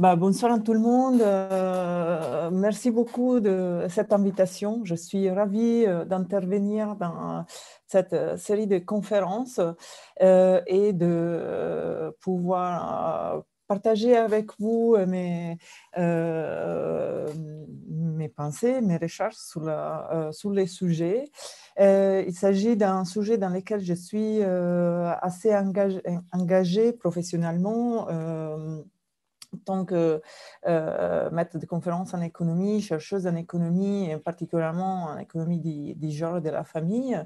Bah, 0.00 0.16
bonsoir 0.16 0.52
à 0.52 0.58
tout 0.58 0.72
le 0.72 0.78
monde. 0.78 1.20
Euh, 1.20 2.50
merci 2.50 2.90
beaucoup 2.90 3.38
de 3.38 3.84
cette 3.90 4.14
invitation. 4.14 4.80
Je 4.82 4.94
suis 4.94 5.28
ravie 5.28 5.84
euh, 5.86 6.06
d'intervenir 6.06 6.96
dans 6.96 7.44
cette 7.86 8.14
euh, 8.14 8.38
série 8.38 8.66
de 8.66 8.78
conférences 8.78 9.60
et 10.18 10.94
de 10.94 12.16
pouvoir 12.22 13.42
partager 13.68 14.16
avec 14.16 14.58
vous 14.58 14.96
mes, 15.06 15.58
mes 15.98 18.28
pensées, 18.28 18.80
mes 18.80 18.96
recherches 18.96 19.36
sur, 19.36 20.50
les 20.50 20.66
sujets. 20.66 21.24
il 21.78 22.32
s'agit 22.32 22.74
d'un 22.74 23.04
sujet 23.04 23.36
dans 23.36 23.50
lequel 23.50 23.82
je 23.82 23.94
suis 23.94 24.42
assez 24.42 25.54
engagée 25.54 26.02
engagé 26.32 26.94
professionnellement 26.94 28.08
tant 29.64 29.84
que 29.84 30.20
euh, 30.66 31.30
maître 31.30 31.58
de 31.58 31.66
conférences 31.66 32.14
en 32.14 32.20
économie, 32.20 32.80
chercheuse 32.80 33.26
en 33.26 33.36
économie, 33.36 34.10
et 34.10 34.16
particulièrement 34.16 35.04
en 35.06 35.18
économie 35.18 35.58
du, 35.58 36.10
genre 36.10 36.38
et 36.38 36.40
de 36.40 36.50
la 36.50 36.64
famille, 36.64 37.18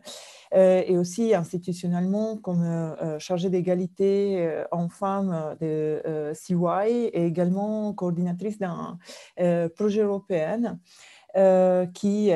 euh, 0.54 0.82
et 0.86 0.96
aussi 0.96 1.34
institutionnellement 1.34 2.36
comme 2.36 2.64
euh, 2.64 3.18
chargée 3.18 3.50
d'égalité 3.50 4.64
en 4.70 4.88
femmes 4.88 5.56
de 5.60 6.32
CY 6.34 7.10
et 7.12 7.26
également 7.26 7.92
coordinatrice 7.92 8.58
d'un 8.58 8.98
projet 9.76 10.02
européen. 10.02 10.78
qui, 11.94 12.30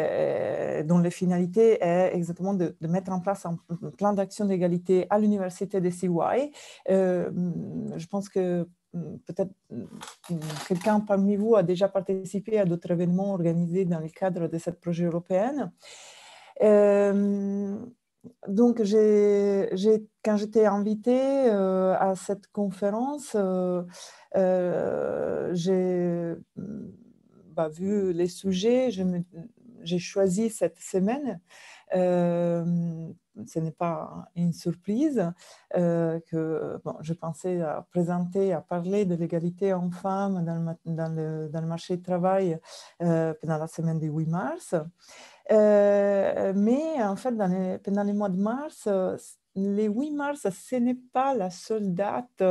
dont 0.89 0.99
la 0.99 1.11
finalité 1.11 1.79
est 1.81 2.11
exactement 2.17 2.53
de, 2.53 2.75
mettre 2.81 3.13
en 3.13 3.21
place 3.21 3.47
un, 3.47 3.57
plan 3.97 4.13
d'action 4.13 4.45
d'égalité 4.45 5.07
à 5.09 5.21
l'université 5.21 5.81
de 5.81 5.89
CY. 5.89 6.51
je 6.89 8.07
pense 8.09 8.29
que 8.29 8.67
peut-être 8.93 9.53
mm, 9.71 9.85
quelqu'un 10.67 11.01
parmi 11.01 11.37
vous 11.37 11.57
a 11.57 11.63
déjà 11.63 11.89
participé 11.89 12.59
à 12.59 12.65
d'autres 12.65 12.91
événements 12.91 13.33
organisés 13.33 13.85
dans 13.85 14.01
le 14.01 14.09
cadre 14.09 14.49
de 14.49 14.59
ce 14.59 14.71
projet 14.71 15.05
européen. 15.05 15.73
Euh, 16.63 17.77
donc, 18.49 18.79
quand 18.79 20.37
j'étais 20.37 20.67
invitée 20.67 21.51
euh, 21.51 21.95
à 21.99 22.15
cette 22.17 22.49
conférence, 22.49 23.37
euh, 23.37 23.85
j'ai 25.55 26.35
mm, 26.57 26.91
bah, 27.53 27.69
vu 27.69 28.13
les 28.13 28.29
sujets, 28.29 28.91
j'ai 29.83 29.99
choisi 29.99 30.51
cette 30.51 30.79
semaine 30.79 31.41
ce 33.47 33.59
n'est 33.59 33.71
pas 33.73 34.29
une 34.37 34.53
surprise 34.53 35.33
euh, 35.77 36.19
que 36.31 36.81
bon, 36.85 36.95
je 37.01 37.13
pensais 37.13 37.61
à 37.61 37.87
présenter, 37.91 38.53
à 38.53 38.61
parler 38.61 39.05
de 39.05 39.15
l'égalité 39.15 39.73
homme-femme 39.73 40.45
dans, 40.45 40.77
dans, 40.85 41.15
le, 41.15 41.49
dans, 41.49 41.61
le, 41.61 41.67
marché 41.67 41.97
du 41.97 42.03
travail 42.03 42.59
euh, 43.03 43.35
pendant 43.41 43.59
la 43.59 43.67
semaine 43.67 43.99
du 43.99 44.09
8 44.09 44.27
mars. 44.27 44.75
Euh, 45.51 46.53
mais 46.55 47.03
en 47.03 47.17
fait, 47.17 47.35
pendant 47.83 48.03
les 48.03 48.13
mois 48.13 48.29
de 48.29 48.37
mars, 48.37 48.89
les 49.55 49.87
8 49.87 50.11
mars, 50.11 50.47
ce 50.51 50.77
n'est 50.77 50.99
pas 51.13 51.35
la 51.35 51.51
seule 51.51 51.95
date 51.95 52.43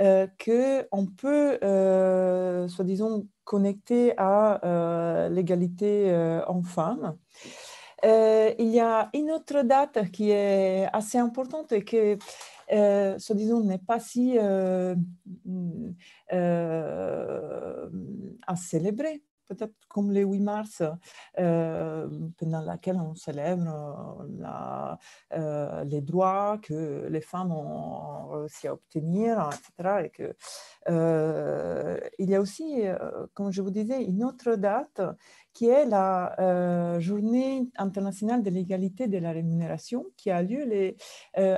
euh, 0.00 0.26
qu'on 0.44 1.06
peut, 1.06 1.58
soi-disant, 2.68 3.22
connecter 3.44 4.14
à 4.16 5.28
l'égalité 5.30 6.12
homme-femme. 6.46 7.16
Euh, 8.04 8.52
il 8.58 8.68
y 8.68 8.80
a 8.80 9.08
une 9.14 9.30
autre 9.30 9.62
date 9.62 10.10
qui 10.10 10.30
est 10.30 10.86
assez 10.92 11.18
importante 11.18 11.72
et 11.72 11.84
que, 11.84 12.18
euh, 12.72 13.18
soi-disant, 13.18 13.60
n'est 13.60 13.78
pas 13.78 13.98
si 14.00 14.36
euh, 14.38 14.94
euh, 16.32 17.88
à 18.46 18.56
célébrer 18.56 19.22
peut-être 19.48 19.74
comme 19.88 20.12
le 20.12 20.22
8 20.22 20.40
mars, 20.40 20.82
euh, 21.38 22.08
pendant 22.38 22.60
laquelle 22.60 22.96
on 22.96 23.14
célèbre 23.14 24.26
la, 24.38 24.98
euh, 25.32 25.84
les 25.84 26.00
droits 26.00 26.58
que 26.62 27.06
les 27.08 27.20
femmes 27.20 27.52
ont 27.52 28.28
réussi 28.28 28.68
à 28.68 28.74
obtenir, 28.74 29.50
etc. 29.52 30.24
Euh, 30.88 31.98
il 32.18 32.30
y 32.30 32.34
a 32.34 32.40
aussi, 32.40 32.82
comme 33.34 33.50
je 33.50 33.62
vous 33.62 33.70
disais, 33.70 34.02
une 34.04 34.24
autre 34.24 34.56
date 34.56 35.00
qui 35.52 35.66
est 35.66 35.86
la 35.86 36.98
journée 36.98 37.68
internationale 37.76 38.42
de 38.42 38.50
l'égalité 38.50 39.06
de 39.06 39.18
la 39.18 39.32
rémunération 39.32 40.06
qui 40.16 40.30
a 40.30 40.42
lieu 40.42 40.64
les, 40.64 40.96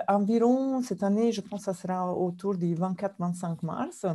environ 0.08 0.82
cette 0.82 1.02
année, 1.02 1.32
je 1.32 1.40
pense 1.40 1.60
que 1.60 1.72
ça 1.72 1.74
sera 1.74 2.14
autour 2.14 2.56
du 2.56 2.74
24-25 2.74 3.64
mars. 3.64 4.06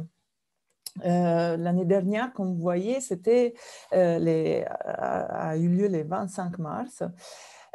Euh, 1.06 1.58
l'année 1.58 1.86
dernière, 1.86 2.34
comme 2.34 2.54
vous 2.54 2.62
voyez, 2.62 3.00
c'était 3.02 3.54
euh, 3.94 4.64
a, 4.76 5.58
eu 5.58 5.70
lieu 5.70 5.88
le 5.88 6.04
25 6.04 6.60
mars. 6.60 7.04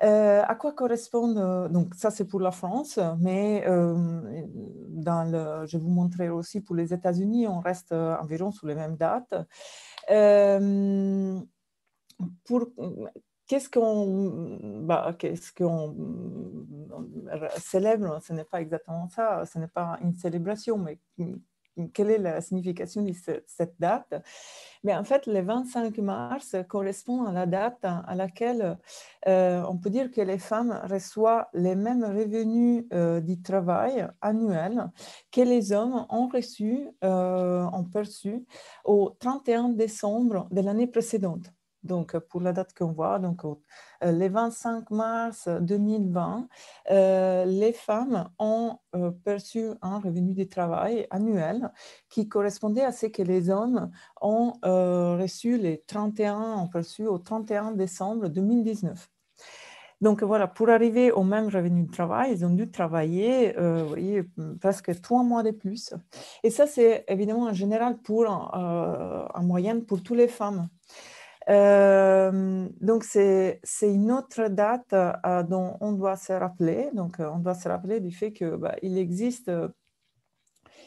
Euh, 0.02 0.42
à 0.46 0.54
quoi 0.56 0.72
correspondent, 0.72 1.72
donc 1.72 1.94
ça 1.94 2.10
c'est 2.10 2.26
pour 2.26 2.40
la 2.40 2.50
France, 2.50 2.98
mais 3.18 3.64
dans 3.66 5.24
le, 5.24 5.66
je 5.66 5.78
vous 5.78 5.88
montrerai 5.88 6.28
aussi 6.28 6.60
pour 6.60 6.76
les 6.76 6.92
États-Unis, 6.92 7.46
on 7.48 7.60
reste 7.60 7.92
environ 7.92 8.50
sous 8.52 8.66
les 8.66 8.74
mêmes 8.74 8.96
dates. 8.96 9.34
pour 12.44 12.66
qu'est-ce 13.46 13.70
qu'on 13.70 14.58
bah, 14.82 15.14
qu'est-ce 15.18 15.52
qu'on 15.52 15.96
célèbre? 17.56 18.20
Ce 18.22 18.34
n'est 18.34 18.44
pas 18.44 18.60
exactement 18.60 19.08
ça, 19.08 19.44
ce 19.46 19.58
n'est 19.58 19.68
pas 19.68 19.98
une 20.02 20.14
célébration, 20.14 20.76
mais 20.76 20.98
quelle 21.92 22.10
est 22.10 22.18
la 22.18 22.40
signification 22.40 23.02
de 23.02 23.12
cette 23.46 23.74
date? 23.78 24.14
Mais 24.84 24.94
en 24.94 25.04
fait, 25.04 25.26
le 25.26 25.40
25 25.40 25.98
mars 25.98 26.56
correspond 26.68 27.24
à 27.24 27.32
la 27.32 27.46
date 27.46 27.78
à 27.82 28.14
laquelle 28.14 28.78
euh, 29.26 29.62
on 29.68 29.76
peut 29.76 29.90
dire 29.90 30.10
que 30.10 30.20
les 30.20 30.38
femmes 30.38 30.80
reçoivent 30.88 31.46
les 31.52 31.74
mêmes 31.74 32.04
revenus 32.04 32.84
euh, 32.92 33.20
du 33.20 33.42
travail 33.42 34.06
annuel 34.20 34.90
que 35.32 35.40
les 35.40 35.72
hommes 35.72 36.06
ont 36.08 36.28
reçu, 36.28 36.88
euh, 37.04 37.64
ont 37.64 37.90
au 38.84 39.10
31 39.18 39.70
décembre 39.70 40.48
de 40.50 40.60
l'année 40.60 40.86
précédente. 40.86 41.55
Donc, 41.86 42.18
pour 42.18 42.40
la 42.40 42.52
date 42.52 42.74
qu'on 42.74 42.92
voit, 42.92 43.18
donc, 43.18 43.44
euh, 43.44 44.12
le 44.12 44.28
25 44.28 44.90
mars 44.90 45.48
2020, 45.48 46.48
euh, 46.90 47.44
les 47.44 47.72
femmes 47.72 48.28
ont 48.38 48.78
euh, 48.94 49.10
perçu 49.10 49.70
un 49.82 49.98
revenu 49.98 50.34
de 50.34 50.44
travail 50.44 51.06
annuel 51.10 51.72
qui 52.10 52.28
correspondait 52.28 52.84
à 52.84 52.92
ce 52.92 53.06
que 53.06 53.22
les 53.22 53.50
hommes 53.50 53.90
ont 54.20 54.54
reçu 54.62 55.56
les 55.58 55.82
31, 55.86 56.56
ont 56.58 56.68
perçu 56.68 57.06
au 57.06 57.18
31 57.18 57.72
décembre 57.72 58.28
2019. 58.28 59.08
Donc 60.02 60.22
voilà, 60.22 60.46
pour 60.46 60.68
arriver 60.68 61.10
au 61.10 61.22
même 61.22 61.48
revenu 61.48 61.84
de 61.84 61.90
travail, 61.90 62.32
ils 62.32 62.44
ont 62.44 62.50
dû 62.50 62.70
travailler 62.70 63.54
voyez, 63.88 64.24
presque 64.60 65.00
trois 65.00 65.22
mois 65.22 65.42
de 65.42 65.52
plus. 65.52 65.94
Et 66.42 66.50
ça, 66.50 66.66
c'est 66.66 67.04
évidemment 67.08 67.44
en 67.44 67.54
général 67.54 67.98
pour, 68.02 68.28
en 68.28 69.42
moyenne 69.42 69.86
pour 69.86 70.02
toutes 70.02 70.18
les 70.18 70.28
femmes. 70.28 70.68
Euh, 71.48 72.68
donc, 72.80 73.04
c'est 73.04 73.60
une 73.82 74.10
autre 74.12 74.48
date 74.48 74.92
euh, 74.92 75.42
dont 75.44 75.76
on 75.80 75.92
doit 75.92 76.16
se 76.16 76.32
rappeler. 76.32 76.90
Donc, 76.94 77.20
euh, 77.20 77.28
on 77.32 77.38
doit 77.38 77.54
se 77.54 77.68
rappeler 77.68 78.00
du 78.00 78.10
fait 78.10 78.32
qu'il 78.32 78.50
bah, 78.56 78.74
existe 78.82 79.50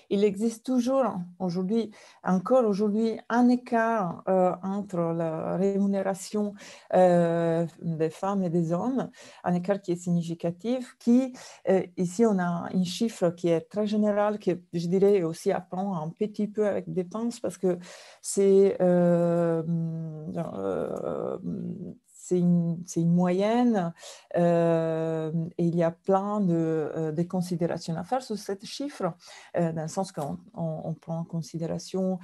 il 0.09 0.23
existe 0.23 0.65
toujours 0.65 1.15
aujourd'hui, 1.39 1.91
encore 2.23 2.65
aujourd'hui, 2.65 3.19
un 3.29 3.49
écart 3.49 4.23
euh, 4.27 4.53
entre 4.63 4.97
la 5.13 5.57
rémunération 5.57 6.53
euh, 6.93 7.65
des 7.81 8.09
femmes 8.09 8.43
et 8.43 8.49
des 8.49 8.73
hommes, 8.73 9.09
un 9.43 9.53
écart 9.53 9.81
qui 9.81 9.91
est 9.91 9.95
significatif, 9.95 10.95
qui, 10.99 11.33
euh, 11.69 11.83
ici, 11.97 12.25
on 12.25 12.39
a 12.39 12.69
un 12.73 12.83
chiffre 12.83 13.29
qui 13.29 13.49
est 13.49 13.61
très 13.61 13.87
général, 13.87 14.39
qui, 14.39 14.53
je 14.73 14.87
dirais, 14.87 15.23
aussi 15.23 15.51
à 15.51 15.61
prendre 15.61 15.95
un 15.95 16.09
petit 16.09 16.47
peu 16.47 16.67
avec 16.67 16.91
dépenses, 16.91 17.39
parce 17.39 17.57
que 17.57 17.77
c'est 18.21 18.77
c'est 22.29 23.01
une, 23.01 23.11
moyenne 23.11 23.93
euh, 24.37 25.31
et 25.57 25.65
il 25.65 25.75
y 25.75 25.83
a 25.83 25.91
plein 25.91 26.41
de, 26.41 26.91
euh, 26.95 27.23
considérations 27.23 27.95
à 27.95 28.03
faire 28.03 28.21
sur 28.21 28.37
ce 28.37 28.53
chiffre, 28.63 29.13
euh, 29.57 29.71
dans 29.71 29.83
le 29.83 29.87
sens 29.87 30.11
qu'on 30.11 30.37
on, 30.53 30.93
prend 30.93 31.19
en 31.19 31.23
considération 31.23 32.19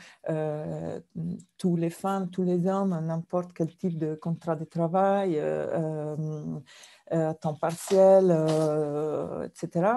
tous 1.58 1.76
les 1.76 1.90
femmes, 1.90 2.30
tous 2.30 2.44
les 2.44 2.68
hommes, 2.68 3.00
n'importe 3.06 3.54
quel 3.54 3.76
type 3.76 3.98
de 3.98 4.16
contrat 4.16 4.56
de 4.56 4.66
travail, 4.66 5.42
temps 7.42 7.56
partiel, 7.56 8.32
etc. 9.46 9.90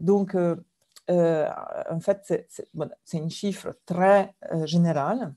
donc, 0.00 0.36
en 0.36 2.00
fait, 2.00 2.46
c'est 2.48 2.68
bon, 2.74 2.90
un 3.14 3.28
chiffre 3.28 3.74
très 3.86 4.34
général 4.64 5.34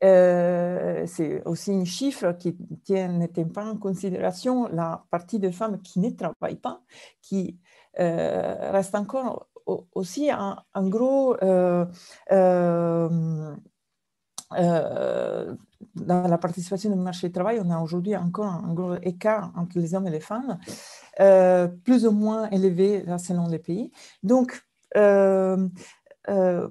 c'est 0.00 1.42
aussi 1.44 1.72
un 1.72 1.84
chiffre 1.84 2.32
qui 2.32 2.56
n'était 2.88 3.44
pas 3.44 3.64
en 3.64 3.76
considération 3.76 4.68
la 4.68 5.04
partie 5.10 5.38
de 5.38 5.50
femmes 5.50 5.80
qui 5.82 6.00
ne 6.00 6.10
travaillent 6.10 6.56
pas, 6.56 6.82
qui 7.22 7.58
reste 7.96 8.94
encore 8.94 9.48
aussi 9.94 10.30
un, 10.30 10.56
gros 10.88 11.36
dans 15.94 16.28
la 16.28 16.38
participation 16.38 16.92
au 16.92 16.96
marché 16.96 17.28
du 17.28 17.32
travail, 17.32 17.60
on 17.64 17.70
a 17.70 17.80
aujourd'hui 17.80 18.16
encore 18.16 18.46
un 18.46 18.72
gros 18.72 18.94
écart 19.02 19.52
entre 19.56 19.78
les 19.78 19.94
hommes 19.94 20.06
et 20.06 20.10
les 20.10 20.20
femmes, 20.20 20.58
euh, 21.20 21.68
plus 21.68 22.06
ou 22.06 22.12
moins 22.12 22.48
élevé 22.50 23.04
selon 23.18 23.48
les 23.48 23.58
pays. 23.58 23.90
Donc, 24.22 24.60
euh, 24.96 25.68
euh, 26.28 26.68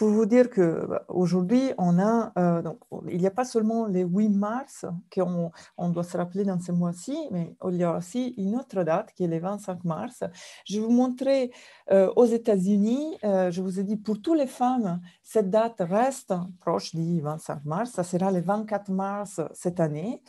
pour 0.00 0.08
vous 0.08 0.24
dire 0.24 0.48
qu'aujourd'hui, 0.48 1.72
on 1.76 1.98
a, 1.98 2.32
euh, 2.38 2.62
donc, 2.62 2.78
il 3.10 3.18
n'y 3.18 3.26
a 3.26 3.30
pas 3.30 3.44
seulement 3.44 3.84
les 3.84 4.00
8 4.00 4.30
mars 4.30 4.86
qu'on 5.14 5.50
on 5.76 5.90
doit 5.90 6.04
se 6.04 6.16
rappeler 6.16 6.44
dans 6.44 6.58
ce 6.58 6.72
mois-ci, 6.72 7.14
mais 7.30 7.54
il 7.68 7.76
y 7.76 7.84
a 7.84 7.98
aussi 7.98 8.28
une 8.38 8.56
autre 8.56 8.82
date 8.82 9.12
qui 9.14 9.24
est 9.24 9.26
le 9.26 9.38
25 9.38 9.84
mars. 9.84 10.24
Je 10.64 10.80
vais 10.80 10.86
vous 10.86 10.90
montrer 10.90 11.52
euh, 11.90 12.10
aux 12.16 12.24
États-Unis, 12.24 13.18
euh, 13.24 13.50
je 13.50 13.60
vous 13.60 13.78
ai 13.78 13.84
dit, 13.84 13.98
pour 13.98 14.22
toutes 14.22 14.38
les 14.38 14.46
femmes, 14.46 15.02
cette 15.22 15.50
date 15.50 15.80
reste 15.80 16.32
proche 16.60 16.94
du 16.94 17.20
25 17.20 17.66
mars. 17.66 17.90
Ça 17.90 18.02
sera 18.02 18.32
le 18.32 18.40
24 18.40 18.90
mars 18.90 19.42
cette 19.52 19.80
année. 19.80 20.22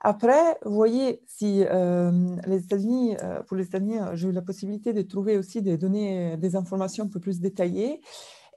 Après, 0.00 0.58
vous 0.64 0.74
voyez, 0.74 1.22
si 1.26 1.64
les 2.46 2.64
États-Unis, 2.64 3.16
pour 3.46 3.56
les 3.56 3.64
États-Unis, 3.64 3.98
j'ai 4.14 4.28
eu 4.28 4.32
la 4.32 4.42
possibilité 4.42 4.92
de 4.92 5.02
trouver 5.02 5.38
aussi 5.38 5.62
des 5.62 5.78
données, 5.78 6.36
des 6.36 6.54
informations 6.54 7.04
un 7.04 7.08
peu 7.08 7.18
plus 7.18 7.40
détaillées. 7.40 8.00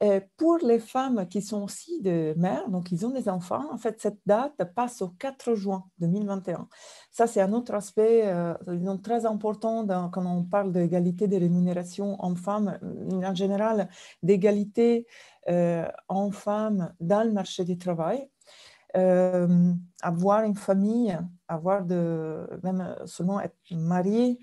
Euh, 0.02 0.22
pour 0.38 0.60
les 0.60 0.80
femmes 0.80 1.28
qui 1.28 1.42
sont 1.42 1.64
aussi 1.64 2.02
des 2.02 2.34
mères, 2.38 2.70
donc 2.70 2.90
ils 2.92 3.06
ont 3.06 3.10
des 3.10 3.28
enfants, 3.28 3.66
en 3.70 3.78
fait, 3.78 4.00
cette 4.00 4.20
date 4.26 4.54
passe 4.74 5.02
au 5.02 5.10
4 5.10 5.56
juin 5.56 5.84
2021. 6.00 6.70
Ça, 7.12 7.28
c'est 7.28 7.42
un 7.42 7.52
autre 7.52 7.74
aspect 7.74 8.22
euh, 8.26 8.54
très 9.04 9.26
important 9.26 9.86
quand 10.10 10.26
on 10.26 10.44
parle 10.44 10.72
d'égalité 10.72 11.28
des 11.28 11.38
rémunérations 11.38 12.16
hommes-femmes, 12.24 12.80
euh, 12.82 13.26
en 13.26 13.36
général, 13.36 13.90
d'égalité 14.24 15.06
euh, 15.50 15.86
hommes-femmes 16.08 16.94
dans 17.02 17.28
le 17.28 17.34
marché 17.34 17.66
du 17.66 17.78
travail. 17.78 18.30
avoir 20.02 20.44
une 20.44 20.56
famille, 20.56 21.18
avoir 21.48 21.84
de, 21.84 22.48
même 22.64 22.96
seulement 23.06 23.42
être 23.42 23.58
marié, 23.72 24.40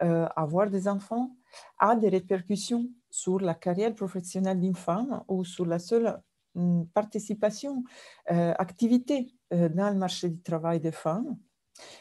avoir 0.00 0.68
des 0.68 0.86
enfants, 0.88 1.30
a 1.78 1.94
des 1.96 2.10
répercussions 2.10 2.86
sur 3.16 3.40
la 3.40 3.54
carrière 3.54 3.94
professionnelle 3.94 4.60
d'une 4.60 4.74
femme 4.74 5.22
ou 5.26 5.42
sur 5.42 5.64
la 5.64 5.78
seule 5.78 6.20
mm, 6.54 6.84
participation, 6.92 7.82
euh, 8.30 8.52
activité 8.58 9.34
euh, 9.54 9.70
dans 9.70 9.88
le 9.90 9.98
marché 9.98 10.28
du 10.28 10.42
travail 10.42 10.80
des 10.80 10.92
femmes. 10.92 11.36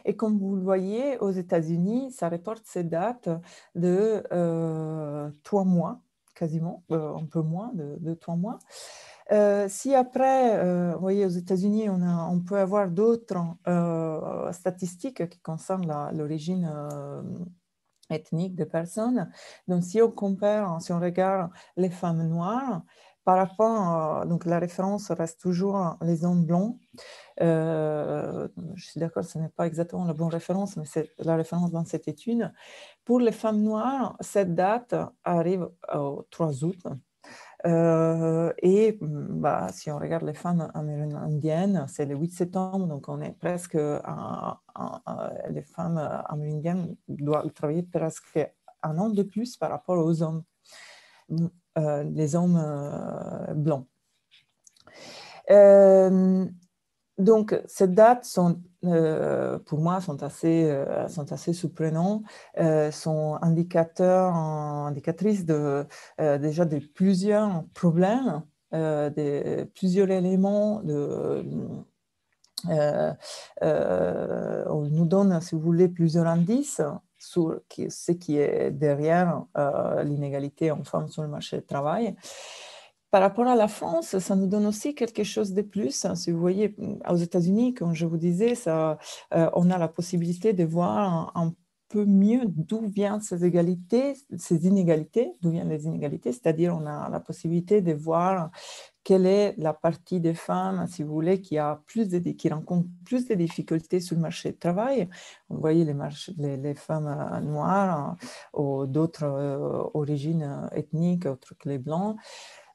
Et 0.04 0.16
comme 0.16 0.38
vous 0.38 0.56
le 0.56 0.62
voyez, 0.62 1.18
aux 1.20 1.32
États-Unis, 1.32 2.12
ça 2.12 2.28
reporte 2.30 2.66
ces 2.66 2.84
dates 2.84 3.30
de 3.76 4.24
euh, 4.32 5.30
trois 5.44 5.64
mois, 5.64 6.02
quasiment, 6.34 6.84
un 6.90 7.26
peu 7.26 7.42
moins 7.42 7.72
de, 7.74 8.14
trois 8.14 8.36
mois. 8.36 8.60
si 9.68 9.94
après, 9.94 10.94
vous 10.94 11.00
voyez, 11.00 11.26
aux 11.26 11.38
États-Unis, 11.44 11.90
on, 11.90 12.40
peut 12.40 12.58
avoir 12.58 12.90
d'autres 12.90 13.42
statistiques 14.54 15.28
qui 15.30 15.40
concernent 15.40 16.10
l'origine 16.14 16.70
ethnique 18.10 18.56
de 18.56 18.64
personnes. 18.64 19.32
Donc, 19.68 19.84
si 19.84 20.02
on 20.02 20.12
compare, 20.12 20.82
si 20.82 20.92
on 20.92 21.00
regarde 21.00 21.52
les 21.78 21.90
femmes 21.90 22.28
noires, 22.28 22.82
par 23.26 23.38
rapport, 23.38 24.26
donc 24.28 24.46
la 24.46 24.60
référence 24.60 25.10
reste 25.10 25.42
toujours 25.42 25.98
les 26.02 26.24
hommes 26.26 26.46
blancs. 26.46 26.78
Euh, 27.42 28.48
je 28.76 28.86
suis 28.86 29.00
d'accord, 29.00 29.26
ce 29.26 29.40
n'est 29.40 29.50
pas 29.50 29.66
exactement 29.66 30.06
la 30.06 30.14
bonne 30.14 30.30
référence, 30.30 30.78
mais 30.78 30.86
c'est 30.86 31.10
la 31.18 31.36
référence 31.36 31.72
dans 31.72 31.84
cette 31.86 32.08
étude. 32.08 32.54
Pour 33.04 33.20
les 33.20 33.32
femmes 33.32 33.64
noires, 33.64 34.16
cette 34.20 34.54
date 34.54 34.96
arrive 35.24 35.68
au 35.92 36.28
3 36.30 36.64
août 36.64 36.86
euh, 37.66 38.54
et 38.60 38.98
mm, 39.02 39.40
bah, 39.42 39.68
si 39.72 39.92
on 39.92 39.98
regarde 39.98 40.24
les 40.24 40.34
femmes 40.34 40.70
amérindiennes, 40.74 41.86
c'est 41.88 42.06
le 42.06 42.16
8 42.16 42.32
septembre, 42.32 42.88
donc 42.88 43.10
on 43.10 43.22
est 43.22 43.32
presque, 43.32 43.78
les 45.50 45.62
femmes 45.64 45.98
amérindiennes 46.26 46.96
doivent 47.08 47.52
travailler 47.52 47.84
presque 47.84 48.40
un 48.84 48.98
an 49.00 49.10
de 49.10 49.24
plus 49.24 49.58
par 49.58 49.72
rapport 49.72 49.98
aux 49.98 50.22
hommes, 50.22 50.44
mm, 51.30 51.48
euh, 51.78 52.04
les 52.04 52.36
hommes 52.36 52.62
euh, 52.62 53.54
blancs. 53.54 53.88
Donc, 57.18 57.58
ces 57.66 57.88
dates 57.88 58.26
sont, 58.26 58.62
euh, 58.84 59.58
pour 59.60 59.80
moi, 59.80 60.02
sont 60.02 60.22
assez, 60.22 60.66
euh, 60.66 61.08
sont 61.08 61.32
assez 61.32 61.54
surprenantes, 61.54 62.24
euh, 62.58 62.92
sont 62.92 63.38
indicateurs, 63.42 64.36
indicatrices 64.36 65.46
de, 65.46 65.86
déjà 66.20 66.66
de 66.66 66.80
plusieurs 66.80 67.64
problèmes, 67.74 68.44
de 68.74 69.64
plusieurs 69.76 70.10
éléments 70.12 70.82
on 72.68 73.16
nous 74.90 75.06
donne, 75.06 75.40
si 75.42 75.56
vous 75.56 75.62
voulez, 75.62 75.88
plusieurs 75.88 76.28
indices 76.28 76.82
sur 77.18 77.62
ce 77.70 78.12
qui 78.12 78.38
est 78.38 78.72
derrière 78.72 79.44
l'inégalité 80.04 80.72
en 80.72 80.84
femmes 80.84 81.08
sur 81.08 81.22
le 81.22 81.30
marché 81.30 81.58
du 81.58 81.66
travail. 81.66 82.16
Par 83.12 83.22
rapport 83.22 83.48
à 83.48 83.56
la 83.56 83.68
France, 83.68 84.18
ça 84.20 84.36
nous 84.36 84.48
donne 84.48 84.66
aussi 84.66 84.94
quelque 84.94 85.24
chose 85.24 85.54
de 85.54 85.62
plus. 85.62 86.06
Hein. 86.06 86.16
Si 86.16 86.32
vous 86.32 86.40
voyez, 86.40 86.76
aux 87.10 87.16
États-Unis, 87.16 87.74
comme 87.74 87.94
je 87.94 88.06
vous 88.06 88.18
disais, 88.18 88.56
euh, 88.68 88.96
on 89.32 89.70
a 89.70 89.78
la 89.78 89.88
possibilité 89.88 90.54
de 90.54 90.66
voir 90.66 91.32
un, 91.36 91.54
peu 91.88 92.06
mieux 92.06 92.42
d'où 92.46 92.88
viennent 92.88 93.22
ces 93.22 93.46
égalités, 93.46 94.16
ces 94.38 94.66
inégalités, 94.66 95.32
d'où 95.42 95.52
viennent 95.52 95.70
les 95.70 95.86
inégalités, 95.86 96.32
c'est-à-dire 96.32 96.76
on 96.76 96.86
a 96.86 97.10
la 97.10 97.20
possibilité 97.20 97.82
de 97.82 97.94
voir 97.94 98.50
quelle 99.04 99.28
est 99.28 99.54
la 99.58 99.74
partie 99.74 100.20
des 100.20 100.34
femmes, 100.34 100.88
si 100.88 101.04
vous 101.04 101.14
voulez, 101.14 101.42
qui, 101.42 101.60
a 101.60 101.82
plus 101.86 102.10
de, 102.10 102.20
rencontre 102.52 102.90
plus 103.06 103.28
de 103.28 103.36
difficultés 103.36 104.00
sur 104.00 104.16
le 104.16 104.22
marché 104.24 104.52
du 104.52 104.58
travail. 104.58 105.08
Vous 105.48 105.60
voyez 105.60 105.86
les, 105.86 106.58
les, 106.58 106.74
femmes 106.74 107.08
euh, 107.08 107.40
noires 107.42 108.16
euh, 108.56 108.60
ou 108.60 108.88
d'autres 108.88 109.92
origines 109.94 110.68
ethniques, 110.72 111.28
autres 111.28 111.54
que 111.56 111.70
les 111.70 111.78
blancs 111.78 112.18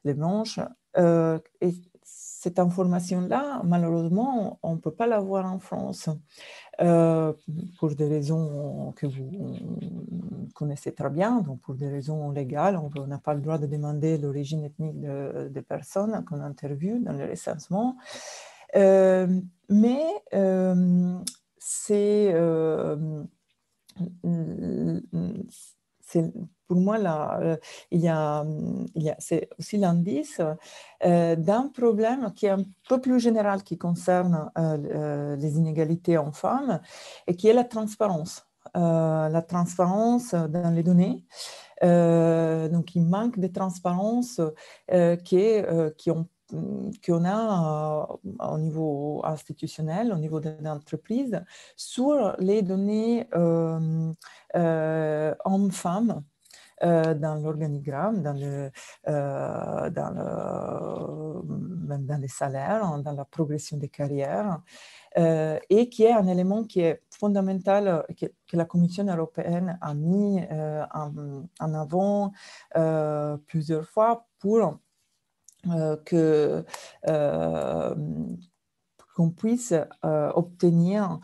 les 0.03 0.13
blanches. 0.13 0.59
Euh, 0.97 1.39
et 1.61 1.73
cette 2.03 2.59
information-là, 2.59 3.61
malheureusement, 3.63 4.59
on 4.63 4.75
ne 4.75 4.79
peut 4.79 4.91
pas 4.91 5.07
l'avoir 5.07 5.45
en 5.45 5.59
France 5.59 6.09
euh, 6.81 7.33
pour 7.79 7.95
des 7.95 8.07
raisons 8.07 8.91
que 8.95 9.05
vous 9.05 9.55
connaissez 10.55 10.91
très 10.93 11.09
bien, 11.09 11.41
donc 11.41 11.61
pour 11.61 11.75
des 11.75 11.87
raisons 11.87 12.31
légales. 12.31 12.77
On 12.77 13.07
n'a 13.07 13.19
pas 13.19 13.33
le 13.33 13.41
droit 13.41 13.57
de 13.59 13.67
demander 13.67 14.17
l'origine 14.17 14.63
ethnique 14.63 14.99
des 14.99 15.61
personnes 15.61 16.25
qu'on 16.25 16.41
interviewe 16.41 16.99
dans 16.99 17.13
le 17.13 17.29
recensement. 17.29 17.95
Euh, 18.75 19.27
mais 19.69 20.01
c'est 21.57 22.33
pour 26.71 26.79
moi, 26.79 26.97
là, 26.97 27.37
euh, 27.41 27.57
il 27.91 27.99
y 27.99 28.07
a, 28.07 28.45
il 28.95 29.03
y 29.03 29.09
a 29.09 29.17
c'est 29.19 29.49
aussi 29.59 29.75
l'indice 29.75 30.39
euh, 31.03 31.35
d'un 31.35 31.67
problème 31.67 32.31
qui 32.33 32.45
est 32.45 32.51
un 32.51 32.63
peu 32.87 33.01
plus 33.01 33.19
général 33.19 33.61
qui 33.63 33.77
concerne 33.77 34.49
euh, 34.57 35.35
les 35.35 35.57
inégalités 35.57 36.17
en 36.17 36.31
femmes 36.31 36.79
et 37.27 37.35
qui 37.35 37.49
est 37.49 37.53
la 37.53 37.65
transparence. 37.65 38.45
la 38.73 39.43
transparence 39.45 40.33
dans 40.33 40.73
les 40.73 40.83
données. 40.83 41.25
donc, 41.81 42.95
il 42.95 43.05
manque 43.05 43.37
de 43.37 43.47
transparence 43.47 44.39
qui, 45.25 45.35
est, 45.37 45.97
qui 45.97 46.09
ont 46.09 46.27
qu'on 47.05 47.25
a 47.25 48.07
au 48.39 48.57
niveau 48.57 49.21
institutionnel, 49.23 50.11
au 50.13 50.17
niveau 50.17 50.39
de 50.39 50.55
l'entreprise, 50.61 51.41
sur 51.75 52.35
les 52.39 52.61
données 52.61 53.27
hommes-femmes 55.45 56.23
euh, 56.83 57.13
dans 57.13 57.35
l'organigramme, 57.35 58.23
dans, 58.23 58.33
le, 58.33 58.71
euh, 59.07 59.89
dans, 59.91 60.09
le, 60.09 61.97
dans 61.97 62.19
les 62.19 62.27
salaires, 62.27 62.97
dans 63.03 63.11
la 63.11 63.25
progression 63.25 63.77
des 63.77 63.89
carrières, 63.89 64.59
euh, 65.19 65.59
et 65.69 65.89
qui 65.89 66.03
est 66.03 66.11
un 66.11 66.25
élément 66.25 66.63
qui 66.63 66.79
est 66.79 67.03
fondamental, 67.11 68.03
que, 68.19 68.25
la 68.53 68.65
Commission 68.65 69.05
européenne 69.05 69.77
a 69.79 69.93
mis 69.93 70.41
en, 70.93 71.45
avant 71.59 72.31
plusieurs 73.45 73.85
fois 73.85 74.25
pour 74.39 74.79
que 76.05 76.63
qu'on 79.15 79.29
puisse 79.29 79.73
obtenir, 80.03 81.19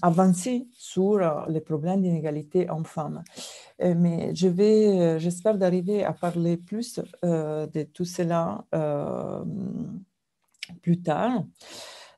avancer 0.00 0.68
sur 0.72 1.46
les 1.48 1.60
problèmes 1.60 2.02
d'inégalité 2.02 2.70
en 2.70 2.84
femmes. 2.84 3.22
mais 3.80 4.32
j'espère 4.34 5.58
d'arriver 5.58 6.04
à 6.04 6.12
parler 6.12 6.56
plus 6.56 7.00
de 7.22 7.82
tout 7.82 8.04
cela 8.04 8.64
plus 10.82 11.00
tard. 11.02 11.44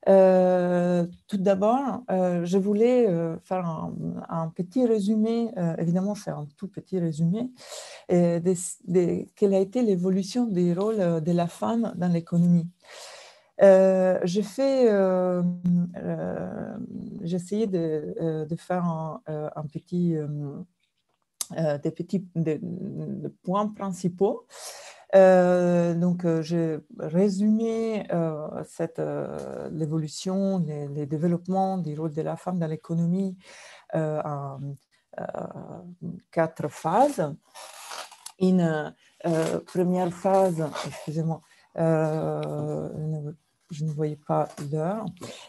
Euh, 0.09 1.07
tout 1.29 1.37
d'abord, 1.37 2.03
euh, 2.11 2.47
je 2.47 2.57
voulais 2.57 3.07
euh, 3.07 3.37
faire 3.45 3.67
un, 3.67 4.49
petit 4.49 4.87
résumé, 4.87 5.51
évidemment 5.79 6.15
c'est 6.15 6.31
un 6.31 6.47
tout 6.57 6.69
petit 6.69 6.99
résumé, 6.99 7.51
de, 8.09 9.27
quelle 9.37 9.55
a 9.55 9.59
été 9.59 9.83
l'évolution 9.83 10.47
des 10.47 10.73
rôles 10.75 11.23
de 11.23 11.33
la 11.33 11.47
femme 11.47 11.93
dans 11.97 12.09
l'économie. 12.09 12.67
j'ai 13.61 14.41
essayé 14.41 14.87
de, 17.67 18.57
faire 18.57 19.21
des 21.83 21.91
petits 21.91 22.27
points 23.43 23.69
principaux. 23.69 24.47
Euh, 25.15 25.95
donc, 25.95 26.25
euh, 26.25 26.43
j'ai 26.43 26.79
résumé 26.99 28.07
euh, 28.13 29.69
l'évolution, 29.73 30.59
les, 30.59 31.07
développements 31.07 31.79
du 31.79 31.99
rôle 31.99 32.13
de 32.13 32.23
la 32.23 32.37
femme 32.37 32.59
dans 32.59 32.67
l'économie 32.67 33.37
en 33.95 34.59
quatre 36.31 36.69
phases. 36.69 37.35
Une 38.39 38.95
première 39.67 40.13
phase, 40.13 40.65
excusez-moi, 40.87 41.43
je 41.77 43.85
ne 43.85 43.91
voyais 43.91 44.17
pas 44.17 44.49
l'heure. 44.73 45.05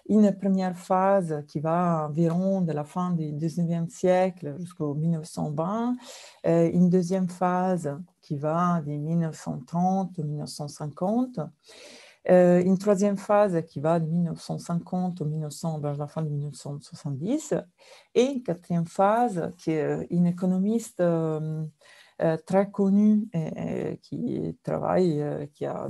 Une 0.09 0.35
première 0.35 0.77
phase 0.77 1.43
qui 1.47 1.59
va 1.59 2.07
environ 2.09 2.61
de 2.61 2.73
la 2.73 2.83
fin 2.83 3.11
du 3.11 3.31
19e 3.31 3.89
siècle 3.89 4.55
jusqu'au 4.57 4.95
1920. 4.95 5.95
une 6.45 6.89
deuxième 6.89 7.29
phase 7.29 7.95
qui 8.31 8.38
va 8.38 8.79
de 8.79 8.91
1930 8.91 10.17
à 10.17 10.23
1950. 10.23 11.39
une 12.29 12.77
troisième 12.77 13.17
phase 13.17 13.61
qui 13.67 13.81
va 13.81 14.00
de 14.00 14.05
1950 14.05 15.19
au 15.19 15.25
1900, 15.25 15.81
vers 15.81 15.97
la 15.97 16.07
fin 16.07 16.21
de 16.21 16.29
1970. 16.29 17.55
Et 18.15 18.23
une 18.23 18.41
quatrième 18.41 18.85
phase 18.85 19.51
qui 19.57 19.71
est 19.71 20.07
une 20.11 20.27
économiste 20.27 21.01
euh, 21.01 21.65
euh, 22.21 22.38
très 22.45 22.71
connue 22.71 23.27
qui 24.01 24.57
travaille, 24.63 25.21
euh, 25.21 25.45
qui 25.47 25.65
a 25.65 25.89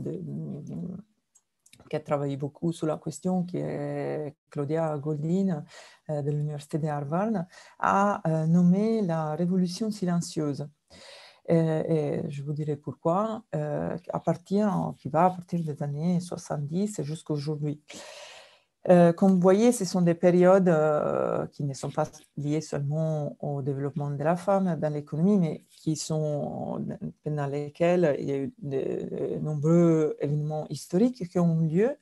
qui 1.90 1.96
a 1.96 2.00
travaillé 2.00 2.38
beaucoup 2.38 2.72
sur 2.72 2.88
la 2.88 2.98
question, 2.98 3.44
qui 3.44 3.58
est 3.58 4.34
Claudia 4.50 4.98
Goldin 4.98 5.64
de 6.10 6.32
l'Université 6.32 6.80
de 6.80 6.88
Harvard, 6.88 7.46
a 7.78 8.22
nommé 8.48 9.02
la 9.02 9.36
révolution 9.36 9.92
silencieuse. 9.92 10.66
Euh, 11.52 11.84
et 11.88 12.30
je 12.30 12.44
vous 12.44 12.54
dirai 12.54 12.76
pourquoi, 12.76 13.44
euh, 13.56 13.98
à 14.10 14.20
partir, 14.20 14.94
qui 14.98 15.10
va 15.10 15.26
à 15.26 15.30
partir 15.32 15.60
des 15.64 15.84
années 15.84 16.20
70 16.20 17.02
jusqu'à 17.04 17.34
aujourd'hui. 17.34 17.82
Euh, 18.90 19.14
comme 19.14 19.34
vous 19.34 19.40
voyez, 19.40 19.72
ce 19.72 19.86
sont 19.86 20.02
des 20.02 20.16
périodes 20.16 20.74
qui 21.52 21.64
ne 21.64 21.74
sont 21.74 21.92
pas 21.92 22.08
liées 22.38 22.62
seulement 22.62 23.36
au 23.40 23.62
développement 23.62 24.10
de 24.10 24.24
la 24.24 24.36
femme 24.36 24.76
dans 24.80 24.94
l'économie, 24.94 25.38
mais 25.38 25.66
qui 25.70 25.96
sont 25.96 26.84
dans 27.26 27.48
lesquelles 27.48 28.16
il 28.20 28.30
y 28.30 28.32
a 28.32 28.38
eu 28.38 28.54
de, 28.60 29.40
nombreux 29.40 30.16
événements 30.20 30.66
historiques 30.70 31.28
qui 31.30 31.38
ont 31.38 31.62
eu 31.62 31.68
lieu, 31.68 31.98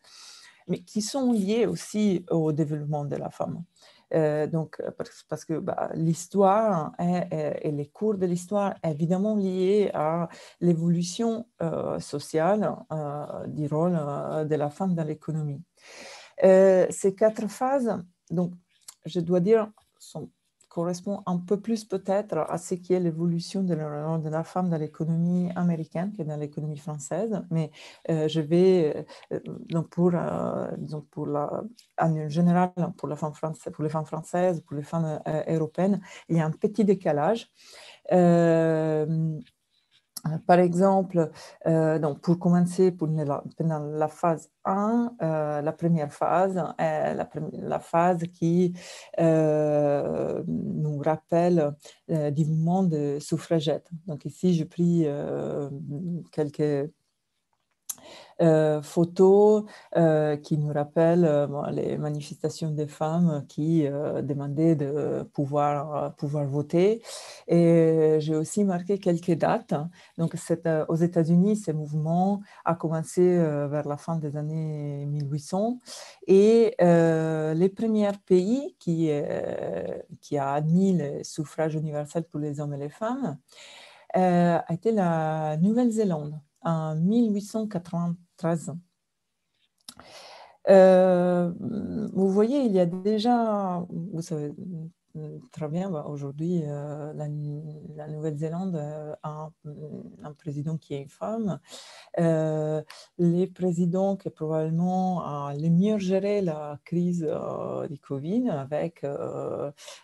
mais 0.68 0.80
qui 0.80 1.02
sont 1.02 1.34
liés 1.34 1.66
aussi 1.66 2.24
au 2.30 2.54
développement 2.54 3.04
de 3.04 3.16
la 3.16 3.30
femme. 3.30 3.64
Euh, 4.14 4.48
donc, 4.48 4.80
euh, 4.80 4.92
parce, 5.28 5.46
que 5.46 5.60
bah, 5.60 5.90
l'histoire 5.94 6.94
et 7.00 7.72
les 7.72 7.88
cours 7.88 8.16
de 8.16 8.26
l'histoire 8.26 8.76
évidemment 8.84 9.36
liés 9.36 9.92
à 9.94 10.30
l'évolution 10.62 11.48
euh, 11.62 12.00
sociale 12.00 12.76
du 13.48 13.68
rôle 13.68 13.94
de 13.94 14.56
la 14.56 14.70
femme 14.70 14.96
dans 14.96 15.04
l'économie. 15.04 15.64
ces 16.42 17.16
quatre 17.16 17.48
phases, 17.48 17.98
donc, 18.32 18.54
je 19.06 19.20
dois 19.20 19.40
dire, 19.40 19.72
sont 20.00 20.30
correspond 20.70 21.24
un 21.26 21.38
peu 21.38 21.60
plus 21.60 21.84
peut-être 21.84 22.38
à 22.38 22.58
ce 22.58 22.76
qui 22.76 22.94
est 22.94 23.00
l'évolution 23.00 23.64
de 23.64 23.74
la, 23.74 24.44
femme 24.44 24.70
dans 24.70 24.78
l'économie 24.78 25.50
américaine 25.56 26.14
que 26.16 26.24
dans 26.24 26.38
l'économie 26.38 26.78
française. 26.78 27.42
Mais 27.50 27.72
euh, 28.10 28.28
je 28.28 28.40
vais, 28.40 29.06
euh, 29.34 29.40
donc 29.70 29.90
pour, 29.90 30.12
euh, 30.14 30.68
pour 31.12 31.26
la, 31.26 31.64
en 32.00 32.30
général, 32.30 32.72
pour, 32.98 33.08
la 33.08 33.16
femme 33.16 33.34
française, 33.34 33.74
pour 33.74 33.84
les 33.84 33.90
femmes 33.90 34.06
françaises, 34.06 34.62
pour 34.62 34.78
les 34.78 34.84
femmes 34.84 35.20
européennes, 35.48 36.00
il 36.30 36.38
y 36.38 36.40
a 36.40 36.46
un 36.46 36.52
petit 36.52 36.86
décalage. 36.86 37.52
Euh, 40.26 40.38
par 40.46 40.60
exemple, 40.60 41.32
euh, 41.68 42.00
donc 42.00 42.22
pour 42.22 42.40
commencer, 42.40 42.92
pour 42.92 43.08
la, 43.08 43.44
pendant 43.58 43.80
la 43.80 44.08
phase 44.08 44.50
1, 44.66 45.16
euh, 45.22 45.62
la 45.62 45.72
première 45.72 46.12
phase 46.14 46.62
est 46.78 47.16
la, 47.16 47.80
phase 47.80 48.24
qui 48.34 48.74
nous 49.18 51.00
rappelle 51.00 51.74
du 52.08 52.46
mouvement 52.46 52.84
de 52.84 53.18
suffragettes. 53.20 53.90
Donc 54.08 54.26
ici, 54.26 54.54
je 54.54 54.64
pris 54.64 55.08
quelques 56.32 56.92
euh, 58.42 58.82
photos 58.82 59.66
euh, 59.98 60.38
qui 60.38 60.58
nous 60.58 60.72
rappellent 60.72 61.26
euh, 61.26 61.48
les 61.72 61.98
manifestations 61.98 62.72
des 62.72 62.88
femmes 62.88 63.46
qui 63.50 63.84
demandaient 64.24 64.76
de 64.76 65.24
pouvoir, 65.34 66.16
pouvoir 66.16 66.46
voter. 66.46 67.02
Et 67.48 68.18
j'ai 68.20 68.36
aussi 68.36 68.64
marqué 68.64 68.98
quelques 68.98 69.34
dates. 69.34 69.74
Donc, 70.18 70.36
aux 70.88 70.96
États-Unis, 70.96 71.58
ce 71.58 71.72
mouvement 71.72 72.42
a 72.66 72.76
commencé 72.76 73.22
vers 73.22 73.88
la 73.88 73.98
fin 73.98 74.16
des 74.16 74.38
années 74.38 75.06
1800. 75.08 75.80
Et 76.28 76.76
les 76.80 77.70
premiers 77.70 78.12
pays 78.26 78.76
qui, 78.80 79.10
qui 80.22 80.38
a 80.38 80.54
admis 80.54 80.98
le 80.98 81.24
suffrage 81.24 81.76
universel 81.76 82.24
pour 82.24 82.40
les 82.40 82.60
hommes 82.60 82.74
et 82.74 82.78
les 82.78 82.90
femmes 82.90 83.38
a 84.14 84.74
été 84.74 84.92
la 84.92 85.58
Nouvelle-Zélande 85.58 86.40
en 86.62 86.96
1893. 86.96 88.74
Euh, 90.70 91.52
vous 92.14 92.30
voyez, 92.30 92.62
il 92.66 92.72
y 92.72 92.80
a 92.80 92.86
déjà, 92.86 93.86
vous 93.90 94.22
savez 94.22 94.54
très 95.52 95.68
bien, 95.68 95.90
bah, 95.90 96.06
aujourd'hui, 96.08 96.62
euh, 96.64 97.12
la, 97.14 97.28
Nouvelle-Zélande 98.08 98.76
a 99.24 99.50
un, 100.24 100.34
président 100.34 100.78
qui 100.78 100.94
est 100.94 101.02
une 101.02 101.10
femme. 101.10 101.60
Euh, 102.20 102.82
les 103.18 103.48
présidents 103.48 104.16
qui 104.16 104.30
probablement 104.30 105.24
a 105.24 105.54
le 105.56 105.70
mieux 105.70 105.98
géré 105.98 106.42
la 106.42 106.80
crise 106.86 107.28
du 107.90 108.00
Covid 108.00 108.50
avec 108.50 109.06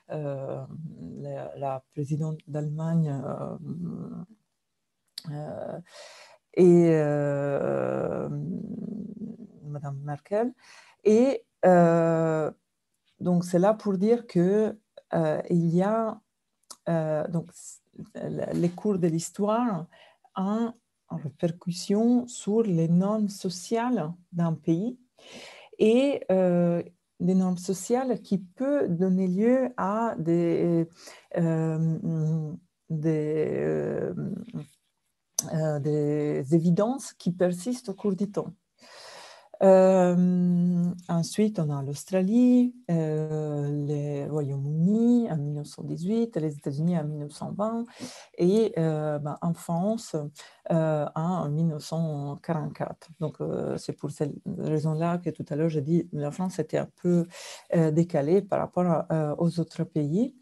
la, 0.10 1.84
présidente 1.92 2.40
d'Allemagne 2.48 3.14
et 6.56 6.90
euh, 6.92 8.30
Madame 9.64 10.00
Merkel. 10.04 10.54
Et 11.04 11.44
euh, 11.66 12.52
donc, 13.20 13.46
c'est 13.46 13.60
là 13.60 13.74
pour 13.74 13.98
dire 13.98 14.26
que 14.28 14.78
euh, 15.14 15.42
il 15.50 15.74
y 15.74 15.84
a 15.84 16.20
donc 17.30 17.50
les 18.54 18.70
cours 18.70 19.00
de 19.00 19.08
l'histoire 19.08 19.88
en 20.36 20.74
répercussion 21.10 22.28
sur 22.28 22.62
les 22.62 22.88
normes 22.88 23.30
sociales 23.30 24.14
d'un 24.32 24.54
pays 24.54 25.00
et 25.80 26.24
des 26.30 27.36
normes 27.36 27.58
sociales 27.58 28.22
qui 28.22 28.38
peuvent 28.38 28.96
donner 28.96 29.28
lieu 29.28 29.70
à 29.78 30.16
des, 30.20 30.88
euh, 32.92 34.14
des 35.82 36.56
évidences 36.56 37.14
qui 37.14 37.32
persistent 37.32 37.90
au 37.90 37.94
cours 37.94 38.16
du 38.16 38.30
temps. 38.32 38.54
Euh, 39.64 40.84
ensuite, 41.08 41.60
on 41.60 41.70
a 41.70 41.82
l'Australie, 41.82 42.76
euh, 42.92 43.70
le 43.88 44.30
Royaume-Uni 44.30 45.32
en 45.32 45.38
1918, 45.38 46.36
les 46.38 46.54
États-Unis 46.56 46.98
en 46.98 47.06
1920 47.06 47.86
et 48.38 48.74
ben, 48.76 49.38
en 49.42 49.54
France 49.54 50.16
en 50.70 51.50
1944. 51.50 53.10
Donc, 53.20 53.38
c'est 53.78 53.94
pour 53.94 54.12
cette 54.12 54.34
raison-là 54.58 55.20
que 55.20 55.30
tout 55.30 55.46
à 55.50 55.56
l'heure, 55.56 55.70
j'ai 55.70 55.82
dit 55.82 56.08
que 56.12 56.18
la 56.18 56.32
France 56.32 56.60
était 56.60 56.78
un 56.78 56.90
peu 57.02 57.28
décalée 57.92 58.42
par 58.42 58.60
rapport 58.60 59.06
aux 59.40 59.60
autres 59.60 59.84
pays 59.84 60.36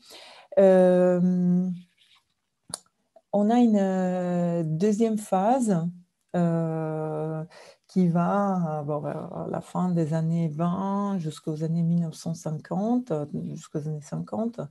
on 3.33 3.49
a 3.49 3.59
une 3.59 3.77
euh, 3.77 4.63
deuxième 4.63 5.17
phase 5.17 5.87
euh, 6.35 7.43
qui 7.87 8.07
va 8.07 8.83
à 8.85 9.47
la 9.49 9.61
fin 9.61 9.89
des 9.89 10.13
années 10.13 10.47
20 10.49 11.17
jusqu'aux 11.19 11.63
années 11.63 11.83
1950, 11.83 13.13
jusqu'aux 13.53 13.87
années 13.87 14.01
50. 14.01 14.61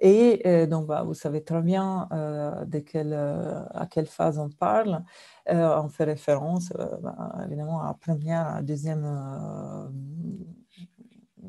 Et 0.00 0.66
donc, 0.66 0.86
bah, 0.86 1.02
vous 1.04 1.14
savez 1.14 1.44
très 1.44 1.62
bien 1.62 2.08
à 2.10 3.86
quelle 3.86 4.06
phase 4.06 4.38
on 4.38 4.50
parle. 4.50 5.04
on 5.46 5.88
fait 5.88 6.04
référence, 6.04 6.72
bah, 7.02 7.36
évidemment, 7.46 7.80
à 7.82 7.88
la 7.88 7.94
première, 7.94 8.48
à 8.48 8.54
la 8.56 8.62
deuxième, 8.62 9.04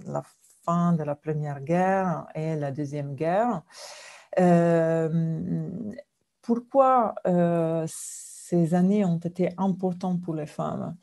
la 0.06 0.24
fin 0.64 0.94
de 0.94 1.04
la 1.04 1.16
Première 1.16 1.62
Guerre 1.62 2.28
et 2.36 2.56
la 2.56 2.72
Deuxième 2.72 3.16
Guerre. 3.16 3.64
Pourquoi 6.44 7.16
ces 7.88 8.74
années 8.76 9.04
ont 9.06 9.18
été 9.18 9.50
importantes 9.58 10.22
pour 10.22 10.36
les 10.36 10.46
femmes? 10.46 10.96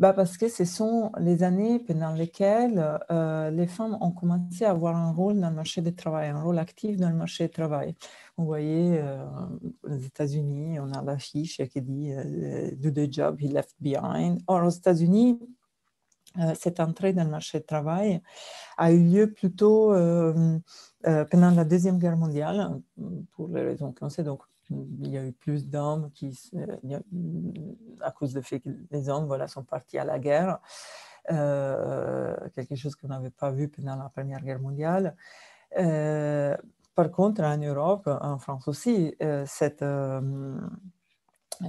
Bah 0.00 0.12
parce 0.12 0.36
que 0.36 0.48
ce 0.48 0.64
sont 0.64 1.12
les 1.20 1.44
années 1.44 1.78
pendant 1.78 2.12
lesquelles 2.12 2.98
euh, 3.12 3.50
les 3.50 3.68
femmes 3.68 3.96
ont 4.00 4.10
commencé 4.10 4.64
à 4.64 4.70
avoir 4.70 4.96
un 4.96 5.12
rôle 5.12 5.38
dans 5.38 5.50
le 5.50 5.54
marché 5.54 5.82
du 5.82 5.94
travail, 5.94 6.30
un 6.30 6.42
rôle 6.42 6.58
actif 6.58 6.96
dans 6.96 7.08
le 7.10 7.14
marché 7.14 7.44
du 7.44 7.50
travail. 7.50 7.94
Vous 8.36 8.44
voyez, 8.44 8.98
euh, 8.98 9.24
aux 9.84 9.96
États-Unis, 9.96 10.80
on 10.80 10.92
a 10.92 11.00
l'affiche 11.00 11.62
qui 11.68 11.80
dit 11.80 12.12
euh, 12.12 12.72
Do 12.76 12.90
the 12.90 13.12
job 13.12 13.40
he 13.40 13.48
left 13.48 13.76
behind. 13.80 14.40
Or, 14.48 14.64
aux 14.64 14.70
États-Unis, 14.70 15.38
cette 16.56 16.80
entrée 16.80 17.12
dans 17.12 17.22
le 17.22 17.30
marché 17.30 17.60
du 17.60 17.64
travail 17.64 18.20
a 18.76 18.90
eu 18.90 18.98
lieu 18.98 19.32
plutôt 19.32 19.90
pendant 21.30 21.50
la 21.52 21.64
Deuxième 21.64 21.98
Guerre 21.98 22.16
mondiale, 22.16 22.80
pour 23.36 23.46
les 23.48 23.62
raisons 23.62 23.92
qu'on 23.92 24.08
sait. 24.08 24.24
Il 25.00 25.10
y 25.10 25.18
a 25.18 25.24
eu 25.24 25.32
plus 25.32 25.68
d'hommes 25.68 26.10
qui, 26.12 26.50
à 28.00 28.10
cause 28.10 28.34
du 28.34 28.42
fait 28.42 28.60
que 28.60 28.70
les 28.90 29.08
hommes 29.08 29.26
voilà, 29.26 29.48
sont 29.48 29.64
partis 29.64 29.98
à 29.98 30.04
la 30.04 30.18
guerre, 30.18 30.58
euh, 31.30 32.36
quelque 32.54 32.76
chose 32.76 32.94
qu'on 32.96 33.08
n'avait 33.08 33.30
pas 33.30 33.50
vu 33.50 33.68
pendant 33.68 33.96
la 33.96 34.08
Première 34.08 34.42
Guerre 34.42 34.60
mondiale. 34.60 35.16
Euh, 35.78 36.56
par 36.94 37.10
contre, 37.10 37.42
en 37.42 37.56
Europe, 37.56 38.06
en 38.06 38.38
France 38.38 38.68
aussi, 38.68 39.16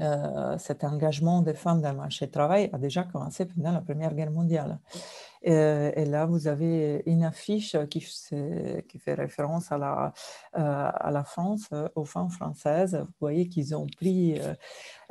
euh, 0.01 0.57
cet 0.57 0.83
engagement 0.83 1.41
des 1.41 1.53
femmes 1.53 1.81
dans 1.81 1.91
le 1.91 1.97
marché 1.97 2.25
du 2.25 2.31
travail 2.31 2.69
a 2.73 2.77
déjà 2.77 3.03
commencé 3.03 3.45
pendant 3.45 3.71
la 3.71 3.81
Première 3.81 4.13
Guerre 4.13 4.31
mondiale. 4.31 4.79
Euh, 5.47 5.91
et, 5.95 6.05
là, 6.05 6.25
vous 6.25 6.47
avez 6.47 7.03
une 7.05 7.23
affiche 7.23 7.75
qui, 7.89 8.01
fait 8.01 9.13
référence 9.13 9.71
à 9.71 9.77
la, 9.77 10.13
euh, 10.57 11.23
France, 11.23 11.67
euh, 11.73 11.87
aux 11.95 12.05
femmes 12.05 12.29
françaises. 12.29 12.95
Vous 12.99 13.13
voyez 13.19 13.47
qu'ils 13.47 13.75
ont 13.75 13.87
pris, 13.97 14.39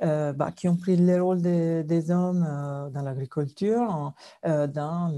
bah, 0.00 0.50
qui 0.54 0.68
ont 0.68 0.76
pris 0.76 0.96
le 0.96 1.22
rôle 1.22 1.40
des, 1.40 2.10
hommes 2.10 2.90
dans 2.92 3.02
l'agriculture, 3.02 4.12
dans 4.44 5.14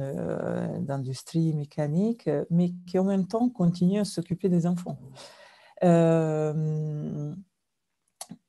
l'industrie 0.87 1.55
mécanique, 1.55 2.29
mais 2.51 2.73
qui 2.87 2.99
en 2.99 3.05
même 3.05 3.27
temps 3.27 3.49
continuent 3.49 4.01
à 4.01 4.05
s'occuper 4.05 4.49
des 4.49 4.67
enfants. 4.67 4.99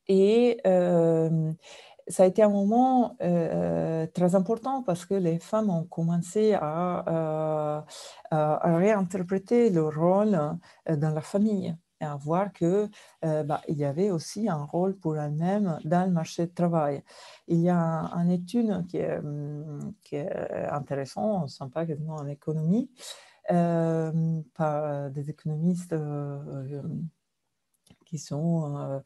Et 0.07 0.61
ça 2.07 2.23
a 2.23 2.25
été 2.25 2.41
un 2.41 2.49
moment 2.49 3.15
euh, 3.21 4.07
très 4.07 4.35
important 4.35 4.83
parce 4.83 5.05
que 5.05 5.13
les 5.13 5.39
femmes 5.39 5.69
ont 5.69 5.83
commencé 5.83 6.53
à, 6.53 7.83
euh, 8.33 8.57
réinterpréter 8.63 9.69
leur 9.69 9.93
rôle 9.95 10.35
euh, 10.89 10.95
dans 10.95 11.11
la 11.11 11.21
famille 11.21 11.75
et 11.99 12.05
à 12.05 12.15
voir 12.15 12.53
qu'il 12.53 12.89
bah, 13.23 13.61
y 13.67 13.83
avait 13.83 14.11
aussi 14.11 14.47
un 14.47 14.63
rôle 14.63 14.95
pour 14.97 15.17
elles-mêmes 15.17 15.79
dans 15.83 16.05
le 16.05 16.11
marché 16.11 16.45
du 16.45 16.53
travail. 16.53 17.03
Il 17.47 17.59
y 17.59 17.69
a 17.69 18.11
une 18.15 18.29
étude 18.29 18.85
qui 18.87 18.97
est, 18.97 19.17
hum, 19.17 19.93
qui 20.03 20.17
est 20.17 20.31
intéressante, 20.71 21.49
sympa 21.49 21.85
en 22.07 22.27
économie, 22.27 22.91
par 23.47 25.09
des 25.09 25.29
économistes 25.31 25.95
qui 28.07 28.17
sont 28.17 29.01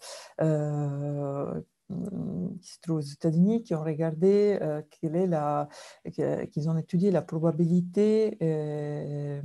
qui 2.62 2.74
se 2.74 2.80
trouvent 2.82 2.98
aux 2.98 3.02
États-Unis, 3.02 3.64
qui 3.64 3.76
ont 3.76 3.84
regardé 3.84 4.58
euh, 4.62 4.82
quelle 4.90 5.16
est 5.16 5.28
la, 5.28 5.68
qu'ils 6.14 6.70
ont 6.70 6.78
étudié 6.78 7.12
la 7.12 7.22
probabilité 7.22 8.38
euh, 8.42 9.42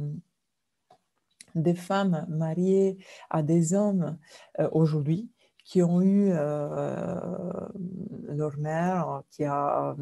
des 1.54 1.74
femmes 1.74 2.26
mariées 2.28 2.98
à 3.30 3.42
des 3.42 3.74
hommes 3.74 4.18
euh, 4.60 4.68
aujourd'hui 4.72 5.30
qui 5.64 5.82
ont 5.82 6.00
eu 6.00 6.30
leur 8.28 8.56
mère 8.56 9.22
qui 9.30 9.44
a 9.44 9.96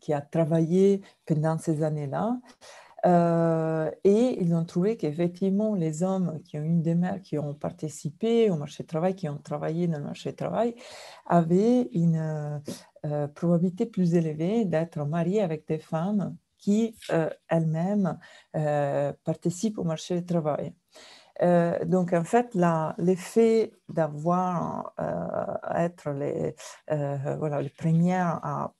qui 0.00 0.12
a 0.12 0.20
travaillé 0.20 1.00
pendant 1.26 1.58
ces 1.58 1.84
années-là 1.84 2.40
euh, 3.04 3.90
et 4.04 4.40
ils 4.40 4.54
ont 4.54 4.64
trouvé 4.64 4.96
qu'effectivement, 4.96 5.74
les 5.74 6.02
hommes 6.02 6.40
qui 6.44 6.58
ont 6.58 6.62
une 6.62 6.94
mères 6.94 7.20
qui 7.22 7.38
ont 7.38 7.54
participé 7.54 8.50
au 8.50 8.56
marché 8.56 8.82
du 8.84 8.86
travail, 8.86 9.14
qui 9.14 9.28
ont 9.28 9.38
travaillé 9.38 9.88
dans 9.88 9.98
le 9.98 10.04
marché 10.04 10.30
du 10.30 10.36
travail, 10.36 10.74
avaient 11.26 11.88
une 11.92 12.62
euh, 13.04 13.28
probabilité 13.28 13.86
plus 13.86 14.14
élevée 14.14 14.64
d'être 14.64 15.04
mariés 15.04 15.42
avec 15.42 15.66
des 15.66 15.78
femmes 15.78 16.36
qui 16.58 16.94
euh, 17.10 17.28
elles-mêmes 17.48 18.18
participent 19.24 19.78
au 19.78 19.84
marché 19.84 20.20
du 20.20 20.26
travail. 20.26 20.72
donc, 21.86 22.12
en 22.12 22.24
fait, 22.24 22.54
l'effet 22.98 23.72
d'avoir 23.88 24.94
à 24.96 25.84
être 25.84 26.10
les, 26.10 26.54
voilà, 26.88 27.60
les 27.62 27.70
premières 27.70 28.38
à 28.44 28.72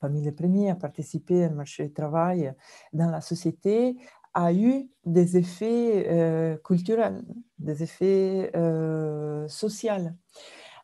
parmi 0.00 0.22
les 0.22 0.32
premiers 0.32 0.70
à 0.70 0.74
participer 0.74 1.46
au 1.46 1.50
marché 1.50 1.86
du 1.86 1.92
travail 1.92 2.54
dans 2.92 3.10
la 3.10 3.20
société, 3.20 3.96
a 4.34 4.52
eu 4.52 4.88
des 5.04 5.36
effets 5.36 6.06
euh, 6.08 6.56
culturels, 6.58 7.22
des 7.58 7.82
effets 7.82 8.50
euh, 8.56 9.48
sociaux, 9.48 9.92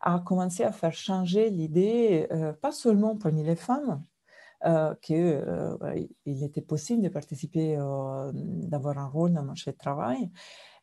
a 0.01 0.21
commencé 0.21 0.65
à 0.65 0.73
faire 0.73 0.93
changer 0.93 1.51
l'idée, 1.51 2.27
euh, 2.33 2.53
pas 2.53 2.73
seulement 2.73 3.17
parmi 3.17 3.45
les 3.45 3.57
femmes, 3.57 4.05
qu'il 5.01 5.45
était 6.25 6.63
possible 6.63 7.03
de 7.03 7.09
participer, 7.09 7.77
d'avoir 8.35 8.99
un 8.99 9.07
rôle 9.07 9.33
dans 9.33 9.43
le 9.43 9.47
marché 9.47 9.71
du 9.71 9.77
travail, 9.77 10.31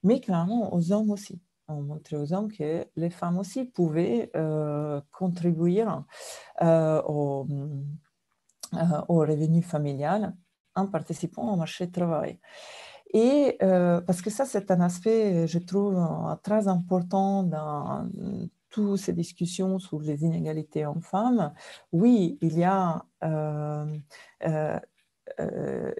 mais 0.04 0.22
clairement 0.22 0.74
aux 0.74 0.94
hommes 0.94 1.10
aussi 1.12 1.42
ont 1.68 1.82
montré 1.82 2.16
aux 2.18 2.34
hommes 2.34 2.52
que 2.52 2.86
les 2.96 3.10
femmes 3.10 3.38
aussi 3.38 3.66
pouvaient 3.66 4.32
euh, 4.36 5.02
contribuer 5.12 5.84
euh, 6.62 7.02
au, 7.04 7.48
euh, 8.74 9.02
au, 9.08 9.20
revenu 9.20 9.62
familial 9.62 10.36
en 10.76 10.88
participant 10.88 11.54
au 11.54 11.56
marché 11.56 11.86
du 11.86 11.92
travail. 11.92 12.40
Et 13.14 13.58
parce 13.60 14.24
que 14.24 14.32
ça, 14.32 14.44
c'est 14.46 14.72
un 14.72 14.82
aspect, 14.82 15.46
je 15.48 15.60
trouve, 15.60 16.04
très 16.42 16.68
important 16.68 17.44
dans 17.44 18.10
toutes 18.72 18.98
ces 18.98 19.14
discussions 19.14 19.78
sur 19.78 20.00
les 20.02 20.24
inégalités 20.24 20.84
hommes-femmes. 20.84 21.54
Oui, 21.92 22.40
il 22.42 22.58
y 22.58 22.64
a 22.64 23.06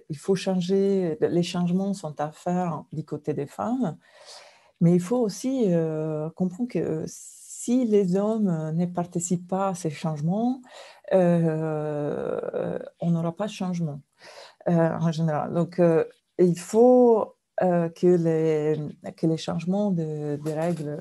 il 0.10 0.18
faut 0.18 0.34
changer, 0.34 1.16
les 1.22 1.44
changements 1.44 1.94
sont 1.94 2.20
à 2.20 2.32
faire 2.32 2.84
du 2.92 3.06
côté 3.06 3.36
des 3.36 3.46
femmes, 3.46 3.96
mais 4.82 4.94
il 4.94 5.02
faut 5.02 5.18
aussi 5.18 5.66
euh, 5.70 6.30
comprendre 6.32 6.70
que 6.70 7.04
si 7.08 7.86
les 7.86 8.16
hommes 8.18 8.74
ne 8.76 8.86
participent 8.86 9.48
pas 9.48 9.70
à 9.70 9.76
ces 9.76 9.90
changements, 9.90 10.62
euh, 11.14 12.78
on 13.00 13.12
n'aura 13.12 13.34
pas 13.36 13.48
de 13.48 13.52
changement 13.52 14.02
euh, 14.68 14.90
en 15.00 15.12
général. 15.12 15.54
Donc, 15.54 15.82
il 16.38 16.60
faut 16.60 17.36
que, 17.62 18.08
les, 18.08 18.78
que 19.16 19.28
les 19.28 19.38
changements 19.38 19.92
de, 19.92 20.38
règles, 20.52 21.00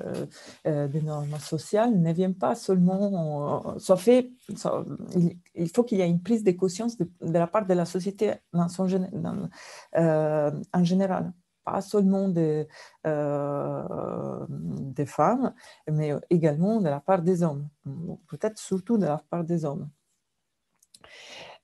de 0.65 0.99
normes 1.01 1.37
sociales 1.39 1.99
ne 1.99 2.13
viennent 2.13 2.35
pas 2.35 2.55
seulement, 2.55 3.77
soit 3.79 3.97
fait, 3.97 4.31
il, 5.55 5.69
faut 5.75 5.83
qu'il 5.83 5.97
y 5.97 6.01
ait 6.01 6.09
une 6.09 6.21
prise 6.21 6.45
de 6.45 6.51
conscience 6.51 6.97
de, 6.97 7.09
la 7.21 7.47
part 7.47 7.65
de 7.65 7.73
la 7.73 7.85
société 7.85 8.35
en 8.53 8.67
général 10.83 11.33
pas 11.63 11.81
seulement 11.81 12.27
des, 12.27 12.67
euh, 13.07 14.45
des 14.49 15.05
femmes, 15.05 15.53
mais 15.89 16.13
également 16.29 16.81
de 16.81 16.89
la 16.89 16.99
part 16.99 17.21
des 17.21 17.43
hommes, 17.43 17.67
peut-être 18.27 18.57
surtout 18.57 18.97
de 18.97 19.05
la 19.05 19.23
part 19.29 19.43
des 19.43 19.65
hommes. 19.65 19.89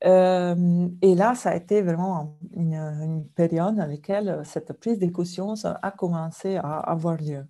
Euh, 0.06 0.88
et 1.02 1.16
là, 1.16 1.36
ça 1.36 1.52
a 1.52 1.56
été 1.56 1.82
vraiment 1.82 2.38
une, 2.56 3.26
période 3.36 3.76
dans 3.76 3.86
laquelle 3.86 4.42
cette 4.46 4.74
prise 4.74 5.00
de 5.00 5.08
conscience 5.08 5.66
a 5.66 5.92
commencé 5.92 6.56
à 6.58 6.80
avoir 6.80 7.18
lieu. 7.18 7.46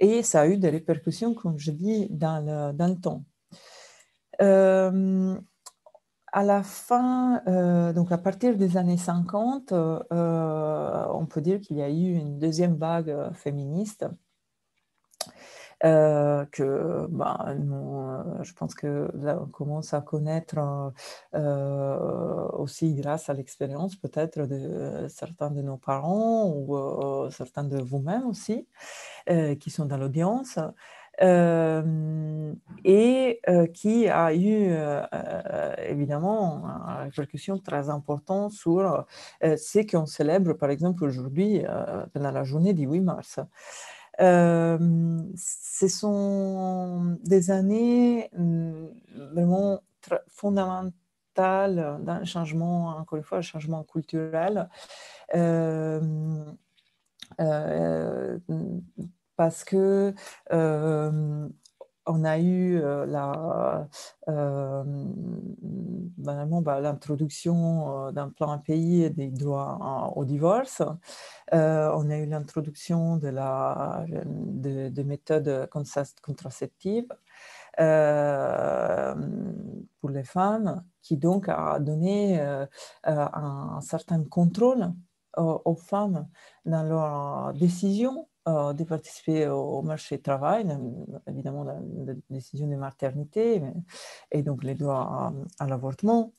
Et 0.00 0.22
ça 0.22 0.40
a 0.42 0.46
eu 0.48 0.58
des 0.58 0.70
répercussions, 0.70 1.34
comme 1.34 1.58
je 1.58 1.70
dis, 1.70 2.08
dans 2.10 2.44
le, 2.44 2.72
dans 2.72 2.88
le 2.88 2.96
temps. 2.96 3.24
Euh, 4.40 5.38
à 6.32 6.42
la 6.42 6.62
fin, 6.62 7.42
euh, 7.46 7.92
donc 7.92 8.10
à 8.10 8.18
partir 8.18 8.56
des 8.56 8.76
années 8.78 8.96
50, 8.96 9.72
euh, 9.72 11.06
on 11.10 11.26
peut 11.26 11.42
dire 11.42 11.60
qu'il 11.60 11.76
y 11.76 11.82
a 11.82 11.90
eu 11.90 12.14
une 12.14 12.38
deuxième 12.38 12.76
vague 12.76 13.14
féministe 13.34 14.06
euh, 15.84 16.46
que 16.52 17.06
bah, 17.10 17.54
je 18.42 18.52
pense 18.54 18.74
que 18.74 19.10
on 19.14 19.46
commence 19.46 19.92
à 19.92 20.00
connaître 20.00 20.56
aussi 22.54 22.94
grâce 22.94 23.28
à 23.28 23.34
l'expérience 23.34 23.96
peut-être 23.96 24.46
de 24.46 25.06
certains 25.08 25.50
de 25.50 25.60
nos 25.60 25.76
parents 25.76 26.48
ou 26.48 27.30
certains 27.30 27.64
de 27.64 27.78
vous-même 27.78 28.26
aussi 28.26 28.66
qui 29.60 29.70
sont 29.70 29.84
dans 29.84 29.98
l'audience. 29.98 30.58
Euh, 31.22 32.52
et 32.84 33.40
euh, 33.48 33.66
qui 33.68 34.08
a 34.08 34.34
eu 34.34 34.66
euh, 34.70 35.02
évidemment 35.88 36.64
une 36.64 37.04
répercussion 37.04 37.58
très 37.58 37.90
importante 37.90 38.50
sur 38.52 39.06
ce 39.40 39.88
qu'on 39.88 40.06
célèbre 40.06 40.54
par 40.54 40.70
exemple 40.70 41.04
aujourd'hui 41.04 41.62
pendant 42.12 42.32
la 42.32 42.42
journée 42.42 42.74
du 42.74 42.86
8 42.86 43.00
mars. 43.00 43.38
ce 44.18 45.88
sont 45.88 47.16
des 47.24 47.50
années 47.52 48.28
mm, 48.36 48.86
vraiment 49.32 49.80
fondamentales 50.28 50.92
d'un 51.36 52.24
changement, 52.24 52.88
encore 52.88 53.16
une 53.18 53.24
fois, 53.24 53.38
un 53.38 53.42
changement 53.42 53.84
culturel 53.84 54.68
parce 59.36 59.64
que 59.64 60.14
on 62.06 62.24
a 62.24 62.38
eu 62.38 62.80
la, 62.80 63.88
euh, 64.28 64.84
l'introduction 66.18 68.10
d'un 68.12 68.28
plan 68.30 68.58
pays 68.58 69.10
des 69.10 69.30
droits 69.30 70.12
au 70.16 70.24
divorce. 70.24 70.82
on 71.52 72.10
a 72.10 72.16
eu 72.18 72.26
l'introduction 72.26 73.16
de, 73.16 73.28
la, 73.28 74.04
de, 74.24 75.02
méthodes 75.02 75.68
contraceptives 75.70 77.08
pour 80.00 80.10
les 80.10 80.24
femmes, 80.24 80.84
qui 81.02 81.16
donc 81.16 81.48
a 81.48 81.78
donné 81.78 82.40
un 83.04 83.80
certain 83.80 84.24
contrôle 84.24 84.92
aux 85.36 85.76
femmes 85.76 86.28
dans 86.66 86.82
leurs 86.82 87.54
décisions 87.54 88.28
de 88.46 88.84
participer 88.84 89.46
au 89.48 89.82
marché 89.82 90.16
du 90.16 90.22
travail, 90.22 90.66
évidemment 91.28 91.64
la, 91.64 91.76
décision 92.30 92.66
de 92.66 92.74
maternité 92.74 93.62
et 94.30 94.42
donc 94.42 94.64
les 94.64 94.74
droits 94.74 95.32
à, 95.58 95.66
l'avortement. 95.66 96.32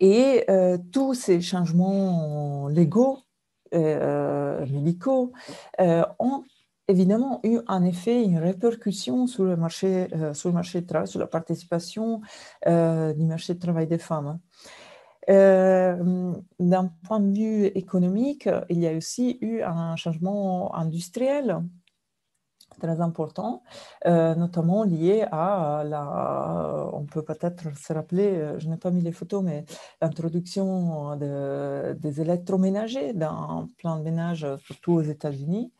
Et 0.00 0.44
euh, 0.48 0.78
tous 0.92 1.14
ces 1.14 1.40
changements 1.40 2.68
légaux, 2.68 3.18
euh, 3.74 4.64
médicaux, 4.66 5.32
ont 5.78 6.44
évidemment 6.88 7.40
eu 7.44 7.58
en 7.68 7.84
effet 7.84 8.24
une 8.24 8.38
répercussion 8.38 9.26
sur 9.26 9.44
le 9.44 9.56
marché, 9.56 10.08
sur 10.32 10.48
le 10.48 10.54
marché 10.54 10.80
du 10.80 10.86
travail, 10.86 11.08
sur 11.08 11.20
la 11.20 11.26
participation 11.26 12.22
du 12.66 13.24
marché 13.26 13.54
du 13.54 13.60
travail 13.60 13.86
des 13.86 13.98
femmes. 13.98 14.38
Euh, 15.30 16.32
d'un 16.58 16.90
point 17.06 17.20
de 17.20 17.32
vue 17.36 17.66
économique, 17.66 18.48
il 18.68 18.78
y 18.80 18.88
a 18.88 18.96
aussi 18.96 19.38
eu 19.40 19.62
un 19.62 19.96
changement 19.96 20.74
industriel 20.74 21.62
très 22.80 23.00
important, 23.00 23.62
euh, 24.06 24.34
notamment 24.34 24.82
lié 24.82 25.26
à 25.30 25.84
la, 25.86 26.88
on 26.94 27.04
peut 27.04 27.22
peut-être 27.22 27.76
se 27.76 27.92
rappeler, 27.92 28.28
euh, 28.38 28.58
je 28.58 28.68
n'ai 28.68 28.78
pas 28.78 28.90
mis 28.90 29.02
les 29.02 29.12
photos, 29.12 29.42
mais 29.44 29.64
l'introduction 30.00 31.14
des 31.16 32.20
électroménagers 32.20 33.12
dans 33.12 33.68
plein 33.78 33.98
de 33.98 34.02
ménages, 34.02 34.46
surtout 34.64 34.94
aux 34.94 35.02
États-Unis. 35.02 35.72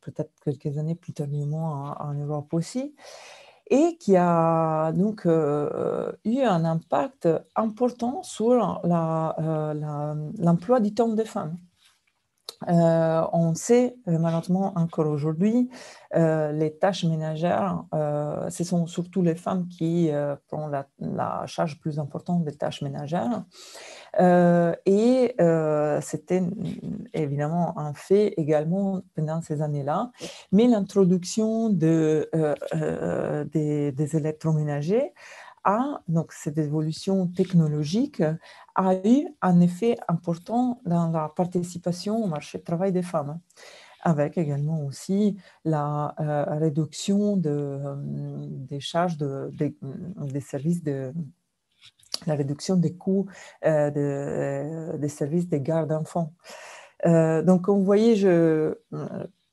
peut-être 0.00 0.32
quelques 0.44 0.76
années 0.76 0.96
plus 0.96 1.12
tardivement 1.14 1.94
en 1.98 2.12
Europe 2.14 2.52
aussi 2.52 2.94
et 3.72 3.96
qui 3.96 4.16
a 4.18 4.92
donc 4.92 5.24
euh, 5.24 6.12
eu 6.26 6.40
un 6.42 6.66
impact 6.66 7.26
important 7.56 8.22
sur 8.22 8.82
euh, 8.84 10.30
l'emploi 10.38 10.78
du 10.78 10.92
temps 10.92 11.08
des 11.08 11.24
femmes. 11.24 11.56
Euh, 12.68 13.22
on 13.32 13.54
sait 13.54 13.96
malheureusement 14.06 14.74
encore 14.76 15.06
aujourd'hui, 15.06 15.70
les 16.14 16.76
tâches 16.78 17.04
ménagères, 17.04 17.84
ce 18.50 18.62
sont 18.62 18.86
surtout 18.86 19.22
les 19.22 19.34
femmes 19.34 19.66
qui 19.68 20.10
prennent 20.48 20.84
la, 20.98 21.46
charge 21.46 21.80
plus 21.80 21.98
importante 21.98 22.44
des 22.44 22.54
tâches 22.54 22.82
ménagères. 22.82 23.44
Euh, 24.20 24.74
et 24.84 25.34
euh, 25.40 26.00
c'était 26.02 26.42
évidemment 27.14 27.78
un 27.78 27.94
fait 27.94 28.34
également 28.36 29.02
pendant 29.14 29.40
ces 29.40 29.62
années-là. 29.62 30.10
Mais 30.52 30.66
l'introduction 30.66 31.70
de, 31.70 32.28
euh, 32.34 33.44
des, 33.44 34.16
électroménagers 34.16 35.12
a, 35.64 36.02
donc 36.08 36.32
cette 36.32 36.58
évolution 36.58 37.28
technologique, 37.28 38.22
a 38.74 38.94
eu 39.06 39.28
un 39.40 39.60
effet 39.60 39.96
important 40.08 40.80
dans 40.84 41.10
la 41.10 41.28
participation 41.28 42.22
au 42.22 42.26
marché 42.26 42.58
du 42.58 42.64
travail 42.64 42.92
des 42.92 43.02
femmes 43.02 43.38
avec 44.04 44.36
également 44.36 44.84
aussi 44.84 45.36
la 45.64 46.16
réduction 46.58 47.36
de, 47.36 47.78
des 48.68 48.80
charges 48.80 49.16
de, 49.16 49.48
des 49.52 50.40
services 50.40 50.82
de, 50.82 51.12
la 52.26 52.34
réduction 52.34 52.76
des 52.76 52.94
coûts 52.94 53.26
euh, 53.64 53.90
euh, 53.96 54.96
des 54.98 55.08
services 55.08 55.48
de 55.48 55.58
garde 55.58 55.90
d'enfants. 55.90 56.32
Euh, 57.06 57.42
donc, 57.42 57.62
comme 57.62 57.78
vous 57.78 57.84
voyez, 57.84 58.14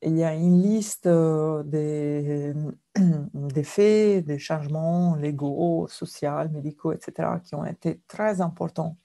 il 0.01 0.17
y 0.17 0.23
a 0.23 0.33
une 0.33 0.61
liste 0.61 1.07
des, 1.07 2.53
faits, 3.63 4.25
des 4.25 4.39
changements 4.39 5.15
légaux, 5.15 5.87
sociaux, 5.87 6.47
médicaux, 6.51 6.91
etc., 6.93 7.29
qui 7.43 7.55
ont 7.55 7.65
été 7.65 8.01
très 8.07 8.41
importants 8.41 8.95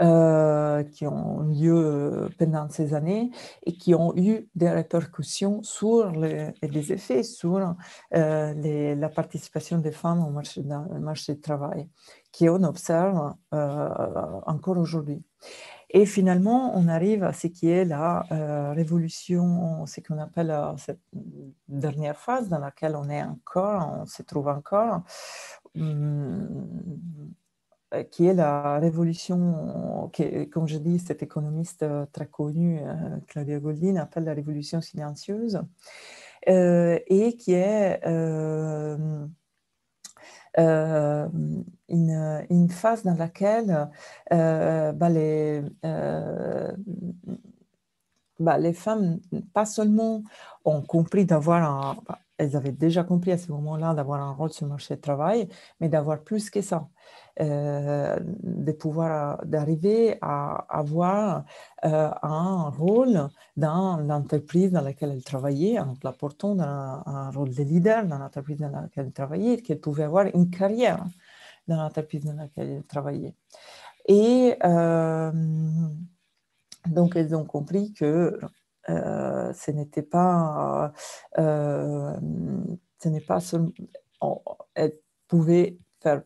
euh, 0.00 0.84
qui 0.84 1.06
ont 1.06 1.40
lieu 1.40 1.74
euh, 1.76 2.28
pendant 2.38 2.66
ces 2.70 2.94
années 2.94 3.30
et 3.66 3.74
qui 3.76 3.94
ont 3.94 4.16
eu 4.16 4.48
des 4.54 4.70
répercussions 4.70 5.62
sur 5.62 6.12
les, 6.12 6.50
et 6.62 6.68
des 6.68 6.94
effets 6.94 7.22
sur 7.22 7.76
euh, 8.14 8.94
la 8.94 9.08
participation 9.10 9.76
des 9.76 9.92
femmes 9.92 10.24
au 10.24 10.30
marché, 10.30 11.34
du 11.34 11.40
travail, 11.42 11.90
qui 12.32 12.48
on 12.48 12.62
observe 12.62 13.34
encore 13.52 14.78
aujourd'hui. 14.78 15.22
Et 15.90 16.06
finalement, 16.06 16.72
on 16.74 16.88
arrive 16.88 17.22
à 17.22 17.34
ce 17.34 17.48
qui 17.48 17.68
est 17.68 17.84
la 17.84 18.24
révolution, 18.74 19.84
ce 19.84 20.00
qu'on 20.00 20.16
appelle 20.18 20.56
cette 20.78 21.02
dernière 21.68 22.16
phase 22.16 22.48
dans 22.48 22.60
laquelle 22.60 22.96
on 22.96 23.10
est 23.10 23.22
encore, 23.22 24.00
on 24.00 24.06
se 24.06 24.22
trouve 24.22 24.48
encore, 24.48 25.02
hum, 25.76 26.48
qui 28.10 28.26
est 28.26 28.34
la 28.34 28.78
révolution, 28.78 30.10
qui, 30.12 30.48
comme 30.48 30.66
je 30.66 30.78
dis, 30.78 30.98
cet 30.98 31.22
économiste 31.22 31.82
euh, 31.82 32.06
très 32.12 32.26
connu, 32.26 32.80
euh, 32.80 33.18
Claudia 33.28 33.58
Goldin, 33.58 33.96
appelle 33.96 34.24
la 34.24 34.34
révolution 34.34 34.80
silencieuse, 34.80 35.60
et 36.46 37.36
qui 37.38 37.52
est 37.52 38.00
une, 41.88 42.68
phase 42.70 43.04
dans 43.04 43.14
laquelle 43.14 43.88
bah, 44.30 45.08
les, 45.08 45.62
bah, 48.40 48.58
les 48.58 48.72
femmes, 48.72 49.20
pas 49.52 49.66
seulement 49.66 50.22
ont 50.64 50.82
compris 50.82 51.24
d'avoir 51.24 51.62
un... 51.62 51.96
Bah, 52.06 52.18
elles 52.38 52.56
avaient 52.56 52.72
déjà 52.72 53.04
compris 53.04 53.32
à 53.32 53.38
ce 53.38 53.52
moment-là 53.52 53.94
d'avoir 53.94 54.20
un 54.20 54.32
rôle 54.32 54.50
sur 54.50 54.66
le 54.66 54.70
marché 54.70 54.96
du 54.96 55.00
travail, 55.00 55.48
mais 55.80 55.88
d'avoir 55.88 56.20
plus 56.22 56.50
que 56.50 56.60
ça. 56.60 56.88
Euh, 57.40 58.18
de 58.42 58.72
pouvoir 58.72 59.42
d'arriver 59.46 60.18
à 60.20 60.66
avoir 60.68 61.44
euh, 61.82 62.10
un 62.22 62.68
rôle 62.68 63.30
dans 63.56 63.96
l'entreprise 63.96 64.70
dans 64.70 64.82
laquelle 64.82 65.12
elle 65.12 65.24
travaillait, 65.24 65.78
en 65.78 65.94
l'apportant 66.04 66.54
dans 66.54 66.62
un, 66.62 67.30
rôle 67.30 67.54
de 67.54 67.62
leader 67.62 68.04
dans 68.04 68.18
l'entreprise 68.18 68.58
dans 68.58 68.68
laquelle 68.68 69.06
elle 69.06 69.12
travaillait, 69.12 69.56
qu'elle 69.62 69.80
pouvait 69.80 70.02
avoir 70.02 70.26
une 70.34 70.50
carrière 70.50 71.02
dans 71.68 71.76
l'entreprise 71.76 72.22
dans 72.22 72.34
laquelle 72.34 72.68
elle 72.68 72.84
travaillait. 72.84 73.34
Et 74.06 74.54
euh, 74.62 75.32
donc, 76.86 77.16
elles 77.16 77.34
ont 77.34 77.46
compris 77.46 77.94
que 77.94 78.38
ce 78.86 79.70
n'était 79.70 80.02
pas, 80.02 80.92
ce 81.34 83.08
n'est 83.08 83.20
pas 83.22 83.40
seulement, 83.40 83.72
elles 84.74 84.98
pouvaient 85.28 85.78
faire 86.02 86.22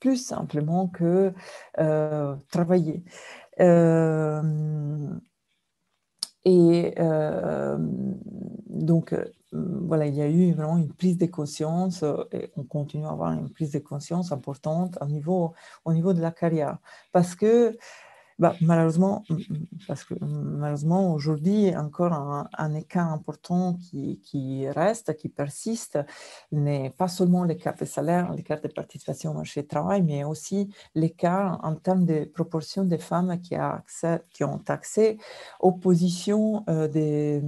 plus 0.00 0.16
simplement 0.16 0.88
que 0.88 1.32
euh, 1.78 2.36
travailler. 2.50 3.04
Euh, 3.60 5.10
et 6.44 6.94
euh, 6.98 7.76
donc, 7.78 9.14
voilà, 9.52 10.06
il 10.06 10.14
y 10.14 10.22
a 10.22 10.28
eu 10.28 10.52
vraiment 10.52 10.78
une 10.78 10.92
prise 10.92 11.18
de 11.18 11.26
conscience 11.26 12.02
et 12.32 12.50
on 12.56 12.64
continue 12.64 13.04
à 13.04 13.10
avoir 13.10 13.32
une 13.32 13.50
prise 13.50 13.72
de 13.72 13.78
conscience 13.78 14.32
importante 14.32 14.96
au 15.00 15.06
niveau, 15.06 15.52
au 15.84 15.92
niveau 15.92 16.14
de 16.14 16.20
la 16.20 16.30
carrière. 16.30 16.78
Parce 17.12 17.34
que 17.34 17.76
bah, 18.40 18.56
malheureusement, 18.62 19.22
parce 19.86 20.02
que 20.02 20.14
malheureusement, 20.18 21.12
aujourd'hui, 21.12 21.76
encore 21.76 22.14
un, 22.14 22.74
écart 22.74 23.12
important 23.12 23.74
qui, 23.74 24.66
reste, 24.70 25.14
qui 25.14 25.28
persiste, 25.28 25.98
n'est 26.50 26.88
pas 26.88 27.08
seulement 27.08 27.44
l'écart 27.44 27.74
de 27.74 27.84
salaire, 27.84 28.32
l'écart 28.32 28.62
de 28.62 28.68
participation 28.68 29.32
au 29.32 29.34
marché 29.34 29.60
du 29.60 29.68
travail, 29.68 30.00
mais 30.02 30.24
aussi 30.24 30.70
l'écart 30.94 31.60
en 31.62 31.74
termes 31.76 32.06
de 32.06 32.24
proportion 32.24 32.84
des 32.84 32.96
femmes 32.96 33.38
qui, 33.42 33.54
a 33.56 33.74
accès, 33.74 34.22
qui 34.32 34.42
ont 34.42 34.62
accès 34.68 35.18
aux 35.60 35.72
positions 35.72 36.64
euh, 36.70 36.88
des, 36.88 37.42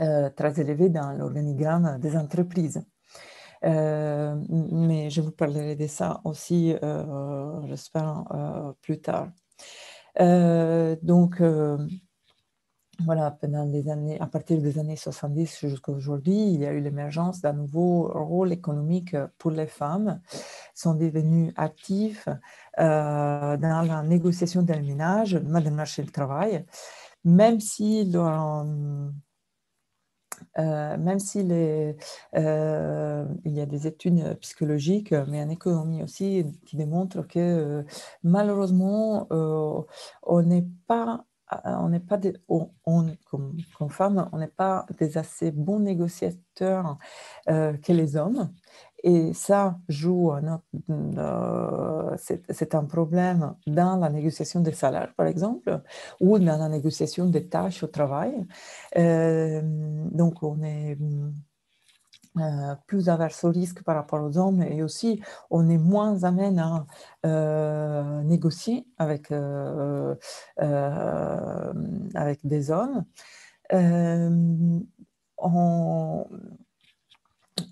euh, 0.00 0.28
très 0.30 0.60
élevées 0.60 0.90
dans 0.90 1.12
l'organigramme 1.12 1.98
des 1.98 2.14
entreprises. 2.14 2.84
Euh, 3.64 4.36
mais 4.48 5.10
je 5.10 5.20
vous 5.20 5.32
parlerai 5.32 5.76
de 5.76 5.86
ça 5.86 6.20
aussi, 6.24 6.74
euh, 6.82 7.66
j'espère, 7.66 8.24
euh, 8.32 8.72
plus 8.80 9.00
tard. 9.00 9.28
donc, 11.02 11.42
voilà, 13.06 13.30
pendant 13.30 13.64
des 13.64 13.88
années, 13.88 14.20
à 14.20 14.26
partir 14.26 14.60
des 14.60 14.78
années 14.78 14.96
70 14.96 15.66
jusqu'à 15.68 15.92
aujourd'hui, 15.92 16.52
il 16.52 16.60
y 16.60 16.66
a 16.66 16.72
eu 16.72 16.80
l'émergence 16.80 17.40
d'un 17.40 17.54
nouveau 17.54 18.08
rôle 18.12 18.52
économique 18.52 19.16
pour 19.38 19.50
les 19.52 19.66
femmes. 19.66 20.20
sont 20.74 20.94
devenues 20.94 21.52
actifs 21.56 22.28
dans 22.78 23.86
la 23.86 24.02
négociation 24.02 24.62
des 24.62 24.80
ménages, 24.80 25.32
dans 25.34 25.60
le 25.60 25.70
marché 25.70 26.02
du 26.02 26.12
travail, 26.12 26.66
même 27.24 27.60
si 27.60 28.04
leur, 28.04 28.66
euh, 30.58 30.96
même 30.96 31.18
s'il 31.18 31.52
euh, 31.52 33.24
il 33.44 33.52
y 33.52 33.60
a 33.60 33.66
des 33.66 33.86
études 33.86 34.38
psychologiques, 34.40 35.12
mais 35.28 35.42
en 35.42 35.50
économie 35.50 36.02
aussi, 36.02 36.44
qui 36.66 36.76
démontrent 36.76 37.26
que 37.26 37.84
malheureusement, 38.22 39.26
on 39.30 40.42
n'est 40.42 40.66
pas 40.86 41.24
on 41.64 41.88
n'est 41.88 42.00
pas 42.00 42.16
des, 42.16 42.34
on, 42.48 42.70
on 42.86 43.02
n'est 43.02 44.46
pas 44.48 44.86
des 44.98 45.18
assez 45.18 45.50
bons 45.50 45.80
négociateurs 45.80 46.98
que 47.46 47.92
les 47.92 48.16
hommes. 48.16 48.50
Et 49.02 49.32
ça 49.32 49.78
joue, 49.88 50.30
euh, 50.30 52.16
c'est 52.18 52.74
un 52.74 52.84
problème 52.84 53.54
dans 53.66 53.96
la 53.96 54.10
négociation 54.10 54.60
des 54.60 54.72
salaires, 54.72 55.14
par 55.16 55.26
exemple, 55.26 55.80
ou 56.20 56.38
dans 56.38 56.58
la 56.58 56.68
négociation 56.68 57.26
des 57.26 57.48
tâches 57.48 57.82
au 57.82 57.86
travail. 57.86 58.46
Euh, 58.96 59.62
donc, 60.12 60.42
on 60.42 60.62
est 60.62 60.98
euh, 62.38 62.74
plus 62.86 63.08
averse 63.08 63.44
au 63.44 63.50
risque 63.50 63.82
par 63.82 63.96
rapport 63.96 64.22
aux 64.22 64.38
hommes 64.38 64.62
et 64.62 64.82
aussi 64.82 65.20
on 65.50 65.68
est 65.68 65.78
moins 65.78 66.22
amène 66.24 66.58
à 66.58 66.86
négocier 68.24 68.86
avec, 68.98 69.32
avec 72.14 72.46
des 72.46 72.70
hommes. 72.70 73.04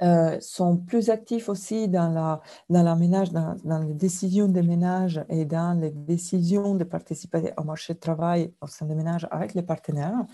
Euh, 0.02 0.36
sont 0.40 0.76
plus 0.76 1.10
actifs 1.10 1.48
aussi 1.48 1.88
dans 1.88 2.08
la, 2.08 2.40
dans 2.68 2.96
ménage, 2.96 3.30
dans, 3.32 3.78
les 3.86 3.94
décisions 3.94 4.48
des 4.48 4.62
ménages 4.62 5.24
et 5.28 5.44
dans 5.44 5.78
les 5.78 5.90
décisions 5.90 6.74
de 6.74 6.84
participer 6.84 7.52
au 7.56 7.64
marché 7.64 7.94
de 7.94 7.98
travail 7.98 8.52
au 8.60 8.66
sein 8.66 8.86
des 8.86 8.94
ménages 8.94 9.26
avec 9.30 9.54
les 9.54 9.62
partenaires. 9.62 10.24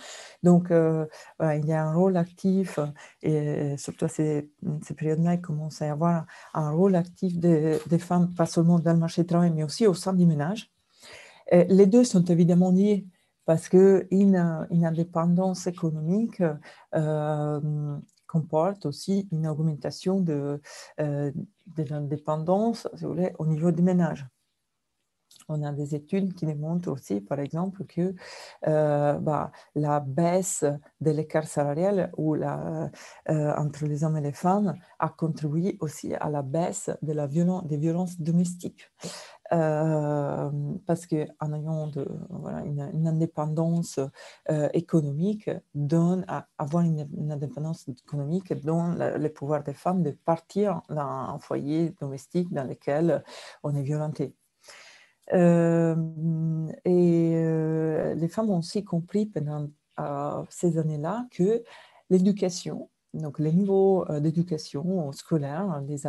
Donc, 0.43 0.71
euh, 0.71 1.07
il 1.41 1.67
y 1.67 1.73
a 1.73 1.85
un 1.85 1.95
rôle 1.95 2.17
actif 2.17 2.79
et 3.23 3.77
surtout 3.77 4.07
à 4.07 4.09
ces, 4.09 4.51
ces 4.83 4.95
périodes-là, 4.95 5.35
il 5.35 5.41
commence 5.41 5.83
à 5.83 5.87
y 5.87 5.91
avoir 5.91 6.27
un 6.55 6.71
rôle 6.71 6.97
actif 6.97 7.39
des, 7.39 7.79
des, 7.89 7.99
femmes, 7.99 8.33
pas 8.35 8.47
seulement 8.47 8.79
dans 8.79 8.93
le 8.93 8.99
marché 8.99 9.23
du 9.23 9.27
travail, 9.27 9.51
mais 9.51 9.65
aussi 9.65 9.87
au 9.87 9.95
sein 9.95 10.13
du 10.13 10.27
ménage. 10.27 10.71
les 11.53 11.87
deux 11.87 12.05
sont 12.05 12.25
évidemment 12.25 12.71
liés 12.71 13.07
parce 13.47 13.69
qu'une 13.69 14.67
une 14.71 14.87
indépendance 14.87 15.67
économique 15.67 16.43
euh, 16.95 17.61
comporte 18.35 18.85
aussi 18.87 19.29
une 19.31 19.47
augmentation 19.47 20.21
de, 20.21 20.61
euh, 21.01 21.31
de 21.77 21.83
l'indépendance 21.85 22.89
au 23.39 23.47
niveau 23.47 23.71
des 23.71 23.83
ménages. 23.83 24.27
On 25.49 25.63
a 25.63 25.73
des 25.73 25.95
études 25.95 26.35
qui 26.35 26.47
démontrent 26.47 26.91
aussi, 26.91 27.21
par 27.21 27.39
exemple, 27.39 27.85
que 27.85 28.15
euh, 28.67 29.19
bah, 29.19 29.53
la 29.75 30.01
baisse 30.01 30.65
de 31.01 31.11
l'écart 31.11 31.47
salarial 31.47 32.11
ou 32.17 32.35
la, 32.35 32.91
euh, 33.29 33.53
entre 33.57 33.85
les 33.87 34.05
hommes 34.05 34.17
et 34.17 34.21
les 34.21 34.33
femmes 34.33 34.75
a 34.99 35.09
contribué 35.09 35.77
aussi 35.81 36.15
à 36.15 36.29
la 36.31 36.43
baisse 36.43 36.91
de 37.03 37.13
la 37.13 37.27
violence, 37.27 37.67
des 37.67 37.77
violences 37.77 38.21
domestiques. 38.21 38.91
Euh, 39.53 40.51
parce 40.87 41.07
qu'en 41.07 41.53
ayant 41.53 41.91
une, 42.65 43.07
indépendance 43.07 44.01
euh, 44.51 44.69
économique, 44.73 45.51
donne 45.75 46.25
à 46.29 46.47
avoir 46.57 46.83
une, 46.83 47.07
indépendance 47.31 47.87
économique 47.89 48.55
donne 48.65 48.97
le, 48.99 49.29
pouvoir 49.29 49.63
des 49.63 49.75
femmes 49.75 50.03
de 50.03 50.13
partir 50.13 50.81
dans 50.89 51.03
un 51.03 51.39
foyer 51.39 51.95
domestique 52.01 52.53
dans 52.53 52.65
lequel 52.65 53.23
on 53.63 53.75
est 53.75 53.83
violenté. 53.83 54.35
Euh, 55.33 55.95
et 56.85 58.15
les 58.15 58.29
femmes 58.29 58.51
ont 58.51 58.59
aussi 58.59 58.83
compris 58.83 59.27
pendant 59.27 59.69
ces 60.49 60.79
années-là 60.79 61.27
que 61.31 61.63
l'éducation, 62.09 62.89
donc 63.13 63.39
les 63.39 63.53
niveaux 63.53 64.07
d'éducation 64.21 65.13
scolaire, 65.13 65.83
les, 65.87 66.07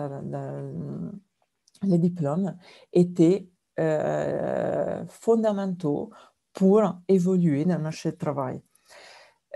les 1.83 1.97
diplômes 1.97 2.55
étaient 2.93 3.47
euh, 3.77 5.03
fondamentaux 5.09 6.09
pour 6.53 6.81
évoluer 7.09 7.65
dans 7.65 7.75
le 7.75 7.83
marché 7.83 8.11
du 8.11 8.17
travail. 8.17 8.61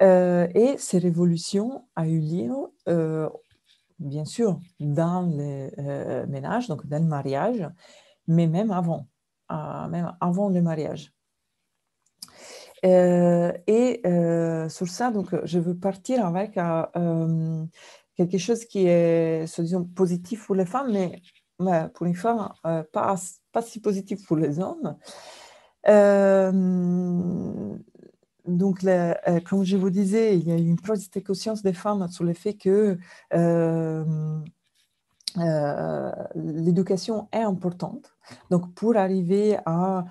Euh, 0.02 0.48
et 0.54 0.78
cette 0.78 1.04
révolution 1.04 1.86
a 1.96 2.06
eu 2.06 2.20
lieu, 2.20 2.52
euh, 2.90 3.30
bien 3.98 4.26
sûr, 4.26 4.60
dans 4.82 5.22
les 5.22 5.72
ménages, 6.28 6.68
donc 6.68 6.86
dans 6.86 7.02
le 7.02 7.08
mariage, 7.08 7.66
mais 8.28 8.48
même 8.48 8.72
avant, 8.72 9.08
même 9.50 10.14
avant 10.20 10.50
le 10.50 10.62
mariage. 10.62 11.14
et 12.84 14.02
sur 14.70 14.88
ça, 14.88 15.12
donc, 15.12 15.34
je 15.46 15.60
veux 15.60 15.78
partir 15.78 16.26
avec 16.26 16.60
quelque 18.16 18.38
chose 18.38 18.66
qui 18.66 18.86
est, 18.88 19.46
disons, 19.62 19.86
positif 19.86 20.46
pour 20.46 20.56
les 20.56 20.66
femmes, 20.66 20.92
mais 20.92 21.22
pour 21.94 22.06
les 22.06 22.14
femmes, 22.14 22.50
euh, 22.66 22.84
pas, 22.92 23.16
pas, 23.52 23.62
si 23.62 23.82
positif 23.82 24.26
pour 24.26 24.38
les 24.38 24.60
hommes. 24.60 24.96
Euh, 25.88 26.52
donc, 28.46 28.84
euh, 28.84 29.14
comme 29.48 29.64
je 29.64 29.78
vous 29.78 29.90
disais, 29.90 30.38
il 30.38 30.48
y 30.48 30.52
a 30.52 30.56
une 30.56 30.80
prise 30.80 31.10
de 31.10 31.20
conscience 31.20 31.62
des 31.62 31.74
femmes 31.74 32.08
sur 32.10 32.24
le 32.24 32.34
fait 32.34 32.54
que 32.54 32.98
l'éducation 36.36 37.28
est 37.32 37.44
importante. 37.44 38.16
Donc, 38.50 38.74
pour 38.74 38.96
arriver 38.98 39.58
à 39.66 40.06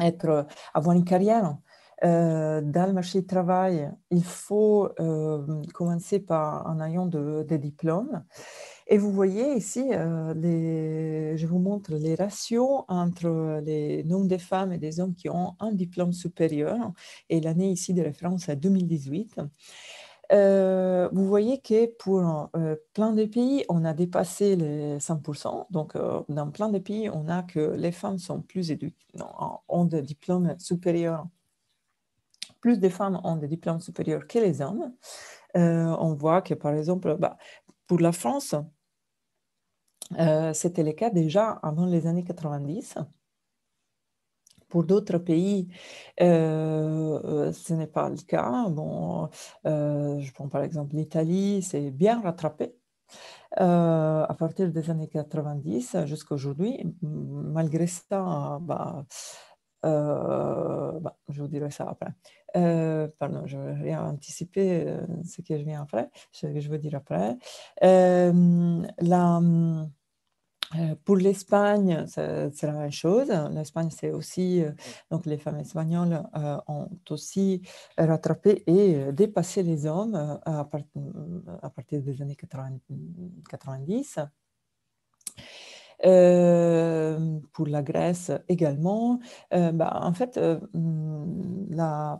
être, 0.00 0.46
avoir 0.72 0.96
une 0.96 1.04
carrière 1.04 1.56
euh, 2.04 2.60
dans 2.62 2.86
le 2.86 2.92
marché 2.92 3.20
du 3.20 3.26
travail, 3.26 3.90
il 4.10 4.24
faut 4.24 4.88
euh, 4.98 5.62
commencer 5.72 6.18
par 6.18 6.66
en 6.66 6.80
ayant 6.80 7.06
des 7.06 7.58
diplômes. 7.58 8.24
Et 8.88 8.98
vous 8.98 9.12
voyez 9.12 9.54
ici, 9.54 9.88
euh, 9.92 10.34
les, 10.34 11.36
je 11.38 11.46
vous 11.46 11.60
montre 11.60 11.94
les 11.94 12.16
ratios 12.16 12.84
entre 12.88 13.60
les 13.64 14.02
nombres 14.04 14.26
de 14.26 14.36
femmes 14.36 14.72
et 14.72 14.78
des 14.78 14.98
hommes 14.98 15.14
qui 15.14 15.28
ont 15.28 15.54
un 15.60 15.72
diplôme 15.72 16.12
supérieur. 16.12 16.92
Et 17.28 17.40
l'année 17.40 17.70
ici 17.70 17.94
de 17.94 18.02
référence 18.02 18.48
est 18.48 18.56
2018. 18.56 19.36
vous 21.12 21.26
voyez 21.26 21.60
que 21.60 21.86
pour 21.98 22.50
plein 22.94 23.12
de 23.12 23.24
pays, 23.26 23.64
on 23.68 23.84
a 23.84 23.94
dépassé 23.94 24.56
les 24.56 24.98
100%. 24.98 25.66
Donc, 25.70 25.96
dans 26.28 26.50
plein 26.50 26.68
de 26.68 26.78
pays, 26.78 27.08
on 27.10 27.28
a 27.28 27.42
que 27.44 27.74
les 27.76 27.92
femmes 27.92 28.18
sont 28.18 28.40
plus 28.40 28.72
éduquées, 28.72 28.96
ont 29.68 29.84
des 29.84 30.02
diplômes 30.02 30.54
supérieurs 30.58 31.26
plus 32.62 32.78
de 32.80 32.88
femmes 32.88 33.20
ont 33.24 33.36
des 33.36 33.48
diplômes 33.48 33.80
supérieurs 33.80 34.26
que 34.26 34.38
les 34.38 34.62
hommes. 34.62 34.94
Euh, 35.56 35.94
on 35.98 36.14
voit 36.14 36.40
que, 36.40 36.54
par 36.54 36.74
exemple, 36.74 37.16
bah, 37.18 37.36
pour 37.86 37.98
la 38.00 38.12
France, 38.12 38.54
euh, 40.18 40.52
c'était 40.54 40.82
le 40.84 40.92
cas 40.92 41.10
déjà 41.10 41.50
avant 41.62 41.86
les 41.86 42.06
années 42.06 42.24
90. 42.24 42.94
Pour 44.68 44.84
d'autres 44.84 45.18
pays, 45.18 45.68
euh, 46.22 47.52
ce 47.52 47.74
n'est 47.74 47.86
pas 47.86 48.08
le 48.08 48.16
cas. 48.16 48.68
Bon, 48.70 49.28
je 49.64 50.32
prends 50.32 50.48
par 50.48 50.62
exemple 50.62 50.96
l'Italie, 50.96 51.62
c'est 51.62 51.90
bien 51.90 52.22
rattrapé. 52.22 52.74
à 53.58 54.34
partir 54.38 54.70
des 54.72 54.90
années 54.90 55.08
90 55.08 55.96
jusqu'à 56.06 56.34
aujourd'hui, 56.34 56.78
malgré 57.02 57.86
ça, 57.86 58.58
bah, 58.62 59.04
bah, 59.82 61.16
je 61.28 61.42
vous 61.42 61.48
dirai 61.48 61.70
ça 61.70 61.88
après. 61.88 62.12
Euh, 62.56 63.08
pardon, 63.18 63.46
je 63.46 63.56
vais 63.56 63.94
anticiper 63.96 64.84
euh, 64.86 65.00
ce 65.24 65.40
que 65.42 65.58
je 65.58 65.70
après, 65.74 66.10
ce 66.32 66.46
que 66.46 66.60
je 66.60 66.68
veux 66.68 66.78
dire 66.78 66.96
après. 66.96 67.36
Euh, 67.82 68.82
pour 71.04 71.16
l'Espagne, 71.16 72.06
c'est 72.06 72.62
la 72.62 72.72
même 72.72 72.90
chose. 72.90 73.28
L'Espagne, 73.50 73.90
c'est 73.90 74.10
aussi, 74.10 74.64
donc 75.10 75.26
les 75.26 75.36
femmes 75.36 75.58
espagnoles 75.58 76.22
ont 76.66 76.88
aussi 77.10 77.60
rattrapé 77.98 78.62
et 78.66 79.12
dépassé 79.12 79.62
les 79.62 79.84
hommes 79.84 80.14
à, 80.46 80.64
partir 80.64 82.02
des 82.02 82.22
années 82.22 82.36
90. 82.36 84.18
Pour 86.02 87.66
la 87.66 87.82
Grèce 87.82 88.30
également. 88.48 89.20
Bah, 89.50 90.00
en 90.02 90.12
fait, 90.12 90.38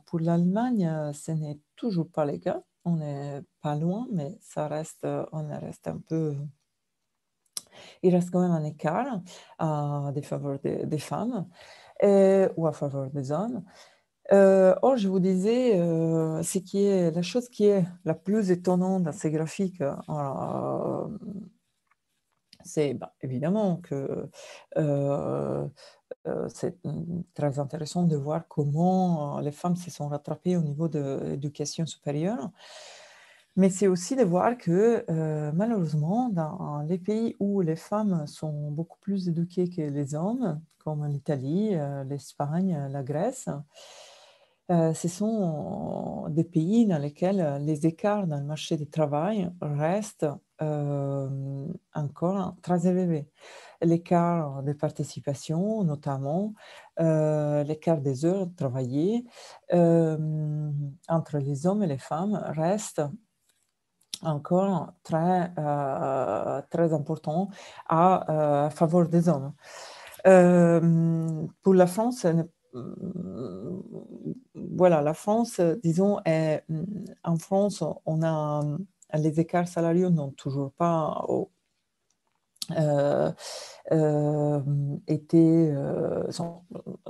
pour 0.06 0.20
l'Allemagne, 0.20 1.12
ce 1.12 1.32
n'est 1.32 1.58
toujours 1.76 2.08
pas 2.10 2.24
le 2.24 2.38
cas. 2.38 2.62
On 2.84 2.96
n'est 2.96 3.42
pas 3.60 3.76
loin, 3.76 4.06
mais 4.12 4.36
ça 4.40 4.66
reste, 4.68 5.06
on 5.32 5.48
reste 5.60 5.86
un 5.88 5.98
peu 5.98 6.36
il 8.02 8.14
reste 8.14 8.30
quand 8.30 8.40
même 8.40 8.50
un 8.50 8.64
écart 8.64 9.20
à 9.58 10.10
des 10.14 10.22
faveurs 10.22 10.58
des, 10.60 10.98
femmes 10.98 11.46
euh, 12.02 12.48
ou 12.56 12.66
à 12.66 12.72
faveur 12.72 13.10
des 13.10 13.32
hommes. 13.32 13.64
Euh, 14.32 14.74
or, 14.82 14.96
je 14.96 15.08
vous 15.08 15.20
disais, 15.20 15.78
euh, 15.78 16.42
ce 16.42 16.58
qui 16.58 16.84
est 16.84 17.10
la 17.10 17.22
chose 17.22 17.48
qui 17.48 17.66
est 17.66 17.84
la 18.04 18.14
plus 18.14 18.50
étonnante 18.50 19.02
dans 19.04 19.12
ces 19.12 19.30
graphiques, 19.30 19.82
c'est 22.64 22.94
bah, 22.94 23.12
évidemment 23.22 23.76
que 23.76 24.28
c'est 26.48 26.76
très 27.34 27.58
intéressant 27.58 28.04
de 28.04 28.16
voir 28.16 28.46
comment 28.48 29.40
les 29.40 29.52
femmes 29.52 29.76
se 29.76 29.90
sont 29.90 30.08
rattrapées 30.08 30.56
au 30.56 30.62
niveau 30.62 30.88
de 30.88 31.20
l'éducation 31.24 31.86
supérieure. 31.86 32.50
Mais 33.56 33.68
c'est 33.68 33.86
aussi 33.86 34.16
de 34.16 34.24
voir 34.24 34.56
que 34.56 35.04
euh, 35.10 35.52
malheureusement, 35.52 36.30
dans 36.30 36.82
les 36.88 36.98
pays 36.98 37.36
où 37.38 37.60
les 37.60 37.76
femmes 37.76 38.26
sont 38.26 38.70
beaucoup 38.70 38.98
plus 39.00 39.28
éduquées 39.28 39.68
que 39.68 39.82
les 39.82 40.14
hommes, 40.14 40.60
comme 40.78 41.06
l'Italie, 41.06 41.74
euh, 41.74 42.02
l'Espagne, 42.04 42.88
la 42.90 43.02
Grèce, 43.02 43.50
euh, 44.70 44.94
ce 44.94 45.06
sont 45.08 46.28
des 46.30 46.44
pays 46.44 46.86
dans 46.86 46.96
lesquels 46.96 47.58
les 47.62 47.86
écarts 47.86 48.26
dans 48.26 48.38
le 48.38 48.44
marché 48.44 48.78
du 48.78 48.86
travail 48.88 49.50
restent 49.60 50.26
encore 51.94 52.56
très 52.62 52.86
élevés. 52.86 53.28
L'écart 53.80 54.62
de 54.62 54.72
participation, 54.72 55.84
notamment, 55.84 56.54
l'écart 56.98 58.00
des 58.00 58.24
heures 58.24 58.48
travaillées 58.56 59.24
entre 59.70 61.38
les 61.38 61.66
hommes 61.66 61.82
et 61.82 61.88
les 61.88 61.98
femmes 61.98 62.40
reste 62.46 63.02
encore 64.22 64.92
très, 65.02 65.52
euh, 65.58 66.62
très 66.70 66.92
important 66.92 67.48
à 67.88 68.66
euh, 68.66 68.70
faveur 68.70 69.08
des 69.08 69.28
hommes. 69.28 69.52
Euh, 70.26 71.46
pour 71.62 71.74
la 71.74 71.86
France, 71.86 72.26
voilà, 74.54 75.02
la 75.02 75.14
France, 75.14 75.60
disons, 75.82 76.18
en 77.24 77.36
France, 77.36 77.84
on 78.06 78.22
a 78.22 78.62
les 79.14 79.40
écarts 79.40 79.68
salariaux 79.68 80.10
n'ont 80.10 80.30
toujours 80.30 80.72
pas 80.72 81.24
euh, 82.70 83.32
euh, 83.90 84.60
était, 85.08 85.70
euh, 85.74 86.30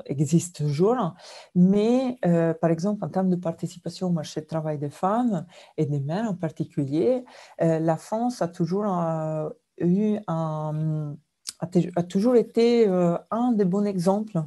existe 0.07 0.57
toujours. 0.57 1.15
Mais 1.55 2.19
par 2.61 2.71
exemple, 2.71 3.05
en 3.05 3.09
termes 3.09 3.29
de 3.29 3.37
participation 3.37 4.09
au 4.09 4.11
marché 4.11 4.41
du 4.41 4.47
travail 4.47 4.79
des 4.79 4.91
femmes 4.91 5.47
et 5.77 5.87
des 5.87 6.01
mères 6.01 6.31
en 6.31 6.35
particulier, 6.35 7.25
la 7.59 7.97
France 7.97 8.43
a 8.43 8.49
toujours 8.49 8.85
eu 9.79 10.17
un 10.27 11.17
a, 11.61 12.03
toujours 12.03 12.35
été 12.35 12.89
un 13.31 13.53
des 13.53 13.65
bons 13.65 13.85
exemples, 13.85 14.43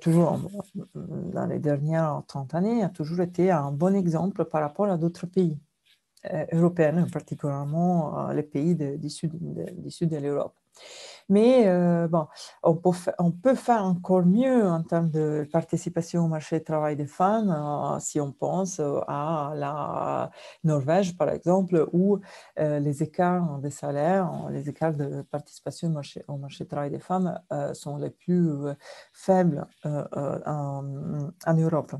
toujours 0.00 0.38
dans 0.94 1.46
les 1.46 1.58
dernières 1.58 2.22
30 2.26 2.54
années, 2.54 2.82
a 2.82 2.90
toujours 2.90 3.20
été 3.20 3.50
un 3.50 3.70
bon 3.70 3.94
exemple 3.94 4.44
par 4.44 4.60
rapport 4.60 4.86
à 4.86 4.98
d'autres 4.98 5.26
pays. 5.26 5.58
Euh, 6.26 6.44
européennes, 6.52 7.06
particulièrement 7.10 8.28
euh, 8.28 8.34
les 8.34 8.42
pays 8.42 8.74
du, 8.74 9.08
sud, 9.08 9.32
de 9.38 10.16
l'Europe. 10.18 10.54
Mais 11.30 11.66
euh, 11.66 12.08
bon, 12.08 12.26
on 12.62 12.74
peut, 12.74 13.54
faire 13.54 13.84
encore 13.84 14.26
mieux 14.26 14.66
en 14.66 14.82
termes 14.82 15.08
de 15.08 15.48
participation 15.50 16.26
au 16.26 16.28
marché 16.28 16.58
du 16.58 16.64
travail 16.64 16.94
des 16.96 17.06
femmes 17.06 17.98
si 18.00 18.20
on 18.20 18.32
pense 18.32 18.80
à 19.08 19.52
la 19.56 20.30
Norvège, 20.62 21.16
par 21.16 21.30
exemple, 21.30 21.88
où 21.92 22.18
les 22.58 23.02
écarts 23.02 23.58
de 23.58 23.70
salaire, 23.70 24.30
les 24.50 24.68
écarts 24.68 24.94
de 24.94 25.22
participation 25.22 25.88
au 25.88 26.36
marché, 26.36 26.64
du 26.64 26.68
travail 26.68 26.90
des 26.90 26.98
femmes 26.98 27.40
sont 27.72 27.96
les 27.96 28.10
plus 28.10 28.50
faibles 29.12 29.66
en, 29.84 30.82
Europe. 31.56 31.94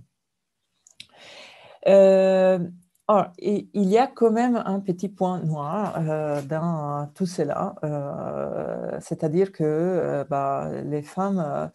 Oh, 3.13 3.25
il 3.39 3.67
y 3.75 3.99
a 3.99 4.07
quand 4.07 4.31
même 4.31 4.63
un 4.65 4.79
petit 4.79 5.09
point 5.09 5.41
noir 5.41 5.97
euh, 5.99 6.41
dans 6.43 7.11
tout 7.13 7.27
cela, 7.27 7.75
euh, 7.83 8.97
c'est-à-dire 9.01 9.51
que 9.51 9.65
euh, 9.65 10.25
bah, 10.31 10.71
les 10.85 11.03
femmes, 11.03 11.73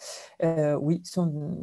oui, 0.79 1.01
sont 1.03 1.57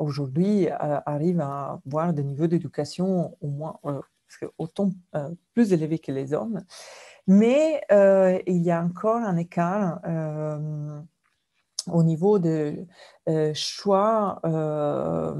aujourd'hui 0.00 0.68
arrivent 0.68 1.42
à 1.42 1.80
avoir 1.86 2.12
des 2.12 2.24
niveaux 2.24 2.48
d'éducation 2.48 3.36
au 3.40 3.46
moins 3.46 3.78
autant 4.58 4.90
plus 5.54 5.72
élevés 5.72 6.00
que 6.00 6.10
les 6.10 6.34
hommes, 6.34 6.64
mais 7.28 7.82
il 8.48 8.62
y 8.62 8.72
a 8.72 8.82
encore 8.82 9.18
un 9.18 9.36
écart 9.36 10.00
au 11.88 12.02
niveau 12.02 12.38
de 12.38 12.86
euh, 13.28 13.52
choix 13.54 14.40
euh, 14.44 15.34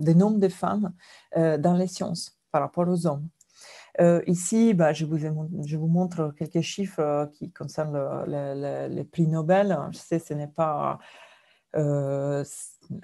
des 0.00 0.14
nombres 0.14 0.38
de 0.38 0.48
femmes 0.48 0.92
euh, 1.36 1.58
dans 1.58 1.74
les 1.74 1.86
sciences 1.86 2.38
par 2.50 2.62
rapport 2.62 2.88
aux 2.88 3.06
hommes. 3.06 3.28
ici, 4.26 4.74
bah, 4.74 4.92
je, 4.92 5.04
vous 5.04 5.18
je, 5.18 5.76
vous 5.76 5.86
montre 5.86 6.34
quelques 6.36 6.60
chiffres 6.62 7.30
qui 7.32 7.50
concernent 7.52 8.24
les 8.26 9.04
prix 9.04 9.26
Nobel. 9.26 9.76
Je 9.92 9.98
sais 9.98 10.18
ce 10.18 10.34
n'est 10.34 10.48
pas 10.48 10.98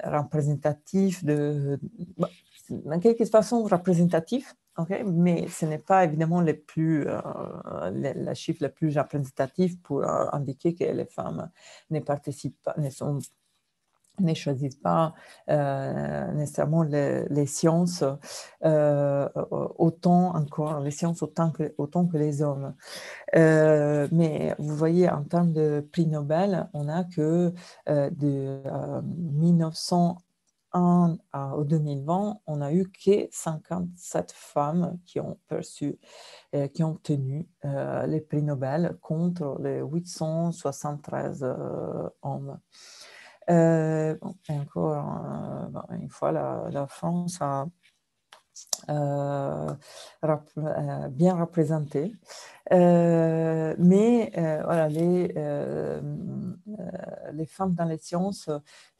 représentatif 0.04 1.24
de... 1.24 1.78
Bah, 2.18 2.28
en 2.70 2.98
quelque 3.00 3.24
façon 3.24 3.64
représentatif, 3.64 4.54
mais 5.04 5.48
ce 5.48 5.66
n'est 5.66 5.78
pas 5.78 6.04
évidemment 6.04 6.40
les 6.40 6.54
plus, 6.54 7.06
euh, 7.06 8.34
chiffre 8.34 8.62
la 8.62 8.68
plus 8.68 8.96
représentative 8.96 9.78
pour 9.80 10.02
euh, 10.02 10.26
indiquer 10.32 10.74
que 10.74 10.84
les 10.84 11.04
femmes 11.04 11.50
ne 11.90 12.00
participent 12.00 12.62
pas, 12.62 12.74
ne, 12.78 12.90
sont, 12.90 13.18
ne 14.20 14.34
choisissent 14.34 14.76
pas 14.76 15.14
euh, 15.48 16.32
nécessairement 16.32 16.82
les, 16.82 17.46
sciences 17.46 18.04
autant 18.62 20.34
encore, 20.34 20.80
les 20.80 20.90
sciences 20.90 21.22
autant 21.22 21.50
que, 21.50 21.74
autant 21.78 22.06
que 22.06 22.16
les 22.16 22.42
hommes. 22.42 22.74
mais 23.34 24.54
vous 24.58 24.76
voyez, 24.76 25.08
en 25.10 25.24
termes 25.24 25.52
de 25.52 25.86
prix 25.92 26.06
Nobel, 26.06 26.68
on 26.72 26.88
a 26.88 27.04
que 27.04 27.52
de 27.86 28.62
1900 29.02 30.18
en, 30.72 31.16
au 31.56 31.64
2020, 31.64 32.40
on 32.46 32.60
a 32.60 32.72
eu 32.72 32.90
que 32.90 33.28
57 33.30 34.32
femmes 34.32 34.98
qui 35.06 35.20
ont 35.20 35.38
perçu, 35.48 35.98
euh, 36.54 36.68
qui 36.68 36.82
ont 36.84 36.92
obtenu 36.92 37.48
euh, 37.64 38.06
les 38.06 38.20
prix 38.20 38.42
Nobel 38.42 38.96
contre 39.00 39.58
les 39.60 39.80
873 39.80 41.42
euh, 41.42 42.08
hommes. 42.22 42.58
encore 44.48 44.94
une 45.90 46.08
fois, 46.08 46.32
la, 46.32 46.86
France 46.86 47.38
a 47.40 47.66
bien 51.10 51.34
représenté. 51.36 52.12
mais 52.70 54.32
voilà, 54.64 54.88
les, 54.88 55.34
les 57.32 57.46
femmes 57.46 57.74
dans 57.74 57.84
les 57.84 57.98
sciences 57.98 58.50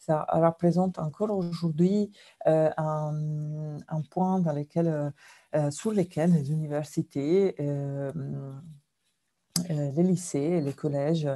ça 0.01 0.27
représente 0.33 0.99
encore 0.99 1.31
aujourd'hui 1.31 2.11
euh, 2.47 2.71
un, 2.77 4.03
point 4.11 4.41
dans 4.41 4.53
lequel, 4.53 4.89
euh, 4.89 5.11
euh, 5.55 5.71
sur 5.71 5.93
lequel 5.93 6.33
les 6.33 6.51
universités, 6.51 7.55
les 9.71 10.03
lycées, 10.03 10.61
les 10.61 10.73
collèges 10.73 11.29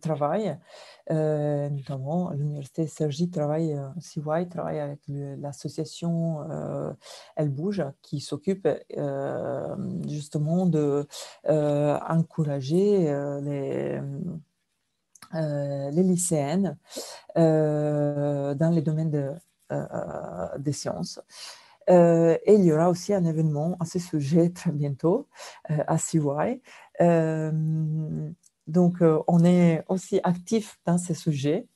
travaillent, 0.00 0.56
notamment 1.10 2.30
l'université 2.30 2.86
Sergi 2.86 3.30
travaille, 3.30 3.78
CY 4.00 4.48
travaille 4.50 4.80
avec 4.80 5.00
l'association 5.08 6.38
Elle 7.36 7.50
Bouge 7.50 7.84
qui 8.02 8.20
s'occupe 8.20 8.68
justement 10.08 10.66
de 10.66 11.06
encourager 11.46 13.12
les 13.42 14.00
euh, 15.34 15.90
les 15.90 16.02
lycéennes 16.02 16.76
euh, 17.38 18.54
dans 18.54 18.68
les 18.68 18.82
domaines 18.82 19.10
de, 19.10 19.32
euh, 19.72 20.58
des 20.58 20.72
sciences. 20.72 21.20
Et 21.88 22.54
il 22.54 22.64
y 22.64 22.72
aura 22.72 22.88
aussi 22.90 23.12
un 23.14 23.24
événement 23.24 23.76
à 23.80 23.84
ce 23.84 23.98
sujet 23.98 24.50
très 24.50 24.70
bientôt 24.72 25.28
à 25.68 25.98
CY. 25.98 26.20
donc, 28.66 28.94
on 29.28 29.44
est 29.44 29.84
aussi 29.88 30.20
actif 30.22 30.78
dans 30.86 30.98
ces 30.98 31.14
sujets. 31.14 31.66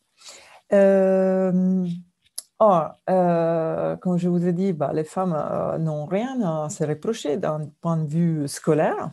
Or, 2.58 2.94
comme 3.06 4.16
je 4.18 4.28
vous 4.28 4.46
ai 4.46 4.52
dit, 4.52 4.72
bah, 4.72 4.92
les 4.94 5.04
femmes 5.04 5.36
n'ont 5.78 6.06
rien 6.06 6.40
à 6.42 6.70
se 6.70 6.84
reprocher 6.84 7.36
d'un 7.36 7.70
point 7.80 7.98
de 7.98 8.06
vue 8.06 8.48
scolaire. 8.48 9.10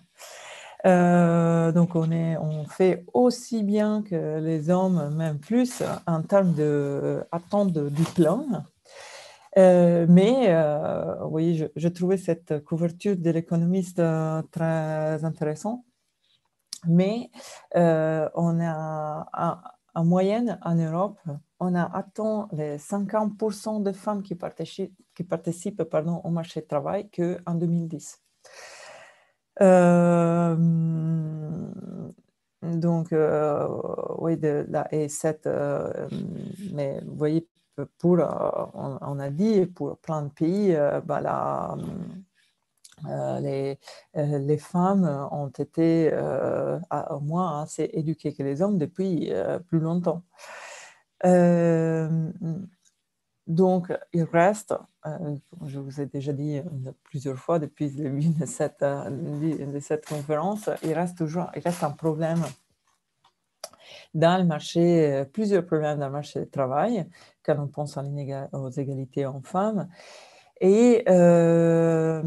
donc, 0.86 1.96
on, 1.96 2.12
est, 2.12 2.38
on 2.38 2.66
fait 2.66 3.06
aussi 3.14 3.64
bien 3.64 4.02
que 4.04 4.39
les 4.39 4.70
hommes, 4.70 5.14
même 5.16 5.39
plus, 5.39 5.84
en 6.08 6.22
termes 6.22 6.54
d'attente 6.54 7.74
de, 7.74 7.82
de 7.84 7.89
diplôme. 7.89 8.64
Euh, 9.58 10.06
mais 10.10 10.47
euh, 10.49 11.26
oui, 11.26 11.64
je, 11.76 11.88
trouvais 11.89 12.18
cette 12.18 12.64
couverture 12.64 13.16
de 13.16 13.30
l'économiste 13.30 13.99
euh, 13.99 14.41
très 14.51 15.24
intéressante. 15.24 15.84
Mais 16.88 17.30
on 17.76 18.60
a 18.62 19.62
en 19.95 20.04
moyenne 20.06 20.60
en 20.64 20.76
Europe, 20.76 21.20
on 21.60 21.76
a 21.76 21.84
atteint 21.95 22.49
les 22.51 22.78
50% 22.78 23.84
de 23.84 23.91
femmes 23.93 24.22
qui 24.24 24.36
participent, 24.36 25.82
au 26.24 26.30
marché 26.30 26.62
du 26.62 26.68
travail 26.68 27.10
qu'en 27.10 27.54
2010. 27.56 28.20
donc, 32.62 33.14
oui, 34.20 34.38
de, 34.38 34.68
et 34.91 35.08
cette, 35.08 35.47
mais 36.74 36.99
vous 37.06 37.16
voyez, 37.16 37.47
pour, 37.97 38.19
euh, 38.19 38.65
on, 38.74 39.19
a 39.19 39.30
dit, 39.30 39.65
pour 39.65 39.97
plein 39.97 40.24
de 40.24 40.30
pays, 40.30 40.76
euh, 40.76 41.01
bah, 41.01 41.76
euh, 43.07 43.39
les, 43.39 43.80
les, 44.13 44.57
femmes 44.57 45.28
ont 45.32 45.49
été 45.49 46.13
au 47.09 47.19
moins 47.19 47.63
assez 47.63 47.89
éduquées 47.93 48.34
que 48.34 48.43
les 48.43 48.61
hommes 48.61 48.78
depuis 48.78 49.32
plus 49.67 49.80
longtemps. 49.80 50.24
donc, 53.47 53.91
il 54.13 54.24
reste, 54.24 54.74
je 55.65 55.80
vous 55.80 55.99
ai 55.99 56.05
déjà 56.05 56.32
dit 56.32 56.61
plusieurs 57.03 57.38
fois 57.38 57.59
depuis 57.59 57.89
le 57.89 58.03
début 58.03 58.30
de 58.39 58.45
cette, 58.45 58.82
de 58.84 59.80
cette 59.82 60.05
conférence, 60.07 60.69
il 60.84 60.93
reste 60.93 61.17
toujours 61.17 61.51
il 61.55 61.61
reste 61.61 61.84
un 61.84 61.91
problème 61.91 62.43
dans 64.14 64.38
le 64.38 64.45
marché, 64.45 65.24
plusieurs 65.34 65.66
problèmes 65.66 65.99
dans 65.99 66.07
le 66.07 66.11
marché 66.11 66.41
du 66.41 66.49
travail 66.49 67.05
quand 67.43 67.57
on 67.59 67.68
pense 67.68 67.97
aux 67.97 68.70
égalités 68.70 69.26
hommes-femmes. 69.26 69.88
Et 70.66 71.03
euh, 71.09 72.22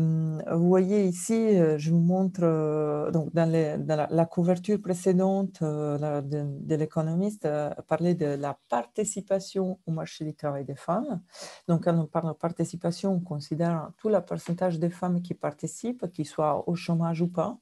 vous 0.53 0.68
voyez 0.68 1.07
ici, 1.07 1.32
euh, 1.32 1.78
je 1.78 1.91
vous 1.91 2.01
montre, 2.01 2.41
euh, 2.43 3.11
donc 3.11 3.32
dans, 3.32 3.49
la, 3.49 4.26
couverture 4.26 4.78
précédente 4.78 5.62
de, 5.62 6.74
l'économiste, 6.74 7.49
parlait 7.89 8.14
de 8.14 8.26
la 8.26 8.59
participation 8.68 9.78
au 9.87 9.91
marché 9.91 10.26
du 10.26 10.34
travail 10.34 10.66
des 10.66 10.74
femmes. 10.74 11.22
Donc 11.66 11.84
quand 11.84 11.97
on 11.97 12.05
parle 12.07 12.28
de 12.28 12.37
participation, 12.37 13.14
on 13.14 13.20
considère 13.20 13.91
tout 13.97 14.11
le 14.11 14.20
pourcentage 14.20 14.78
des 14.78 14.91
femmes 14.91 15.22
qui 15.22 15.32
participent, 15.32 16.11
qu'ils 16.12 16.26
soient 16.26 16.68
au 16.68 16.74
chômage 16.74 17.22
ou 17.22 17.28
pas, 17.28 17.57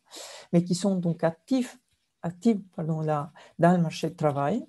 mais 0.52 0.64
qui 0.64 0.74
sont 0.74 0.96
donc 0.96 1.22
actifs, 1.22 1.78
là, 3.02 3.32
dans 3.58 3.72
le 3.76 3.82
marché 3.82 4.08
du 4.10 4.16
travail. 4.16 4.66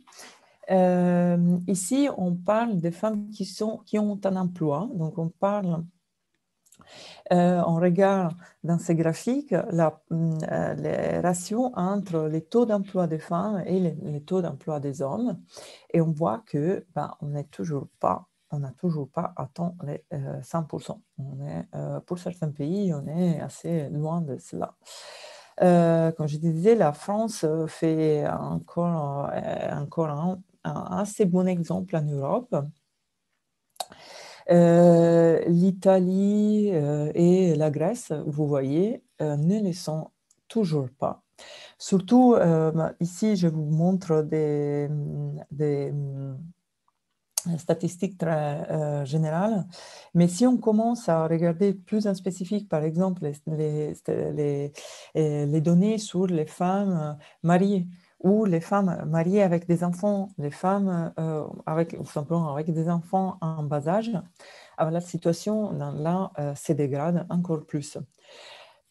Euh, 0.72 1.58
ici, 1.68 2.10
on 2.18 2.34
parle 2.36 2.80
des 2.80 2.92
femmes 2.92 3.30
qui, 3.30 3.48
ont 4.00 4.20
un 4.24 4.36
emploi. 4.36 4.90
Donc, 4.94 5.18
on 5.18 5.30
parle, 5.30 5.84
euh, 7.32 7.62
on 7.66 7.76
regarde 7.76 8.36
dans 8.64 8.80
ces 8.80 8.96
graphiques 8.96 9.54
la, 9.72 10.02
euh, 10.12 10.74
les 10.76 11.20
ratios 11.20 11.72
entre 11.76 12.28
les 12.28 12.42
taux 12.42 12.66
d'emploi 12.66 13.08
des 13.08 13.20
femmes 13.20 13.64
et 13.66 13.80
les, 13.80 14.22
taux 14.22 14.42
d'emploi 14.42 14.80
des 14.80 15.02
hommes. 15.02 15.40
Et 15.94 16.02
on 16.02 16.12
voit 16.12 16.44
que 16.46 16.86
ben, 16.96 17.14
on 17.22 17.28
n'est 17.28 17.46
toujours 17.46 17.88
pas 18.00 18.28
on 18.52 18.60
n'a 18.60 18.72
toujours 18.72 19.10
pas 19.10 19.34
atteint 19.36 19.74
les 19.84 20.06
100%. 20.14 20.98
On 21.18 21.46
est, 21.46 21.66
pour 22.06 22.20
certains 22.20 22.52
pays, 22.52 22.94
on 22.94 23.06
est 23.06 23.42
assez 23.42 23.90
loin 23.90 24.22
de 24.22 24.38
cela. 24.38 24.76
Comme 25.60 26.28
je 26.28 26.38
disais, 26.38 26.76
la 26.76 26.94
France 26.94 27.46
fait 27.68 28.28
encore, 28.28 29.30
encore 29.72 30.10
un, 30.10 30.40
assez 30.64 31.26
bon 31.26 31.48
exemple 31.48 31.96
en 31.96 32.04
Europe. 32.04 32.56
Euh, 34.52 35.44
L'Italie 35.48 36.70
euh, 36.74 37.12
et 37.16 37.56
la 37.56 37.72
Grèce, 37.72 38.12
vous 38.28 38.48
voyez, 38.48 39.04
euh, 39.22 39.38
ne 39.38 39.60
le 39.62 39.74
sont 39.74 40.12
toujours 40.48 40.90
pas. 41.00 41.24
Surtout, 41.78 42.36
ici, 43.02 43.36
je 43.36 43.48
vous 43.48 43.66
montre 43.66 44.22
des 44.22 44.88
statistiques 47.58 48.18
très 48.18 49.06
générales, 49.06 49.66
mais 50.14 50.28
si 50.28 50.46
on 50.46 50.58
commence 50.58 51.10
à 51.10 51.28
regarder 51.28 51.74
plus 51.74 52.08
en 52.08 52.14
spécifique, 52.14 52.70
par 52.70 52.84
exemple, 52.84 53.30
les, 53.48 53.94
les, 54.34 54.72
les 55.16 55.62
données 55.62 55.98
sur 55.98 56.28
les 56.28 56.46
femmes 56.46 57.18
mariées, 57.44 57.88
ou 58.26 58.46
les 58.46 58.60
femmes 58.60 59.04
mariées 59.06 59.44
avec 59.44 59.68
des 59.68 59.84
enfants, 59.84 60.30
les 60.40 60.50
femmes 60.50 61.14
euh, 61.20 61.46
avec, 61.68 61.96
simplement 62.06 62.54
avec 62.54 62.74
des 62.74 62.90
enfants 62.90 63.38
en 63.40 63.62
bas 63.62 63.88
âge, 63.88 64.12
alors 64.78 64.92
la 64.92 65.02
situation 65.02 65.72
là 65.72 66.32
euh, 66.40 66.56
se 66.56 66.74
dégrade 66.74 67.28
encore 67.30 67.66
plus. 67.66 68.00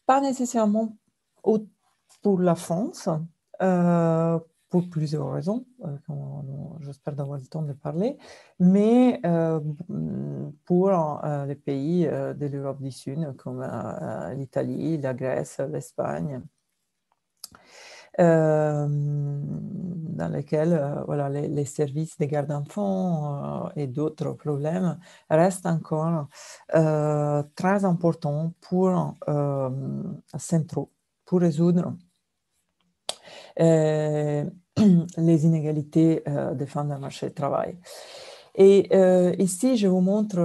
Pas 0.05 0.21
nécessairement 0.21 0.95
pour 2.21 2.39
la 2.39 2.55
France, 2.55 3.09
euh, 3.61 4.39
pour 4.69 4.89
plusieurs 4.89 5.31
raisons, 5.31 5.65
j'espère 6.81 7.15
d'avoir 7.15 7.39
le 7.39 7.45
temps 7.45 7.61
de 7.61 7.73
parler, 7.73 8.17
mais 8.59 9.21
pour 10.65 10.91
les 11.47 11.55
pays 11.55 12.05
de 12.05 12.45
l'Europe 12.47 12.81
du 12.81 12.91
Sud 12.91 13.35
comme 13.37 13.65
l'Italie, 14.35 14.97
la 14.97 15.13
Grèce, 15.13 15.59
l'Espagne, 15.71 16.41
euh, 18.19 18.87
dans 18.87 20.29
lesquels 20.29 20.71
euh, 20.71 21.03
voilà, 21.05 21.27
les, 21.29 21.65
services 21.65 22.17
de 22.17 22.25
garde 22.25 22.47
d'enfants 22.47 23.65
euh, 23.65 23.69
et 23.75 23.87
d'autres 23.87 24.31
problèmes 24.31 24.97
restent 25.29 25.65
encore 25.65 26.27
très 26.69 27.83
importants 27.83 28.53
pour 28.61 29.15
centraux, 30.37 30.91
pour 31.25 31.41
résoudre 31.41 31.93
les 33.57 35.45
inégalités 35.45 36.23
des 36.53 36.65
femmes 36.65 36.89
dans 36.89 36.95
le 36.95 37.01
marché 37.01 37.27
du 37.27 37.33
travail. 37.33 37.77
Et 38.55 38.89
ici, 39.41 39.77
je 39.77 39.87
vous 39.87 40.01
montre 40.01 40.37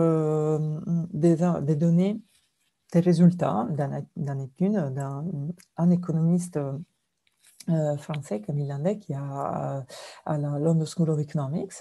des, 1.13 1.37
des, 1.63 1.77
données, 1.77 2.21
des 2.93 3.01
résultats 3.01 3.67
d'une 4.17 4.41
étude 4.41 4.95
d'un 4.95 5.91
économiste 5.91 6.59
euh, 7.69 7.97
français, 7.99 8.41
Camille 8.41 8.67
Landais, 8.67 8.99
qui 8.99 9.13
a 9.13 9.85
à 10.25 10.39
la 10.39 10.59
London 10.59 10.87
School 10.87 11.11
of 11.11 11.21
Economics, 11.21 11.73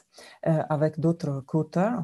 euh, 0.45 0.61
avec 0.69 0.99
d'autres 0.99 1.41
co-auteurs, 1.41 2.03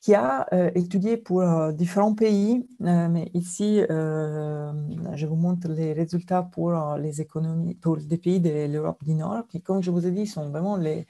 qui 0.00 0.14
a 0.14 0.46
euh, 0.54 0.70
étudié 0.74 1.18
pour 1.18 1.44
différents 1.72 2.14
pays, 2.14 2.66
mais 2.80 3.30
ici, 3.34 3.80
je 3.88 5.26
vous 5.26 5.36
montre 5.36 5.68
les 5.68 5.92
résultats 5.92 6.42
pour 6.42 6.72
les 6.96 7.20
économies, 7.20 7.74
pour 7.74 7.98
des 7.98 8.16
pays 8.16 8.40
de 8.40 8.66
l'Europe 8.66 9.04
du 9.04 9.14
Nord, 9.14 9.46
qui, 9.48 9.60
comme 9.60 9.82
je 9.82 9.90
vous 9.90 10.06
ai 10.06 10.10
dit, 10.10 10.26
sont 10.26 10.48
vraiment 10.48 10.76
les, 10.76 11.06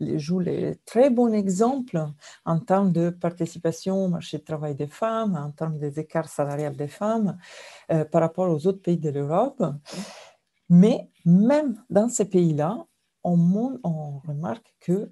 jouent 0.00 0.40
les 0.40 0.76
très 0.86 1.10
bons 1.10 1.32
exemples 1.32 2.02
en 2.46 2.58
termes 2.60 2.92
de 2.92 3.10
participation 3.10 4.06
au 4.06 4.08
marché 4.08 4.38
du 4.38 4.44
travail 4.44 4.74
des 4.74 4.86
femmes, 4.86 5.36
en 5.36 5.50
termes 5.50 5.78
des 5.78 6.00
écarts 6.00 6.28
salariales 6.28 6.76
des 6.76 6.88
femmes 6.88 7.36
par 8.10 8.22
rapport 8.22 8.48
aux 8.48 8.66
autres 8.66 8.80
pays 8.80 8.98
de 8.98 9.10
l'Europe. 9.10 9.62
Mais 10.70 11.10
même 11.26 11.82
dans 11.90 12.08
ces 12.08 12.24
pays-là, 12.24 12.86
on, 13.24 14.20
remarque 14.26 14.74
que 14.80 15.10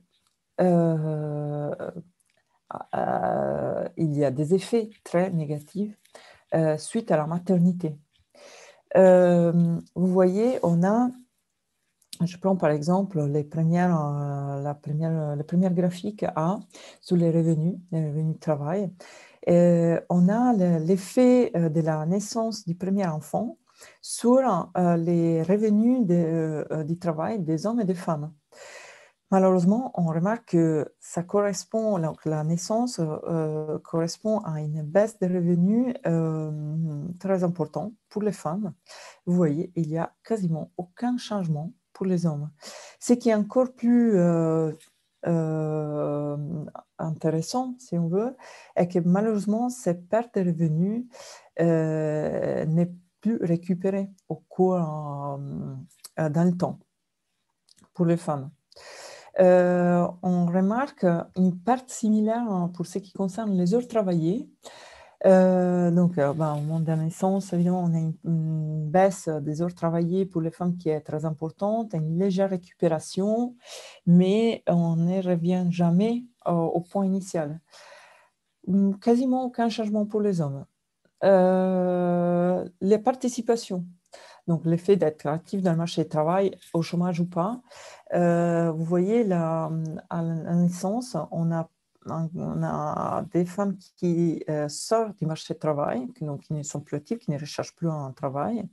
euh, 2.74 2.78
euh, 2.96 3.88
il 3.96 4.16
y 4.16 4.24
a 4.24 4.30
des 4.30 4.54
effets 4.54 4.90
très 5.04 5.30
négatifs 5.30 5.96
euh, 6.54 6.76
suite 6.78 7.10
à 7.10 7.16
la 7.16 7.26
maternité. 7.26 7.96
vous 8.94 10.06
voyez, 10.18 10.58
on 10.62 10.82
a, 10.84 11.10
je 12.24 12.36
prends 12.38 12.56
par 12.56 12.70
exemple 12.70 13.22
les 13.26 13.44
premières, 13.44 13.96
la 14.62 14.74
première, 14.74 15.36
les 15.36 15.44
premières 15.44 15.74
graphiques 15.74 16.24
A 16.36 16.58
sur 17.00 17.16
les 17.16 17.30
revenus, 17.30 17.76
les 17.92 18.08
revenus 18.08 18.34
de 18.34 18.40
travail. 18.40 18.90
on 20.10 20.28
a 20.28 20.52
l'effet 20.80 21.50
de 21.54 21.80
la 21.80 22.06
naissance 22.06 22.66
du 22.66 22.74
premier 22.74 23.06
enfant 23.06 23.58
sur 24.00 24.70
euh, 24.76 24.96
les 24.96 25.42
revenus 25.42 26.06
euh, 26.10 26.64
euh, 26.70 26.84
du 26.84 26.98
travail 26.98 27.40
des 27.40 27.66
hommes 27.66 27.80
et 27.80 27.84
des 27.84 27.94
femmes. 27.94 28.32
Malheureusement, 29.30 29.90
on 29.94 30.06
remarque 30.06 30.52
que 30.52 30.94
ça 31.00 31.22
correspond, 31.22 31.98
donc 31.98 32.24
la 32.24 32.44
naissance 32.44 32.98
correspond 33.84 34.38
à 34.38 34.62
une 34.62 34.82
baisse 34.82 35.18
des 35.18 35.26
revenus 35.26 35.94
très 37.20 37.44
importante 37.44 37.92
pour 38.08 38.22
les 38.22 38.32
femmes. 38.32 38.72
Vous 39.26 39.34
voyez, 39.34 39.70
il 39.76 39.88
n'y 39.88 39.98
a 39.98 40.14
quasiment 40.24 40.70
aucun 40.78 41.18
changement 41.18 41.72
pour 41.92 42.06
les 42.06 42.24
hommes. 42.24 42.50
Ce 43.00 43.12
qui 43.12 43.28
est 43.28 43.34
encore 43.34 43.74
plus 43.74 44.18
intéressant, 46.98 47.74
si 47.78 47.98
on 47.98 48.08
veut, 48.08 48.34
est 48.76 48.88
que 48.88 49.00
malheureusement, 49.00 49.68
cette 49.68 50.08
perte 50.08 50.38
de 50.38 50.46
revenus 50.48 51.04
n'est 51.58 52.94
plus 53.20 53.36
récupérée 53.42 54.08
au 54.30 54.36
cours 54.36 54.78
dans 54.78 55.38
le 56.16 56.56
temps 56.56 56.78
pour 57.92 58.06
les 58.06 58.16
femmes. 58.16 58.50
Euh, 59.40 60.06
on 60.22 60.46
remarque 60.46 61.06
une 61.36 61.56
perte 61.58 61.90
similaire 61.90 62.68
pour 62.74 62.86
ce 62.86 62.98
qui 62.98 63.12
concerne 63.12 63.56
les 63.56 63.74
heures 63.74 63.86
travaillées. 63.86 64.48
Euh, 65.26 65.90
donc, 65.90 66.18
euh, 66.18 66.32
ben, 66.32 66.54
au 66.54 66.60
moment 66.60 66.80
de 66.80 66.86
la 66.86 66.96
naissance, 66.96 67.52
évidemment, 67.52 67.84
on 67.84 67.94
a 67.94 67.98
une, 67.98 68.90
baisse 68.90 69.28
des 69.28 69.60
heures 69.62 69.74
travaillées 69.74 70.24
pour 70.26 70.40
les 70.40 70.50
femmes 70.50 70.76
qui 70.76 70.88
est 70.88 71.00
très 71.00 71.24
importante, 71.24 71.92
une 71.92 72.18
légère 72.18 72.50
récupération, 72.50 73.54
mais 74.06 74.62
on 74.66 74.96
ne 74.96 75.22
revient 75.22 75.66
jamais 75.70 76.24
au 76.46 76.80
point 76.80 77.04
initial. 77.04 77.60
Quasiment 79.02 79.44
aucun 79.44 79.68
changement 79.68 80.06
pour 80.06 80.20
les 80.22 80.40
hommes. 80.40 80.64
les 81.22 82.98
participations, 82.98 83.84
donc 84.48 84.64
l'effet 84.64 84.96
d'être 84.96 85.26
actif 85.26 85.60
dans 85.62 85.72
le 85.72 85.76
marché 85.76 86.02
du 86.02 86.08
travail, 86.08 86.50
au 86.72 86.80
chômage 86.80 87.20
ou 87.20 87.26
pas, 87.26 87.60
euh, 88.14 88.72
vous 88.72 88.84
voyez, 88.84 89.30
à 89.30 89.70
la 90.10 90.54
naissance, 90.54 91.16
on 91.30 91.52
a, 91.52 91.68
des 93.32 93.44
femmes 93.44 93.76
qui 93.96 94.42
euh, 94.48 94.66
sortent 94.68 95.18
du 95.18 95.26
marché 95.26 95.52
du 95.52 95.60
travail, 95.60 96.10
qui, 96.14 96.24
donc, 96.24 96.40
qui 96.40 96.54
ne 96.54 96.62
sont 96.62 96.80
plus 96.80 96.96
actives, 96.96 97.18
qui 97.18 97.30
ne 97.30 97.38
recherchent 97.38 97.76
plus 97.76 97.90
un 97.90 98.12
travail. 98.12 98.66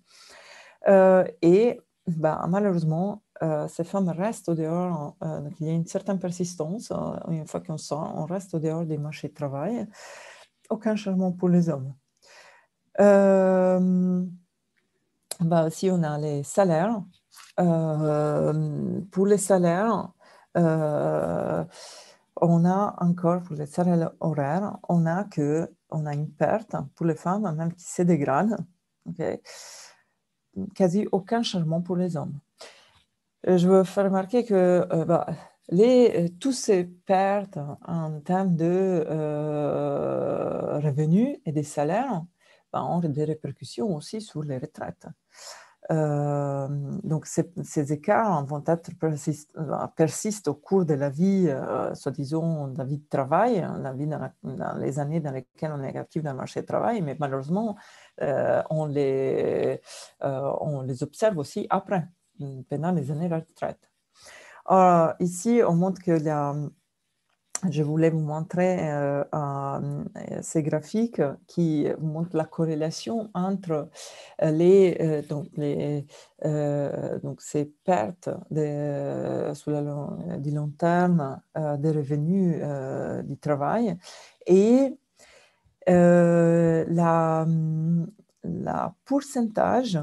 Euh, 0.87 1.25
et 1.41 1.81
bah, 2.07 2.45
malheureusement, 2.47 3.21
ces 3.67 3.83
femmes 3.83 4.07
restent 4.07 4.47
au 4.47 4.55
dehors. 4.55 5.17
donc 5.19 5.59
il 5.59 5.67
y 5.67 5.69
a 5.69 5.73
une 5.73 5.85
certaine 5.85 6.19
persistance. 6.19 6.93
une 7.27 7.45
fois 7.45 7.59
qu'on 7.59 7.77
sort, 7.77 8.13
on 8.15 8.25
reste 8.25 8.53
au 8.53 8.59
dehors 8.59 8.85
du 8.85 8.97
marché 8.97 9.27
du 9.27 9.33
travail. 9.33 9.85
Aucun 10.69 10.95
changement 10.95 11.33
pour 11.33 11.49
les 11.49 11.67
hommes. 11.69 11.93
Bah, 15.41 15.69
si 15.69 15.89
on 15.91 16.01
a 16.03 16.17
les 16.17 16.43
salaires, 16.43 17.01
euh, 17.59 19.01
pour 19.11 19.25
les 19.25 19.37
salaires, 19.37 20.09
euh, 20.57 21.63
on 22.41 22.65
a 22.65 22.95
encore, 22.99 23.41
pour 23.43 23.55
les 23.55 23.65
salaires 23.65 24.11
horaires, 24.21 24.77
on 24.87 25.05
a, 25.05 25.25
que, 25.25 25.69
on 25.89 26.05
a 26.05 26.13
une 26.13 26.31
perte 26.31 26.75
pour 26.95 27.05
les 27.05 27.15
femmes, 27.15 27.53
même 27.55 27.73
qui 27.73 27.83
se 27.83 28.01
dégrade. 28.01 28.57
Quasi 30.73 31.07
aucun 31.11 31.43
changement 31.43 31.81
pour 31.81 31.97
les 31.97 32.15
hommes. 32.15 32.39
Euh, 33.47 33.57
je 33.57 33.67
veux 33.67 33.83
faire 33.83 34.05
remarquer 34.05 34.45
que 34.45 34.87
bah, 35.05 35.27
les, 35.69 36.33
toutes 36.39 36.53
ces 36.53 36.85
pertes 36.85 37.59
en 37.85 38.21
termes 38.21 38.55
de 38.55 39.05
revenus 40.81 41.37
et 41.45 41.51
des 41.51 41.63
salaires 41.63 42.21
bah, 42.21 42.34
ont 42.83 42.99
des 42.99 43.23
répercussions 43.23 43.95
aussi 43.95 44.21
sur 44.21 44.43
les 44.43 44.57
retraites. 44.57 45.07
Euh, 45.91 46.67
donc 47.03 47.27
ces, 47.27 47.93
écarts 47.93 48.43
vont 48.45 48.63
être 48.65 48.89
euh, 49.03 49.87
persistent, 49.95 50.47
au 50.47 50.55
cours 50.55 50.85
de 50.85 50.95
la 50.95 51.09
vie, 51.09 51.45
euh, 51.47 51.93
soi-disant, 51.93 52.73
la 52.75 52.83
vie 52.83 52.97
de 52.97 53.07
travail, 53.07 53.59
hein, 53.59 53.77
la 53.81 53.93
vie 53.93 54.07
dans, 54.07 54.77
les 54.79 54.99
années 54.99 55.19
dans 55.19 55.31
lesquelles 55.31 55.73
on 55.75 55.83
est 55.83 55.95
actif 55.95 56.23
dans 56.23 56.31
le 56.31 56.37
marché 56.37 56.61
du 56.61 56.65
travail, 56.65 57.01
mais 57.01 57.15
malheureusement, 57.19 57.75
on, 58.19 58.85
les, 58.87 59.81
on 60.21 60.81
les 60.81 61.03
observe 61.03 61.37
aussi 61.37 61.67
après, 61.69 62.07
pendant 62.69 62.91
les 62.91 63.11
années 63.11 63.29
de 63.29 63.35
retraite. 63.35 63.91
ici, 65.19 65.61
on 65.67 65.75
montre 65.75 66.01
que 66.01 66.11
la, 66.11 66.55
je 67.69 67.83
voulais 67.83 68.09
vous 68.09 68.19
montrer 68.19 68.77
euh, 68.81 69.23
ces 70.41 70.63
graphiques 70.63 71.21
qui 71.47 71.87
montrent 71.99 72.35
la 72.35 72.45
corrélation 72.45 73.29
entre 73.33 73.89
euh, 74.41 74.51
les, 74.51 74.97
euh, 76.45 77.19
donc 77.19 77.41
ces 77.41 77.65
pertes 77.83 78.29
de, 78.51 79.51
sur 79.53 79.71
le 79.71 80.37
du 80.37 80.51
long 80.51 80.69
terme 80.69 81.39
des 81.79 81.91
revenus 81.91 82.61
du 83.23 83.37
travail 83.37 83.97
et 84.45 84.97
la, 85.87 87.47
la 88.43 88.95
pourcentage 89.05 89.99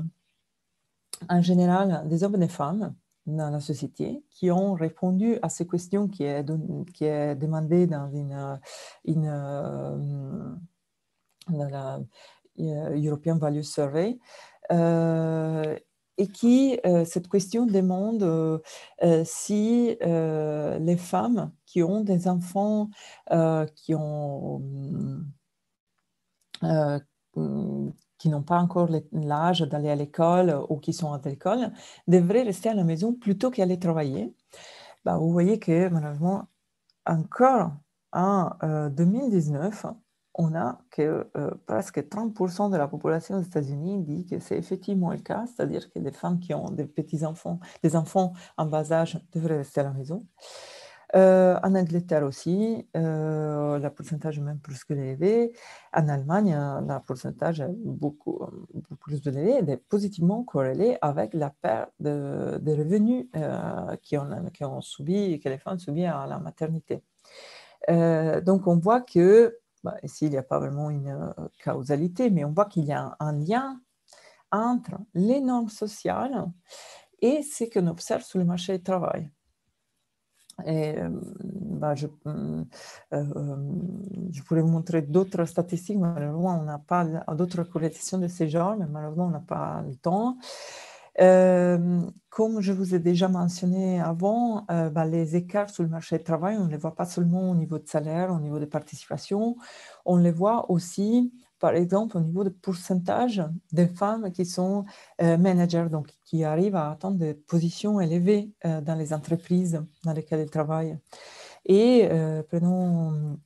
en 1.28 1.42
général 1.42 2.08
des 2.08 2.24
hommes 2.24 2.34
et 2.36 2.38
des 2.38 2.48
femmes 2.48 2.94
dans 3.26 3.50
la 3.50 3.60
société 3.60 4.22
qui 4.30 4.50
ont 4.50 4.74
répondu 4.74 5.38
à 5.42 5.48
ces 5.48 5.66
questions 5.66 6.08
qui 6.08 6.24
est, 6.24 6.44
qui 6.92 7.04
est 7.04 7.36
demandée 7.36 7.86
dans 7.86 8.10
une, 8.10 8.60
une 9.04 9.28
euh, 9.28 10.54
dans 11.48 11.68
la 11.68 12.00
euh, 12.60 13.00
European 13.00 13.38
Value 13.38 13.62
Survey 13.62 14.18
euh, 14.70 15.76
et 16.18 16.28
qui, 16.28 16.78
cette 17.06 17.28
question 17.28 17.64
demande 17.64 18.62
si 19.24 19.96
les 20.00 20.96
femmes 20.98 21.52
qui 21.64 21.82
ont 21.82 22.02
des 22.02 22.28
enfants 22.28 22.90
qui 23.74 23.94
ont 23.94 24.60
qui 28.22 28.28
n'ont 28.28 28.44
pas 28.44 28.60
encore 28.60 28.88
l'âge 29.10 29.62
d'aller 29.62 29.90
à 29.90 29.96
l'école 29.96 30.56
ou 30.68 30.76
qui 30.76 30.92
sont 30.92 31.12
à 31.12 31.20
l'école 31.24 31.72
devraient 32.06 32.44
rester 32.44 32.68
à 32.68 32.74
la 32.74 32.84
maison 32.84 33.12
plutôt 33.12 33.50
qu'aller 33.50 33.80
travailler. 33.80 34.32
Bah, 35.04 35.16
vous 35.18 35.32
voyez 35.32 35.58
que 35.58 35.88
malheureusement, 35.88 36.46
encore 37.04 37.72
en 38.12 38.50
2019, 38.90 39.86
euh, 39.86 39.88
on 40.34 40.54
a 40.54 40.78
que 40.92 41.28
euh, 41.36 41.50
presque 41.66 41.98
30% 41.98 42.70
de 42.70 42.76
la 42.76 42.86
population 42.86 43.40
des 43.40 43.46
États-Unis 43.48 44.04
dit 44.04 44.24
que 44.24 44.38
c'est 44.38 44.56
effectivement 44.56 45.10
le 45.10 45.18
cas, 45.18 45.44
c'est-à-dire 45.48 45.90
que 45.90 45.98
les 45.98 46.12
femmes 46.12 46.38
qui 46.38 46.54
ont 46.54 46.70
des 46.70 46.86
petits-enfants, 46.86 47.58
des 47.82 47.96
enfants 47.96 48.34
en 48.56 48.66
bas 48.66 48.92
âge 48.92 49.20
devraient 49.32 49.56
rester 49.56 49.80
à 49.80 49.84
la 49.84 49.92
maison. 49.94 50.24
Euh, 51.14 51.58
en 51.62 51.74
Angleterre 51.74 52.24
aussi, 52.24 52.88
euh, 52.96 53.78
le 53.78 53.90
pourcentage 53.90 54.38
est 54.38 54.42
même 54.42 54.60
plus 54.60 54.82
que 54.82 54.94
élevé. 54.94 55.52
En 55.92 56.08
Allemagne, 56.08 56.54
le 56.54 56.98
pourcentage 57.00 57.60
est 57.60 57.68
beaucoup, 57.68 58.40
beaucoup 58.72 58.96
plus 58.96 59.26
élevé, 59.26 59.58
est 59.70 59.76
positivement 59.76 60.42
corrélé 60.42 60.96
avec 61.02 61.34
la 61.34 61.50
perte 61.50 61.92
de, 62.00 62.58
revenus 62.66 63.26
euh, 63.36 63.96
qui 64.02 64.16
ont 64.16 64.80
subi, 64.80 65.38
que 65.38 65.48
les 65.50 65.58
femmes 65.58 65.78
subissent 65.78 66.06
à 66.06 66.26
la 66.26 66.38
maternité. 66.38 67.02
Euh, 67.90 68.40
donc, 68.40 68.66
on 68.66 68.78
voit 68.78 69.00
que, 69.00 69.58
bah, 69.84 69.96
ici, 70.02 70.26
il 70.26 70.30
n'y 70.30 70.38
a 70.38 70.42
pas 70.42 70.58
vraiment 70.58 70.90
une 70.90 71.34
causalité, 71.62 72.30
mais 72.30 72.44
on 72.44 72.52
voit 72.52 72.66
qu'il 72.66 72.84
y 72.84 72.92
a 72.92 73.16
un, 73.20 73.32
lien 73.32 73.80
entre 74.50 74.92
les 75.14 75.40
normes 75.40 75.68
sociales 75.68 76.46
et 77.20 77.42
ce 77.42 77.64
qu'on 77.64 77.86
observe 77.86 78.22
sur 78.22 78.38
le 78.38 78.44
marché 78.44 78.78
du 78.78 78.82
travail. 78.82 79.30
Et 80.66 80.94
bah, 81.82 81.94
je, 81.94 82.06
je, 83.12 84.42
pourrais 84.42 84.62
vous 84.62 84.68
montrer 84.68 85.02
d'autres 85.02 85.44
statistiques, 85.44 85.98
malheureusement, 85.98 86.60
on 86.60 86.64
n'a 86.64 86.78
pas 86.78 87.04
d'autres 87.34 87.64
corrélations 87.64 88.18
de 88.18 88.28
ce 88.28 88.46
genre, 88.46 88.76
mais 88.76 88.86
malheureusement, 88.86 89.26
on 89.26 89.30
n'a 89.30 89.40
pas 89.40 89.82
le 89.86 89.96
temps. 89.96 90.36
comme 92.28 92.60
je 92.60 92.72
vous 92.72 92.94
ai 92.94 92.98
déjà 92.98 93.28
mentionné 93.28 94.00
avant, 94.00 94.66
bah, 94.68 95.04
les 95.04 95.36
écarts 95.36 95.70
sur 95.70 95.82
le 95.82 95.88
marché 95.88 96.18
du 96.18 96.24
travail, 96.24 96.56
on 96.58 96.66
ne 96.66 96.70
les 96.70 96.76
voit 96.76 96.94
pas 96.94 97.06
seulement 97.06 97.50
au 97.50 97.54
niveau 97.54 97.78
de 97.78 97.88
salaire, 97.88 98.30
au 98.32 98.38
niveau 98.38 98.58
de 98.58 98.66
participation, 98.66 99.56
on 100.04 100.16
les 100.16 100.32
voit 100.32 100.70
aussi 100.70 101.32
par 101.62 101.76
exemple, 101.76 102.16
au 102.16 102.20
niveau 102.20 102.42
de 102.42 102.48
pourcentage 102.48 103.40
de 103.70 103.86
femmes 103.86 104.32
qui 104.32 104.44
sont 104.44 104.84
euh, 105.22 105.38
managers, 105.38 105.86
donc 105.88 106.08
qui 106.24 106.42
arrivent 106.42 106.74
à 106.74 106.90
atteindre 106.90 107.18
des 107.18 107.34
positions 107.34 108.00
élevées 108.00 108.50
euh, 108.64 108.80
dans 108.80 108.96
les 108.96 109.12
entreprises 109.12 109.80
dans 110.02 110.12
lesquelles 110.12 110.40
elles 110.40 110.50
travaillent. 110.50 110.98
Et 111.64 112.08
euh, 112.10 112.42
prenons 112.42 113.38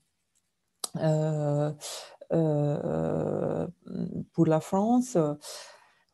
pour 4.33 4.47
la 4.47 4.61
France, 4.61 5.19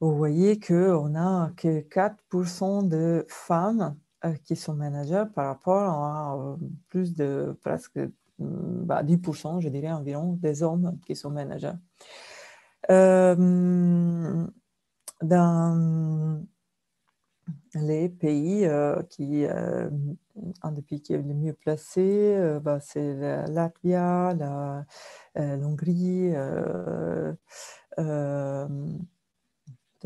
vous 0.01 0.17
voyez 0.17 0.59
qu'on 0.59 1.15
a 1.15 1.53
que 1.57 1.83
4% 1.83 2.89
de 2.89 3.25
femmes 3.29 3.97
qui 4.45 4.57
sont 4.57 4.75
managers 4.75 5.27
par 5.37 5.47
rapport 5.47 5.89
à 6.03 6.57
plus 6.89 7.15
de 7.15 7.57
presque 7.63 8.01
10%, 8.43 9.55
bah, 9.55 9.61
je 9.61 9.69
dirais 9.69 9.93
environ, 9.93 10.35
des 10.41 10.63
hommes 10.63 10.99
qui 11.07 11.17
sont 11.17 11.31
managers. 11.31 11.73
Euh, 12.91 14.47
dans 15.23 16.45
les 17.75 18.09
pays 18.09 18.67
euh, 18.67 19.03
qui, 19.05 19.45
euh, 19.47 19.89
un 20.63 20.73
des 20.73 20.83
pays 20.83 21.01
qui 21.01 21.15
est 21.15 21.19
le 21.19 21.35
mieux 21.35 21.53
placé, 21.53 22.59
bah, 22.63 22.81
c'est 22.81 23.15
la 23.15 23.47
Latvia, 23.47 24.35
la, 24.35 24.85
l'Hongrie, 25.57 26.33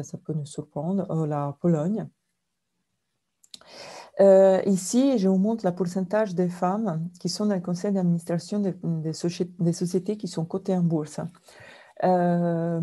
ça 0.02 0.18
peut 0.18 0.34
nous 0.34 0.46
surprendre, 0.46 1.26
la 1.26 1.56
Pologne. 1.60 2.08
Euh, 4.20 4.62
ici, 4.66 5.18
je 5.18 5.28
vous 5.28 5.36
montre 5.36 5.66
le 5.66 5.74
pourcentage 5.74 6.34
des 6.34 6.48
femmes 6.48 7.08
qui 7.20 7.28
sont 7.28 7.46
dans 7.46 7.54
le 7.54 7.60
conseil 7.60 7.92
d'administration 7.92 8.60
des, 8.60 9.12
sociétés 9.12 10.16
qui 10.16 10.28
sont 10.28 10.46
cotées 10.46 10.74
en 10.74 10.82
bourse. 10.82 11.20
Euh, 12.04 12.80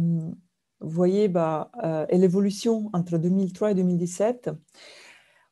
vous 0.79 0.89
voyez 0.89 1.27
bah, 1.29 1.71
euh, 1.83 2.05
l'évolution 2.11 2.89
entre 2.93 3.17
2003 3.17 3.71
et 3.71 3.75
2017. 3.75 4.51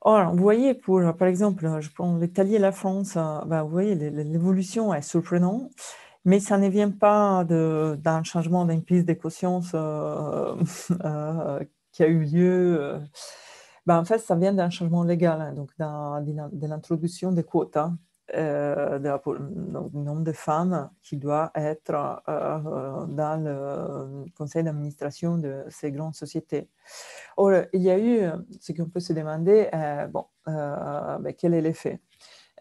Or, 0.02 0.36
vous 0.36 0.42
voyez, 0.42 0.74
pour, 0.74 1.02
par 1.16 1.28
exemple, 1.28 1.80
je 1.80 1.90
prends 1.92 2.18
l'Italie 2.18 2.56
et 2.56 2.60
la 2.60 2.72
France, 2.72 3.16
bah, 3.16 3.64
vous 3.64 3.70
voyez, 3.70 3.96
l'évolution 3.96 4.94
est 4.94 5.02
surprenante, 5.04 5.72
mais 6.26 6.40
ça 6.40 6.58
ne 6.58 6.68
vient 6.70 6.92
pas 6.92 7.44
d'un 7.46 8.24
changement 8.24 8.66
d'une 8.66 8.84
prise 8.84 9.06
de 9.06 9.14
conscience 9.14 9.72
qui 11.92 12.04
a 12.04 12.08
eu 12.08 12.24
lieu 12.24 13.00
ben, 13.86 14.00
en 14.00 14.06
fait, 14.06 14.20
ça 14.20 14.36
vient 14.36 14.54
d'un 14.54 14.70
changement 14.70 15.04
légal, 15.04 15.42
hein, 15.42 15.54
donc 15.54 15.72
de 15.78 16.68
l'introduction 16.68 17.32
des 17.32 17.44
quotas 17.44 17.92
euh, 18.36 19.00
du 19.00 19.98
nombre 19.98 20.24
de 20.24 20.32
femmes 20.32 20.90
qui 21.04 21.18
doit 21.18 21.52
être 21.54 22.22
euh, 22.30 23.06
dans 23.08 23.44
le 23.44 24.26
conseil 24.38 24.64
d'administration 24.64 25.38
de 25.38 25.66
ces 25.70 25.92
grandes 25.92 26.16
sociétés. 26.16 26.70
Or, 27.36 27.52
il 27.74 27.82
y 27.82 27.90
a 27.90 28.00
eu 28.00 28.30
ce 28.62 28.72
qu'on 28.72 28.88
peut 28.88 29.02
se 29.02 29.12
demander, 29.12 29.70
euh, 29.74 30.08
bon, 30.08 30.26
ben, 30.46 31.34
quel 31.38 31.54
est 31.54 31.62
l'effet 31.62 32.00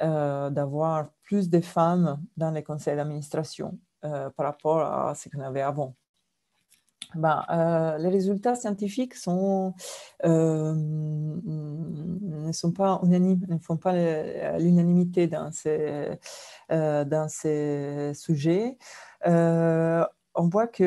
d'avoir 0.00 1.10
plus 1.22 1.50
de 1.50 1.60
femmes 1.60 2.20
dans 2.36 2.50
les 2.50 2.62
conseils 2.62 2.96
d'administration 2.96 3.78
par 4.00 4.46
rapport 4.46 4.80
à 4.80 5.14
ce 5.14 5.28
qu'on 5.28 5.40
avait 5.40 5.60
avant 5.60 5.94
ben, 7.14 7.44
les 7.98 8.08
résultats 8.08 8.54
scientifiques 8.54 9.14
euh, 10.24 10.74
ne 10.74 12.52
sont 12.52 12.72
pas 12.72 13.00
unanimes, 13.02 13.44
ne 13.48 13.58
font 13.58 13.76
pas 13.76 14.58
l'unanimité 14.58 15.26
dans 15.26 15.50
ces, 15.52 16.08
euh, 16.70 17.04
dans 17.04 17.28
ces 17.28 18.12
sujets. 18.14 18.76
on 19.24 20.48
voit 20.48 20.68
qu'il 20.68 20.86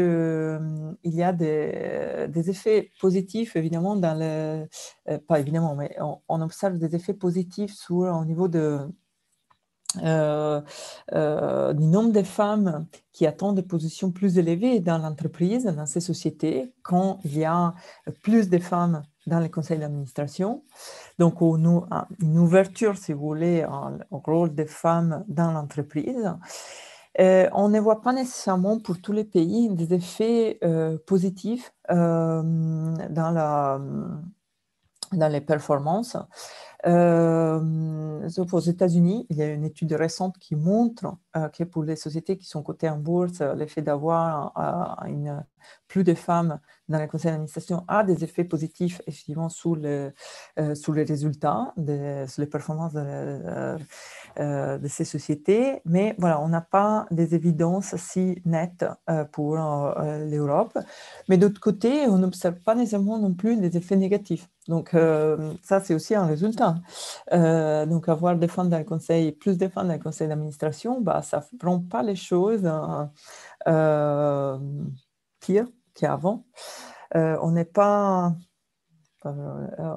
il 1.03 1.13
y 1.13 1.23
a 1.23 1.33
des, 1.33 2.27
des, 2.29 2.49
effets 2.49 2.91
positifs, 2.99 3.55
évidemment, 3.55 3.95
dans 3.95 4.17
le, 4.17 5.19
pas 5.27 5.39
évidemment, 5.39 5.75
mais 5.75 5.95
on, 5.99 6.19
on, 6.27 6.41
observe 6.41 6.77
des 6.77 6.95
effets 6.95 7.13
positifs 7.13 7.73
sur, 7.73 7.95
au 7.95 8.25
niveau 8.25 8.47
de, 8.47 8.79
euh, 10.01 10.61
euh, 11.13 11.73
du 11.73 11.83
nombre 11.83 12.11
de 12.11 12.23
femmes 12.23 12.87
qui 13.11 13.27
attendent 13.27 13.55
des 13.55 13.63
positions 13.63 14.11
plus 14.11 14.37
élevées 14.37 14.79
dans 14.79 14.97
l'entreprise, 14.97 15.65
dans 15.65 15.85
ces 15.85 15.99
sociétés, 15.99 16.73
quand 16.81 17.19
il 17.23 17.37
y 17.37 17.45
a 17.45 17.73
plus 18.23 18.49
de 18.49 18.57
femmes 18.57 19.03
dans 19.27 19.39
les 19.39 19.49
conseils 19.49 19.79
d'administration. 19.79 20.63
Donc, 21.19 21.41
une 21.41 22.39
ouverture, 22.39 22.97
si 22.97 23.13
vous 23.13 23.21
voulez, 23.21 23.65
au 24.11 24.17
rôle 24.17 24.53
des 24.53 24.65
femmes 24.65 25.23
dans 25.27 25.51
l'entreprise. 25.51 26.33
Euh, 27.19 27.47
on 27.53 27.69
ne 27.69 27.79
voit 27.79 28.01
pas 28.01 28.11
nécessairement 28.11 28.79
pour 28.79 28.99
tous 28.99 29.11
les 29.11 29.23
pays 29.23 29.69
des 29.69 29.93
effets 29.93 30.59
positifs 31.05 31.71
dans, 31.87 33.05
la, 33.09 33.79
dans 35.17 35.31
les 35.31 35.41
performances. 35.41 36.17
Euh, 36.85 38.27
aux 38.51 38.59
États-Unis, 38.59 39.25
il 39.29 39.37
y 39.37 39.41
a 39.41 39.47
une 39.47 39.63
étude 39.63 39.93
récente 39.93 40.37
qui 40.37 40.55
montre 40.55 41.15
euh, 41.37 41.47
que 41.47 41.63
pour 41.63 41.83
les 41.83 41.95
sociétés 41.95 42.37
qui 42.37 42.45
sont 42.45 42.61
cotées 42.61 42.89
en 42.89 42.97
bourse, 42.97 43.41
l'effet 43.55 43.81
d'avoir 43.81 44.53
une 45.07 45.45
plus 45.87 46.03
de 46.03 46.13
femmes 46.13 46.59
dans 46.93 46.99
les 46.99 47.07
conseils 47.07 47.31
d'administration 47.31 47.83
a 47.87 48.03
des 48.03 48.23
effets 48.23 48.43
positifs 48.43 49.01
effectivement 49.07 49.49
sur, 49.49 49.75
le, 49.75 50.13
euh, 50.59 50.75
les 50.93 51.03
résultats, 51.03 51.73
sur 51.75 52.41
les 52.41 52.47
performances 52.47 52.93
de, 52.93 53.03
euh, 54.39 54.77
de, 54.77 54.87
ces 54.87 55.03
sociétés. 55.03 55.81
Mais 55.85 56.15
voilà, 56.19 56.39
on 56.39 56.47
n'a 56.47 56.61
pas 56.61 57.07
des 57.09 57.33
évidences 57.33 57.95
si 57.97 58.41
nettes 58.45 58.85
euh, 59.09 59.25
pour 59.25 59.55
l'Europe. 59.55 60.77
Mais 61.27 61.37
d'autre 61.37 61.59
côté, 61.59 62.07
on 62.07 62.19
n'observe 62.19 62.59
pas 62.61 62.75
nécessairement 62.75 63.17
non 63.17 63.33
plus 63.33 63.57
des 63.57 63.75
effets 63.75 63.97
négatifs. 63.97 64.47
Donc 64.67 64.95
ça, 65.61 65.81
c'est 65.81 65.93
aussi 65.93 66.15
un 66.15 66.25
résultat. 66.25 66.75
donc 67.31 68.07
avoir 68.07 68.37
des 68.37 68.47
femmes 68.47 68.69
dans 68.69 68.77
le 68.77 68.85
conseil, 68.85 69.31
plus 69.33 69.57
de 69.57 69.67
femmes 69.67 69.87
dans 69.87 69.93
le 69.93 69.99
conseil 69.99 70.27
d'administration, 70.27 71.01
bah, 71.01 71.21
ça 71.21 71.43
ne 71.61 71.67
rend 71.67 71.79
pas 71.79 72.03
les 72.03 72.15
choses 72.15 72.65
qu'avant. 75.93 76.45
Euh, 77.15 77.37
on 77.41 77.51
n'est 77.51 77.65
pas. 77.65 78.35
Euh, 79.25 79.95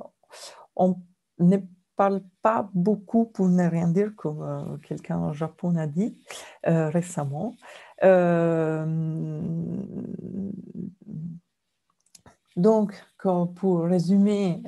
on 0.77 0.97
ne 1.39 1.57
parle 1.97 2.23
pas 2.43 2.69
beaucoup 2.75 3.27
pour 3.27 3.49
ne 3.49 3.69
rien 3.69 3.89
dire, 3.89 4.13
comme 4.17 4.43
euh, 4.43 4.77
quelqu'un 4.79 5.19
au 5.29 5.33
Japon 5.33 5.77
a 5.77 5.87
dit 5.87 6.19
récemment. 6.65 7.55
donc, 12.57 12.95
pour 13.57 13.85
résumer, 13.85 14.63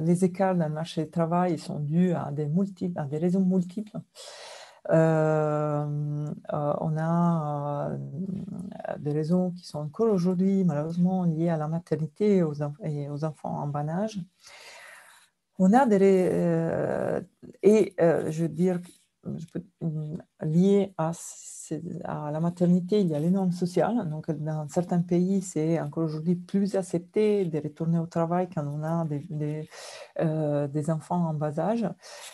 les 0.00 0.24
écarts 0.24 0.54
dans 0.54 0.68
le 0.68 0.74
marché 0.74 1.04
du 1.04 1.10
travail 1.10 1.58
sont 1.58 1.80
dus 1.80 2.12
à 2.12 2.30
des 2.32 3.18
raisons 3.18 3.44
multiples. 3.44 3.98
Euh, 4.90 6.26
euh, 6.52 6.72
on 6.80 6.96
a 6.96 7.90
euh, 7.90 7.98
des 8.98 9.12
raisons 9.12 9.50
qui 9.50 9.66
sont 9.66 9.80
encore 9.80 10.10
aujourd'hui 10.12 10.64
malheureusement 10.64 11.24
liées 11.24 11.50
à 11.50 11.58
la 11.58 11.68
maternité 11.68 12.36
et 12.36 12.42
aux, 12.42 13.24
enfants 13.24 13.60
en 13.60 13.66
bas 13.66 13.86
âge. 13.88 14.18
On 15.58 15.72
a 15.72 15.86
des... 15.86 17.20
et 17.62 17.94
je 17.98 18.42
veux 18.42 18.48
dire, 18.48 18.78
lié 20.40 20.94
à, 20.96 21.10
la 22.30 22.40
maternité, 22.40 23.00
il 23.00 23.08
y 23.08 23.14
a 23.14 23.18
les 23.18 23.30
normes 23.30 23.52
sociales. 23.52 24.08
Donc, 24.08 24.30
dans 24.30 24.68
certains 24.68 25.02
pays, 25.02 25.42
c'est 25.42 25.80
encore 25.80 26.04
aujourd'hui 26.04 26.36
plus 26.36 26.76
accepté 26.76 27.44
de 27.44 27.58
retourner 27.58 27.98
au 27.98 28.06
travail 28.06 28.48
quand 28.54 28.64
on 28.68 28.84
a 28.84 29.04
des, 29.04 29.68
des 30.68 30.90
enfants 30.90 31.26
en 31.26 31.34
bas 31.34 31.58
âge. 31.58 31.88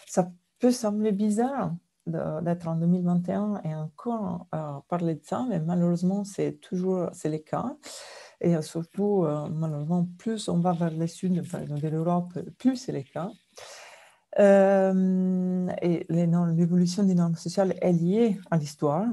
Ça 0.07 0.31
peut 0.59 0.71
sembler 0.71 1.13
bizarre 1.13 1.73
d'être 2.07 2.69
en 2.69 2.77
2021 2.77 3.63
et 3.65 3.75
encore 3.75 4.47
à 4.53 4.83
parler 4.89 5.15
de 5.15 5.25
ça, 5.25 5.45
mais 5.49 5.61
malheureusement, 5.61 6.25
c'est 6.25 6.61
toujours 6.61 7.11
le 7.25 7.39
cas. 7.39 7.77
Et 8.41 8.61
surtout, 8.61 9.25
euh, 9.25 9.49
malheureusement, 9.49 10.07
plus 10.19 10.49
on 10.49 10.59
va 10.59 10.73
vers 10.73 10.91
le 10.91 11.07
sud, 11.07 11.33
de 11.33 11.89
l'Europe, 11.89 12.39
plus 12.59 12.77
c'est 12.77 12.93
le 12.93 13.03
cas. 13.03 13.31
Euh, 14.39 15.69
et 15.81 16.05
l'évolution 16.11 17.05
des 17.05 17.15
normes 17.15 17.37
sociales 17.37 17.75
est 17.81 17.93
liée 17.93 18.39
à 18.51 18.59
l'histoire, 18.59 19.07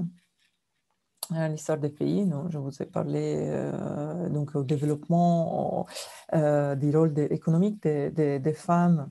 à 1.34 1.48
l'histoire 1.48 1.78
des 1.78 1.90
pays. 1.90 2.30
je 2.50 2.58
vous 2.58 2.82
ai 2.82 2.86
parlé 2.86 3.38
euh, 3.38 4.28
donc 4.30 4.56
au 4.56 4.64
développement 4.64 5.86
du 6.34 6.98
rôle 6.98 7.14
économique 7.30 7.82
des, 7.84 8.40
des 8.40 8.54
femmes 8.54 9.10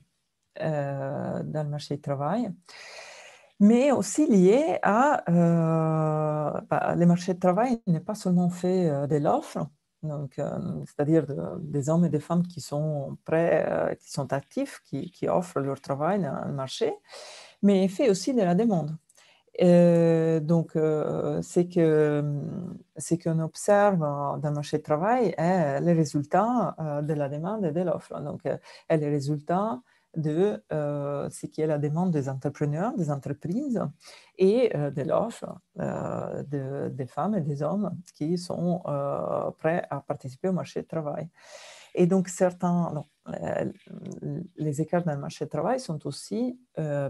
dans 0.59 1.63
le 1.63 1.69
marché 1.69 1.95
du 1.95 2.01
travail 2.01 2.51
mais 3.61 3.91
aussi 3.91 4.25
lié 4.27 4.79
à 4.81 5.23
euh, 5.29 6.61
bah, 6.69 6.95
les 6.97 7.05
marchés 7.05 7.35
de 7.35 7.39
travail 7.39 7.79
n'est 7.87 7.99
pas 7.99 8.15
seulement 8.15 8.49
fait 8.49 8.89
euh, 8.89 9.05
de 9.07 9.17
l'offre, 9.17 9.59
donc 10.01 10.39
euh, 10.39 10.57
c'est-à-dire 10.87 11.27
des 11.59 11.87
hommes 11.89 12.05
et 12.05 12.09
des 12.09 12.19
femmes 12.19 12.45
qui 12.47 12.59
sont 12.59 13.17
prêts, 13.23 13.63
euh, 13.69 13.93
qui 13.95 14.11
sont 14.11 14.33
actifs, 14.33 14.81
qui, 14.83 15.11
qui, 15.11 15.27
offrent 15.27 15.59
leur 15.59 15.79
travail 15.79 16.21
dans 16.23 16.43
le 16.45 16.53
marché, 16.53 16.91
mais 17.61 17.87
fait 17.87 18.09
aussi 18.09 18.33
de 18.33 18.41
la 18.41 18.55
demande. 18.55 18.97
donc, 20.47 20.71
c'est 21.43 21.67
que 21.67 22.23
ce 22.97 23.15
qu'on 23.15 23.39
observe 23.39 23.99
dans 23.99 24.49
le 24.49 24.55
marché 24.55 24.77
de 24.79 24.83
travail 24.83 25.35
est 25.37 25.79
les 25.81 25.93
résultats 25.93 26.75
de 27.03 27.13
la 27.13 27.29
demande 27.29 27.65
et 27.65 27.71
de 27.71 27.81
l'offre. 27.81 28.19
Donc, 28.21 28.41
et 28.89 28.97
les 28.97 29.09
résultats 29.09 29.81
de 30.15 30.63
euh, 30.71 31.29
ce 31.29 31.45
qui 31.45 31.61
est 31.61 31.67
la 31.67 31.77
demande 31.77 32.11
des 32.11 32.27
entrepreneurs, 32.27 32.93
des 32.95 33.11
entreprises 33.11 33.81
et 34.37 34.75
euh, 34.75 34.91
de 34.91 35.03
l'offre 35.03 35.59
euh, 35.79 36.43
de, 36.43 36.89
des 36.89 37.05
femmes 37.05 37.35
et 37.35 37.41
des 37.41 37.63
hommes 37.63 37.95
qui 38.15 38.37
sont 38.37 38.81
prêts 39.57 39.85
à 39.89 40.01
participer 40.01 40.49
au 40.49 40.53
marché 40.53 40.81
du 40.81 40.87
travail. 40.87 41.29
Et 41.93 42.07
donc, 42.07 42.29
certains, 42.29 43.03
les 44.55 44.81
écarts 44.81 45.03
dans 45.03 45.13
le 45.13 45.19
marché 45.19 45.45
du 45.45 45.49
travail 45.49 45.79
sont 45.79 46.07
aussi, 46.07 46.57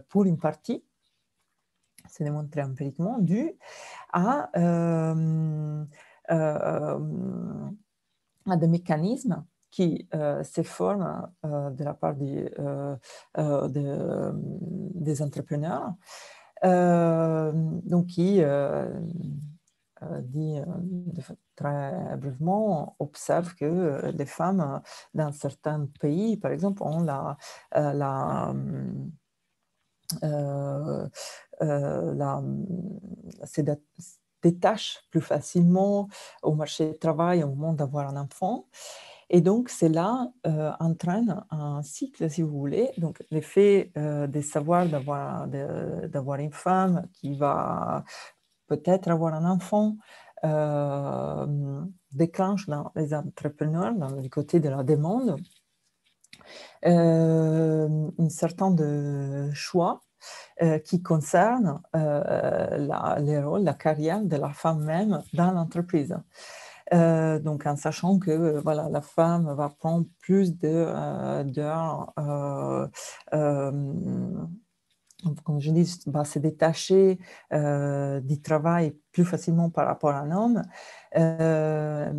pour 0.09 0.25
une 0.25 0.39
partie, 0.39 0.83
c'est 2.09 2.23
démontré 2.23 2.63
empiriquement, 2.63 3.19
à, 4.11 4.49
à 8.47 8.57
des 8.57 8.67
mécanismes 8.67 9.45
qui 9.71 10.07
euh, 10.13 10.43
se 10.43 10.61
forment 10.63 11.29
euh, 11.45 11.69
de 11.71 11.83
la 11.83 11.93
part 11.93 12.15
euh, 12.19 12.95
de, 13.35 14.31
des 14.93 15.21
entrepreneurs, 15.21 15.93
donc 16.63 18.07
qui 18.07 18.43
dit 20.23 20.59
très 21.55 22.17
brièvement, 22.17 22.95
observe 22.99 23.55
que 23.55 24.11
les 24.11 24.25
femmes 24.25 24.81
dans 25.13 25.31
certains 25.31 25.87
pays, 25.99 26.37
par 26.37 26.51
exemple, 26.51 26.83
la, 27.03 27.37
la 27.71 28.53
euh, 31.61 32.13
la, 32.15 32.41
se 33.45 33.61
détachent 34.41 34.99
plus 35.11 35.21
facilement 35.21 36.07
au 36.41 36.55
marché 36.55 36.91
du 36.91 36.97
travail 36.97 37.43
au 37.43 37.49
moment 37.49 37.73
d'avoir 37.73 38.09
un 38.09 38.17
enfant. 38.17 38.65
Et 39.33 39.39
donc, 39.39 39.69
cela 39.69 40.27
euh, 40.45 40.71
entraîne 40.81 41.41
un 41.51 41.81
cycle, 41.83 42.29
si 42.29 42.41
vous 42.41 42.51
voulez. 42.59 42.91
Donc, 42.97 43.23
l'effet 43.31 43.89
euh, 43.97 44.27
de 44.27 44.41
savoir 44.41 44.85
d'avoir, 44.87 45.47
une 46.39 46.51
femme 46.51 47.07
qui 47.13 47.37
va 47.37 48.03
peut-être 48.67 49.07
avoir 49.09 49.33
un 49.33 49.49
enfant 49.49 49.95
euh, 50.43 51.81
déclenche 52.11 52.67
dans 52.67 52.91
les 52.97 53.13
entrepreneurs, 53.13 53.93
dans 53.95 54.09
le 54.09 54.27
côté 54.27 54.59
de 54.59 54.67
la 54.67 54.83
demande, 54.83 55.37
euh, 56.85 58.09
un 58.19 58.29
certain 58.29 58.71
de 58.71 59.49
choix 59.53 60.01
euh, 60.61 60.77
qui 60.79 61.01
concerne 61.01 61.81
euh, 61.95 62.77
la, 62.77 63.17
les 63.19 63.41
rôles, 63.41 63.63
la 63.63 63.75
carrière 63.75 64.21
de 64.21 64.35
la 64.35 64.49
femme 64.49 64.83
même 64.83 65.23
dans 65.33 65.51
l'entreprise. 65.51 66.17
Euh, 66.93 67.39
donc, 67.39 67.65
en 67.65 67.75
sachant 67.77 68.19
que 68.19 68.59
voilà, 68.59 68.89
la 68.89 69.01
femme 69.01 69.53
va 69.55 69.69
prendre 69.69 70.05
plus 70.19 70.53
d'heures 70.57 72.11
comme 75.43 75.59
je 75.59 75.71
dis, 75.71 75.99
va 76.07 76.25
se 76.25 76.39
détacher 76.39 77.19
euh, 77.53 78.19
du 78.21 78.41
travail 78.41 78.95
plus 79.11 79.25
facilement 79.25 79.69
par 79.69 79.87
rapport 79.87 80.11
à 80.11 80.19
un 80.19 80.31
homme, 80.31 80.61
euh, 81.17 82.13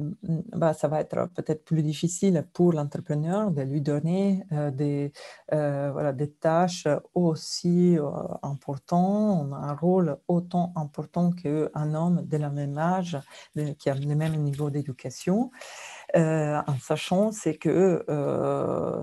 bah, 0.52 0.74
ça 0.74 0.88
va 0.88 1.00
être 1.00 1.30
peut-être 1.34 1.64
plus 1.64 1.82
difficile 1.82 2.46
pour 2.52 2.74
l'entrepreneur 2.74 3.50
de 3.50 3.62
lui 3.62 3.80
donner 3.80 4.44
euh, 4.52 4.70
des, 4.70 5.12
voilà, 5.50 6.12
des 6.12 6.30
tâches 6.30 6.86
aussi 7.14 7.96
importantes, 8.42 9.52
un 9.52 9.74
rôle 9.74 10.18
autant 10.28 10.72
important 10.76 11.30
qu'un 11.30 11.94
homme 11.94 12.26
de 12.26 12.36
la 12.36 12.50
même 12.50 12.76
âge, 12.76 13.18
qui 13.78 13.88
a 13.88 13.94
le 13.94 14.14
même 14.14 14.36
niveau 14.36 14.68
d'éducation. 14.68 15.50
Euh, 16.14 16.60
en 16.66 16.76
sachant 16.78 17.32
c'est 17.32 17.56
que, 17.56 18.04
euh, 18.10 19.02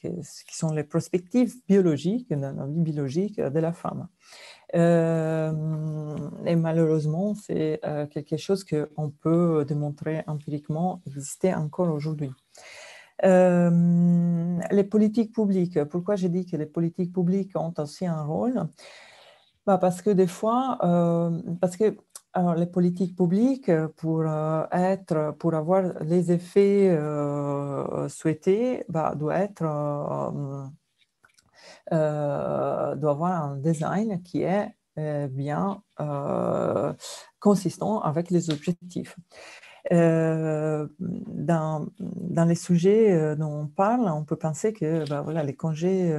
qui 0.00 0.56
sont 0.56 0.72
les 0.72 0.84
perspectives 0.84 1.54
biologiques, 1.68 2.32
dans 2.32 2.56
la 2.56 2.66
vie 2.66 2.80
biologique 2.80 3.40
de 3.40 3.60
la 3.60 3.72
femme. 3.72 4.08
Euh, 4.74 5.52
et 6.46 6.56
malheureusement, 6.56 7.34
c'est 7.34 7.80
quelque 8.10 8.38
chose 8.38 8.64
qu'on 8.64 9.10
peut 9.10 9.64
démontrer 9.68 10.24
empiriquement 10.26 11.02
exister 11.06 11.54
encore 11.54 11.92
aujourd'hui. 11.92 12.30
les 13.22 14.84
politiques 14.90 15.34
publiques, 15.34 15.84
pourquoi 15.84 16.16
j'ai 16.16 16.30
dit 16.30 16.46
que 16.46 16.56
les 16.56 16.66
politiques 16.66 17.12
publiques 17.12 17.52
ont 17.54 17.74
aussi 17.78 18.06
un 18.06 18.22
rôle? 18.22 18.66
Bah 19.66 19.78
Parce 19.78 20.02
que 20.02 20.10
des 20.10 20.26
fois, 20.26 20.78
parce 21.60 21.76
que 21.76 21.96
alors, 22.36 22.56
les 22.56 22.66
politiques 22.66 23.16
publiques, 23.16 23.68
euh, 23.68 23.86
pour, 23.96 24.22
euh, 24.26 24.64
être, 24.72 25.36
pour 25.38 25.54
avoir 25.54 25.82
les 26.02 26.32
effets 26.32 26.88
euh, 26.90 28.08
souhaités, 28.08 28.84
bah, 28.88 29.14
doit, 29.14 29.38
être, 29.38 29.62
doit 31.92 33.10
avoir 33.10 33.44
un 33.44 33.56
design 33.56 34.20
qui 34.22 34.42
est 34.42 34.74
bien 35.28 35.80
consistant 37.40 38.00
avec 38.00 38.30
les 38.30 38.50
objectifs. 38.50 39.16
dans, 39.90 41.86
les 42.48 42.54
sujets 42.54 43.36
dont 43.36 43.62
on 43.62 43.66
parle, 43.68 44.08
on 44.08 44.24
peut 44.24 44.36
penser 44.36 44.72
que 44.72 45.08
bah, 45.08 45.20
voilà, 45.22 45.44
les 45.44 45.54
congés 45.54 46.12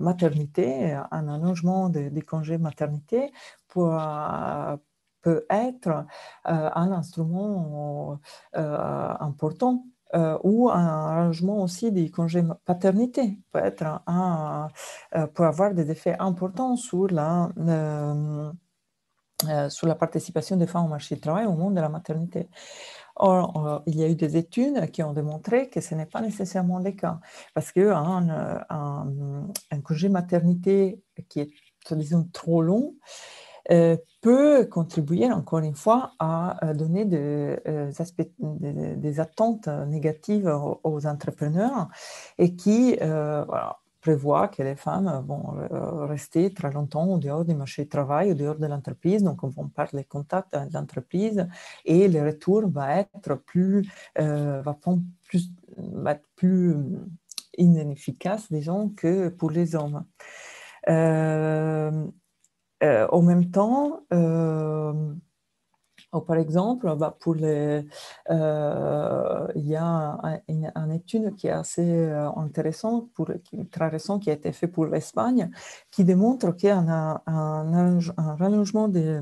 maternité, 0.00 0.92
un 1.10 1.28
allongement 1.28 1.88
des 1.88 2.22
congés 2.22 2.58
maternité 2.58 3.32
pour, 3.68 3.92
peut 5.22 5.46
être 5.50 5.88
euh, 5.88 6.70
un 6.74 6.92
instrument 6.92 8.18
euh, 8.56 9.14
important 9.20 9.84
euh, 10.14 10.38
ou 10.42 10.70
un 10.70 10.86
arrangement 10.86 11.62
aussi 11.62 11.92
des 11.92 12.10
congés 12.10 12.42
paternité 12.64 13.38
peut 13.52 13.58
être 13.58 14.00
peut 15.34 15.44
avoir 15.44 15.74
des 15.74 15.90
effets 15.90 16.16
importants 16.18 16.76
sur 16.76 17.08
la, 17.08 17.50
sur 19.68 19.86
la 19.86 19.94
participation 19.94 20.56
des 20.56 20.66
femmes 20.66 20.86
au 20.86 20.88
marché 20.88 21.14
du 21.14 21.20
travail 21.20 21.46
au 21.46 21.52
monde 21.52 21.74
de 21.74 21.80
la 21.80 21.90
maternité. 21.90 22.48
Or, 23.16 23.82
il 23.86 23.96
y 23.98 24.04
a 24.04 24.08
eu 24.08 24.14
des 24.14 24.36
études 24.36 24.90
qui 24.92 25.02
ont 25.02 25.12
démontré 25.12 25.68
que 25.68 25.80
ce 25.80 25.94
n'est 25.96 26.06
pas 26.06 26.20
nécessairement 26.20 26.78
le 26.78 26.92
cas, 26.92 27.18
parce 27.52 27.72
qu'un 27.72 28.64
un, 28.70 29.80
congé 29.82 30.08
maternité 30.08 31.02
qui 31.28 31.40
est, 31.40 31.50
disons, 31.90 32.28
trop 32.32 32.62
long, 32.62 32.94
peut 34.20 34.66
contribuer 34.66 35.30
encore 35.30 35.60
une 35.60 35.74
fois 35.74 36.12
à 36.18 36.64
euh, 36.64 36.74
donner 36.74 37.06
euh, 37.12 37.90
des, 38.40 39.20
attentes 39.20 39.68
négatives 39.68 40.48
aux, 40.84 41.06
entrepreneurs 41.06 41.88
et 42.38 42.54
qui 42.56 42.96
prévoit 44.00 44.48
que 44.48 44.62
les 44.62 44.76
femmes 44.76 45.24
vont 45.26 45.56
rester 46.06 46.52
très 46.52 46.70
longtemps 46.70 47.06
au 47.08 47.18
dehors 47.18 47.44
du 47.44 47.54
marché 47.54 47.82
du 47.82 47.88
travail, 47.88 48.32
au 48.32 48.34
dehors 48.34 48.56
de 48.56 48.66
l'entreprise, 48.66 49.22
donc 49.22 49.42
on 49.42 49.48
va 49.48 49.64
perdre 49.74 49.96
les 49.96 50.04
contacts 50.04 50.54
avec 50.54 50.72
l'entreprise 50.72 51.46
et 51.84 52.08
le 52.08 52.22
retour 52.22 52.68
va 52.68 53.00
être 53.00 53.34
plus, 53.34 53.88
inefficace, 57.58 58.50
disons, 58.52 58.90
que 58.90 59.28
pour 59.28 59.50
les 59.50 59.74
hommes. 59.74 60.04
Euh, 60.88 62.06
en 62.82 63.22
même 63.22 63.50
temps, 63.50 64.00
euh, 64.12 65.14
oh, 66.12 66.20
par 66.20 66.36
exemple, 66.36 66.94
bah, 66.96 67.16
euh, 68.30 69.46
il 69.54 69.66
y 69.66 69.76
a 69.76 70.42
une, 70.48 70.92
étude 70.92 71.34
qui 71.36 71.48
est 71.48 71.50
assez 71.50 72.10
intéressante, 72.36 73.10
pour, 73.14 73.30
très 73.70 73.88
récente, 73.88 74.22
qui 74.22 74.30
a 74.30 74.34
été 74.34 74.52
faite 74.52 74.72
pour 74.72 74.86
l'Espagne, 74.86 75.50
qui 75.90 76.04
démontre 76.04 76.52
qu'il 76.56 76.68
y 76.68 76.72
a 76.72 76.78
un, 76.78 77.20
un, 77.26 78.36
rallongement 78.36 78.88
des, 78.88 79.20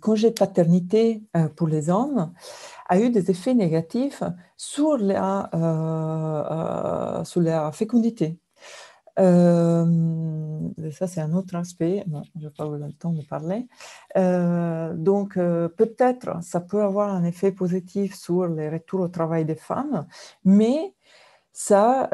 congés 0.00 0.30
de 0.30 0.34
paternité 0.34 1.22
pour 1.56 1.68
les 1.68 1.90
hommes 1.90 2.32
a 2.88 2.98
eu 3.00 3.10
des 3.10 3.30
effets 3.30 3.54
négatifs 3.54 4.22
sur 4.56 4.96
la 4.98 5.50
fécondité. 7.72 8.38
Euh, 9.18 9.84
ça, 10.92 11.06
c'est 11.06 11.20
un 11.20 11.32
autre 11.32 11.54
aspect. 11.56 12.04
je 12.38 12.44
n'ai 12.44 12.50
pas 12.50 12.66
eu 12.66 12.78
le 12.78 12.92
temps 12.92 13.12
de 13.12 13.22
parler. 13.22 13.66
Euh, 14.16 14.94
donc, 14.94 15.36
euh, 15.36 15.68
peut-être, 15.68 16.42
ça 16.42 16.60
peut 16.60 16.82
avoir 16.82 17.14
un 17.14 17.24
effet 17.24 17.52
positif 17.52 18.14
sur 18.14 18.46
les 18.48 18.68
retours 18.68 19.00
au 19.00 19.08
travail 19.08 19.44
des 19.44 19.56
femmes, 19.56 20.06
mais 20.44 20.94
ça 21.52 22.08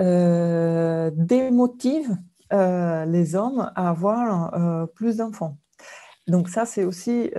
démotive 1.16 2.16
les 2.50 3.34
hommes 3.34 3.72
à 3.74 3.88
avoir 3.90 4.88
plus 4.94 5.16
d'enfants. 5.16 5.56
Donc, 6.28 6.48
ça, 6.48 6.64
c'est 6.66 6.84
aussi 6.84 7.30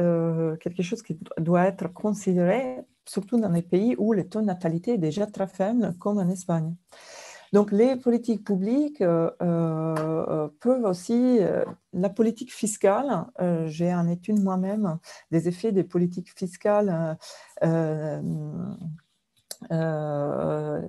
quelque 0.60 0.84
chose 0.84 1.02
qui 1.02 1.18
doit 1.38 1.66
être 1.66 1.88
considéré, 1.94 2.82
surtout 3.06 3.40
dans 3.40 3.50
les 3.50 3.62
pays 3.62 3.96
où 3.98 4.14
le 4.14 4.28
taux 4.28 4.42
de 4.42 4.46
natalité 4.46 4.94
est 4.94 4.98
déjà 4.98 5.26
très 5.28 5.48
faible, 5.48 5.94
comme 6.00 6.18
en 6.18 6.28
Espagne. 6.30 6.76
Donc, 7.54 7.72
les 7.72 7.96
politiques 7.96 8.44
publiques 8.44 9.02
euh, 9.02 9.30
euh, 9.44 10.48
peuvent 10.60 10.86
aussi, 10.86 11.38
euh, 11.40 11.64
la 11.94 12.10
politique 12.10 12.52
fiscale, 12.52 13.28
j'ai 13.68 13.92
un 13.92 14.08
étude 14.08 14.42
moi-même 14.42 14.98
des 15.30 15.48
effets 15.48 15.72
des 15.72 15.84
politiques 15.84 16.36
fiscales 16.36 17.18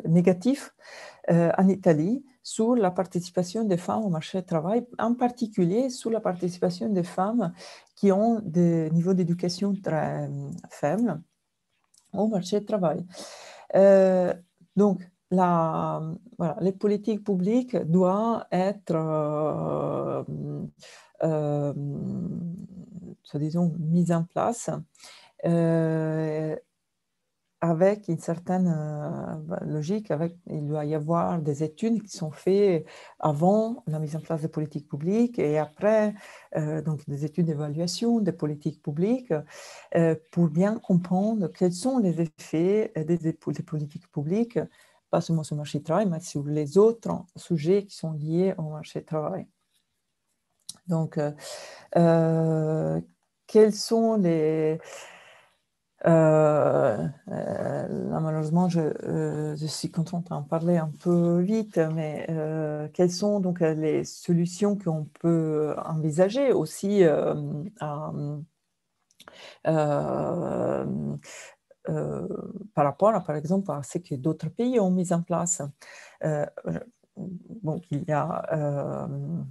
négatifs 0.09 0.75
en 1.29 1.69
Italie 1.69 2.25
sur 2.43 2.75
la 2.75 2.91
participation 2.91 3.65
des 3.65 3.77
femmes 3.77 4.05
au 4.05 4.09
marché 4.09 4.41
du 4.41 4.47
travail, 4.47 4.87
en 4.99 5.15
particulier 5.15 5.91
sur 5.91 6.11
la 6.11 6.21
participation 6.21 6.89
des 6.89 7.05
femmes 7.05 7.53
qui 7.95 8.11
ont 8.11 8.41
des 8.43 8.91
niveaux 8.91 9.15
d'éducation 9.15 9.75
très 9.75 10.31
faibles 10.71 11.21
au 12.15 12.27
marché 12.29 12.61
du 12.61 12.67
travail. 12.67 13.05
donc, 14.77 15.03
la, 15.35 16.03
voilà, 16.39 16.57
les 16.61 16.73
politiques 16.73 17.25
publiques 17.25 17.77
doivent 17.77 18.47
être, 18.51 18.95
euh, 18.95 20.23
euh, 21.23 21.73
disons, 23.35 23.75
mises 23.79 24.13
en 24.13 24.25
place 24.25 24.71
euh, 25.45 26.57
avec 27.61 28.09
une 28.09 28.19
certaine 28.19 28.69
logique, 29.63 30.11
avec, 30.11 30.37
il 30.49 30.67
doit 30.67 30.85
y 30.85 30.95
avoir 30.95 31.41
des 31.41 31.63
études 31.63 32.03
qui 32.03 32.15
sont 32.15 32.31
faites 32.31 32.87
avant 33.19 33.83
la 33.87 33.99
mise 33.99 34.17
en 34.17 34.21
place 34.21 34.43
des 34.43 34.49
politiques 34.49 34.87
publiques 34.87 35.39
et 35.39 35.59
après, 35.59 36.13
donc 36.85 37.09
des 37.09 37.25
études 37.25 37.47
d'évaluation 37.47 38.21
des 38.21 38.33
politiques 38.33 38.83
publiques 38.83 39.33
pour 40.31 40.49
bien 40.49 40.79
comprendre 40.79 41.49
quels 41.49 41.73
sont 41.73 41.97
les 42.01 42.21
effets 42.21 42.93
des, 42.97 43.17
des 43.17 43.33
politiques 43.33 44.13
publiques 44.13 44.59
pas 45.15 45.21
seulement 45.21 45.45
sur 45.45 45.55
le 45.55 45.59
marché 45.59 45.79
du 45.79 45.85
travail, 45.85 46.07
mais 46.07 46.19
sur 46.19 46.43
les 46.43 46.77
autres 46.77 47.09
sujets 47.37 47.85
qui 47.85 47.95
sont 47.95 48.15
liés 48.15 48.53
au 48.59 48.63
marché 48.63 48.99
du 48.99 49.07
travail. 49.07 49.47
Donc, 50.89 51.19
euh, 51.19 51.31
euh, 51.97 53.01
quels 53.47 53.73
sont 53.73 54.17
les... 54.17 54.81
Euh, 56.05 57.07
là, 57.29 58.21
malheureusement, 58.21 58.69
je, 58.69 59.55
suis 59.69 59.93
contente 59.93 60.31
d'en 60.31 60.43
parler 60.43 60.79
un 60.79 60.91
peu 61.01 61.39
vite, 61.43 61.79
mais 61.95 62.27
quelles 62.93 63.13
sont 63.13 63.39
donc 63.39 63.61
les 63.61 64.03
solutions 64.03 64.77
qu'on 64.77 65.05
peut 65.21 65.77
envisager 65.87 66.53
aussi 66.53 67.05
euh, 69.67 71.25
par 71.87 72.85
rapport, 72.85 73.15
à, 73.15 73.21
par 73.21 73.37
exemple, 73.37 73.71
à 73.71 73.83
ce 73.83 73.99
que 73.99 74.15
d'autres 74.15 74.49
pays 74.49 74.81
ont 74.81 74.91
mis 74.91 75.13
en 75.13 75.23
place. 75.23 75.63
Euh, 76.25 76.47
bon, 77.17 77.81
il 77.91 78.05
y 78.09 78.13
a, 78.13 78.47
euh, 78.53 79.43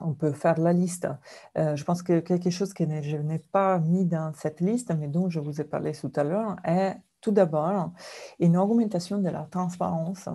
on 0.00 0.14
peut 0.14 0.32
faire 0.32 0.58
la 0.58 0.72
liste. 0.72 1.08
je 1.56 1.82
pense 1.84 2.02
que 2.02 2.20
quelque 2.20 2.50
chose 2.50 2.72
que 2.72 2.84
je 3.02 3.16
n'ai 3.16 3.40
pas 3.40 3.78
mis 3.80 4.04
dans 4.04 4.32
cette 4.34 4.60
liste, 4.60 4.92
mais 4.96 5.08
dont 5.08 5.28
je 5.28 5.40
vous 5.40 5.60
ai 5.60 5.64
parlé 5.64 5.92
tout 5.92 6.12
à 6.14 6.24
l'heure, 6.24 6.56
est 6.64 6.96
tout 7.20 7.32
d'abord 7.32 7.92
une 8.38 8.56
augmentation 8.56 9.18
de 9.18 9.28
la 9.28 9.44
transparence. 9.50 10.28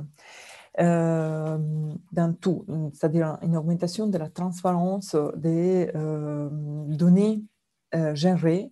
dans 0.77 2.33
tout, 2.41 2.65
c'est-à-dire 2.93 3.37
une 3.41 3.55
augmentation 3.55 4.07
de 4.07 4.17
la 4.17 4.29
transparence 4.29 5.15
des 5.37 5.91
données 5.93 7.43
gérées 8.13 8.71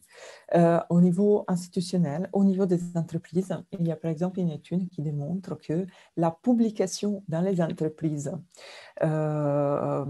euh, 0.56 0.80
au 0.90 1.00
niveau 1.00 1.46
institutionnel, 1.48 2.30
au 2.34 2.44
niveau 2.44 2.66
des 2.66 2.80
entreprises, 2.98 3.56
il 3.80 3.88
y 3.88 3.92
a 3.92 3.96
par 3.96 4.12
exemple 4.12 4.40
une 4.40 4.50
étude 4.50 4.90
qui 4.90 5.02
démontre 5.02 5.58
que 5.58 5.86
la 6.18 6.32
publication 6.32 7.24
dans 7.30 7.42
les 7.42 7.62
entreprises 7.62 8.34
euh, 9.02 10.06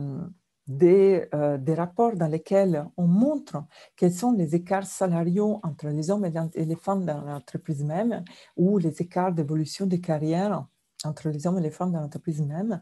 des, 0.65 1.27
euh, 1.35 1.57
des, 1.57 1.75
rapports 1.75 2.15
dans 2.15 2.27
lesquels 2.27 2.85
on 2.97 3.05
montre 3.05 3.63
quels 3.95 4.13
sont 4.13 4.31
les 4.31 4.55
écarts 4.55 4.87
salariaux 4.87 5.59
entre 5.63 5.87
les 5.89 6.09
hommes 6.09 6.25
et 6.25 6.65
les 6.65 6.75
femmes 6.75 7.05
dans 7.05 7.21
l'entreprise 7.21 7.83
même, 7.83 8.23
ou 8.57 8.79
les 8.79 9.01
écarts 9.01 9.33
d'évolution 9.33 9.85
des 9.85 10.01
carrières 10.01 10.65
entre 11.03 11.29
les 11.29 11.45
hommes 11.45 11.57
et 11.59 11.61
les 11.61 11.71
femmes 11.71 11.91
dans 11.91 12.01
l'entreprise 12.01 12.41
même, 12.41 12.81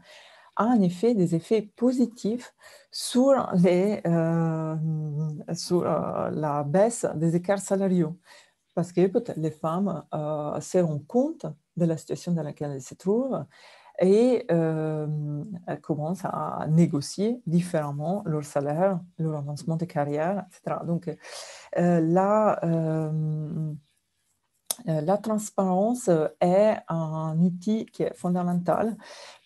a 0.59 0.65
en 0.65 0.81
effet 0.81 1.15
des 1.15 1.33
effets 1.35 1.63
positifs 1.75 2.53
sur, 2.91 3.49
les, 3.55 4.01
euh, 4.05 4.75
sur 5.53 5.87
euh, 5.87 6.29
la 6.31 6.63
baisse 6.63 7.05
des 7.15 7.35
écarts 7.35 7.59
salariaux. 7.59 8.17
Parce 8.75 8.91
que 8.91 9.07
peut-être 9.07 9.37
les 9.37 9.51
femmes 9.51 10.03
euh, 10.13 10.59
se 10.59 10.77
rendent 10.77 11.07
compte 11.07 11.45
de 11.77 11.85
la 11.85 11.97
situation 11.97 12.33
dans 12.33 12.43
laquelle 12.43 12.71
elles 12.71 12.81
se 12.81 12.93
trouvent 12.93 13.45
et 14.01 14.45
elles 14.49 15.81
commencent 15.81 16.23
à 16.23 16.65
négocier 16.69 17.41
différemment 17.45 18.23
leur 18.25 18.45
salaire, 18.45 19.01
leur 19.17 19.35
avancement 19.39 19.75
de 19.75 19.83
carrière, 19.83 20.45
etc. 20.47 20.77
Donc 20.85 21.09
là, 21.75 22.59
euh, 22.63 23.73
la 24.85 25.17
transparence 25.17 26.07
euh, 26.09 26.27
est 26.41 26.77
un 26.87 27.37
outil 27.39 27.85
qui 27.85 28.03
est 28.03 28.15
fondamental, 28.15 28.95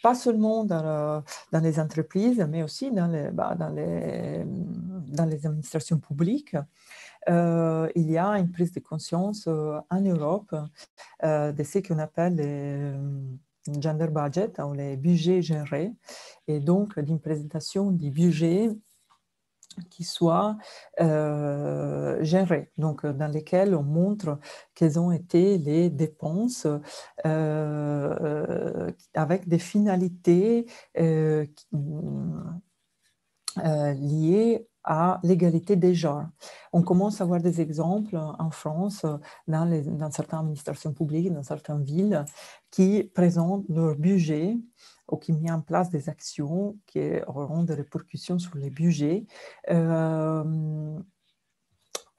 pas 0.01 0.15
seulement 0.15 0.63
dans, 0.63 1.23
les 1.51 1.79
entreprises, 1.79 2.45
mais 2.49 2.63
aussi 2.63 2.91
dans 2.91 3.07
les, 3.07 3.29
bah, 3.31 3.57
administrations 5.17 5.99
publiques. 5.99 6.55
Euh, 7.29 7.89
il 7.95 8.11
y 8.11 8.17
a 8.17 8.27
une 8.31 8.51
prise 8.51 8.73
de 8.73 8.81
conscience 8.81 9.47
en 9.47 10.01
Europe 10.01 10.53
de 11.23 11.63
ce 11.63 11.79
qu'on 11.79 11.99
appelle 11.99 12.35
les 12.35 12.93
gender 13.79 14.07
budget 14.07 14.51
ou 14.59 14.73
les 14.73 14.97
budgets 14.97 15.41
gérés, 15.41 15.93
et 16.47 16.59
donc 16.59 16.99
d'une 16.99 17.19
présentation 17.19 17.91
du 17.91 18.11
budget 18.11 18.69
qui 19.89 20.03
soient 20.03 20.57
euh, 20.99 22.23
gérés, 22.23 22.71
donc 22.77 23.05
euh, 23.05 23.13
dans 23.13 23.27
lesquels 23.31 23.75
on 23.75 23.83
montre 23.83 24.39
quelles 24.75 24.99
ont 24.99 25.11
été 25.11 25.57
les 25.57 25.89
dépenses 25.89 26.67
euh, 27.25 28.91
avec 29.13 29.47
des 29.47 29.59
finalités 29.59 30.65
liées 33.55 34.67
à 34.83 35.19
l'égalité 35.23 35.75
des 35.75 35.95
genres. 35.95 36.25
On 36.73 36.81
commence 36.81 37.21
à 37.21 37.25
voir 37.25 37.39
des 37.39 37.61
exemples 37.61 38.17
en 38.17 38.51
France, 38.51 39.05
dans, 39.47 39.65
dans 39.65 40.11
certaines 40.11 40.39
administrations 40.39 40.93
publiques, 40.93 41.31
dans 41.31 41.43
certaines 41.43 41.83
villes, 41.83 42.25
qui 42.69 43.03
présentent 43.15 43.63
leur 43.69 43.95
budget 43.95 44.57
ou 45.09 45.17
qui 45.17 45.33
met 45.33 45.51
en 45.51 45.61
place 45.61 45.89
des 45.89 46.07
actions 46.09 46.77
qui 46.85 46.99
auront 47.27 47.63
des 47.63 47.73
répercussions 47.75 48.39
sur 48.39 48.57
les 48.57 48.69
budgets 48.69 49.25
euh, 49.69 50.99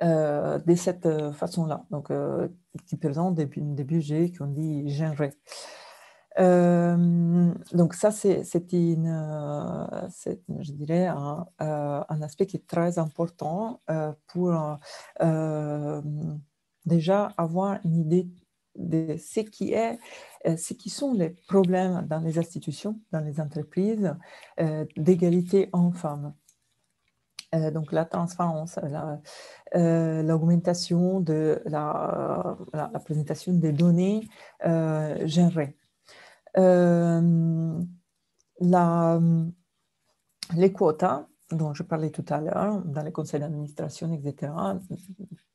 euh, 0.03 0.59
de 0.59 0.75
cette 0.75 1.09
façon-là. 1.33 1.85
Donc, 1.91 2.11
euh, 2.11 2.49
qui 2.87 2.97
présentent 2.97 3.37
des, 3.37 3.47
des, 3.47 3.85
budgets 3.85 4.33
qu'on 4.33 4.49
dit 4.49 4.91
genrés. 4.91 5.33
donc 6.37 7.95
ça, 7.95 8.11
c'est 8.11 8.43
je 8.45 8.59
dirais, 10.73 11.07
un, 11.07 11.47
aspect 12.23 12.47
qui 12.47 12.57
est 12.57 12.67
très 12.67 12.99
important 12.99 13.81
pour 14.27 14.53
déjà 16.85 17.33
avoir 17.37 17.79
une 17.85 17.97
idée 17.97 18.29
de 18.77 19.17
ce 19.17 19.41
qui 19.41 19.73
est 19.73 19.99
euh, 20.47 20.57
ce 20.57 20.75
qui 20.75 20.91
sont 20.91 21.15
les 21.15 21.31
problèmes 21.31 22.07
dans 22.07 22.21
les 22.21 22.39
institutions, 22.39 23.01
dans 23.13 23.21
les 23.21 23.41
entreprises 23.41 24.15
euh, 24.61 24.85
d'égalité 24.97 25.71
hommes-femmes. 25.73 26.35
Euh, 27.55 27.71
donc 27.71 27.93
la 27.93 28.05
transparence, 28.05 28.79
l'augmentation 29.73 31.21
de 31.21 31.63
la, 31.65 32.57
présentation 33.05 33.55
des 33.55 33.73
données 33.73 34.29
gérées. 35.25 35.77
La, 38.61 39.21
les 40.55 40.73
quotas 40.73 41.27
dont 41.51 41.75
je 41.75 41.83
parlais 41.83 42.11
tout 42.11 42.25
à 42.29 42.41
l'heure, 42.41 42.83
dans 42.85 43.03
les 43.03 43.13
conseils 43.13 43.41
d'administration, 43.41 44.13
etc., 44.13 44.53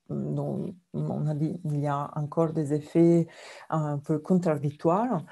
dont 0.09 0.73
on 0.93 1.27
a 1.27 1.33
dit 1.33 1.59
il 1.65 1.79
y 1.79 1.87
a 1.87 2.11
encore 2.15 2.53
des 2.53 2.73
effets 2.73 3.27
un 3.69 3.97
peu 3.97 4.19
contradictoires 4.19 5.23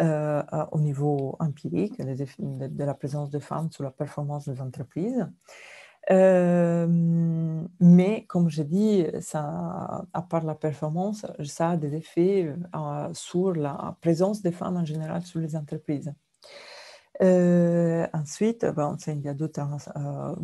euh, 0.00 0.42
au 0.72 0.80
niveau 0.80 1.36
empirique 1.40 1.98
effets 2.20 2.42
de, 2.42 2.84
la 2.84 2.94
présence 2.94 3.30
de 3.30 3.38
femmes 3.38 3.70
sur 3.70 3.84
la 3.84 3.90
performance 3.90 4.48
des 4.48 4.60
entreprises. 4.60 5.26
Euh, 6.10 6.86
mais 7.80 8.24
comme 8.26 8.48
je 8.48 8.62
dis, 8.62 9.06
ça, 9.20 10.04
à 10.12 10.22
part 10.22 10.44
la 10.44 10.54
performance, 10.54 11.26
ça 11.44 11.70
a 11.70 11.76
des 11.76 11.94
effets 11.94 12.54
euh, 12.74 13.08
sur 13.12 13.54
la 13.54 13.96
présence 14.00 14.40
des 14.42 14.52
femmes 14.52 14.76
en 14.76 14.84
général 14.84 15.22
sur 15.22 15.40
les 15.40 15.56
entreprises. 15.56 16.12
ensuite, 17.20 18.66
bon, 18.66 18.96
il 19.06 19.20
y 19.20 19.28
a 19.28 19.34
d'autres 19.34 19.60
euh, 19.96 20.34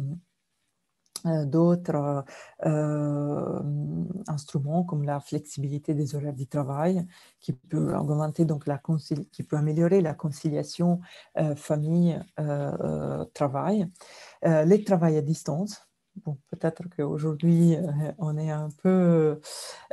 d'autres 1.24 2.24
euh, 2.66 3.60
instruments 4.28 4.84
comme 4.84 5.04
la 5.04 5.20
flexibilité 5.20 5.94
des 5.94 6.14
horaires 6.14 6.32
du 6.32 6.46
travail 6.46 7.06
qui 7.40 7.52
peut 7.52 7.94
augmenter 7.94 8.44
donc 8.44 8.66
la 8.66 8.80
qui 9.30 9.42
peut 9.42 9.56
améliorer 9.56 10.00
la 10.00 10.14
conciliation 10.14 11.00
euh, 11.38 11.54
famille 11.54 12.18
travail. 13.34 13.88
Les 14.42 14.84
travail 14.84 15.16
à 15.16 15.22
distance. 15.22 15.88
Bon, 16.24 16.36
peut-être 16.50 16.82
qu'aujourd'hui, 16.94 17.76
on 18.18 18.36
est 18.36 18.50
un 18.50 18.68
peu 18.82 19.40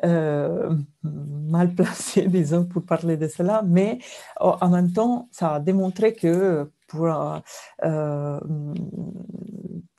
mal 0.03 1.73
placé, 1.75 2.27
disons, 2.27 2.65
pour 2.65 2.83
parler 2.83 3.15
de 3.17 3.27
cela, 3.27 3.61
mais 3.65 3.99
en 4.39 4.69
même 4.69 4.91
temps, 4.91 5.29
ça 5.31 5.55
a 5.55 5.59
démontré 5.59 6.13
que 6.13 6.69
pour 6.87 7.07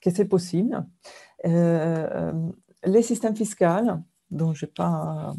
que 0.00 0.10
c'est 0.10 0.26
possible. 0.26 0.86
Euh, 1.46 2.08
euh, 2.14 2.50
les 2.84 3.02
systèmes 3.02 3.36
fiscaux, 3.36 4.00
dont 4.30 4.54
je 4.54 4.66
pas, 4.66 5.34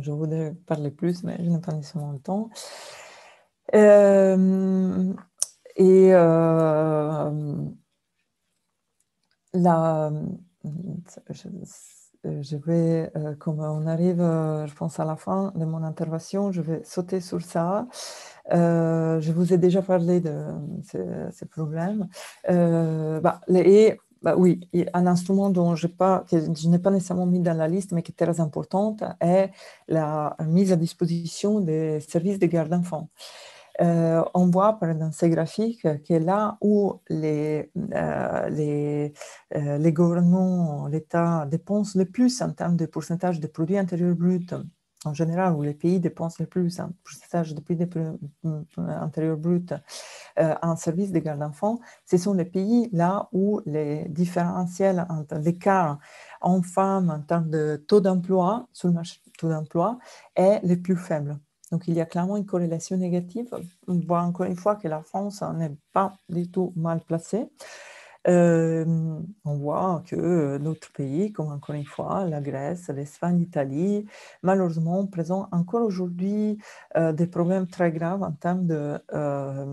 je 0.00 0.10
voudrais 0.10 0.54
parler 0.66 0.90
plus, 0.90 1.22
mais 1.22 1.36
je 1.38 1.48
n'ai 1.48 1.60
pas 1.60 1.72
nécessairement 1.72 2.12
le 2.12 2.20
temps. 2.20 2.50
Euh, 3.74 5.12
et 5.76 6.10
la, 9.54 10.10
je 12.24 12.56
vais, 12.56 13.10
comme 13.38 13.60
on 13.60 13.86
arrive, 13.86 14.18
je 14.18 14.74
pense, 14.74 15.00
à 15.00 15.04
la 15.04 15.16
fin 15.16 15.52
de 15.56 15.64
mon 15.64 15.82
intervention, 15.82 16.52
je 16.52 16.62
vais 16.62 16.82
sauter 16.84 17.20
sur 17.20 17.42
ça. 17.42 17.86
je 18.50 19.32
vous 19.32 19.52
ai 19.52 19.58
déjà 19.58 19.82
parlé 19.82 20.20
de 20.20 20.32
ces, 21.32 21.46
problèmes. 21.46 22.08
Bah, 22.48 23.40
bah 24.22 24.36
oui, 24.36 24.60
un 24.94 25.06
instrument 25.06 25.50
dont 25.50 25.74
que 25.74 25.78
je 25.80 26.68
n'ai 26.68 26.78
pas 26.78 26.90
nécessairement 26.90 27.26
mis 27.26 27.40
dans 27.40 27.56
la 27.56 27.66
liste, 27.66 27.90
mais 27.92 28.02
qui 28.02 28.12
est 28.12 28.24
très 28.24 28.40
importante, 28.40 29.02
est 29.20 29.50
la 29.88 30.36
mise 30.46 30.72
à 30.72 30.76
disposition 30.76 31.58
des 31.60 31.98
services 32.00 32.38
de 32.38 32.46
garde 32.46 32.68
d'enfants. 32.70 33.08
Euh, 33.82 34.22
on 34.34 34.46
voit 34.50 34.78
dans 34.80 35.10
ces 35.12 35.28
graphiques 35.28 35.82
que 35.82 36.14
là 36.14 36.56
où 36.60 37.00
les, 37.08 37.70
euh, 37.94 38.48
les, 38.48 39.12
euh, 39.56 39.78
les 39.78 39.92
gouvernements, 39.92 40.86
l'État 40.86 41.46
dépensent 41.46 41.98
le 41.98 42.04
plus 42.04 42.42
en 42.42 42.52
termes 42.52 42.76
de 42.76 42.86
pourcentage 42.86 43.40
de 43.40 43.46
produits 43.48 43.78
intérieurs 43.78 44.14
bruts, 44.14 44.46
en 45.04 45.14
général, 45.14 45.54
où 45.54 45.62
les 45.62 45.74
pays 45.74 45.98
dépensent 45.98 46.36
le 46.38 46.46
plus 46.46 46.78
en 46.78 46.90
pourcentage 47.02 47.54
de 47.54 47.60
produits 47.60 47.88
intérieurs 48.86 49.36
bruts 49.36 49.66
en 50.36 50.76
service 50.76 51.10
de 51.10 51.18
garde 51.18 51.40
d'enfants, 51.40 51.80
ce 52.06 52.18
sont 52.18 52.34
les 52.34 52.44
pays 52.44 52.88
là 52.92 53.28
où 53.32 53.60
les 53.66 54.06
différentiels 54.08 55.04
l'écart 55.40 55.98
hommes-femmes 56.40 57.10
en 57.10 57.20
termes 57.20 57.50
de 57.50 57.84
taux 57.88 58.00
d'emploi 58.00 58.68
sur 58.72 58.88
le 58.88 58.94
marché 58.94 59.20
d'emploi 59.42 59.98
est 60.36 60.60
le 60.64 60.76
plus 60.80 60.96
faible. 60.96 61.36
Donc, 61.72 61.88
il 61.88 61.94
y 61.94 62.00
a 62.02 62.06
clairement 62.06 62.36
une 62.36 62.44
corrélation 62.44 62.98
négative. 62.98 63.48
On 63.88 63.98
voit 63.98 64.20
encore 64.20 64.46
une 64.46 64.56
fois 64.56 64.76
que 64.76 64.88
la 64.88 65.02
France 65.02 65.42
n'est 65.56 65.74
pas 65.92 66.14
du 66.28 66.50
tout 66.50 66.72
mal 66.76 67.00
placée. 67.00 67.48
Euh, 68.28 68.84
on 69.44 69.54
voit 69.56 70.02
que 70.06 70.58
d'autres 70.58 70.92
pays, 70.92 71.32
comme 71.32 71.50
encore 71.50 71.74
une 71.74 71.86
fois 71.86 72.24
la 72.26 72.40
Grèce, 72.40 72.88
l'Espagne, 72.88 73.38
l'Italie, 73.38 74.06
malheureusement 74.42 75.06
présentent 75.06 75.48
encore 75.52 75.82
aujourd'hui 75.84 76.58
euh, 76.96 77.12
des 77.12 77.26
problèmes 77.26 77.66
très 77.66 77.90
graves 77.90 78.22
en 78.22 78.32
termes 78.32 78.66
de, 78.66 78.98
euh, 79.12 79.64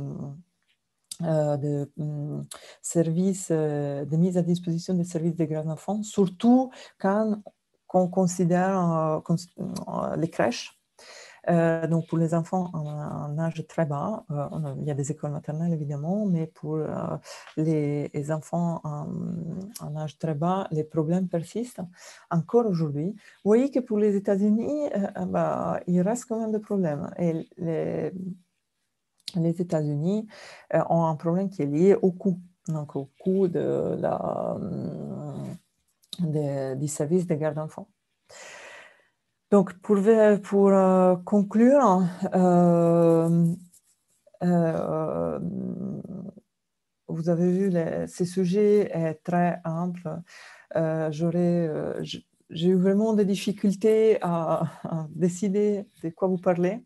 hum, 1.21 2.45
services, 2.81 3.51
de 3.51 4.15
mise 4.15 4.37
à 4.37 4.41
disposition 4.41 4.93
des 4.93 5.03
services 5.03 5.35
de 5.35 5.45
garde 5.45 5.67
d'enfants, 5.67 6.01
surtout 6.01 6.71
quand 6.97 7.41
on 7.93 8.07
considère 8.07 9.21
les 10.17 10.29
crèches 10.29 10.78
euh, 11.49 11.87
donc 11.87 12.07
pour 12.07 12.17
les 12.17 12.33
enfants 12.33 12.69
en, 12.73 13.37
âge 13.39 13.65
très 13.67 13.85
bas, 13.85 14.23
euh, 14.31 14.75
il 14.79 14.85
y 14.85 14.91
a 14.91 14.93
des 14.93 15.11
écoles 15.11 15.31
maternelles 15.31 15.73
évidemment, 15.73 16.25
mais 16.25 16.47
pour 16.47 16.75
euh, 16.75 16.87
les, 17.57 18.31
enfants 18.31 18.81
en, 18.83 19.95
âge 19.95 20.17
très 20.17 20.35
bas, 20.35 20.67
les 20.71 20.83
problèmes 20.83 21.27
persistent 21.27 21.81
encore 22.29 22.67
aujourd'hui. 22.67 23.15
Vous 23.43 23.49
voyez 23.49 23.71
que 23.71 23.79
pour 23.79 23.97
les 23.97 24.15
États-Unis, 24.15 24.89
bah, 25.27 25.79
il 25.87 26.01
reste 26.01 26.25
quand 26.25 26.39
même 26.39 26.51
des 26.51 26.59
problèmes. 26.59 27.09
Et 27.17 27.47
les, 27.57 28.11
États-Unis 29.61 30.27
ont 30.89 31.05
un 31.05 31.15
problème 31.15 31.49
qui 31.49 31.61
est 31.61 31.67
lié 31.67 31.95
au 32.01 32.11
coût, 32.11 32.39
donc 32.67 32.95
au 32.95 33.09
coût 33.19 33.47
de 33.47 33.97
la, 33.99 34.57
du 36.75 36.87
service 36.87 37.25
de 37.27 37.35
garde 37.35 37.55
d'enfants. 37.55 37.87
Donc, 39.51 39.73
pour, 39.79 39.97
euh, 39.97 41.15
conclure, 41.25 42.03
euh, 42.35 43.45
euh, 44.43 45.39
vous 47.07 47.29
avez 47.29 47.51
vu, 47.51 47.69
les, 47.69 48.05
ce 48.07 48.25
sujet 48.25 48.91
est 48.93 49.15
très 49.23 49.59
ample. 49.65 50.07
j'ai 52.51 52.67
eu 52.67 52.75
vraiment 52.75 53.13
des 53.13 53.25
difficultés 53.25 54.19
à, 54.21 54.63
décider 55.09 55.85
de 56.03 56.09
quoi 56.09 56.27
vous 56.27 56.37
parler. 56.37 56.85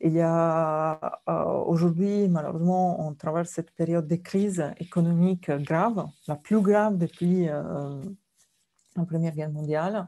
Il 0.00 0.12
y 0.12 0.20
a 0.20 1.20
aujourd'hui, 1.66 2.28
malheureusement, 2.28 3.04
on 3.04 3.14
traverse 3.14 3.50
cette 3.50 3.72
période 3.72 4.06
de 4.06 4.14
crise 4.14 4.64
économique 4.78 5.50
grave, 5.50 6.06
la 6.28 6.36
plus 6.36 6.60
grave 6.60 6.96
depuis 6.96 7.46
la 7.46 9.04
Première 9.04 9.34
Guerre 9.34 9.50
mondiale. 9.50 10.06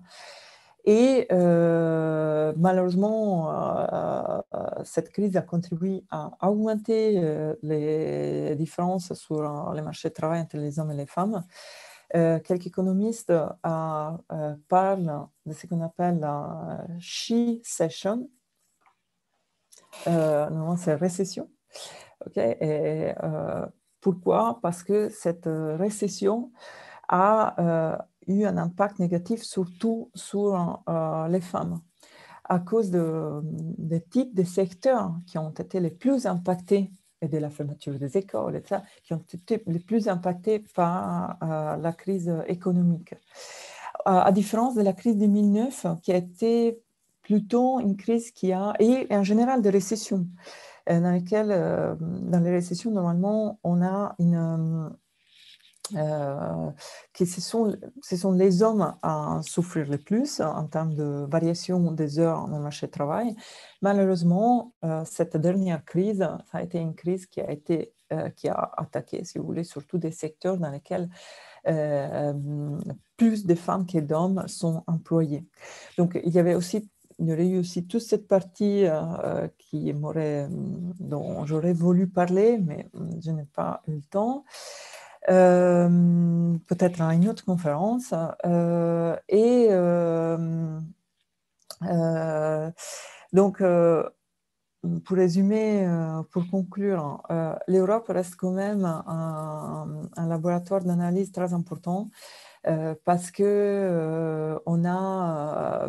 Et 0.84 1.26
euh, 1.30 2.52
malheureusement, 2.56 3.50
euh, 3.50 4.40
euh, 4.54 4.66
cette 4.84 5.10
crise 5.12 5.36
a 5.36 5.42
contribué 5.42 6.04
à 6.10 6.30
augmenter 6.48 7.20
les 7.62 8.54
différences 8.56 9.12
sur 9.14 9.72
les 9.72 9.82
marchés 9.82 10.08
de 10.08 10.14
travail 10.14 10.40
entre 10.40 10.56
les 10.56 10.78
hommes 10.78 10.90
et 10.92 10.96
les 10.96 11.06
femmes. 11.06 11.44
quelques 12.12 12.66
économistes 12.66 13.32
parlent 13.62 15.26
de 15.46 15.52
ce 15.52 15.66
qu'on 15.66 15.82
appelle 15.82 16.20
la 16.20 16.84
she 16.98 17.60
session. 17.62 18.28
normalement, 20.06 20.76
c'est 20.76 20.94
récession. 20.94 21.50
Et, 22.36 23.12
pourquoi? 24.00 24.58
Parce 24.62 24.82
que 24.82 25.10
cette 25.10 25.46
récession 25.46 26.52
a 27.08 28.06
eu 28.26 28.44
un 28.44 28.56
impact 28.56 28.98
négatif 28.98 29.42
surtout 29.42 30.10
sur 30.14 30.82
euh, 30.88 31.28
les 31.28 31.40
femmes 31.40 31.80
à 32.44 32.58
cause 32.58 32.90
de, 32.90 33.40
des 33.44 34.00
types 34.00 34.34
de 34.34 34.42
secteurs 34.42 35.14
qui 35.26 35.38
ont 35.38 35.50
été 35.50 35.78
les 35.78 35.90
plus 35.90 36.26
impactés 36.26 36.90
et 37.22 37.28
de 37.28 37.38
la 37.38 37.48
fermeture 37.48 37.96
des 37.98 38.16
écoles, 38.16 38.56
et 38.56 38.62
ça, 38.66 38.82
qui 39.04 39.12
ont 39.14 39.22
été 39.32 39.62
les 39.66 39.78
plus 39.78 40.08
impactés 40.08 40.64
par 40.74 41.36
euh, 41.42 41.76
la 41.76 41.92
crise 41.92 42.32
économique. 42.48 43.14
à 44.04 44.32
différence 44.32 44.74
de 44.74 44.82
la 44.82 44.94
crise 44.94 45.14
de 45.14 45.26
2009, 45.26 45.86
qui 46.02 46.12
a 46.12 46.16
été 46.16 46.80
plutôt 47.22 47.78
une 47.78 47.96
crise 47.96 48.32
qui 48.32 48.52
a, 48.52 48.74
et 48.80 49.06
en 49.10 49.22
général 49.22 49.62
des 49.62 49.70
récessions, 49.70 50.26
euh, 50.88 50.98
dans 50.98 51.12
lesquelles, 51.12 51.50
dans 52.00 52.40
les 52.40 52.50
récessions, 52.50 52.90
normalement, 52.90 53.60
on 53.62 53.82
a 53.82 54.16
une 54.18 54.90
euh, 55.96 56.70
que 57.12 57.24
ce 57.24 57.40
sont, 57.40 58.32
les 58.32 58.62
hommes 58.62 58.94
à 59.02 59.40
souffrir 59.42 59.88
le 59.88 59.98
plus 59.98 60.40
en 60.40 60.66
termes 60.66 60.94
de 60.94 61.26
variation 61.28 61.92
des 61.92 62.18
heures 62.18 62.46
dans 62.48 62.58
le 62.58 62.62
marché 62.62 62.86
du 62.86 62.92
travail. 62.92 63.34
Malheureusement, 63.82 64.72
euh, 64.84 65.02
cette 65.04 65.36
dernière 65.36 65.84
crise, 65.84 66.26
ça 66.50 66.58
a 66.58 66.62
été 66.62 66.78
une 66.78 66.94
crise 66.94 67.26
qui 67.26 67.40
a, 67.40 67.50
été, 67.50 67.92
euh, 68.12 68.28
qui 68.30 68.48
a 68.48 68.72
attaqué, 68.76 69.24
si 69.24 69.38
vous 69.38 69.44
voulez, 69.44 69.64
surtout 69.64 69.98
des 69.98 70.12
secteurs 70.12 70.58
dans 70.58 70.70
lesquels 70.70 71.08
plus 73.18 73.44
de 73.44 73.54
femmes 73.54 73.86
que 73.86 73.98
d'hommes 73.98 74.48
sont 74.48 74.82
employés. 74.86 75.44
Donc, 75.98 76.18
il 76.24 76.32
y 76.32 76.38
avait 76.38 76.54
aussi 76.54 76.88
aurait 77.28 77.48
eu 77.48 77.58
aussi 77.58 77.86
toute 77.86 78.00
cette 78.00 78.26
partie 78.26 78.86
qui 79.58 79.92
dont 79.92 81.44
j'aurais 81.44 81.74
voulu 81.74 82.08
parler, 82.08 82.56
mais 82.56 82.88
je 83.22 83.30
n'ai 83.30 83.44
pas 83.44 83.82
eu 83.88 83.96
le 83.96 84.02
temps. 84.02 84.46
Euh, 85.28 86.56
peut-être 86.66 87.00
à 87.02 87.14
une 87.14 87.28
autre 87.28 87.44
conférence. 87.44 88.14
Euh, 88.46 89.16
et 89.28 89.68
euh, 89.70 90.80
donc, 93.32 93.62
pour 95.04 95.16
résumer, 95.16 95.86
pour 96.30 96.48
conclure, 96.50 97.22
l'Europe 97.68 98.06
reste 98.08 98.36
quand 98.36 98.52
même 98.52 98.84
un, 98.84 99.86
un 100.16 100.26
laboratoire 100.26 100.82
d'analyse 100.82 101.32
très 101.32 101.52
important 101.52 102.10
parce 103.04 103.30
que 103.30 104.58
on 104.66 104.84
a 104.84 105.88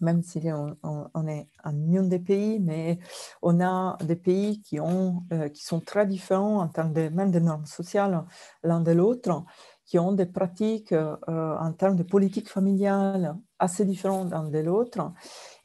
même 0.00 0.22
si 0.22 0.40
on, 0.82 1.26
est 1.28 1.48
un 1.64 1.72
million 1.72 2.02
de 2.02 2.16
pays, 2.16 2.60
mais 2.60 2.98
on 3.42 3.60
a 3.60 3.96
des 4.04 4.16
pays 4.16 4.62
qui, 4.62 4.80
ont, 4.80 5.24
euh, 5.32 5.48
qui 5.48 5.64
sont 5.64 5.80
très 5.80 6.06
différents 6.06 6.60
en 6.60 6.68
termes 6.68 6.92
de, 6.92 7.08
même 7.08 7.30
des 7.30 7.40
normes 7.40 7.66
sociales 7.66 8.24
l'un 8.62 8.80
de 8.80 8.92
l'autre, 8.92 9.44
qui 9.84 9.98
ont 9.98 10.12
des 10.12 10.26
pratiques 10.26 10.92
euh, 10.92 11.16
en 11.26 11.72
termes 11.72 11.96
de 11.96 12.04
politique 12.04 12.48
familiale 12.48 13.36
assez 13.58 13.84
différentes 13.84 14.30
l'un 14.30 14.48
de 14.48 14.58
l'autre. 14.58 15.12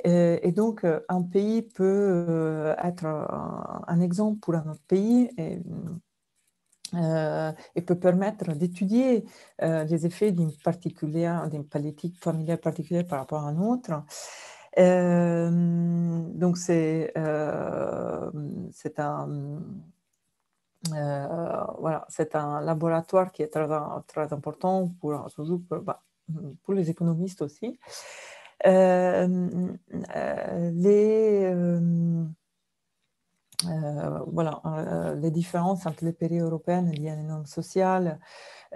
Et, 0.04 0.52
donc, 0.52 0.86
un 1.10 1.22
pays 1.24 1.64
peut 1.64 2.76
être 2.84 3.06
un, 3.06 4.00
exemple 4.02 4.40
pour 4.40 4.56
un 4.56 4.72
autre 4.72 4.84
pays. 4.88 5.30
Euh, 6.96 7.52
et 7.76 7.82
peut 7.82 7.98
permettre 8.00 8.54
d'étudier 8.54 9.26
euh, 9.62 9.84
les 9.86 10.06
effets 10.06 10.32
d'une 10.32 10.52
politique 11.66 12.18
familiale 12.20 12.60
particulière 12.60 13.06
par 13.06 13.20
rapport 13.20 13.42
à 13.42 13.50
un 13.50 13.60
autre. 13.60 14.04
Euh, 14.78 15.50
donc 16.34 16.58
c'est 16.58 17.14
c'est 18.72 19.00
un 19.00 19.62
voilà 21.80 22.06
c'est 22.10 22.36
un 22.36 22.62
laboratoire 22.62 23.32
qui 23.32 23.42
est 23.42 23.48
très, 23.48 23.68
très 24.08 24.34
important 24.34 24.90
pour 25.00 25.30
pour, 25.68 25.80
bah, 25.82 26.04
pour 26.64 26.74
les 26.74 26.90
économistes 26.90 27.42
aussi. 27.42 27.80
les 28.64 29.16
euh, 33.68 34.20
voilà, 34.28 34.62
euh, 34.66 35.16
les 35.16 35.32
différences 35.32 35.86
entre 35.86 36.06
les 36.06 36.14
pays 36.14 36.40
européens 36.40 36.82
liées 36.82 37.10
à 37.10 37.16
les 37.16 37.24
normes 37.24 37.46
sociales 37.46 38.20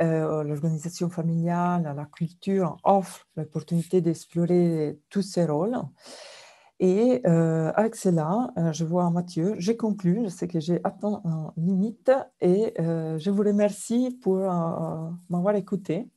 l'organisation 0.02 1.10
familiale, 1.10 1.94
la 1.94 2.06
culture 2.06 2.78
offrent 2.86 3.28
l'opportunité 3.36 4.00
d'explorer 4.00 4.98
tous 5.10 5.22
ces 5.22 5.46
rôles. 5.46 5.78
Et 6.80 7.22
avec 7.26 7.98
cela, 7.98 8.54
je 8.72 8.86
vois 8.86 9.10
Mathieu, 9.10 9.56
j'ai 9.58 9.76
conclu, 9.76 10.22
je 10.24 10.30
sais 10.30 10.48
que 10.48 10.62
j'ai 10.62 10.80
atteint 10.86 11.22
une 11.58 11.66
limite 11.68 12.14
et 12.40 12.74
je 12.78 13.30
vous 13.30 13.44
remercie 13.44 14.18
pour 14.22 14.38
m'avoir 15.28 15.56
écouté. 15.56 16.08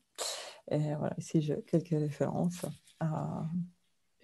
Et 0.71 0.95
voilà, 0.95 1.15
ici 1.19 1.43
j'ai 1.43 1.61
quelques 1.63 1.89
références. 1.89 2.65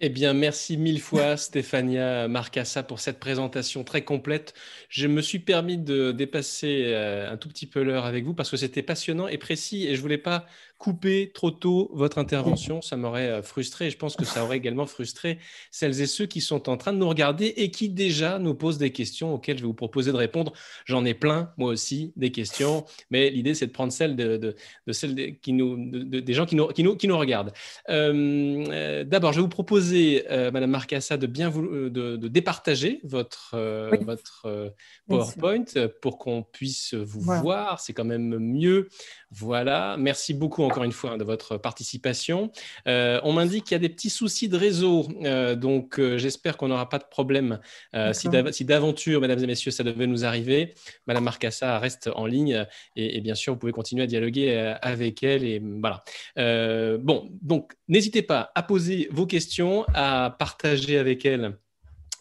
Eh 0.01 0.07
bien, 0.07 0.33
merci 0.33 0.77
mille 0.77 1.01
fois, 1.01 1.35
Stéphania 1.35 2.29
Marcassa, 2.29 2.83
pour 2.83 3.01
cette 3.01 3.19
présentation 3.19 3.83
très 3.83 4.05
complète. 4.05 4.53
Je 4.87 5.07
me 5.07 5.21
suis 5.21 5.39
permis 5.39 5.77
de 5.77 6.13
dépasser 6.13 6.95
un 6.95 7.35
tout 7.35 7.49
petit 7.49 7.65
peu 7.65 7.83
l'heure 7.83 8.05
avec 8.05 8.23
vous 8.23 8.33
parce 8.33 8.49
que 8.49 8.55
c'était 8.55 8.81
passionnant 8.81 9.27
et 9.27 9.37
précis 9.37 9.87
et 9.87 9.95
je 9.97 10.01
voulais 10.01 10.17
pas 10.17 10.45
couper 10.79 11.29
trop 11.33 11.51
tôt 11.51 11.91
votre 11.93 12.17
intervention, 12.19 12.81
ça 12.81 12.95
m'aurait 12.95 13.27
euh, 13.27 13.43
frustré 13.43 13.87
et 13.87 13.89
je 13.89 13.97
pense 13.97 14.15
que 14.15 14.23
ça 14.23 14.45
aurait 14.45 14.55
également 14.55 14.85
frustré 14.85 15.37
celles 15.71 15.99
et 15.99 16.05
ceux 16.05 16.25
qui 16.25 16.39
sont 16.39 16.69
en 16.69 16.77
train 16.77 16.93
de 16.93 16.97
nous 16.97 17.09
regarder 17.09 17.47
et 17.57 17.69
qui 17.69 17.89
déjà 17.89 18.39
nous 18.39 18.55
posent 18.55 18.77
des 18.77 18.91
questions 18.91 19.33
auxquelles 19.33 19.57
je 19.57 19.63
vais 19.63 19.67
vous 19.67 19.73
proposer 19.73 20.13
de 20.13 20.17
répondre. 20.17 20.53
J'en 20.85 21.03
ai 21.03 21.13
plein, 21.13 21.51
moi 21.57 21.69
aussi, 21.69 22.13
des 22.15 22.31
questions, 22.31 22.85
mais 23.11 23.29
l'idée 23.29 23.55
c'est 23.55 23.67
de 23.67 23.73
prendre 23.73 23.91
celles 23.91 24.15
des 24.15 24.55
gens 26.33 26.45
qui 26.45 26.55
nous, 26.55 27.17
regardent. 27.17 27.51
Euh, 27.89 28.65
euh, 28.69 29.03
d'abord, 29.03 29.33
je 29.33 29.39
vais 29.39 29.43
vous 29.43 29.49
proposer, 29.49 29.88
Madame 30.29 30.71
Marcassa, 30.71 31.17
de 31.17 31.27
bien 31.27 31.49
vous, 31.49 31.89
de, 31.89 32.15
départager 32.27 32.99
votre, 33.03 33.55
votre 34.03 34.73
PowerPoint 35.07 35.65
pour 36.01 36.17
qu'on 36.17 36.43
puisse 36.43 36.93
vous 36.93 37.21
voir. 37.21 37.79
C'est 37.79 37.93
quand 37.93 38.05
même 38.05 38.37
mieux. 38.37 38.89
Voilà. 39.31 39.95
Merci 39.97 40.33
beaucoup 40.33 40.63
encore 40.63 40.83
une 40.83 40.91
fois 40.91 41.17
de 41.17 41.23
votre 41.23 41.57
participation. 41.57 42.51
Euh, 42.87 43.19
on 43.23 43.33
m'indique 43.33 43.65
qu'il 43.65 43.73
y 43.73 43.75
a 43.75 43.79
des 43.79 43.89
petits 43.89 44.09
soucis 44.09 44.49
de 44.49 44.57
réseau, 44.57 45.07
euh, 45.23 45.55
donc 45.55 45.99
euh, 45.99 46.17
j'espère 46.17 46.57
qu'on 46.57 46.69
n'aura 46.69 46.89
pas 46.89 46.99
de 46.99 47.05
problème. 47.09 47.59
si 48.13 48.65
d'aventure, 48.65 49.21
mesdames 49.21 49.43
et 49.43 49.47
messieurs, 49.47 49.71
ça 49.71 49.83
devait 49.83 50.07
nous 50.07 50.25
arriver, 50.25 50.73
Madame 51.07 51.23
Marcassa 51.23 51.79
reste 51.79 52.09
en 52.15 52.25
ligne 52.25 52.65
et, 52.95 53.21
bien 53.21 53.35
sûr, 53.35 53.53
vous 53.53 53.59
pouvez 53.59 53.71
continuer 53.71 54.03
à 54.03 54.07
dialoguer 54.07 54.75
avec 54.81 55.23
elle. 55.23 55.43
Et 55.43 55.61
voilà. 55.61 56.03
bon, 56.97 57.29
donc 57.41 57.73
n'hésitez 57.87 58.21
pas 58.21 58.51
à 58.55 58.63
poser 58.63 59.07
vos 59.11 59.25
questions, 59.25 59.78
à 59.93 60.35
partager 60.37 60.97
avec 60.97 61.25
elle 61.25 61.57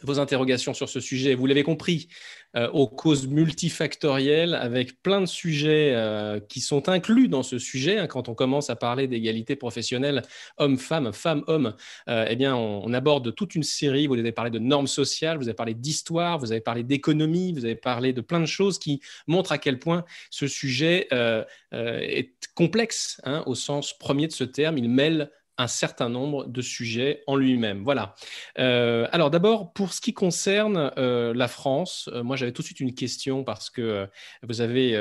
vos 0.03 0.19
interrogations 0.21 0.75
sur 0.75 0.89
ce 0.89 1.01
sujet. 1.01 1.35
Vous 1.35 1.47
l'avez 1.47 1.63
compris, 1.63 2.09
euh, 2.57 2.71
aux 2.71 2.87
causes 2.87 3.27
multifactorielles, 3.27 4.55
avec 4.55 5.03
plein 5.03 5.21
de 5.21 5.27
sujets 5.27 5.93
euh, 5.95 6.41
qui 6.41 6.61
sont 6.61 6.89
inclus 6.89 7.29
dans 7.29 7.43
ce 7.43 7.59
sujet. 7.59 7.99
Hein. 7.99 8.07
quand 8.07 8.29
on 8.29 8.35
commence 8.35 8.71
à 8.71 8.77
parler 8.77 9.07
d'égalité 9.07 9.57
professionnelle 9.57 10.23
homme-femme, 10.57 11.13
femme-homme, 11.13 11.75
euh, 12.09 12.27
eh 12.29 12.37
bien, 12.37 12.57
on, 12.57 12.93
aborde 12.95 13.35
toute 13.35 13.55
une 13.55 13.63
série. 13.63 14.07
Vous 14.07 14.19
avez 14.19 14.33
parlé 14.33 14.51
de 14.51 14.59
normes 14.59 14.87
sociales, 14.87 15.37
vous 15.37 15.49
avez 15.49 15.55
parlé 15.55 15.75
d'histoire, 15.75 16.39
vous 16.39 16.53
avez 16.53 16.61
parlé 16.61 16.83
d'économie, 16.85 17.53
vous 17.53 17.65
avez 17.65 17.77
parlé 17.77 18.13
de 18.13 18.21
plein 18.21 18.41
de 18.41 18.47
choses 18.47 18.79
qui 18.79 19.01
montrent 19.27 19.53
à 19.53 19.59
quel 19.59 19.79
point 19.79 20.05
ce 20.31 20.47
sujet 20.47 21.09
est 21.71 22.33
complexe 22.55 23.21
hein, 23.25 23.43
au 23.47 23.55
sens 23.55 23.97
premier 23.97 24.27
de 24.27 24.33
ce 24.33 24.45
terme. 24.45 24.79
Il 24.79 24.89
mêle 24.89 25.31
un 25.59 25.67
certain 25.67 26.09
nombre 26.09 26.47
de 26.47 26.63
sujets 26.63 27.23
en 27.27 27.37
lui-même. 27.37 27.83
Voilà. 27.83 28.15
Euh, 28.59 29.09
alors 29.11 29.31
d'abord, 29.31 29.73
pour 29.73 29.93
ce 29.93 30.01
qui 30.01 30.15
concerne 30.15 30.93
euh, 30.97 31.35
la 31.35 31.49
France, 31.49 32.09
euh, 32.13 32.23
moi 32.23 32.37
j'avais 32.37 32.53
tout 32.53 32.63
de 32.63 32.67
suite 32.67 32.81
une 32.81 32.95
question 32.95 33.45
parce 33.45 33.69
que 33.69 34.09
vous 34.45 34.61
avez... 34.61 34.97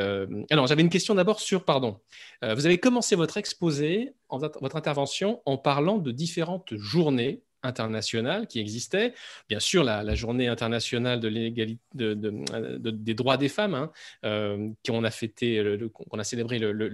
alors 0.49 0.67
j'avais 0.67 0.81
une 0.81 0.89
question 0.89 1.15
d'abord 1.15 1.39
sur, 1.39 1.63
pardon, 1.63 1.99
vous 2.41 2.65
avez 2.65 2.79
commencé 2.79 3.15
votre 3.15 3.37
exposé, 3.37 4.13
votre 4.29 4.75
intervention 4.75 5.41
en 5.45 5.57
parlant 5.57 5.97
de 5.97 6.11
différentes 6.11 6.75
journées 6.75 7.43
internationale 7.63 8.47
qui 8.47 8.59
existait. 8.59 9.13
Bien 9.49 9.59
sûr, 9.59 9.83
la, 9.83 10.15
journée 10.15 10.47
internationale 10.47 11.19
de 11.19 11.27
l'égalité 11.27 11.81
des 11.93 13.13
droits 13.13 13.37
des 13.37 13.49
femmes, 13.49 13.73
hein, 13.73 13.91
euh, 14.25 14.69
qu'on 14.85 15.03
a 15.03 15.11
fêté, 15.11 15.61
le, 15.61 15.89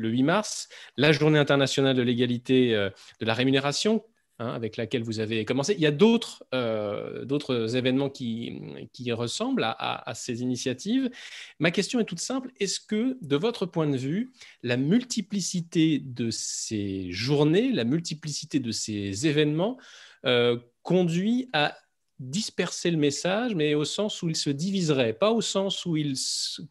8 0.10 0.24
mars, 0.24 0.70
la 0.98 1.12
journée 1.12 1.40
internationale 1.40 1.96
de 1.96 2.02
l'égalité 2.02 2.76
euh, 2.76 2.90
de 3.20 3.26
la 3.26 3.34
rémunération. 3.34 4.04
Hein, 4.40 4.48
avec 4.48 4.78
laquelle 4.78 5.04
vous 5.04 5.20
avez 5.20 5.46
commencé. 5.46 5.74
Il 5.74 5.80
y 5.80 5.86
a 5.86 5.92
d'autres 5.92 6.44
euh, 6.56 7.68
événements 7.68 8.10
qui, 8.10 8.60
qui 8.92 9.12
ressemblent 9.12 9.64
à, 9.64 10.10
à, 10.10 10.16
ces 10.16 10.42
initiatives. 10.42 11.12
Ma 11.60 11.70
question 11.70 12.00
est 12.00 12.06
toute 12.06 12.20
simple. 12.20 12.52
Est-ce 12.60 12.80
que, 12.80 13.16
de 13.22 13.36
votre 13.36 13.68
point 13.68 13.86
de 13.88 13.96
vue, 13.96 14.34
la 14.64 14.76
multiplicité 14.76 16.00
de 16.00 16.32
ces 16.32 17.12
journées, 17.12 17.72
la 17.72 17.84
multiplicité 17.84 18.60
de 18.60 18.72
ces 18.72 19.28
événements 19.28 19.78
euh, 20.26 20.58
conduit 20.82 21.52
à 21.54 21.78
disperser 22.18 22.90
le 22.90 22.98
message, 22.98 23.54
mais 23.54 23.76
au 23.76 23.86
sens 23.86 24.24
où 24.24 24.30
il 24.30 24.36
se 24.36 24.50
diviserait, 24.50 25.14
pas 25.14 25.32
au 25.32 25.42
sens 25.42 25.86
où 25.86 25.96
il 25.96 26.16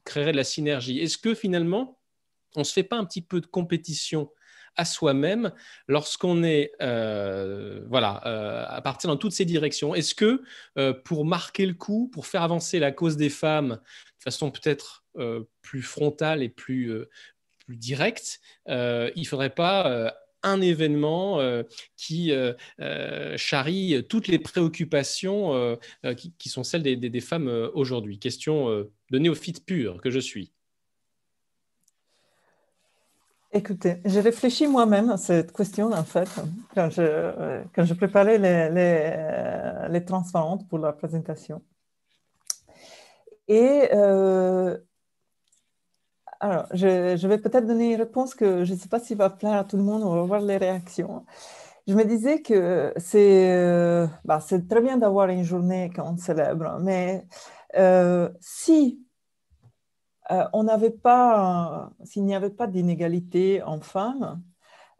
créerait 0.02 0.32
de 0.32 0.36
la 0.36 0.42
synergie? 0.42 0.98
Est-ce 0.98 1.16
que 1.16 1.32
finalement, 1.32 2.00
on 2.56 2.60
ne 2.60 2.64
se 2.64 2.72
fait 2.72 2.82
pas 2.82 2.96
un 2.96 3.04
petit 3.04 3.22
peu 3.22 3.40
de 3.40 3.46
compétition 3.46 4.32
à 4.76 4.84
soi-même 4.84 5.52
lorsqu'on 5.88 6.42
est 6.42 6.72
euh, 6.80 7.84
voilà, 7.88 8.22
euh, 8.26 8.64
à 8.68 8.80
partir 8.80 9.08
dans 9.08 9.16
toutes 9.16 9.32
ces 9.32 9.44
directions 9.44 9.94
Est-ce 9.94 10.14
que 10.14 10.42
pour 11.04 11.24
marquer 11.24 11.66
le 11.66 11.74
coup, 11.74 12.08
pour 12.12 12.26
faire 12.26 12.42
avancer 12.42 12.78
la 12.78 12.92
cause 12.92 13.16
des 13.16 13.30
femmes 13.30 13.80
de 14.18 14.22
façon 14.22 14.50
peut-être 14.50 15.04
plus 15.60 15.82
frontale 15.82 16.42
et 16.42 16.48
plus, 16.48 16.92
directe, 17.68 18.40
il 18.66 18.72
ne 19.16 19.24
faudrait 19.24 19.50
pas 19.50 20.14
un 20.42 20.60
événement 20.60 21.40
euh, 21.40 21.62
qui 21.96 22.32
euh, 22.32 22.52
euh, 22.80 23.36
charrie 23.36 24.04
toutes 24.08 24.28
les 24.28 24.38
préoccupations 24.38 25.78
qui, 26.16 26.48
sont 26.48 26.64
celles 26.64 26.82
des, 26.82 27.20
femmes 27.20 27.48
aujourd'hui? 27.74 28.18
Question 28.18 28.68
de 28.68 29.18
néophyte 29.18 29.64
pur 29.64 30.00
que 30.00 30.10
je 30.10 30.18
suis. 30.18 30.52
Écoutez, 33.54 34.00
j'ai 34.04 34.20
réfléchi 34.20 34.66
moi-même 34.66 35.10
à 35.10 35.16
cette 35.18 35.52
question, 35.52 35.92
en 35.92 36.04
fait, 36.04 36.28
quand 36.74 36.88
je, 36.90 37.62
quand 37.74 37.84
préparais 37.96 38.38
les, 38.38 38.70
les, 38.70 39.88
les 39.90 40.04
transparentes 40.04 40.66
pour 40.68 40.78
la 40.78 40.92
présentation. 40.92 41.62
Et 43.48 43.90
alors, 46.42 46.66
je, 46.74 47.26
vais 47.28 47.38
peut-être 47.38 47.66
donner 47.66 47.92
une 47.92 48.00
réponse 48.00 48.34
que 48.34 48.64
je 48.64 48.72
ne 48.74 48.78
sais 48.78 48.88
pas 48.88 48.98
s'il 48.98 49.16
va 49.16 49.30
plaire 49.30 49.60
à 49.60 49.64
tout 49.64 49.76
le 49.76 49.84
monde, 49.84 50.02
on 50.02 50.16
va 50.16 50.22
voir 50.22 50.40
les 50.40 50.56
réactions. 50.56 51.24
Je 51.86 51.94
me 51.94 52.04
disais 52.04 52.42
que 52.42 52.92
c'est 52.96 53.52
euh, 53.54 54.08
bah, 54.24 54.40
très 54.68 54.80
bien 54.80 54.96
d'avoir 54.96 55.28
une 55.28 55.44
journée 55.44 55.92
qu'on 55.94 56.16
célèbre, 56.16 56.78
mais 56.80 57.24
euh, 57.76 58.28
si 58.40 59.06
euh, 60.32 60.44
on 60.52 60.64
n'avait 60.64 60.90
pas, 60.90 61.90
s'il 62.04 62.24
n'y 62.24 62.34
avait 62.34 62.50
pas 62.50 62.66
d'inégalité 62.66 63.62
en 63.62 63.80
femmes, 63.80 64.42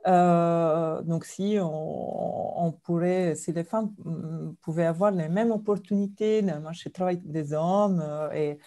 donc 0.05 1.24
si 1.24 1.59
on, 1.61 2.72
pourrait, 2.83 3.37
si 3.37 3.53
les 3.53 3.62
femmes 3.62 3.93
mm, 4.05 4.55
pouvaient 4.61 4.87
avoir 4.87 5.12
les 5.12 5.28
mêmes 5.28 5.53
opportunités 5.53 6.43
dans 6.43 6.57
le 6.57 6.61
marché 6.61 6.91
du 6.91 6.93
travail 6.93 7.18
des 7.18 7.53
hommes 7.53 8.03
et 8.35 8.59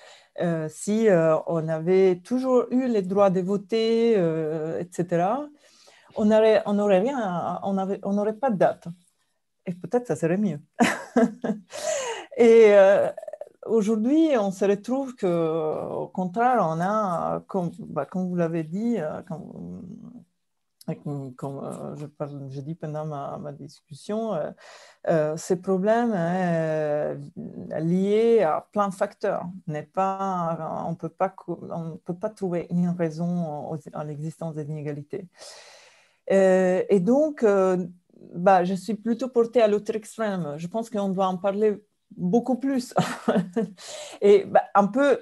euh, 0.42 0.68
si 0.70 1.08
euh, 1.08 1.38
on 1.48 1.68
avait 1.70 2.18
toujours 2.18 2.66
eu 2.72 2.88
les 2.88 3.02
droits 3.02 3.30
de 3.30 3.40
voter, 3.40 4.16
euh, 4.18 4.80
etc., 4.80 5.28
on 6.18 6.26
n'aurait 6.26 6.62
on 6.66 6.78
aurait 6.80 7.00
rien, 7.00 7.60
on 7.64 7.78
on 8.04 8.34
pas 8.34 8.50
de 8.50 8.58
date. 8.58 8.88
Et 9.66 9.74
peut-être 9.74 10.08
ça 10.08 10.16
serait 10.16 10.38
mieux. 10.38 10.60
Et 12.38 12.74
aujourd'hui, 13.66 14.30
on 14.38 14.52
se 14.52 14.66
retrouve 14.66 15.16
qu'au 15.16 16.08
contraire, 16.08 16.60
on 16.62 16.80
a, 16.80 17.42
comme, 17.48 17.72
bah, 17.80 18.08
vous 18.14 18.36
l'avez 18.36 18.64
dit, 18.64 18.98
comme, 19.28 19.82
comme 21.36 21.62
euh, 21.64 22.50
je, 22.50 22.62
dis 22.62 22.76
pendant 22.76 23.06
ma, 23.06 23.52
discussion, 23.52 24.36
euh, 24.36 24.52
euh, 25.08 25.38
ces 25.38 25.56
problèmes 25.56 26.14
hein, 26.14 27.18
liés 27.82 28.44
à 28.44 28.68
plein 28.72 28.90
de 28.90 28.94
facteurs. 28.94 29.46
Pas, 29.94 30.86
on 30.86 30.92
ne 30.92 30.96
peut 31.98 32.14
pas 32.14 32.30
trouver 32.30 32.68
une 32.70 32.90
raison 32.90 33.78
à 33.94 34.04
l'existence 34.04 34.56
des 34.56 34.66
inégalités. 34.70 35.28
et 36.28 37.00
donc, 37.00 37.44
bah, 38.34 38.64
je 38.64 38.74
suis 38.76 38.96
plutôt 38.96 39.30
portée 39.30 39.62
à 39.62 39.68
l'autre 39.68 39.96
extrême. 39.96 40.56
Je 40.58 40.68
pense 40.68 40.90
qu'on 40.90 41.10
doit 41.10 41.28
en 41.28 41.38
parler 41.38 41.82
beaucoup 42.18 42.58
plus. 42.58 42.94
et 44.22 44.46
bah, 44.46 44.64
un 44.74 44.88
peu 44.88 45.20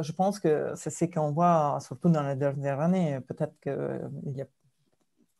je 0.00 0.12
pense 0.12 0.38
que 0.38 0.72
c'est 0.76 0.90
ce 0.90 1.06
qu'on 1.06 1.32
voit 1.32 1.78
surtout 1.80 2.08
dans 2.08 2.22
les 2.22 2.36
dernières 2.36 2.80
années. 2.80 3.20
Peut-être 3.26 3.58
qu'il 3.60 4.36
y 4.36 4.42
a 4.42 4.46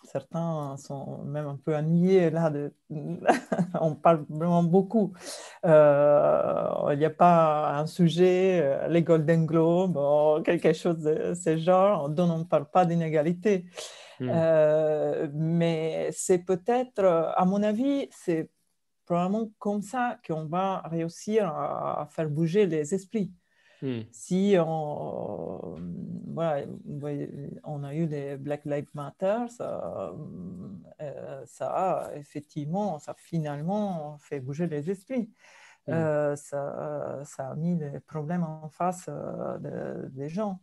certains 0.04 0.76
sont 0.78 1.22
même 1.24 1.46
un 1.46 1.56
peu 1.56 1.76
ennuyés 1.76 2.30
là. 2.30 2.50
De... 2.50 2.72
on 3.80 3.94
parle 3.94 4.24
vraiment 4.28 4.62
beaucoup. 4.62 5.12
Euh, 5.66 6.70
il 6.92 6.98
n'y 6.98 7.04
a 7.04 7.10
pas 7.10 7.78
un 7.78 7.86
sujet, 7.86 8.60
euh, 8.62 8.88
les 8.88 9.02
Golden 9.02 9.46
Globes, 9.46 9.96
ou 9.96 10.42
quelque 10.42 10.72
chose 10.72 10.98
de 10.98 11.34
ce 11.34 11.56
genre, 11.56 12.08
dont 12.08 12.30
on 12.30 12.38
ne 12.38 12.44
parle 12.44 12.66
pas 12.66 12.84
d'inégalité. 12.84 13.66
Hmm. 14.20 14.30
Euh, 14.32 15.28
mais 15.34 16.08
c'est 16.12 16.38
peut-être, 16.38 17.04
à 17.36 17.44
mon 17.44 17.62
avis, 17.62 18.08
c'est 18.10 18.50
probablement 19.08 19.50
comme 19.58 19.80
ça 19.80 20.18
qu'on 20.26 20.44
va 20.44 20.82
réussir 20.84 21.48
à 21.48 22.06
faire 22.10 22.28
bouger 22.28 22.66
les 22.66 22.94
esprits. 22.94 23.32
Hmm. 23.80 24.00
Si 24.10 24.54
on, 24.58 25.76
voilà, 26.34 26.66
on 27.64 27.84
a 27.84 27.94
eu 27.94 28.06
des 28.06 28.36
Black 28.36 28.66
Lives 28.66 28.90
Matter, 28.92 29.46
ça, 29.48 30.12
euh, 31.00 31.42
ça 31.46 31.68
a 31.70 32.16
effectivement, 32.16 32.98
ça 32.98 33.12
a 33.12 33.14
finalement 33.14 34.18
fait 34.18 34.40
bouger 34.40 34.66
les 34.66 34.90
esprits. 34.90 35.30
Hmm. 35.86 35.92
Euh, 35.92 36.36
ça, 36.36 37.20
ça, 37.24 37.50
a 37.50 37.54
mis 37.54 37.76
des 37.76 38.00
problèmes 38.00 38.42
en 38.42 38.68
face 38.68 39.06
euh, 39.08 40.08
des 40.10 40.28
gens. 40.28 40.60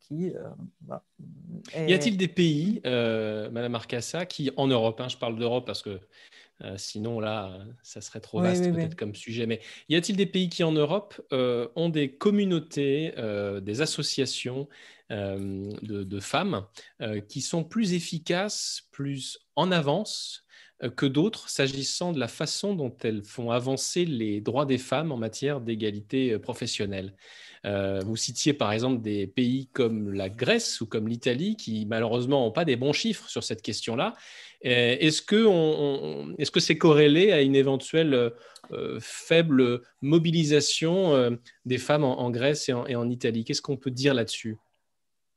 qui, 0.00 0.34
bah, 0.82 1.02
Y 1.88 1.94
a-t-il 1.94 2.18
des 2.18 2.28
pays, 2.28 2.82
Madame 2.84 3.74
Arcassa, 3.74 4.26
qui 4.26 4.50
en 4.58 4.66
Europe, 4.66 5.00
hein, 5.00 5.08
je 5.08 5.16
parle 5.16 5.38
d'Europe 5.38 5.64
parce 5.64 5.82
que 5.82 5.98
euh, 6.64 6.74
sinon, 6.76 7.20
là, 7.20 7.58
ça 7.82 8.00
serait 8.00 8.20
trop 8.20 8.40
vaste 8.40 8.72
peut-être 8.72 8.94
comme 8.94 9.14
sujet. 9.14 9.46
Mais 9.46 9.60
y 9.88 9.96
a-t-il 9.96 10.16
des 10.16 10.26
pays 10.26 10.48
qui, 10.48 10.62
en 10.64 10.72
Europe, 10.72 11.20
euh, 11.32 11.68
ont 11.76 11.88
des 11.88 12.12
communautés, 12.12 13.14
euh, 13.18 13.60
des 13.60 13.80
associations 13.80 14.68
de, 15.10 16.20
femmes 16.20 16.64
qui 17.28 17.42
sont 17.42 17.64
plus 17.64 17.92
efficaces, 17.92 18.88
plus 18.92 19.40
en 19.56 19.70
avance 19.70 20.46
que 20.96 21.04
d'autres 21.04 21.50
s'agissant 21.50 22.12
de 22.12 22.18
la 22.18 22.28
façon 22.28 22.74
dont 22.74 22.96
elles 23.04 23.22
font 23.22 23.50
avancer 23.50 24.06
les 24.06 24.40
droits 24.40 24.64
des 24.64 24.78
femmes 24.78 25.12
en 25.12 25.18
matière 25.18 25.60
d'égalité 25.60 26.38
professionnelle? 26.38 27.14
Vous 27.62 28.16
citiez 28.16 28.54
par 28.54 28.72
exemple 28.72 29.02
des 29.02 29.26
pays 29.26 29.68
comme 29.74 30.14
la 30.14 30.30
Grèce 30.30 30.80
ou 30.80 30.86
comme 30.86 31.08
l'Italie 31.08 31.56
qui 31.56 31.84
malheureusement 31.84 32.46
n'ont 32.46 32.50
pas 32.50 32.64
des 32.64 32.76
bons 32.76 32.94
chiffres 32.94 33.28
sur 33.28 33.44
cette 33.44 33.60
question-là. 33.60 34.14
Euh, 34.64 34.96
est-ce 35.00 35.22
que 36.50 36.60
c'est 36.60 36.78
corrélé 36.78 37.32
à 37.32 37.42
une 37.42 37.56
éventuelle 37.56 38.32
euh, 38.72 38.98
faible 39.00 39.82
mobilisation 40.00 41.14
euh, 41.14 41.30
des 41.64 41.78
femmes 41.78 42.04
en, 42.04 42.30
Grèce 42.30 42.68
et 42.68 42.72
en, 42.72 43.08
Italie? 43.08 43.44
Qu'est-ce 43.44 43.62
qu'on 43.62 43.76
peut 43.76 43.90
dire 43.90 44.14
là-dessus? 44.14 44.58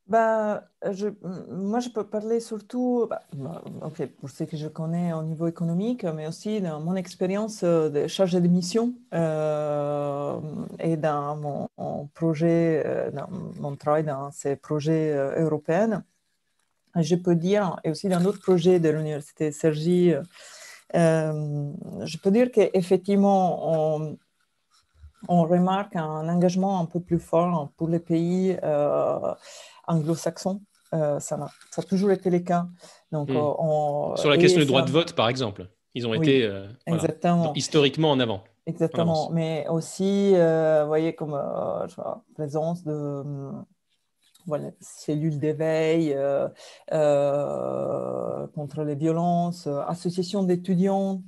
Bah, 0.07 0.65
je, 0.91 1.07
moi, 1.49 1.79
je 1.79 1.89
peux 1.89 2.03
parler 2.03 2.39
surtout, 2.39 3.07
bah, 3.09 3.23
bah, 3.33 3.63
pour 4.19 4.29
ce 4.29 4.43
que 4.43 4.55
je 4.55 4.67
connais 4.67 5.13
au 5.13 5.23
niveau 5.23 5.47
économique, 5.47 6.03
mais 6.03 6.27
aussi 6.27 6.61
dans 6.61 6.79
mon 6.79 6.95
expérience 6.95 7.63
de 7.63 8.05
chargé 8.05 8.39
de 8.39 8.47
mission 8.47 8.93
et 9.11 10.97
dans 10.97 11.35
mon, 11.77 12.07
projet, 12.13 13.09
dans 13.13 13.27
mon 13.59 13.75
travail 13.75 14.03
dans 14.03 14.29
ces 14.29 14.55
projets 14.55 15.11
européens 15.39 16.03
je 17.01 17.15
peux 17.15 17.35
dire, 17.35 17.75
et 17.83 17.89
aussi 17.89 18.09
dans 18.09 18.21
d'autres 18.21 18.41
projets 18.41 18.79
de 18.79 18.89
l'université 18.89 19.51
Sergi, 19.51 20.13
euh, 20.95 21.71
je 22.03 22.17
peux 22.17 22.31
dire 22.31 22.51
qu'effectivement, 22.51 23.97
on, 23.99 24.17
on, 25.27 25.43
remarque 25.43 25.95
un 25.95 26.29
engagement 26.29 26.79
un 26.79 26.85
peu 26.85 26.99
plus 26.99 27.19
fort 27.19 27.69
pour 27.75 27.89
les 27.89 27.99
pays 27.99 28.57
euh, 28.63 29.33
anglo-saxons. 29.87 30.61
Euh, 30.93 31.19
ça, 31.19 31.37
a, 31.75 31.81
toujours 31.83 32.11
été 32.11 32.29
le 32.29 32.39
cas. 32.39 32.67
Donc, 33.11 33.29
hmm. 33.29 34.17
Sur 34.17 34.29
la 34.29 34.37
question 34.37 34.61
du 34.61 34.67
droit 34.67 34.83
de 34.83 34.91
vote, 34.91 35.13
par 35.13 35.27
exemple, 35.27 35.67
ils 35.93 36.07
ont 36.07 36.13
été 36.13 36.49
historiquement 37.55 38.11
en 38.11 38.19
avant. 38.19 38.43
Exactement, 38.67 39.29
mais 39.31 39.67
aussi, 39.69 40.31
vous 40.31 40.87
voyez, 40.87 41.13
comme 41.13 41.31
la 41.31 42.21
présence 42.35 42.83
de 42.83 43.23
cellules 44.79 45.39
d'éveil 45.39 46.13
euh, 46.13 46.47
euh, 46.91 48.47
contre 48.47 48.83
les 48.83 48.95
violences, 48.95 49.67
euh, 49.67 49.81
association 49.87 50.43
d'étudiants 50.43 51.23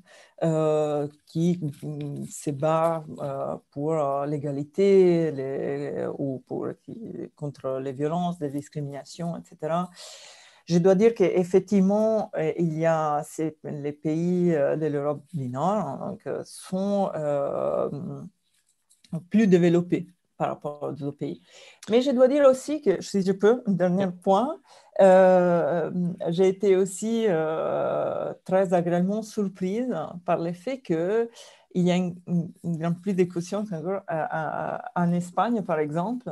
qui 1.26 1.60
mm, 1.82 2.26
se 2.30 2.52
bat 2.52 3.04
pour 3.72 3.96
l'égalité 4.28 5.34
ou 6.20 6.44
pour, 6.48 6.68
contre 7.36 7.80
les 7.80 7.92
violences, 7.92 8.40
les 8.40 8.52
discriminations, 8.52 9.36
etc. 9.36 9.74
Je 10.66 10.78
dois 10.78 10.94
dire 10.94 11.16
qu'effectivement, 11.16 12.32
il 12.60 12.78
y 12.78 12.86
a 12.86 13.24
les 13.64 13.94
pays 13.94 14.52
de 14.52 14.86
l'Europe 14.86 15.24
du 15.34 15.50
Nord 15.50 16.18
qui 16.22 16.30
sont 16.44 17.10
plus 19.32 19.48
développés 19.48 20.08
par 20.38 20.50
rapport 20.50 20.84
aux 20.84 21.04
autres 21.04 21.18
pays. 21.18 21.42
Mais 21.90 22.02
je 22.02 22.12
dois 22.12 22.28
dire 22.28 22.46
aussi 22.48 22.82
que, 22.82 23.02
si 23.02 23.24
je 23.24 23.32
peux, 23.32 23.64
un 23.66 23.72
dernier 23.72 24.08
point, 24.08 24.60
euh, 25.02 25.92
j'ai 26.30 26.48
été 26.48 26.76
aussi 26.76 27.26
euh, 27.28 28.34
très 28.46 28.74
agréablement 28.74 29.22
surprise 29.22 29.96
par 30.26 30.40
le 30.40 30.54
fait 30.54 30.82
qu'il 30.82 31.28
y 31.76 31.92
a 31.92 31.96
une, 31.96 32.16
grande 32.64 33.02
plus 33.02 33.14
d'écoution 33.14 33.66
en 34.96 35.12
Espagne, 35.12 35.62
par 35.64 35.80
exemple, 35.80 36.30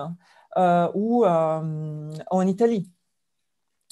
euh, 0.57 0.89
ou 0.93 1.25
en 1.25 2.47
Italie. 2.47 2.89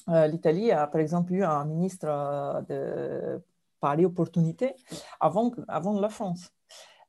L'Italie 0.07 0.72
a, 0.72 0.88
par 0.88 0.99
exemple, 0.99 1.34
eu 1.34 1.44
un 1.44 1.65
ministre 1.65 2.64
de 2.68 3.41
paris 3.80 4.06
opportunité 4.06 4.76
avant, 5.19 5.52
avant 5.68 5.99
la 5.99 6.10
France. 6.10 6.52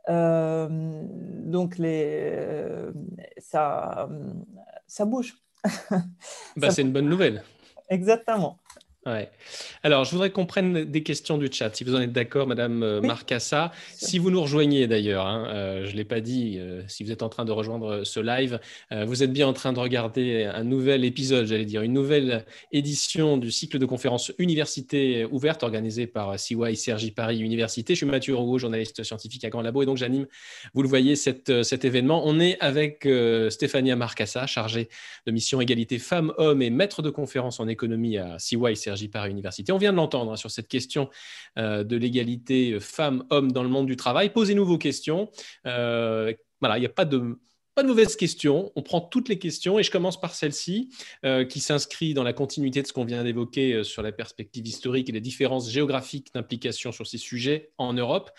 Euh, 0.09 0.69
donc, 0.71 1.79
les, 1.79 2.31
euh, 2.33 2.93
ça, 3.39 4.09
ça 4.87 5.05
bouge. 5.05 5.35
Bah, 6.57 6.71
c'est 6.71 6.83
une 6.83 6.93
bonne 6.93 7.09
nouvelle. 7.09 7.43
Exactement. 7.89 8.59
Ouais. 9.07 9.29
Alors, 9.83 10.05
je 10.05 10.13
voudrais 10.13 10.31
qu'on 10.31 10.47
prenne 10.47 10.85
des 10.85 11.03
questions 11.03 11.37
du 11.37 11.51
chat, 11.53 11.75
si 11.77 11.85
vous 11.85 11.95
en 11.95 12.01
êtes 12.01 12.13
d'accord, 12.13 12.47
Madame 12.47 12.83
euh, 12.83 13.03
Marcassa. 13.03 13.71
Si 13.95 14.19
vous 14.19 14.31
nous 14.31 14.41
rejoignez 14.41 14.87
d'ailleurs, 14.87 15.27
hein, 15.27 15.47
euh, 15.49 15.85
je 15.85 15.93
ne 15.93 15.97
l'ai 15.97 16.05
pas 16.05 16.23
dit, 16.23 16.57
euh, 16.59 16.83
si 16.89 17.05
vous 17.05 17.13
êtes 17.13 17.23
en 17.23 17.29
train 17.29 17.45
de 17.45 17.53
rejoindre 17.53 18.03
ce 18.05 18.21
live, 18.21 18.59
vous 18.91 19.23
êtes 19.23 19.33
bien 19.33 19.47
en 19.47 19.53
train 19.53 19.73
de 19.73 19.79
regarder 19.79 20.45
un 20.45 20.65
nouvel 20.65 21.05
épisode, 21.05 21.47
j'allais 21.47 21.65
dire, 21.67 21.83
une 21.83 21.93
nouvelle 21.93 22.47
édition 22.73 23.37
du 23.37 23.51
cycle 23.51 23.79
de 23.79 23.87
conférences 23.87 24.33
Université 24.39 25.25
ouverte 25.27 25.63
organisé 25.63 26.07
par 26.07 26.39
CY 26.39 26.77
Sergi 26.77 27.11
Paris 27.11 27.41
Université. 27.41 27.95
Je 27.95 27.99
suis 27.99 28.07
Mathieu 28.07 28.35
Rouault, 28.35 28.59
journaliste 28.59 29.03
scientifique 29.03 29.45
à 29.45 29.51
Grand 29.51 29.63
Labo, 29.63 29.83
et 29.83 29.87
donc 29.87 29.97
j'anime, 29.97 30.27
vous 30.73 30.83
le 30.83 30.89
voyez, 30.89 31.17
cet 31.17 31.51
événement. 31.85 32.23
On 32.25 32.41
est 32.41 32.57
avec 32.61 33.07
Stéphania 33.51 33.97
Marcassa, 33.97 34.47
chargée 34.47 34.89
de 35.27 35.33
mission 35.33 35.61
égalité 35.61 35.99
femmes-hommes 35.99 36.63
et 36.63 36.71
maître 36.71 37.03
de 37.03 37.11
conférences 37.11 37.61
en 37.61 37.69
économie 37.69 38.17
à 38.17 38.39
CY 38.39 38.77
Sergi 38.77 38.94
par 39.11 39.27
Université. 39.27 39.73
On 39.73 39.79
vient 39.79 39.93
de 39.93 39.97
l'entendre 39.97 40.33
hein, 40.33 40.37
sur 40.37 40.51
cette 40.51 40.69
question 40.69 41.11
euh, 41.59 41.85
de 41.85 41.97
l'égalité 41.97 42.73
euh, 42.73 42.81
femmes-hommes 42.81 43.53
dans 43.53 43.63
le 43.63 43.69
monde 43.69 43.87
du 43.87 43.97
travail. 43.97 44.31
Posez-nous 44.31 44.65
vos 44.65 44.79
questions. 44.79 45.31
Euh, 45.67 46.33
voilà, 46.61 46.79
il 46.79 46.81
n'y 46.81 46.87
a 46.87 46.91
pas 46.91 47.05
de 47.05 47.39
mauvaises 47.83 48.17
questions. 48.17 48.73
On 48.77 48.83
prend 48.83 49.01
toutes 49.01 49.29
les 49.29 49.39
questions 49.39 49.79
et 49.79 49.83
je 49.83 49.91
commence 49.91 50.21
par 50.21 50.35
celle-ci 50.35 50.91
qui 51.49 51.61
s'inscrit 51.61 52.15
dans 52.15 52.23
la 52.23 52.33
continuité 52.33 52.81
de 52.81 52.87
ce 52.87 52.93
qu'on 52.93 53.05
vient 53.05 53.25
d'évoquer 53.25 53.83
sur 53.83 54.01
la 54.01 54.13
perspective 54.13 54.67
historique 54.67 55.09
et 55.09 55.13
les 55.13 55.21
différences 55.21 55.71
géographiques 55.71 56.33
d'implication 56.33 56.93
sur 56.93 57.07
ces 57.07 57.19
sujets 57.19 57.73
en 57.77 57.93
Europe. 57.93 58.31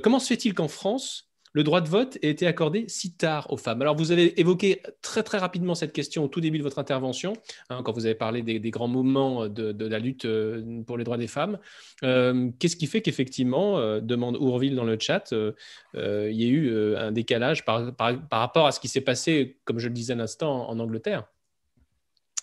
comment 0.00 0.20
se 0.20 0.28
fait-il 0.28 0.54
qu'en 0.54 0.68
France, 0.68 1.33
le 1.54 1.62
droit 1.62 1.80
de 1.80 1.88
vote 1.88 2.18
ait 2.20 2.30
été 2.30 2.46
accordé 2.46 2.84
si 2.88 3.14
tard 3.14 3.50
aux 3.50 3.56
femmes. 3.56 3.80
Alors, 3.80 3.96
vous 3.96 4.10
avez 4.12 4.38
évoqué 4.40 4.82
très 5.00 5.22
très 5.22 5.38
rapidement 5.38 5.74
cette 5.74 5.92
question 5.92 6.24
au 6.24 6.28
tout 6.28 6.40
début 6.40 6.58
de 6.58 6.64
votre 6.64 6.80
intervention, 6.80 7.32
hein, 7.70 7.82
quand 7.82 7.92
vous 7.92 8.06
avez 8.06 8.16
parlé 8.16 8.42
des, 8.42 8.70
grands 8.70 8.88
mouvements 8.88 9.48
de, 9.48 9.86
la 9.86 9.98
lutte 10.00 10.24
euh, 10.24 10.82
pour 10.82 10.98
les 10.98 11.04
droits 11.04 11.16
des 11.16 11.28
femmes. 11.28 11.58
Euh, 12.02 12.50
qu'est-ce 12.58 12.76
qui 12.76 12.88
fait 12.88 13.02
qu'effectivement, 13.02 13.78
euh, 13.78 14.00
demande 14.00 14.36
Ourville 14.36 14.74
dans 14.74 14.84
le 14.84 14.98
chat, 14.98 15.32
il 15.32 16.32
y 16.32 16.44
a 16.44 16.48
eu 16.48 16.96
un 16.96 17.12
décalage 17.12 17.64
par, 17.64 17.92
rapport 18.30 18.66
à 18.66 18.72
ce 18.72 18.80
qui 18.80 18.88
s'est 18.88 19.00
passé, 19.00 19.58
comme 19.64 19.78
je 19.78 19.88
le 19.88 19.94
disais 19.94 20.12
un 20.12 20.20
instant, 20.20 20.68
en 20.68 20.78
Angleterre? 20.80 21.24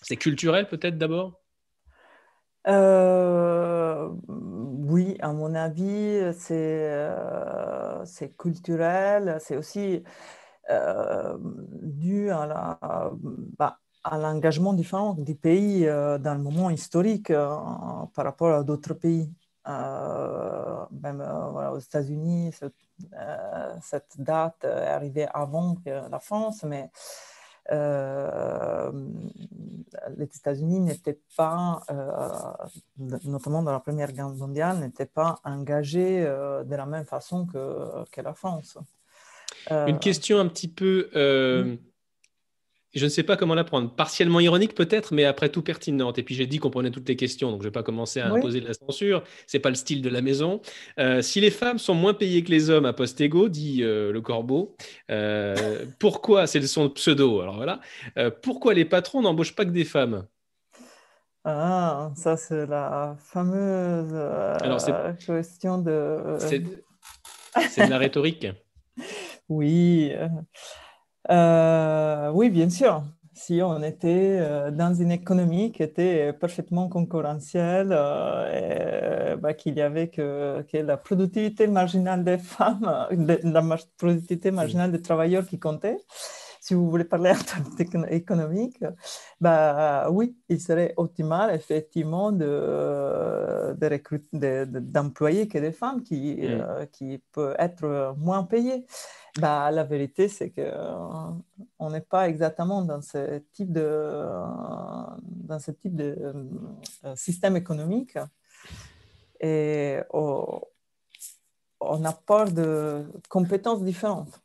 C'est 0.01 0.15
culturel 0.15 0.67
peut-être 0.67 0.97
d'abord? 0.97 1.41
Oui, 4.83 5.17
à 5.19 5.31
mon 5.33 5.53
avis, 5.55 6.33
c'est 6.37 6.89
euh, 6.91 8.03
culturel, 8.37 9.37
c'est 9.39 9.57
aussi 9.57 10.03
euh, 10.69 11.37
dû 11.81 12.29
à 12.31 13.11
bah, 13.57 13.77
l'engagement 14.11 14.73
différent 14.73 15.13
des 15.13 15.35
pays 15.35 15.85
dans 15.85 16.33
le 16.35 16.39
moment 16.41 16.69
historique 16.69 17.31
par 17.31 18.25
rapport 18.25 18.55
à 18.55 18.63
d'autres 18.63 18.93
pays. 18.93 19.31
même 19.67 21.21
aux 21.73 21.79
États-Unis, 21.79 22.51
cette, 23.81 24.19
date 24.19 24.63
est 24.63 24.87
arrivée 24.87 25.27
avant 25.33 25.77
la 25.85 26.19
France, 26.19 26.63
mais 26.63 26.89
les 30.17 30.25
États-Unis 30.25 30.79
n'étaient 30.81 31.19
pas, 31.37 31.81
notamment 32.97 33.63
dans 33.63 33.71
la 33.71 33.79
Première 33.79 34.11
Guerre 34.11 34.29
mondiale, 34.29 34.79
n'étaient 34.79 35.05
pas 35.05 35.39
engagés 35.43 36.21
de 36.21 36.75
la 36.75 36.85
même 36.85 37.05
façon 37.05 37.45
que, 37.45 38.03
que 38.11 38.21
la 38.21 38.33
France. 38.33 38.77
Une 39.69 39.99
question 39.99 40.39
un 40.39 40.47
petit 40.47 40.67
peu 40.67 41.09
je 42.93 43.05
ne 43.05 43.09
sais 43.09 43.23
pas 43.23 43.37
comment 43.37 43.55
la 43.55 43.63
prendre. 43.63 43.93
Partiellement 43.93 44.39
ironique 44.39 44.75
peut-être, 44.75 45.13
mais 45.13 45.23
après 45.23 45.49
tout 45.49 45.61
pertinente. 45.61 46.17
Et 46.17 46.23
puis 46.23 46.35
j'ai 46.35 46.45
dit 46.45 46.59
qu'on 46.59 46.69
prenait 46.69 46.91
toutes 46.91 47.07
les 47.07 47.15
questions, 47.15 47.51
donc 47.51 47.61
je 47.61 47.67
ne 47.67 47.69
vais 47.69 47.73
pas 47.73 47.83
commencer 47.83 48.19
à 48.19 48.27
imposer 48.27 48.59
de 48.59 48.67
la 48.67 48.73
censure. 48.73 49.23
C'est 49.47 49.59
pas 49.59 49.69
le 49.69 49.75
style 49.75 50.01
de 50.01 50.09
la 50.09 50.21
maison. 50.21 50.61
Euh, 50.99 51.21
si 51.21 51.39
les 51.39 51.51
femmes 51.51 51.79
sont 51.79 51.93
moins 51.93 52.13
payées 52.13 52.43
que 52.43 52.51
les 52.51 52.69
hommes 52.69 52.85
à 52.85 52.93
poste 52.93 53.21
égaux, 53.21 53.49
dit 53.49 53.83
euh, 53.83 54.11
le 54.11 54.21
corbeau, 54.21 54.75
euh, 55.09 55.85
pourquoi, 55.99 56.47
c'est 56.47 56.61
son 56.67 56.89
pseudo, 56.89 57.41
alors 57.41 57.55
voilà, 57.55 57.79
pourquoi 58.41 58.73
les 58.73 58.85
patrons 58.85 59.21
n'embauchent 59.21 59.55
pas 59.55 59.65
que 59.65 59.71
des 59.71 59.85
femmes? 59.85 60.25
Ah, 61.43 62.11
ça 62.15 62.37
c'est 62.37 62.67
la 62.67 63.15
fameuse 63.19 64.13
question 65.25 65.79
de... 65.79 66.35
C'est 66.37 66.59
de 66.59 67.89
la 67.89 67.97
rhétorique. 67.97 68.47
oui. 69.49 70.11
Euh, 71.29 72.31
oui, 72.33 72.49
bien 72.49 72.69
sûr. 72.69 73.03
Si 73.33 73.61
on 73.61 73.81
était 73.81 74.37
euh, 74.39 74.71
dans 74.71 74.93
une 74.93 75.11
économie 75.11 75.71
qui 75.71 75.83
était 75.83 76.33
parfaitement 76.33 76.89
concurrentielle, 76.89 77.89
euh, 77.91 79.35
bah, 79.37 79.53
qu'il 79.53 79.75
y 79.75 79.81
avait 79.81 80.09
que, 80.09 80.63
la 80.73 80.97
productivité 80.97 81.67
marginale 81.67 82.23
des 82.23 82.37
femmes, 82.39 83.07
la 83.43 83.77
productivité 83.97 84.51
marginale 84.51 84.91
des 84.91 85.01
travailleurs 85.01 85.45
qui 85.45 85.59
comptait, 85.59 85.97
si 86.61 86.75
vous 86.75 86.89
voulez 86.89 87.03
parler 87.03 87.31
en 87.31 87.43
termes 87.43 88.05
économiques, 88.09 88.83
bah, 89.41 90.09
oui, 90.11 90.37
il 90.47 90.61
serait 90.61 90.93
optimal 90.95 91.53
effectivement 91.55 92.31
de, 92.31 93.73
d'employer 94.79 95.47
que 95.47 95.57
des 95.57 95.71
femmes 95.71 96.03
qui, 96.03 96.37
mm. 96.37 96.85
qui 96.91 97.21
peuvent 97.33 97.55
être 97.57 98.15
moins 98.17 98.43
payées. 98.43 98.85
Bah, 99.39 99.71
la 99.71 99.83
vérité, 99.83 100.27
c'est 100.27 100.51
qu'on 100.51 100.61
euh, 100.61 101.89
n'est 101.89 102.01
pas 102.01 102.27
exactement 102.27 102.81
dans 102.81 103.01
ce 103.01 103.39
type 103.53 103.71
de, 103.71 103.81
euh, 103.81 104.45
dans 105.21 105.59
ce 105.59 105.71
type 105.71 105.95
de 105.95 106.15
euh, 107.05 107.15
système 107.15 107.55
économique 107.55 108.17
et 109.39 109.99
on, 110.11 110.61
on 111.79 112.03
a 112.03 112.11
peur 112.11 112.51
de 112.51 113.05
compétences 113.29 113.83
différentes. 113.83 114.40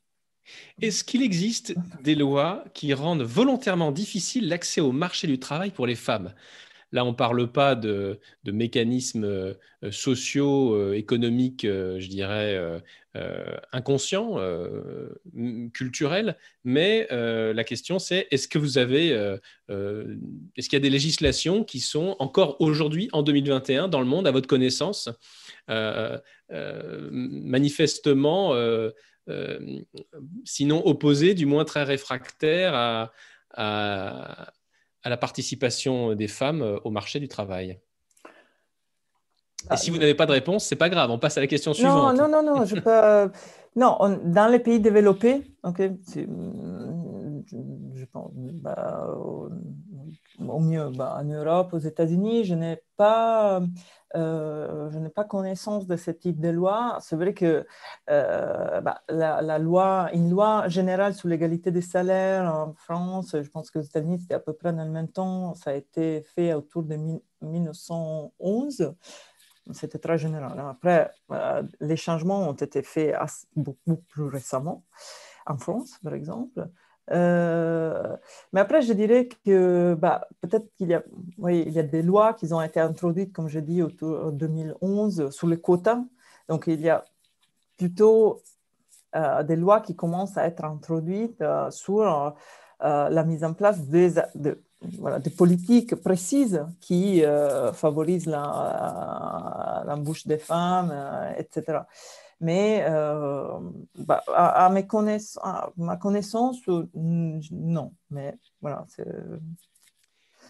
Est-ce 0.81 1.05
qu'il 1.05 1.23
existe 1.23 1.75
des 2.03 2.15
lois 2.15 2.65
qui 2.75 2.93
rendent 2.95 3.23
volontairement 3.23 3.93
difficile 3.93 4.49
l'accès 4.49 4.81
au 4.81 4.93
marché 4.93 5.27
du 5.27 5.39
travail 5.39 5.71
pour 5.71 5.87
les 5.87 5.95
femmes? 5.95 6.35
Là, 6.93 7.05
on 7.05 7.11
ne 7.11 7.17
parle 7.17 7.51
pas 7.51 7.75
de, 7.75 8.21
mécanismes 8.45 9.55
sociaux, 9.91 10.93
économiques, 10.93 11.63
je 11.65 12.07
dirais, 12.09 12.81
euh, 13.17 13.57
inconscient, 13.73 14.35
euh, 14.37 15.09
culturel, 15.73 16.37
mais 16.65 17.09
euh, 17.13 17.55
la 17.55 17.65
question 17.65 17.99
c'est 17.99 18.29
est-ce 18.31 18.47
que 18.47 18.59
vous 18.59 18.77
avez, 18.77 19.09
est-ce 19.69 20.69
qu'il 20.69 20.75
y 20.75 20.77
a 20.77 20.81
des 20.81 20.91
législations 20.91 21.65
qui 21.65 21.81
sont 21.81 22.17
encore 22.19 22.61
aujourd'hui, 22.61 23.09
en 23.13 23.23
2021, 23.23 23.89
dans 23.89 24.01
le 24.01 24.07
monde, 24.07 24.27
à 24.27 24.33
votre 24.33 24.49
connaissance, 24.49 25.09
manifestement, 27.11 28.55
sinon 30.45 30.87
opposées, 30.87 31.35
du 31.35 31.47
moins 31.47 31.65
très 31.65 31.83
réfractaires 31.83 32.75
à, 32.75 33.13
à 33.55 35.09
la 35.09 35.17
participation 35.17 36.15
des 36.15 36.29
femmes 36.29 36.79
au 36.85 36.91
marché 36.91 37.21
du 37.21 37.29
travail 37.29 37.81
et 39.73 39.77
si 39.77 39.91
vous 39.91 39.99
n'avez 39.99 40.15
pas 40.15 40.27
de 40.27 40.33
réponse, 40.33 40.65
c'est 40.65 40.77
pas 40.77 40.89
grave, 40.89 41.11
on 41.11 41.19
passe 41.19 41.37
à 41.39 41.41
la 41.41 41.47
question 41.47 41.75
suivante. 41.75 42.17
Non, 42.17 42.29
non, 42.29 42.43
non, 42.43 42.65
je 42.65 42.77
peux... 42.77 43.31
non, 43.75 43.99
dans 44.25 44.51
les 44.51 44.61
pays 44.61 44.81
développés, 44.81 45.43
ok, 45.65 45.83
je 47.95 48.05
pense, 48.13 48.33
bah, 48.35 49.09
au, 50.39 50.61
mieux, 50.61 50.91
bah, 50.91 51.19
en 51.21 51.25
Europe, 51.25 51.73
aux 51.73 51.79
États-Unis, 51.79 52.45
je 52.45 52.55
n'ai 52.55 52.83
pas, 52.97 53.61
euh, 54.17 54.91
je 54.91 54.99
n'ai 54.99 55.11
pas 55.11 55.25
connaissance 55.25 55.87
de 55.87 55.97
ce 55.97 56.11
type 56.11 56.41
de 56.41 56.49
loi. 56.49 56.99
C'est 57.01 57.17
vrai 57.17 57.35
que 57.35 57.67
euh, 58.11 58.81
bah, 58.81 59.03
la, 59.09 59.59
loi, 59.59 60.09
une 60.13 60.31
loi 60.31 60.69
générale 60.69 61.15
sur 61.15 61.29
l'égalité 61.29 61.71
des 61.71 61.83
salaires 61.83 62.53
en 62.53 62.75
France, 62.75 63.37
je 63.41 63.49
pense 63.51 63.71
que 63.71 63.79
aux 63.79 63.83
États-Unis, 63.83 64.21
c'était 64.21 64.35
à 64.35 64.41
peu 64.41 64.53
près 64.55 64.73
dans 64.73 64.85
le 64.85 64.91
même 64.91 65.09
temps, 65.09 65.55
ça 65.55 65.71
a 65.71 65.75
été 65.75 66.23
fait 66.23 66.55
autour 66.55 66.83
de 66.83 66.97
1911. 67.43 68.95
C'était 69.73 69.99
très 69.99 70.17
général. 70.17 70.59
Après, 70.61 71.11
euh, 71.33 71.63
les 71.81 71.97
changements 71.97 72.49
ont 72.49 72.55
été 72.55 72.83
faits 72.83 73.15
beaucoup 73.57 73.97
plus 73.97 74.25
récemment, 74.25 74.85
en 75.47 75.57
France, 75.59 75.99
par 76.03 76.15
exemple. 76.15 76.69
Euh, 77.13 78.17
mais 78.53 78.61
après, 78.61 78.83
je 78.83 78.93
dirais 78.93 79.29
que 79.45 79.95
bah, 79.95 80.27
peut-être 80.41 80.67
qu'il 80.77 80.89
y, 80.89 80.95
a, 80.95 81.03
oui, 81.39 81.65
y 81.69 81.79
a 81.79 81.83
des 81.83 82.03
lois 82.03 82.35
qui 82.35 82.53
ont 82.53 82.63
été 82.63 82.81
introduites, 82.81 83.33
comme 83.33 83.49
je 83.49 83.61
dis, 83.61 83.83
autour 83.83 84.33
de 84.33 84.47
2011 84.47 85.31
sur 85.31 85.47
les 85.47 85.61
quotas. 85.61 86.03
Donc, 86.49 86.65
il 86.67 86.81
y 86.81 86.89
a 86.89 87.05
plutôt 87.77 88.43
euh, 89.15 89.43
des 89.43 89.57
lois 89.57 89.81
qui 89.81 89.95
commencent 89.95 90.37
à 90.37 90.47
être 90.47 90.65
introduites 90.65 91.43
sur 91.71 92.35
la 92.81 93.25
mise 93.25 93.43
en 93.45 93.55
place 93.55 93.81
des, 93.81 94.15
de, 94.35 94.61
voilà, 94.99 95.19
des 95.19 95.31
politiques 95.31 95.97
précises 95.97 96.65
qui 96.81 97.25
euh, 97.25 97.73
favorisent 97.73 98.27
l'embauche 99.87 100.27
des 100.27 100.37
femmes, 100.39 100.91
euh, 100.93 101.33
etc. 101.39 101.79
Mais 102.41 102.85
euh, 102.89 103.49
bah, 103.99 104.23
à, 104.35 104.69
mes 104.71 104.87
ma 105.77 105.97
connaissance, 105.97 106.59
non. 106.95 107.93
Mais 108.11 108.35
voilà, 108.61 108.87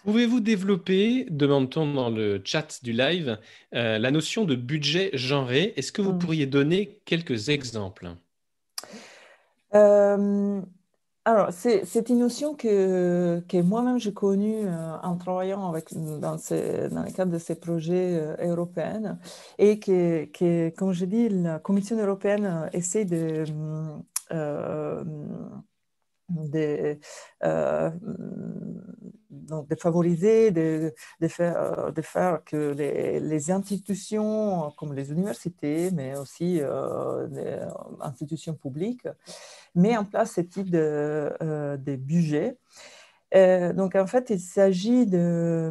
Pouvez-vous 0.05 0.41
développer, 0.41 1.27
demande-t-on 1.31 1.93
dans 1.93 2.11
le 2.11 2.41
chat 2.45 2.81
du 2.83 2.93
live, 2.93 3.39
la 3.73 4.11
notion 4.11 4.45
de 4.45 4.55
budget 4.55 5.11
genré? 5.15 5.73
Est-ce 5.77 5.91
que 5.91 6.03
vous 6.03 6.13
mm. 6.13 6.19
pourriez 6.19 6.47
donner 6.47 7.01
quelques 7.05 7.49
exemples? 7.49 8.11
Alors, 11.27 11.49
c'est 11.53 12.09
une 12.09 12.21
notion 12.21 12.55
que, 12.55 13.43
moi-même 13.63 13.99
j'ai 13.99 14.13
connue 14.15 14.65
euh, 14.65 14.97
en 15.03 15.17
travaillant 15.17 15.73
dans, 16.21 16.37
le 16.37 17.13
cadre 17.13 17.33
de 17.33 17.39
ces 17.39 17.57
projets 17.57 18.15
euh, 18.15 18.37
européens 18.39 19.19
et 19.59 19.81
que, 19.81 20.71
comme 20.77 20.93
je 20.93 21.05
dis, 21.05 21.29
la 21.29 21.59
Commission 21.59 21.99
européenne 21.99 22.71
essaie 22.73 23.05
de, 23.05 23.43
euh, 24.31 25.03
donc 29.31 29.69
de 29.69 29.75
favoriser, 29.75 30.53
de, 30.53 30.95
faire, 31.29 32.45
que 32.45 32.73
les, 32.73 33.51
institutions 33.51 34.71
comme 34.77 34.95
les 34.95 35.11
universités, 35.11 35.91
mais 35.91 36.17
aussi 36.17 36.61
les 37.31 37.59
institutions 38.01 38.55
publiques, 38.55 39.09
mettent 39.77 39.99
en 39.99 40.05
place 40.05 40.35
ce 40.35 40.41
type 40.41 40.71
de, 40.71 41.33
euh, 41.43 41.77
budget. 41.77 42.59
donc 43.33 43.95
en 43.95 44.07
fait, 44.07 44.31
il 44.31 44.41
s'agit 44.41 45.07
de, 45.07 45.71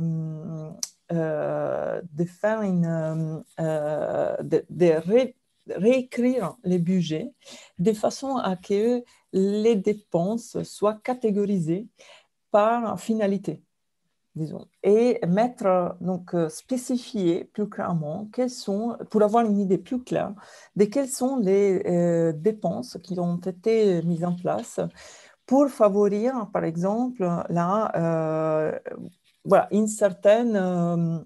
de 1.11 2.25
faire 2.25 2.61
une... 2.61 3.43
de, 3.57 4.65
de 4.69 5.33
réécrire 5.67 6.55
les 6.63 6.79
budgets 6.79 7.31
de 7.79 7.93
façon 7.93 8.37
à 8.37 8.55
que 8.55 9.03
les 9.33 9.75
dépenses 9.75 10.61
soient 10.63 10.99
catégorisées 11.03 11.87
par 12.51 12.99
finalité, 12.99 13.61
et 14.83 15.19
mettre, 15.27 15.95
donc, 16.01 16.33
euh, 16.33 16.49
spécifier 16.49 17.45
plus 17.45 17.69
clairement 17.69 18.27
quelles 18.33 18.49
sont, 18.49 18.97
pour 19.09 19.21
avoir 19.23 19.45
une 19.45 19.59
idée 19.59 19.77
plus 19.77 20.03
claire 20.03 20.33
de 20.75 20.85
quelles 20.85 21.07
sont 21.07 21.37
les 21.37 21.81
euh, 21.85 22.33
dépenses 22.33 22.97
qui 23.01 23.19
ont 23.19 23.37
été 23.37 24.01
mises 24.03 24.25
en 24.25 24.35
place 24.35 24.79
pour 25.45 25.69
favoriser, 25.69 26.31
par 26.51 26.63
exemple, 26.63 27.21
la, 27.49 27.91
euh, 27.95 28.79
voilà, 29.45 29.67
une 29.71 29.87
certaine 29.87 31.25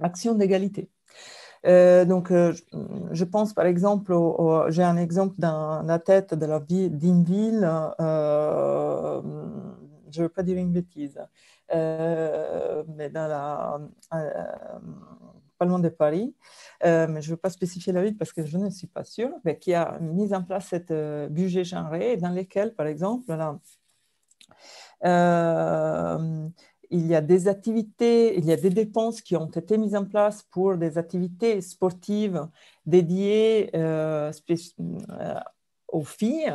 action 0.00 0.34
d'égalité. 0.34 0.88
Donc, 1.64 2.30
je 2.30 3.24
pense 3.24 3.52
par 3.52 3.66
exemple, 3.66 4.14
j'ai 4.68 4.82
un 4.82 4.96
exemple 4.96 5.34
dans 5.38 5.82
la 5.82 5.98
tête 5.98 6.34
de 6.34 6.46
la 6.46 6.58
ville, 6.58 6.96
d'une 6.96 7.22
ville, 7.22 7.68
je 10.14 10.20
ne 10.20 10.22
veux 10.22 10.28
pas 10.28 10.42
dire 10.42 10.56
une 10.58 10.72
bêtise, 10.72 11.18
mais 11.74 13.10
dans 13.10 13.26
la, 13.28 13.80
pas 15.58 15.64
loin 15.64 15.78
de 15.78 15.88
Paris, 15.88 16.34
mais 16.82 17.20
je 17.20 17.28
ne 17.28 17.34
veux 17.34 17.36
pas 17.36 17.50
spécifier 17.50 17.92
la 17.92 18.02
ville 18.02 18.16
parce 18.16 18.32
que 18.32 18.44
je 18.44 18.56
ne 18.58 18.70
suis 18.70 18.86
pas 18.86 19.04
sûre, 19.04 19.30
mais 19.44 19.58
qui 19.58 19.74
a 19.74 19.98
mis 20.00 20.34
en 20.34 20.42
place 20.42 20.66
cette 20.68 20.92
budget 21.30 21.64
genré 21.64 22.16
dans 22.16 22.30
lequel, 22.30 22.74
par 22.74 22.86
exemple, 22.86 23.34
là, 23.34 23.58
il 26.90 27.06
y 27.06 27.14
a 27.14 27.20
des 27.20 27.48
activités, 27.48 28.38
il 28.38 28.44
y 28.44 28.52
a 28.52 28.56
des 28.56 28.70
dépenses 28.70 29.20
qui 29.20 29.36
ont 29.36 29.50
été 29.50 29.78
mises 29.78 29.96
en 29.96 30.04
place 30.04 30.42
pour 30.44 30.76
des 30.76 30.96
activités 30.98 31.60
sportives 31.60 32.46
dédiées 32.86 33.70
aux 35.88 36.04
filles. 36.04 36.54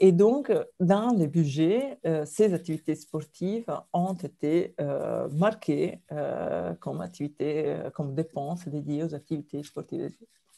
Et 0.00 0.12
donc, 0.12 0.52
dans 0.80 1.10
les 1.10 1.28
budgets, 1.28 1.98
euh, 2.06 2.24
ces 2.24 2.52
activités 2.54 2.94
sportives 2.94 3.72
ont 3.92 4.14
été 4.14 4.74
euh, 4.80 5.28
marquées 5.30 6.00
euh, 6.10 6.74
comme 6.80 7.00
activités, 7.00 7.76
comme 7.94 8.14
dépenses 8.14 8.66
dédiées 8.66 9.04
aux 9.04 9.14
activités 9.14 9.62
sportives. 9.62 10.10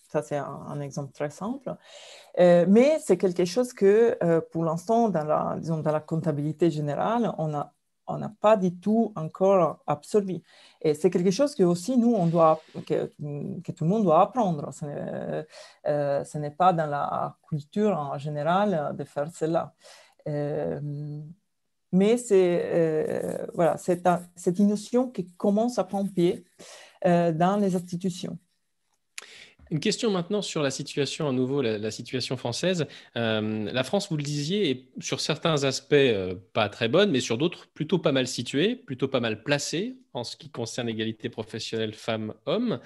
Ça, 0.08 0.22
c'est 0.22 0.36
un, 0.36 0.80
exemple 0.80 1.12
très 1.12 1.28
simple. 1.30 1.74
mais 2.38 2.98
c'est 3.00 3.16
quelque 3.16 3.44
chose 3.44 3.72
que, 3.72 4.16
pour 4.52 4.64
l'instant, 4.64 5.08
dans 5.08 5.58
dans 5.58 5.92
la 5.92 6.00
comptabilité 6.00 6.70
générale, 6.70 7.34
on 7.36 7.52
a 7.52 7.73
on 8.06 8.18
n'a 8.18 8.28
pas 8.40 8.56
du 8.56 8.74
tout 8.74 9.12
encore 9.16 9.82
absorbé. 9.86 10.42
Et 10.80 10.94
c'est 10.94 11.10
quelque 11.10 11.30
chose 11.30 11.54
que 11.54 11.62
aussi 11.62 11.96
nous, 11.96 12.14
on 12.14 12.26
doit, 12.26 12.60
que, 12.86 13.06
tout 13.06 13.84
le 13.84 13.86
monde 13.86 14.04
doit 14.04 14.20
apprendre. 14.20 14.70
Euh, 15.86 16.24
ce 16.24 16.38
n'est 16.38 16.50
pas 16.50 16.72
dans 16.72 16.86
la 16.86 17.36
culture 17.48 17.96
en 17.96 18.18
général 18.18 18.94
de 18.96 19.04
faire 19.04 19.30
cela. 19.32 19.74
Euh, 20.28 20.80
mais 21.92 22.16
c'est 22.16 22.62
euh, 22.64 23.46
voilà, 23.54 23.76
c'est 23.76 24.58
une 24.58 24.68
notion 24.68 25.10
qui 25.10 25.26
commence 25.36 25.78
à 25.78 25.84
prendre 25.84 26.10
pied 26.12 26.44
dans 27.04 27.60
les 27.60 27.76
institutions. 27.76 28.38
Une 29.70 29.80
question 29.80 30.10
maintenant 30.10 30.42
sur 30.42 30.62
la 30.62 30.70
situation, 30.70 31.28
à 31.28 31.32
nouveau, 31.32 31.62
la, 31.62 31.90
situation 31.90 32.36
française. 32.36 32.86
Euh, 33.16 33.70
la 33.72 33.82
France, 33.82 34.08
vous 34.10 34.16
le 34.16 34.22
disiez, 34.22 34.70
est 34.70 34.88
sur 35.00 35.20
certains 35.20 35.64
aspects 35.64 35.94
euh, 35.94 36.34
pas 36.52 36.68
très 36.68 36.88
bonne, 36.88 37.10
mais 37.10 37.20
sur 37.20 37.38
d'autres 37.38 37.66
plutôt 37.68 37.98
pas 37.98 38.12
mal 38.12 38.26
située, 38.26 38.76
plutôt 38.76 39.08
pas 39.08 39.20
mal 39.20 39.42
placée 39.42 39.96
en 40.12 40.22
ce 40.22 40.36
qui 40.36 40.50
concerne 40.50 40.86
l'égalité 40.86 41.28
professionnelle 41.28 41.94
femmes-hommes, 41.94 42.78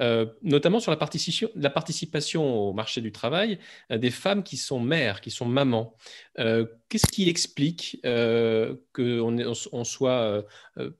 euh, 0.00 0.26
notamment 0.42 0.80
sur 0.80 0.90
la 0.90 0.96
participation, 0.96 1.50
la 1.54 1.70
participation 1.70 2.68
au 2.68 2.72
marché 2.72 3.00
du 3.00 3.12
travail 3.12 3.58
des 3.90 4.10
femmes 4.10 4.42
qui 4.42 4.56
sont 4.56 4.80
mères, 4.80 5.20
qui 5.20 5.30
sont 5.30 5.46
mamans. 5.46 5.94
Qu'est-ce 6.36 7.06
qui 7.06 7.28
explique 7.28 8.00
qu'on 8.02 9.38
on 9.72 9.84
soit 9.84 10.44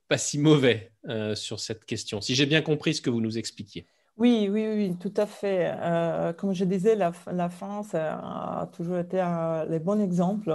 pas 0.09 0.19
si 0.19 0.39
mauvais 0.39 0.93
sur 1.35 1.59
cette 1.59 1.85
question 1.85 2.21
Si 2.21 2.37
j'ai 2.37 2.47
bien 2.47 2.63
compris 2.63 2.95
ce 2.95 3.01
que 3.01 3.11
vous 3.11 3.21
nous 3.21 3.39
expliquiez? 3.39 3.87
Oui, 4.19 4.49
oui, 4.51 4.67
oui, 4.69 4.97
tout 5.01 5.13
à 5.17 5.27
fait. 5.27 5.73
Euh, 5.81 6.33
comme 6.35 6.53
je 6.53 6.65
disais, 6.65 6.95
la, 6.95 7.13
France 7.49 7.95
a 7.95 8.69
toujours 8.73 8.99
été 8.99 9.21
un, 9.21 9.65
les 9.65 9.79
bons 9.79 10.01
exemples. 10.01 10.55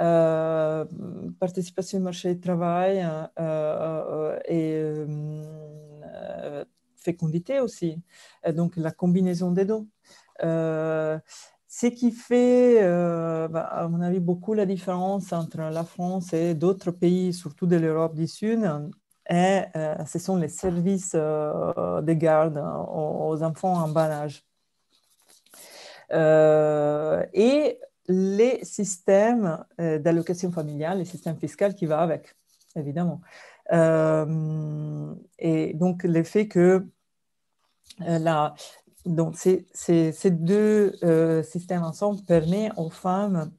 Euh, 0.00 0.84
participation 1.40 1.98
au 1.98 2.02
marché 2.02 2.34
du 2.34 2.40
travail 2.40 3.06
euh, 3.38 4.38
et 4.48 5.04
fécondité 6.96 7.60
aussi. 7.60 8.00
donc, 8.54 8.76
la 8.76 8.90
combinaison 8.92 9.50
des 9.52 9.64
deux. 9.64 9.86
ce 10.40 11.86
qui 11.88 12.12
fait, 12.12 12.80
bah, 13.48 13.62
à 13.62 13.88
mon 13.88 14.00
avis, 14.00 14.20
beaucoup 14.20 14.54
la 14.54 14.66
différence 14.66 15.32
entre 15.32 15.58
la 15.58 15.84
France 15.84 16.32
et 16.32 16.54
d'autres 16.54 16.92
pays, 16.92 17.32
surtout 17.32 17.66
de 17.66 17.76
l'Europe 17.76 18.14
du 18.14 18.26
Sud, 18.28 18.60
euh, 19.32 20.04
ce 20.06 20.18
sont 20.18 20.36
les 20.36 20.48
services 20.48 21.12
euh, 21.14 22.00
de 22.00 22.12
garde 22.12 22.58
aux, 22.58 23.42
enfants 23.42 23.74
en 23.74 23.88
bas 23.88 24.10
âge. 24.10 24.44
Euh, 26.12 27.24
et 27.32 27.80
les 28.08 28.64
systèmes 28.64 29.64
d'allocation 29.78 30.52
familiale, 30.52 30.98
les 30.98 31.04
systèmes 31.04 31.36
fiscaux 31.36 31.72
qui 31.76 31.86
vont 31.86 31.96
avec, 31.96 32.36
évidemment. 32.76 33.20
et 33.72 35.74
donc, 35.74 36.04
le 36.04 36.22
fait 36.22 36.46
que 36.46 36.86
donc 39.04 39.36
ces, 39.36 39.66
ces 39.72 40.30
deux 40.30 40.92
systèmes 41.42 41.82
ensemble 41.82 42.22
permettent 42.22 42.72
aux 42.76 42.90
femmes 42.90 43.50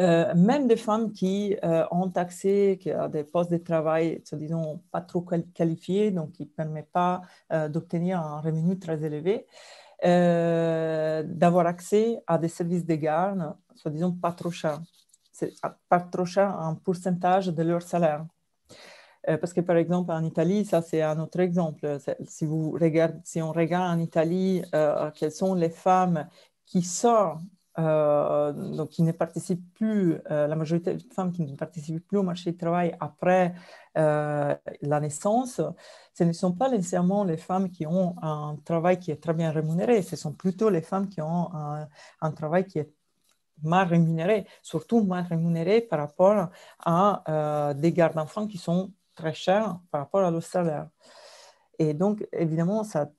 euh, 0.00 0.34
même 0.34 0.68
des 0.68 0.76
femmes 0.76 1.12
qui 1.12 1.56
euh, 1.64 1.84
ont 1.90 2.10
accès 2.14 2.78
à 2.98 3.08
des 3.08 3.24
postes 3.24 3.50
de 3.50 3.58
travail, 3.58 4.22
disons, 4.32 4.82
pas 4.90 5.02
trop 5.02 5.20
qualifiés, 5.54 6.10
donc 6.10 6.32
qui 6.32 6.44
ne 6.44 6.48
permettent 6.48 6.92
pas 6.92 7.22
euh, 7.52 7.68
d'obtenir 7.68 8.20
un 8.20 8.40
revenu 8.40 8.78
très 8.78 9.02
élevé, 9.04 9.46
d'avoir 10.02 11.66
accès 11.66 12.22
à 12.26 12.38
des 12.38 12.48
services 12.48 12.84
de 12.84 12.94
garde, 12.94 13.54
soit 13.74 13.90
disons, 13.90 14.12
pas 14.12 14.32
trop 14.32 14.50
chers. 14.50 14.80
Pas 15.88 16.00
trop 16.00 16.24
cher 16.24 16.56
en 16.58 16.74
pourcentage 16.76 17.48
de 17.48 17.62
leur 17.62 17.82
salaire. 17.82 18.24
parce 19.24 19.52
que 19.52 19.60
par 19.60 19.76
exemple 19.76 20.12
en 20.12 20.22
Italie, 20.24 20.64
ça 20.64 20.82
c'est 20.82 21.02
un 21.02 21.18
autre 21.20 21.40
exemple. 21.40 21.98
Si 22.26 22.46
on 22.46 23.52
regarde 23.52 23.96
en 23.96 23.98
Italie 23.98 24.62
quelles 25.14 25.32
sont 25.32 25.54
les 25.54 25.70
femmes 25.70 26.28
qui 26.66 26.82
sortent 26.82 27.42
euh, 27.78 28.52
donc 28.52 28.90
qui 28.90 29.02
ne 29.02 29.12
participent 29.12 29.72
plus, 29.74 30.20
euh, 30.30 30.46
la 30.46 30.56
majorité 30.56 30.94
des 30.94 31.04
femmes 31.14 31.32
qui 31.32 31.42
ne 31.42 31.56
participent 31.56 32.06
plus 32.06 32.18
au 32.18 32.22
marché 32.22 32.52
du 32.52 32.58
travail 32.58 32.94
après 33.00 33.54
euh, 33.96 34.54
la 34.82 35.00
naissance, 35.00 35.60
ce 36.12 36.24
ne 36.24 36.32
sont 36.32 36.52
pas 36.52 36.68
nécessairement 36.68 37.24
les 37.24 37.38
femmes 37.38 37.70
qui 37.70 37.86
ont 37.86 38.14
un 38.20 38.56
travail 38.64 38.98
qui 38.98 39.10
est 39.10 39.22
très 39.22 39.32
bien 39.32 39.50
rémunéré, 39.50 40.02
ce 40.02 40.16
sont 40.16 40.32
plutôt 40.34 40.68
les 40.68 40.82
femmes 40.82 41.08
qui 41.08 41.22
ont 41.22 41.50
un, 42.20 42.30
travail 42.32 42.66
qui 42.66 42.78
est 42.80 42.92
mal 43.62 43.88
rémunéré, 43.88 44.46
surtout 44.62 45.02
mal 45.02 45.24
rémunéré 45.26 45.80
par 45.80 46.00
rapport 46.00 46.50
à 46.84 47.72
des 47.74 47.92
gardes 47.92 48.14
d'enfants 48.14 48.46
qui 48.46 48.58
sont 48.58 48.92
très 49.14 49.32
chers 49.32 49.78
par 49.90 50.02
rapport 50.02 50.24
à 50.24 50.30
leur 50.30 50.42
salaire. 50.42 50.88
Et 51.78 51.94
donc, 51.94 52.26
évidemment, 52.32 52.84
ça 52.84 53.10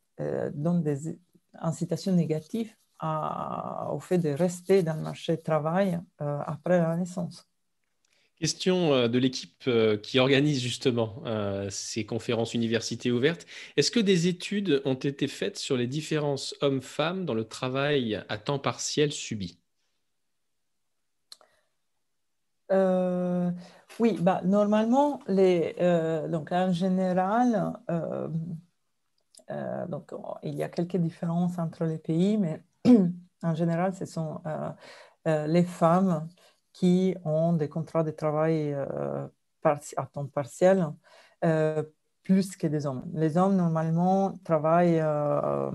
donne 0.53 0.83
des 0.83 1.17
incitations 1.59 2.13
négatives 2.13 2.75
au 3.91 3.99
fait 3.99 4.17
de 4.17 4.29
rester 4.29 4.83
dans 4.83 4.95
le 4.95 5.01
marché 5.01 5.35
du 5.35 5.43
travail 5.43 5.99
euh, 6.21 6.39
après 6.45 6.79
la 6.79 6.95
naissance. 6.95 7.47
Question 8.37 8.93
euh, 8.93 9.07
de 9.07 9.19
l'équipe 9.19 9.63
euh, 9.67 9.97
qui 9.97 10.19
organise 10.19 10.61
justement 10.61 11.23
ces 11.69 12.05
conférences 12.05 12.53
universités 12.53 13.11
ouvertes. 13.11 13.45
Est-ce 13.77 13.91
que 13.91 13.99
des 13.99 14.27
études 14.27 14.81
ont 14.85 14.95
été 14.95 15.27
faites 15.27 15.57
sur 15.57 15.77
les 15.77 15.87
différences 15.87 16.55
hommes-femmes 16.61 17.25
dans 17.25 17.33
le 17.33 17.45
travail 17.45 18.23
à 18.29 18.37
temps 18.37 18.59
partiel 18.59 19.11
subi? 19.11 19.59
Oui, 23.99 24.17
bah, 24.19 24.41
normalement, 24.43 25.19
les, 25.27 25.75
donc 26.29 26.51
en 26.51 26.71
général, 26.71 27.73
donc, 29.87 30.11
il 30.41 30.55
y 30.55 30.63
a 30.63 30.69
quelques 30.69 30.97
différences 30.97 31.59
entre 31.59 31.85
les 31.85 31.99
pays, 31.99 32.37
mais 32.37 32.63
en 33.43 33.55
général, 33.55 33.93
ce 33.93 34.05
sont 34.05 34.41
euh, 34.45 34.69
euh, 35.27 35.47
les 35.47 35.63
femmes 35.63 36.27
qui 36.71 37.15
ont 37.23 37.53
des 37.53 37.69
contrats 37.69 38.03
de 38.03 38.11
travail 38.11 38.73
euh, 38.73 39.27
à 39.63 40.05
temps 40.07 40.27
partiel 40.27 40.91
plus 42.23 42.55
que 42.55 42.67
des 42.67 42.85
hommes. 42.85 43.03
Les 43.13 43.37
hommes, 43.37 43.55
normalement, 43.57 44.33
travaillent 44.45 44.99
à 44.99 45.71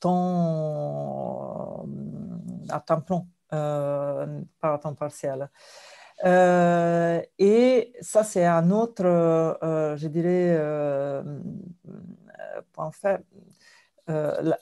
temps, 0.00 1.86
à 2.68 2.80
plein, 2.80 3.26
pas 3.50 4.74
à 4.74 4.78
temps 4.78 4.94
partiel. 4.94 5.50
et 6.24 7.92
ça, 8.00 8.22
c'est 8.22 8.46
un 8.46 8.70
autre, 8.70 9.04
je 9.96 10.06
dirais, 10.06 10.56
point 12.72 12.92
faible, 12.92 13.24
euh, 14.10 14.52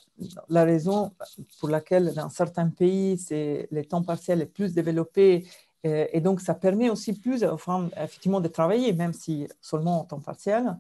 la, 0.49 0.65
raison 0.65 1.13
pour 1.61 1.69
laquelle 1.69 2.13
dans 2.15 2.29
certains 2.31 2.69
pays, 2.69 3.17
c'est 3.17 3.69
le 3.71 3.85
temps 3.85 4.03
partiel 4.03 4.43
est 4.43 4.47
plus 4.47 4.75
développé 4.75 5.47
euh, 5.87 6.07
et 6.13 6.21
donc 6.21 6.41
ça 6.41 6.55
permet 6.55 6.91
aussi 6.91 7.13
plus 7.13 7.45
aux 7.45 7.57
femmes 7.57 7.91
effectivement 7.97 8.41
de 8.41 8.49
travailler, 8.49 8.93
même 8.93 9.13
si 9.13 9.47
seulement 9.61 10.01
en 10.01 10.05
temps 10.05 10.21
partiel, 10.21 10.77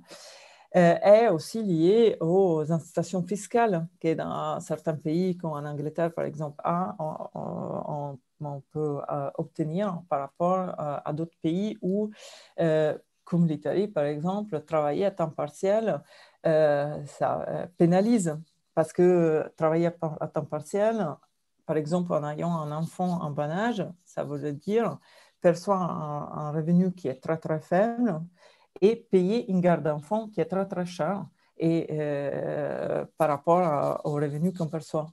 euh, 0.75 0.97
est 1.01 1.29
aussi 1.29 1.63
lié 1.63 2.17
aux 2.21 2.73
incitations 2.73 3.23
fiscales 3.23 3.87
que 4.01 4.15
dans 4.15 4.59
certains 4.59 4.97
pays, 4.97 5.37
comme 5.37 5.53
en 5.53 5.65
Angleterre 5.65 6.13
par 6.13 6.25
exemple, 6.25 6.61
on, 6.65 8.19
peut 8.73 8.99
obtenir 9.39 10.03
par 10.11 10.21
rapport 10.21 10.75
à 10.79 11.13
d'autres 11.15 11.37
pays 11.41 11.79
où, 11.81 12.11
comme 13.25 13.47
l'Italie 13.47 13.89
par 13.89 14.05
exemple, 14.05 14.61
travailler 14.63 15.07
à 15.07 15.11
temps 15.11 15.31
partiel, 15.31 16.03
ça 16.45 17.69
pénalise 17.79 18.37
parce 18.77 18.93
que 18.93 19.51
travailler 19.57 19.87
à 20.21 20.29
temps 20.29 20.45
partiel, 20.45 21.09
par 21.65 21.79
exemple 21.79 22.13
en 22.13 22.29
ayant 22.29 22.55
un 22.55 22.71
enfant 22.73 23.23
en 23.23 23.31
bas 23.31 23.51
âge, 23.51 23.87
ça 24.05 24.23
veut 24.23 24.53
dire 24.53 24.99
perçoit 25.41 25.79
un, 25.79 26.51
revenu 26.53 26.93
qui 26.93 27.09
est 27.09 27.21
très 27.23 27.39
très 27.39 27.59
faible 27.59 28.21
et 28.83 28.95
payer 28.97 29.51
une 29.51 29.63
garde 29.63 29.83
d'enfant 29.83 30.29
qui 30.29 30.43
est 30.43 30.51
très 30.55 30.67
très 30.67 30.85
cher 30.85 31.25
et, 31.57 31.87
euh, 31.91 33.07
par 33.17 33.29
rapport 33.29 34.03
au 34.05 34.13
revenu 34.13 34.53
qu'on 34.53 34.69
perçoit. 34.69 35.07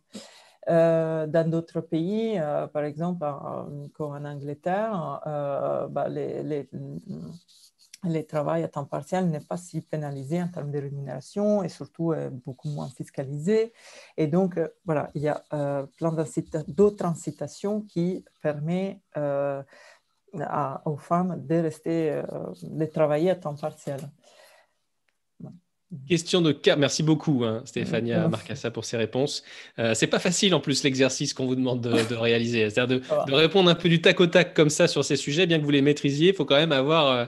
dans 0.67 1.49
d'autres 1.49 1.81
pays, 1.81 2.37
par 2.73 2.83
exemple, 2.83 3.25
comme 3.93 4.11
en 4.11 4.25
Angleterre, 4.25 5.21
bah, 5.89 6.09
les 6.09 6.69
le 8.03 8.21
travail 8.23 8.63
à 8.63 8.67
temps 8.67 8.85
partiel 8.85 9.27
n'est 9.29 9.39
pas 9.39 9.57
si 9.57 9.81
pénalisé 9.81 10.41
en 10.41 10.47
termes 10.47 10.71
de 10.71 10.79
rémunération 10.79 11.63
et 11.63 11.69
surtout 11.69 12.13
beaucoup 12.45 12.69
moins 12.69 12.89
fiscalisé. 12.89 13.73
Et 14.17 14.27
donc, 14.27 14.59
voilà, 14.85 15.09
il 15.15 15.21
y 15.21 15.29
a 15.29 15.43
plein 15.97 16.15
d'autres 16.67 17.05
incitations 17.05 17.81
qui 17.81 18.23
permettent 18.41 18.99
aux 20.85 20.97
femmes 20.97 21.45
de 21.45 21.55
rester, 21.55 22.21
de 22.61 22.85
travailler 22.85 23.29
à 23.31 23.35
temps 23.35 23.55
partiel. 23.55 23.99
Question 26.07 26.41
de 26.41 26.51
cas. 26.51 26.75
Merci 26.75 27.03
beaucoup, 27.03 27.43
hein, 27.43 27.61
Stéphania 27.65 28.27
Marcassa, 28.27 28.71
pour 28.71 28.85
ces 28.85 28.97
réponses. 28.97 29.43
Euh, 29.79 29.93
c'est 29.93 30.07
pas 30.07 30.19
facile 30.19 30.55
en 30.55 30.59
plus 30.59 30.83
l'exercice 30.83 31.33
qu'on 31.33 31.45
vous 31.45 31.55
demande 31.55 31.81
de, 31.81 32.15
réaliser, 32.15 32.69
c'est-à-dire 32.69 32.99
de, 32.99 33.33
répondre 33.33 33.69
un 33.69 33.75
peu 33.75 33.89
du 33.89 34.01
tac 34.01 34.19
au 34.19 34.27
tac 34.27 34.53
comme 34.53 34.69
ça 34.69 34.87
sur 34.87 35.05
ces 35.05 35.15
sujets, 35.15 35.45
bien 35.45 35.59
que 35.59 35.63
vous 35.63 35.71
les 35.71 35.81
maîtrisiez. 35.81 36.29
Il 36.29 36.35
faut 36.35 36.45
quand 36.45 36.55
même 36.55 36.71
avoir 36.71 37.11
euh, 37.11 37.25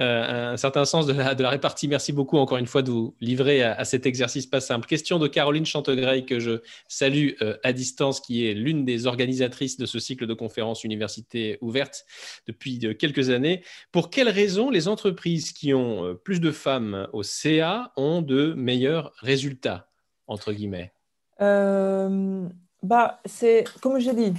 euh, 0.00 0.52
un 0.52 0.56
certain 0.56 0.84
sens 0.84 1.06
de 1.06 1.12
la, 1.12 1.34
de 1.34 1.42
la, 1.42 1.50
répartie. 1.50 1.88
Merci 1.88 2.12
beaucoup 2.12 2.36
encore 2.38 2.58
une 2.58 2.66
fois 2.66 2.82
de 2.82 2.90
vous 2.90 3.14
livrer 3.20 3.62
à, 3.62 3.84
cet 3.84 4.06
exercice 4.06 4.46
pas 4.46 4.60
simple. 4.60 4.86
Question 4.86 5.18
de 5.18 5.26
Caroline 5.26 5.66
Chantegreil 5.66 6.26
que 6.26 6.38
je 6.38 6.60
salue 6.86 7.30
euh, 7.42 7.56
à 7.64 7.72
distance, 7.72 8.20
qui 8.20 8.46
est 8.46 8.54
l'une 8.54 8.84
des 8.84 9.06
organisatrices 9.06 9.78
de 9.78 9.86
ce 9.86 9.98
cycle 9.98 10.26
de 10.26 10.34
conférences 10.34 10.84
Université 10.84 11.58
ouverte 11.60 12.04
depuis 12.46 12.78
quelques 12.98 13.30
années. 13.30 13.62
Pour 13.90 14.10
quelles 14.10 14.28
raisons 14.28 14.70
les 14.70 14.86
entreprises 14.88 15.52
qui 15.52 15.72
ont 15.72 16.16
plus 16.24 16.40
de 16.40 16.50
femmes 16.50 17.08
au 17.12 17.22
CA 17.22 17.92
ont 17.96 18.05
de 18.22 18.54
meilleurs 18.54 19.12
résultats 19.20 19.88
entre 20.26 20.52
guillemets 20.52 20.92
bah, 22.86 23.20
c'est 23.24 23.64
comme 23.80 23.98
je 23.98 24.10
dis, 24.10 24.32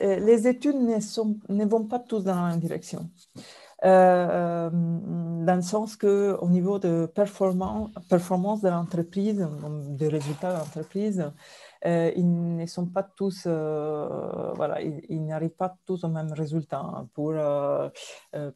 les 0.00 0.48
études 0.48 0.76
ne, 0.76 1.64
vont 1.64 1.84
pas 1.84 1.98
tous 1.98 2.24
dans 2.24 2.34
la 2.34 2.50
même 2.50 2.60
direction. 2.60 3.08
Euh, 3.84 4.70
dans 4.72 5.56
le 5.56 5.62
sens 5.62 5.96
qu'au 5.96 6.48
niveau 6.48 6.78
de 6.78 7.06
performance, 7.06 7.90
performance 8.08 8.62
de 8.62 8.68
l'entreprise, 8.68 9.46
des 9.88 10.08
résultats 10.08 10.52
de 10.52 10.58
l'entreprise, 10.58 11.20
euh, 11.20 11.30
ils 11.84 12.56
ne 12.56 12.66
sont 12.66 12.86
pas 12.86 13.02
tous, 13.02 13.44
euh, 13.46 14.52
voilà, 14.54 14.80
ils, 14.80 15.24
n'arrivent 15.24 15.50
pas 15.50 15.76
tous 15.86 16.04
au 16.04 16.08
même 16.08 16.32
résultat. 16.32 16.78
Hein. 16.80 17.08
Pour, 17.14 17.32
euh, 17.34 17.88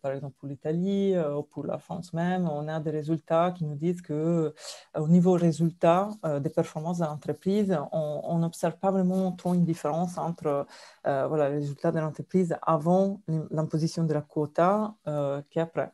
par 0.03 0.13
exemple, 0.13 0.35
pour 0.39 0.49
l'Italie 0.49 1.15
ou 1.19 1.43
pour 1.43 1.65
la 1.65 1.79
France 1.79 2.13
même, 2.13 2.49
on 2.49 2.69
a 2.69 2.81
des 2.81 2.91
résultats 2.91 3.53
qui 3.53 3.65
nous 3.65 3.77
disent 3.77 4.03
que 4.03 4.55
au 4.97 5.09
niveau 5.09 5.33
résultat 5.33 6.11
des 6.41 6.51
performances 6.51 6.99
de 6.99 7.05
l'entreprise, 7.05 7.77
on 7.93 8.39
n'observe 8.39 8.77
pas 8.79 8.91
vraiment 8.91 9.33
trop 9.33 9.55
une 9.55 9.65
différence 9.65 10.19
entre 10.19 10.67
voilà, 11.05 11.49
les 11.51 11.57
résultats 11.57 11.93
de 11.93 12.01
l'entreprise 12.01 12.57
avant 12.63 13.21
l'imposition 13.51 14.05
de 14.05 14.15
la 14.15 14.23
quota 14.23 14.95
qu'après. 15.51 15.93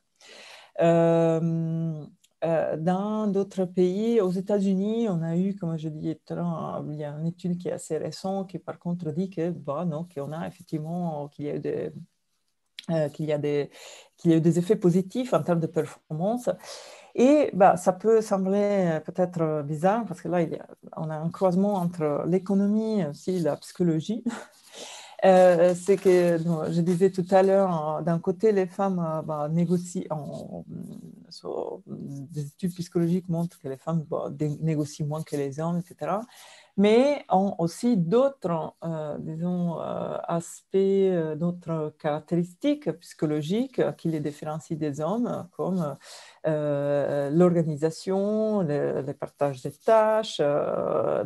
Euh, 0.80 2.06
dans 2.43 3.28
d'autres 3.28 3.64
pays, 3.64 4.20
aux 4.20 4.31
États-Unis, 4.31 5.09
on 5.09 5.23
a 5.23 5.36
eu, 5.36 5.55
comme 5.55 5.78
je 5.78 5.89
disais 5.89 6.20
il 6.28 6.97
y 6.97 7.05
a 7.05 7.10
une 7.10 7.27
étude 7.27 7.59
qui 7.59 7.69
est 7.69 7.73
assez 7.73 7.98
récente 7.98 8.51
qui 8.51 8.59
par 8.59 8.78
contre 8.78 9.12
dit 9.12 9.31
que, 9.31 9.51
bah, 9.51 9.85
non, 9.85 10.06
qu'on 10.12 10.32
a 10.32 10.47
effectivement 10.48 11.28
qu'il 11.28 11.47
y 11.47 11.51
a 11.51 11.56
eu 11.56 11.60
des, 11.60 11.93
euh, 12.90 13.09
effets 14.27 14.77
positifs 14.77 15.32
en 15.35 15.43
termes 15.43 15.60
de 15.60 15.66
performance. 15.69 16.51
Et 17.14 17.51
bah, 17.52 17.77
ça 17.77 17.93
peut 17.93 18.20
sembler 18.23 19.01
peut-être 19.05 19.62
bizarre 19.62 20.05
parce 20.06 20.20
que 20.23 20.28
là, 20.28 20.40
on 20.97 21.10
a 21.10 21.16
un 21.16 21.31
croisement 21.31 21.74
entre 21.74 22.24
l'économie 22.27 23.02
et 23.27 23.40
la 23.40 23.56
psychologie. 23.56 24.24
Euh, 25.24 25.74
c'est 25.76 25.96
que 25.96 26.38
je 26.70 26.80
disais 26.80 27.10
tout 27.10 27.26
à 27.30 27.42
l'heure, 27.42 28.02
d'un 28.02 28.18
côté, 28.18 28.50
les 28.50 28.66
femmes 28.66 28.98
euh, 28.98 29.22
bah, 29.22 29.48
négocient, 29.48 30.04
en, 30.10 30.64
des 31.86 32.46
études 32.46 32.72
psychologiques 32.72 33.28
montrent 33.28 33.58
que 33.60 33.68
les 33.68 33.76
femmes 33.76 34.04
bah, 34.10 34.30
négocient 34.60 35.06
moins 35.06 35.22
que 35.22 35.36
les 35.36 35.60
hommes, 35.60 35.78
etc 35.78 36.16
mais 36.76 37.24
ont 37.28 37.54
aussi 37.58 37.98
d'autres, 37.98 38.72
euh, 38.82 39.16
disons, 39.18 39.78
euh, 39.80 40.16
aspects, 40.26 40.74
euh, 40.74 41.36
d'autres 41.36 41.92
caractéristiques 41.98 42.90
psychologiques 42.92 43.82
qui 43.98 44.08
les 44.08 44.20
différencient 44.20 44.78
des 44.78 45.00
hommes, 45.00 45.46
comme 45.52 45.96
l'organisation, 46.44 48.62
le, 48.62 49.12
partage 49.12 49.62
des 49.62 49.72
tâches. 49.72 50.40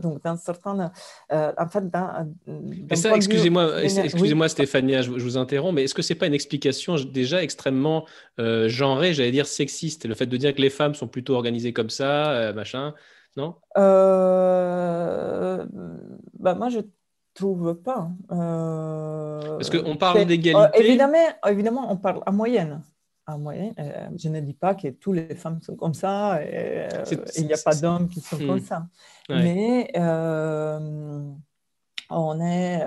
donc, 0.02 0.22
dans 0.22 0.36
en 0.36 1.68
fait, 1.68 1.90
dans, 1.90 2.28
excusez-moi, 2.90 3.84
excusez-moi, 3.84 4.48
Stéphania, 4.48 5.02
je, 5.02 5.10
vous 5.10 5.36
interromps, 5.36 5.74
mais 5.74 5.84
est-ce 5.84 5.94
que 5.94 6.02
c'est 6.02 6.16
pas 6.16 6.26
une 6.26 6.34
explication 6.34 6.96
déjà 6.96 7.42
extrêmement 7.42 8.04
genrée, 8.38 9.14
j'allais 9.14 9.30
dire 9.30 9.46
sexiste, 9.46 10.06
le 10.06 10.14
fait 10.14 10.26
de 10.26 10.36
dire 10.36 10.54
que 10.54 10.60
les 10.60 10.70
femmes 10.70 10.94
sont 10.94 11.08
plutôt 11.08 11.34
organisées 11.34 11.72
comme 11.72 11.90
ça, 11.90 12.52
machin 12.52 12.94
non? 13.36 13.54
Euh, 13.76 15.64
bah 16.38 16.54
Moi, 16.54 16.70
je 16.70 16.80
trouve 17.34 17.74
pas. 17.74 18.08
Euh, 18.32 19.58
Parce 19.58 19.70
qu'on 19.70 19.96
parle 19.96 20.24
d'égalité. 20.24 20.56
Euh, 20.56 20.68
évidemment, 20.74 21.18
évidemment, 21.46 21.92
on 21.92 21.96
parle 21.96 22.22
en 22.26 22.32
moyenne. 22.32 22.82
En 23.28 23.38
moyenne, 23.38 23.74
je 24.16 24.28
ne 24.28 24.38
dis 24.38 24.54
pas 24.54 24.76
que 24.76 24.86
toutes 24.88 25.16
les 25.16 25.34
femmes 25.34 25.60
sont 25.60 25.74
comme 25.74 25.94
ça. 25.94 26.40
Et, 26.44 26.86
il 27.36 27.46
n'y 27.46 27.52
a 27.52 27.58
pas 27.58 27.74
d'hommes 27.74 28.08
qui 28.08 28.20
sont 28.20 28.38
comme 28.38 28.58
hmm. 28.58 28.60
ça. 28.60 28.86
Mais 29.28 29.90
on 32.08 32.40
est. 32.40 32.86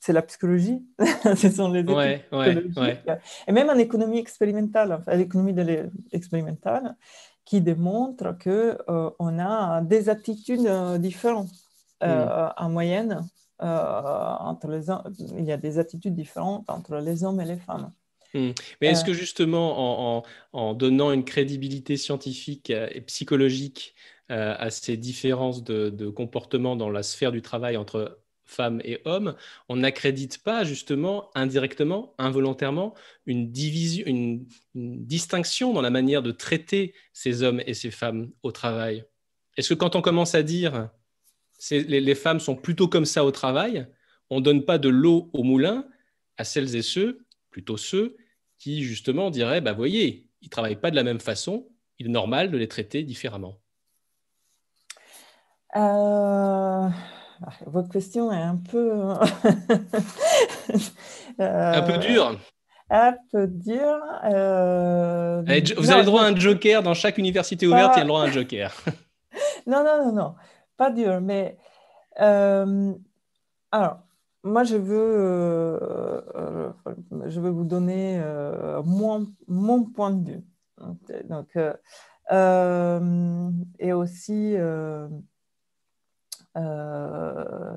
c'est 0.00 0.12
la 0.12 0.22
psychologie, 0.22 0.86
ce 1.36 1.50
sont 1.50 1.68
les 1.72 1.82
ouais, 1.82 2.24
ouais, 2.30 3.02
Et 3.48 3.52
même 3.52 3.68
en 3.68 3.74
économie 3.74 4.18
expérimentale, 4.18 5.02
en 5.04 5.16
l'économie 5.16 5.54
expérimentale, 6.12 6.94
qui 7.48 7.62
démontre 7.62 8.36
qu'on 8.38 8.78
euh, 8.92 9.38
a 9.38 9.80
des 9.80 10.10
attitudes 10.10 10.66
euh, 10.66 10.98
différentes 10.98 11.48
euh, 12.02 12.50
en 12.58 12.68
moyenne. 12.68 13.26
entre 13.58 14.68
les 14.68 14.84
il 15.38 15.46
y 15.46 15.52
a 15.52 15.56
des 15.56 15.78
attitudes 15.78 16.14
différentes 16.14 16.68
entre 16.68 16.96
les 16.98 17.24
hommes 17.24 17.40
et 17.40 17.46
les 17.46 17.56
femmes. 17.56 17.90
Hmm. 18.34 18.50
Mais 18.80 18.88
est-ce 18.88 19.02
que 19.02 19.14
justement, 19.14 20.22
en, 20.52 20.74
donnant 20.74 21.10
une 21.10 21.24
crédibilité 21.24 21.96
scientifique 21.96 22.68
et 22.68 23.00
psychologique 23.00 23.94
à 24.28 24.68
ces 24.68 24.98
différences 24.98 25.64
de, 25.64 25.88
de, 25.88 26.10
comportement 26.10 26.76
dans 26.76 26.90
la 26.90 27.02
sphère 27.02 27.32
du 27.32 27.40
travail 27.40 27.78
entre 27.78 28.20
femmes 28.50 28.80
et 28.84 29.00
hommes, 29.04 29.34
on 29.68 29.76
n'accrédite 29.76 30.42
pas 30.42 30.64
justement 30.64 31.30
indirectement, 31.34 32.14
involontairement, 32.18 32.94
une, 33.26 33.50
distinction 34.74 35.72
dans 35.72 35.82
la 35.82 35.90
manière 35.90 36.22
de 36.22 36.32
traiter 36.32 36.94
ces 37.12 37.42
hommes 37.42 37.62
et 37.66 37.74
ces 37.74 37.90
femmes 37.90 38.30
au 38.42 38.52
travail. 38.52 39.04
Est-ce 39.56 39.70
que 39.70 39.74
quand 39.74 39.96
on 39.96 40.02
commence 40.02 40.34
à 40.34 40.42
dire 40.42 40.90
les, 41.70 42.00
les 42.00 42.14
femmes 42.14 42.40
sont 42.40 42.56
plutôt 42.56 42.88
comme 42.88 43.04
ça 43.04 43.24
au 43.24 43.30
travail, 43.30 43.86
on 44.30 44.38
ne 44.38 44.44
donne 44.44 44.64
pas 44.64 44.78
de 44.78 44.88
l'eau 44.88 45.30
au 45.32 45.42
moulin 45.42 45.86
à 46.36 46.44
celles 46.44 46.76
et 46.76 46.82
ceux, 46.82 47.26
plutôt 47.50 47.76
ceux, 47.76 48.16
qui 48.58 48.82
justement 48.82 49.30
diraient, 49.30 49.60
bah 49.60 49.72
voyez, 49.72 50.28
ils 50.42 50.46
ne 50.46 50.50
travaillent 50.50 50.80
pas 50.80 50.90
de 50.90 50.96
la 50.96 51.04
même 51.04 51.20
façon, 51.20 51.68
il 51.98 52.06
est 52.06 52.10
normal 52.10 52.50
de 52.50 52.56
les 52.56 52.68
traiter 52.68 53.02
différemment? 53.02 53.60
Euh... 55.76 56.88
Ah, 57.42 57.50
votre 57.66 57.90
question 57.90 58.32
est 58.32 58.42
un 58.42 58.56
peu... 58.56 58.92
un 61.38 61.82
peu 61.82 61.98
dure 61.98 62.38
un 62.90 63.16
peu 63.30 63.46
dur. 63.46 63.98
Euh, 64.24 65.42
vous 65.76 65.90
avez 65.90 66.00
le 66.00 66.06
droit 66.06 66.22
à 66.22 66.26
un 66.26 66.36
joker 66.36 66.82
dans 66.82 66.94
chaque 66.94 67.18
université 67.18 67.66
ouverte, 67.66 67.92
il 67.96 67.98
y 67.98 68.00
a 68.00 68.04
le 68.04 68.08
droit 68.08 68.22
à 68.22 68.26
un 68.26 68.30
joker. 68.30 68.72
non, 69.66 69.84
non, 69.84 70.06
non, 70.06 70.12
non, 70.12 70.34
pas 70.76 70.90
dur, 70.90 71.20
mais 71.20 71.58
euh, 72.20 72.94
alors, 73.70 73.98
moi, 74.42 74.64
je 74.64 74.76
veux, 74.76 75.78
euh, 75.82 76.70
je 77.26 77.40
veux 77.40 77.50
vous 77.50 77.64
donner 77.64 78.20
mon, 78.84 79.26
mon, 79.46 79.84
point 79.84 80.10
de 80.10 80.30
vue. 80.30 80.44
Donc, 81.28 81.58
et 83.78 83.92
aussi 83.92 84.56
euh, 86.56 87.76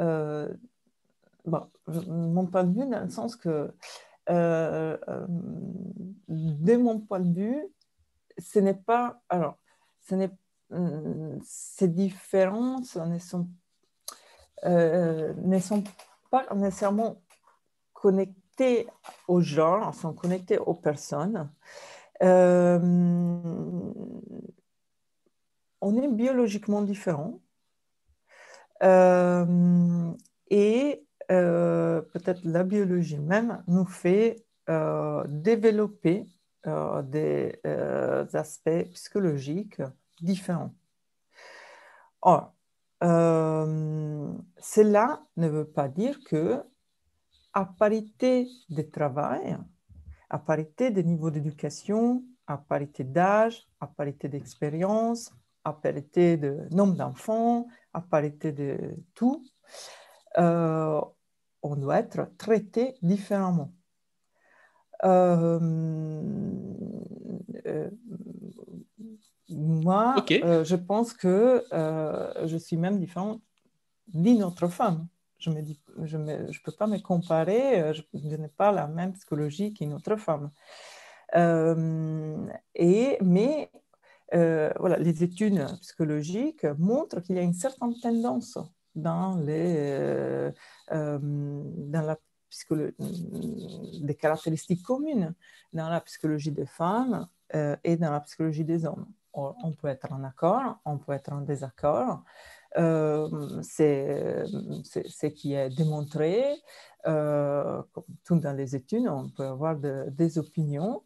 euh, 0.00 0.48
mon 1.86 2.46
point 2.46 2.64
de 2.64 2.80
vue 2.80 2.88
dans 2.88 3.02
le 3.02 3.10
sens 3.10 3.36
que, 3.36 3.72
euh, 4.28 4.96
de 6.28 6.76
mon 6.76 7.00
point 7.00 7.20
de 7.20 7.34
vue, 7.34 7.64
ce 8.38 8.58
n'est 8.58 8.74
pas. 8.74 9.22
Alors, 9.28 9.58
ce 10.00 10.14
n'est, 10.14 10.30
ces 11.42 11.88
différences 11.88 12.96
ne 12.96 13.18
sont, 13.18 13.48
pas 16.30 16.46
nécessairement 16.54 17.22
connectées 17.92 18.86
au 19.26 19.40
genre, 19.40 19.94
sont 19.94 20.14
connectées 20.14 20.58
aux 20.58 20.74
personnes. 20.74 21.50
on 22.20 22.28
est 25.80 26.08
biologiquement 26.08 26.82
différents. 26.82 27.40
Et 28.80 28.86
peut-être 31.28 32.40
la 32.44 32.64
biologie 32.64 33.18
même 33.18 33.62
nous 33.66 33.84
fait 33.84 34.44
développer 35.28 36.26
des 37.04 37.58
aspects 38.34 38.90
psychologiques 38.92 39.82
différents. 40.20 40.74
Or, 42.22 42.52
cela 44.60 45.22
ne 45.36 45.48
veut 45.48 45.64
pas 45.64 45.88
dire 45.88 46.18
que 46.24 46.62
à 47.52 47.64
parité 47.64 48.46
de 48.68 48.82
travail, 48.82 49.56
à 50.28 50.38
parité 50.38 50.90
de 50.90 51.02
niveau 51.02 51.30
d'éducation, 51.30 52.22
à 52.46 52.58
parité 52.58 53.02
d'âge, 53.02 53.66
à 53.80 53.86
parité 53.86 54.28
d'expérience, 54.28 55.32
à 55.64 55.72
parité 55.72 56.36
de 56.36 56.68
nombre 56.70 56.94
d'enfants, 56.94 57.66
à 57.92 58.00
parité 58.00 58.52
de 58.52 58.96
tout, 59.14 59.44
euh, 60.38 61.00
on 61.62 61.76
doit 61.76 61.98
être 61.98 62.30
traité 62.38 62.94
différemment. 63.02 63.72
Euh, 65.04 65.58
euh, 67.66 67.90
moi, 69.48 70.16
je 70.28 70.76
pense 70.76 71.12
que 71.14 71.64
je 72.44 72.56
suis 72.56 72.76
même 72.76 72.98
différente 72.98 73.42
d'une 74.08 74.42
autre 74.42 74.68
femme 74.68 75.08
je 75.40 75.50
je 76.04 76.16
ne 76.16 76.52
je 76.52 76.62
peux 76.62 76.72
pas 76.72 76.86
me 76.86 76.98
comparer, 76.98 77.80
euh, 77.80 77.92
je, 77.92 78.02
n'ai 78.36 78.48
pas 78.48 78.70
la 78.72 78.86
même 78.86 79.12
psychologie 79.14 79.72
qu'une 79.72 79.94
autre 79.94 80.16
femme. 80.16 80.50
Et, 82.74 83.18
mais 83.22 83.70
euh, 84.34 84.72
voilà, 84.78 84.96
les 84.98 85.22
études 85.22 85.64
psychologiques 85.80 86.64
montrent 86.78 87.20
qu'il 87.20 87.36
y 87.36 87.38
a 87.38 87.42
une 87.42 87.54
certaine 87.54 87.94
tendance 88.00 88.58
dans, 88.94 89.36
les, 89.36 90.50
dans 90.90 92.02
la 92.02 92.18
des 92.98 94.16
caractéristiques 94.16 94.82
communes 94.82 95.34
dans 95.72 95.88
la 95.88 96.00
psychologie 96.00 96.50
des 96.50 96.66
femmes 96.66 97.28
et 97.84 97.96
dans 97.96 98.10
la 98.10 98.20
psychologie 98.20 98.64
des 98.64 98.84
hommes. 98.84 99.06
On 99.32 99.72
peut 99.72 99.86
être 99.86 100.12
en 100.12 100.24
accord, 100.24 100.80
on 100.84 100.98
peut 100.98 101.12
être 101.12 101.32
en 101.32 101.42
désaccord, 101.42 102.24
euh, 102.78 103.62
c'est 103.62 104.44
ce 104.84 105.26
qui 105.26 105.54
est 105.54 105.70
démontré. 105.70 106.56
Euh, 107.06 107.82
comme 107.92 108.04
tout 108.24 108.38
dans 108.38 108.52
les 108.52 108.76
études, 108.76 109.08
on 109.08 109.30
peut 109.30 109.46
avoir 109.46 109.76
des 109.76 110.38
opinions. 110.38 111.02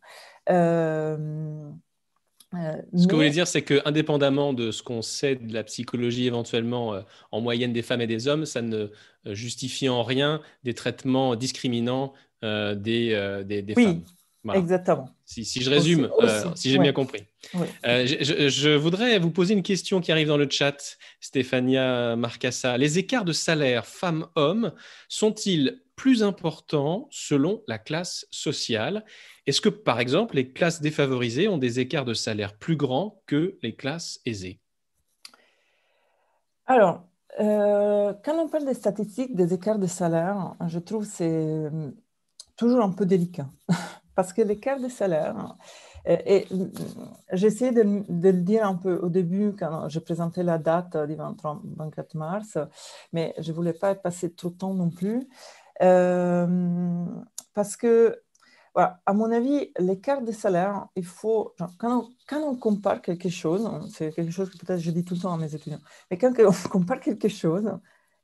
Euh, 2.56 2.76
ce 2.97 3.06
que 3.06 3.12
vous 3.12 3.18
voulez 3.18 3.31
dire, 3.31 3.47
c'est 3.47 3.62
que 3.62 3.81
indépendamment 3.85 4.52
de 4.52 4.70
ce 4.70 4.82
qu'on 4.82 5.02
sait 5.02 5.36
de 5.36 5.52
la 5.52 5.64
psychologie 5.64 6.26
éventuellement 6.26 7.02
en 7.32 7.40
moyenne 7.40 7.72
des 7.72 7.82
femmes 7.82 8.01
et 8.01 8.06
des 8.06 8.28
hommes, 8.28 8.47
ça 8.47 8.62
ne 8.62 8.89
justifie 9.26 9.89
en 9.89 10.02
rien 10.02 10.40
des 10.64 10.74
traitements 10.74 11.36
discriminants 11.36 12.12
des, 12.43 12.74
des, 13.44 13.62
des 13.62 13.74
oui. 13.76 13.85
femmes. 13.85 14.02
Exactement. 14.52 15.09
Si, 15.24 15.44
je 15.62 15.70
résume, 15.70 16.10
euh, 16.20 16.44
si 16.55 16.70
j'ai 16.70 16.78
bien 16.78 16.93
compris. 16.93 17.22
Euh, 17.86 18.06
je, 18.06 18.76
voudrais 18.76 19.18
vous 19.18 19.31
poser 19.31 19.55
une 19.55 19.62
question 19.62 20.01
qui 20.01 20.12
arrive 20.12 20.28
dans 20.28 20.36
le 20.36 20.48
chat, 20.51 20.98
Stéphania 21.20 22.14
Marcassa. 22.16 22.76
Les 22.76 22.98
écarts 22.98 23.24
de 23.24 23.32
salaire 23.32 23.86
femmes-hommes 23.86 24.72
sont-ils 25.09 25.81
plus 25.97 26.22
importants 26.22 27.09
selon 27.10 27.62
la 27.66 27.78
classe 27.78 28.26
sociale? 28.31 29.05
Est-ce 29.46 29.60
que, 29.60 29.68
par 29.68 30.00
exemple, 30.00 30.36
les 30.36 30.52
classes 30.52 30.80
défavorisées 30.80 31.48
ont 31.48 31.58
des 31.58 31.80
écarts 31.80 32.04
de 32.04 32.14
salaire 32.14 32.56
plus 32.56 32.76
grands 32.76 33.20
que 33.26 33.58
les 33.62 33.74
classes 33.74 34.20
aisées? 34.24 34.60
Alors, 36.66 37.06
euh, 37.40 38.14
quand 38.24 38.38
on 38.38 38.48
parle 38.48 38.64
des 38.64 38.74
statistiques 38.74 39.34
des 39.36 39.52
écarts 39.52 39.78
de 39.78 39.86
salaire, 39.86 40.54
je 40.66 40.78
trouve 40.78 41.04
que 41.04 41.12
c'est 41.12 41.70
toujours 42.56 42.80
un 42.80 42.90
peu 42.90 43.04
délicat. 43.04 43.48
parce 44.14 44.32
que 44.32 44.42
l'écart 44.42 44.80
de 44.80 44.88
salaire, 44.88 45.56
euh, 46.08 46.16
et, 46.26 46.46
euh, 46.52 46.66
j'essaie 47.32 47.72
de, 47.72 47.82
le 47.82 48.32
dire 48.32 48.66
un 48.66 48.74
peu 48.74 48.96
au 48.96 49.08
début 49.08 49.54
quand 49.58 49.88
je 49.88 49.98
présentais 49.98 50.42
la 50.42 50.58
date 50.58 50.96
du 51.08 51.16
24 51.16 52.14
mars, 52.14 52.58
mais 53.12 53.34
je 53.38 53.50
ne 53.50 53.56
voulais 53.56 53.72
pas 53.72 53.94
passer 53.94 54.32
trop 54.32 54.50
de 54.50 54.56
temps 54.56 54.74
non 54.74 54.90
plus, 54.90 55.28
euh, 55.82 57.04
parce 57.54 57.76
que, 57.76 58.20
voilà, 58.74 59.01
à 59.06 59.12
mon 59.12 59.30
avis, 59.30 59.70
l'écart 59.78 60.22
de 60.22 60.32
salaire, 60.32 60.88
il 60.96 61.05
faut, 61.05 61.55
quand, 61.78 62.01
on, 62.01 62.09
quand, 62.26 62.40
on, 62.42 62.56
compare 62.56 63.01
quelque 63.01 63.28
chose, 63.28 63.68
c'est 63.92 64.12
quelque 64.12 64.32
chose 64.32 64.51
que 64.51 64.59
peut-être 64.59 64.80
je 64.80 64.90
dis 64.90 65.05
tout 65.05 65.14
le 65.14 65.20
temps 65.20 65.32
à 65.32 65.38
mes 65.38 65.55
étudiants, 65.55 65.78
mais 66.10 66.18
quand 66.18 66.32
on 66.40 66.68
compare 66.70 67.01
quelque 67.01 67.28
chose, 67.28 67.70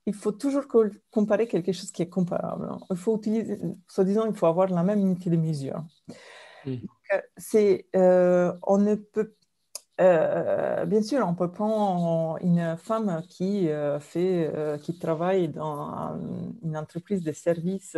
il 0.06 0.14
faut 0.14 0.32
toujours 0.32 0.64
comparer 1.10 1.46
quelque 1.46 1.72
chose 1.72 1.92
qui 1.92 2.02
est 2.02 2.08
comparable. 2.08 2.68
Il 2.90 2.96
faut 2.96 3.16
utiliser, 3.16 3.58
soi-disant, 3.86 4.26
il 4.26 4.34
faut 4.34 4.46
avoir 4.46 4.68
la 4.68 4.82
même 4.82 5.00
unité 5.00 5.30
de 5.30 5.36
mesure. 5.36 5.84
C'est, 7.36 7.86
euh, 7.94 8.52
on 8.62 8.78
ne 8.78 8.96
peut, 8.96 9.34
euh, 10.00 10.86
bien 10.86 11.02
sûr, 11.02 11.26
on 11.26 11.34
peut 11.34 11.50
prendre 11.50 12.38
une 12.42 12.76
femme 12.78 13.22
qui 13.28 13.68
fait, 14.00 14.52
qui 14.82 14.98
travaille 14.98 15.48
dans 15.48 16.16
une 16.62 16.76
entreprise 16.76 17.22
de 17.22 17.32
services 17.32 17.96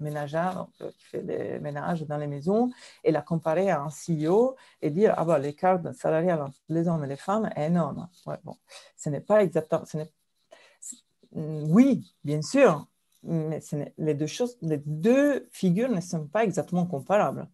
ménagers, 0.00 0.50
qui 0.78 1.04
fait 1.06 1.22
des 1.22 1.58
ménages 1.60 2.02
dans 2.02 2.16
les 2.16 2.26
maisons, 2.26 2.70
et 3.04 3.12
la 3.12 3.22
comparer 3.22 3.70
à 3.70 3.80
un 3.82 3.90
CEO 3.90 4.56
et 4.82 4.90
dire 4.90 5.14
ah 5.16 5.24
bah 5.24 5.38
l'écart 5.38 5.80
salarial 5.94 6.42
entre 6.42 6.58
les 6.68 6.88
hommes 6.88 7.04
et 7.04 7.08
les 7.08 7.16
femmes 7.16 7.50
est 7.56 7.66
énorme. 7.66 8.08
Bon, 8.44 8.56
ce 8.96 9.10
n'est 9.10 9.20
pas 9.20 9.42
exactement, 9.42 9.84
Mm, 11.34 11.64
oui, 11.72 12.14
bien 12.24 12.42
sûr, 12.42 12.86
mais 13.22 13.60
les 13.98 14.14
deux, 14.14 14.26
choses, 14.26 14.56
les 14.62 14.78
deux 14.78 15.48
figures 15.52 15.90
ne 15.90 16.00
sont 16.00 16.26
pas 16.26 16.44
exactement 16.44 16.86
comparables. 16.86 17.48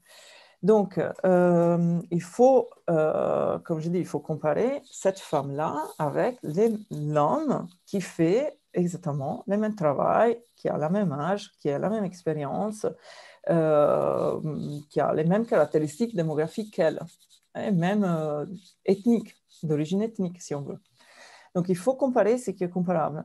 Donc, 0.63 1.01
euh, 1.25 2.01
il 2.11 2.23
faut, 2.23 2.69
euh, 2.91 3.59
comme 3.61 3.81
je 3.81 3.89
dis, 3.89 3.99
il 3.99 4.07
faut 4.07 4.21
comparer 4.21 4.83
cette 4.91 5.19
femme-là 5.19 5.75
avec 5.99 6.39
l'homme 6.91 7.67
qui 7.87 8.01
fait 8.03 8.59
exactement 8.75 9.43
le 9.47 9.57
même 9.57 9.75
travail, 9.75 10.39
qui 10.57 10.69
a 10.69 10.77
la 10.77 10.91
même 10.91 11.13
âge, 11.13 11.51
qui 11.61 11.71
a 11.71 11.79
la 11.79 11.89
même 11.89 12.05
expérience, 12.05 12.87
euh, 13.49 14.39
qui 14.91 15.01
a 15.01 15.15
les 15.15 15.25
mêmes 15.25 15.47
caractéristiques 15.47 16.15
démographiques 16.15 16.75
qu'elle, 16.75 17.01
et 17.57 17.71
même 17.71 18.05
ethniques, 18.85 19.35
d'origine 19.63 20.03
ethnique, 20.03 20.41
si 20.43 20.55
on 20.55 20.63
veut. 20.63 20.79
Donc, 21.55 21.69
il 21.71 21.77
faut 21.77 21.95
comparer 21.95 22.37
ce 22.37 22.51
qui 22.51 22.65
est 22.65 22.69
comparable. 22.69 23.25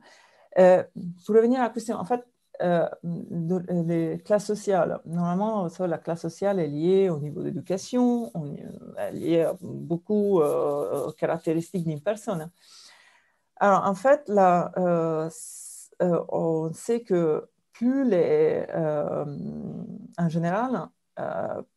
Pour 0.56 1.36
revenir 1.36 1.60
à 1.60 1.64
la 1.64 1.70
question, 1.70 1.98
en 1.98 2.06
fait, 2.06 2.26
euh, 2.62 2.88
les 3.04 4.20
classes 4.24 4.46
sociales, 4.46 5.00
normalement, 5.06 5.68
la 5.80 5.98
classe 5.98 6.22
sociale 6.22 6.60
est 6.60 6.68
liée 6.68 7.10
au 7.10 7.20
niveau 7.20 7.44
d'éducation, 7.44 8.32
est 8.98 9.12
liée 9.12 9.50
beaucoup 9.62 10.42
euh, 10.42 11.08
aux 11.08 11.12
caractéristiques 11.12 11.86
d'une 11.86 12.02
personne. 12.02 12.50
Alors, 13.58 13.86
en 13.86 13.96
fait, 13.96 14.28
là, 14.28 14.72
on 16.00 16.72
sait 16.74 17.02
que 17.02 17.48
plus 17.74 18.04
les, 18.08 18.66
en 20.18 20.30
général, 20.30 20.90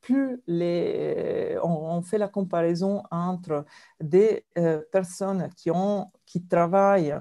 plus 0.01 0.43
les, 0.47 1.57
on, 1.63 2.03
fait 2.03 2.19
la 2.19 2.29
comparaison 2.29 3.03
entre 3.11 3.65
des 4.01 4.45
personnes 4.93 5.49
qui, 5.57 5.71
ont, 5.71 6.11
qui 6.27 6.45
travaillent 6.47 7.13
euh, 7.13 7.21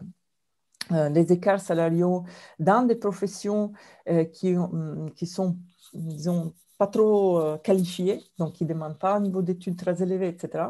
les 0.91 1.31
écarts 1.31 1.59
salariaux 1.59 2.23
dans 2.59 2.83
des 2.83 2.95
professions 2.95 3.71
euh, 4.09 4.25
qui, 4.25 4.53
mm, 4.53 5.11
qui 5.15 5.25
sont, 5.25 5.57
disons, 5.93 6.53
pas 6.77 6.87
trop 6.87 7.39
euh, 7.39 7.57
qualifiées, 7.57 8.21
donc 8.37 8.53
qui 8.53 8.63
ne 8.63 8.69
demandent 8.69 8.99
pas 8.99 9.15
un 9.15 9.19
niveau 9.21 9.41
d'études 9.41 9.77
très 9.77 10.01
élevé, 10.01 10.27
etc., 10.27 10.65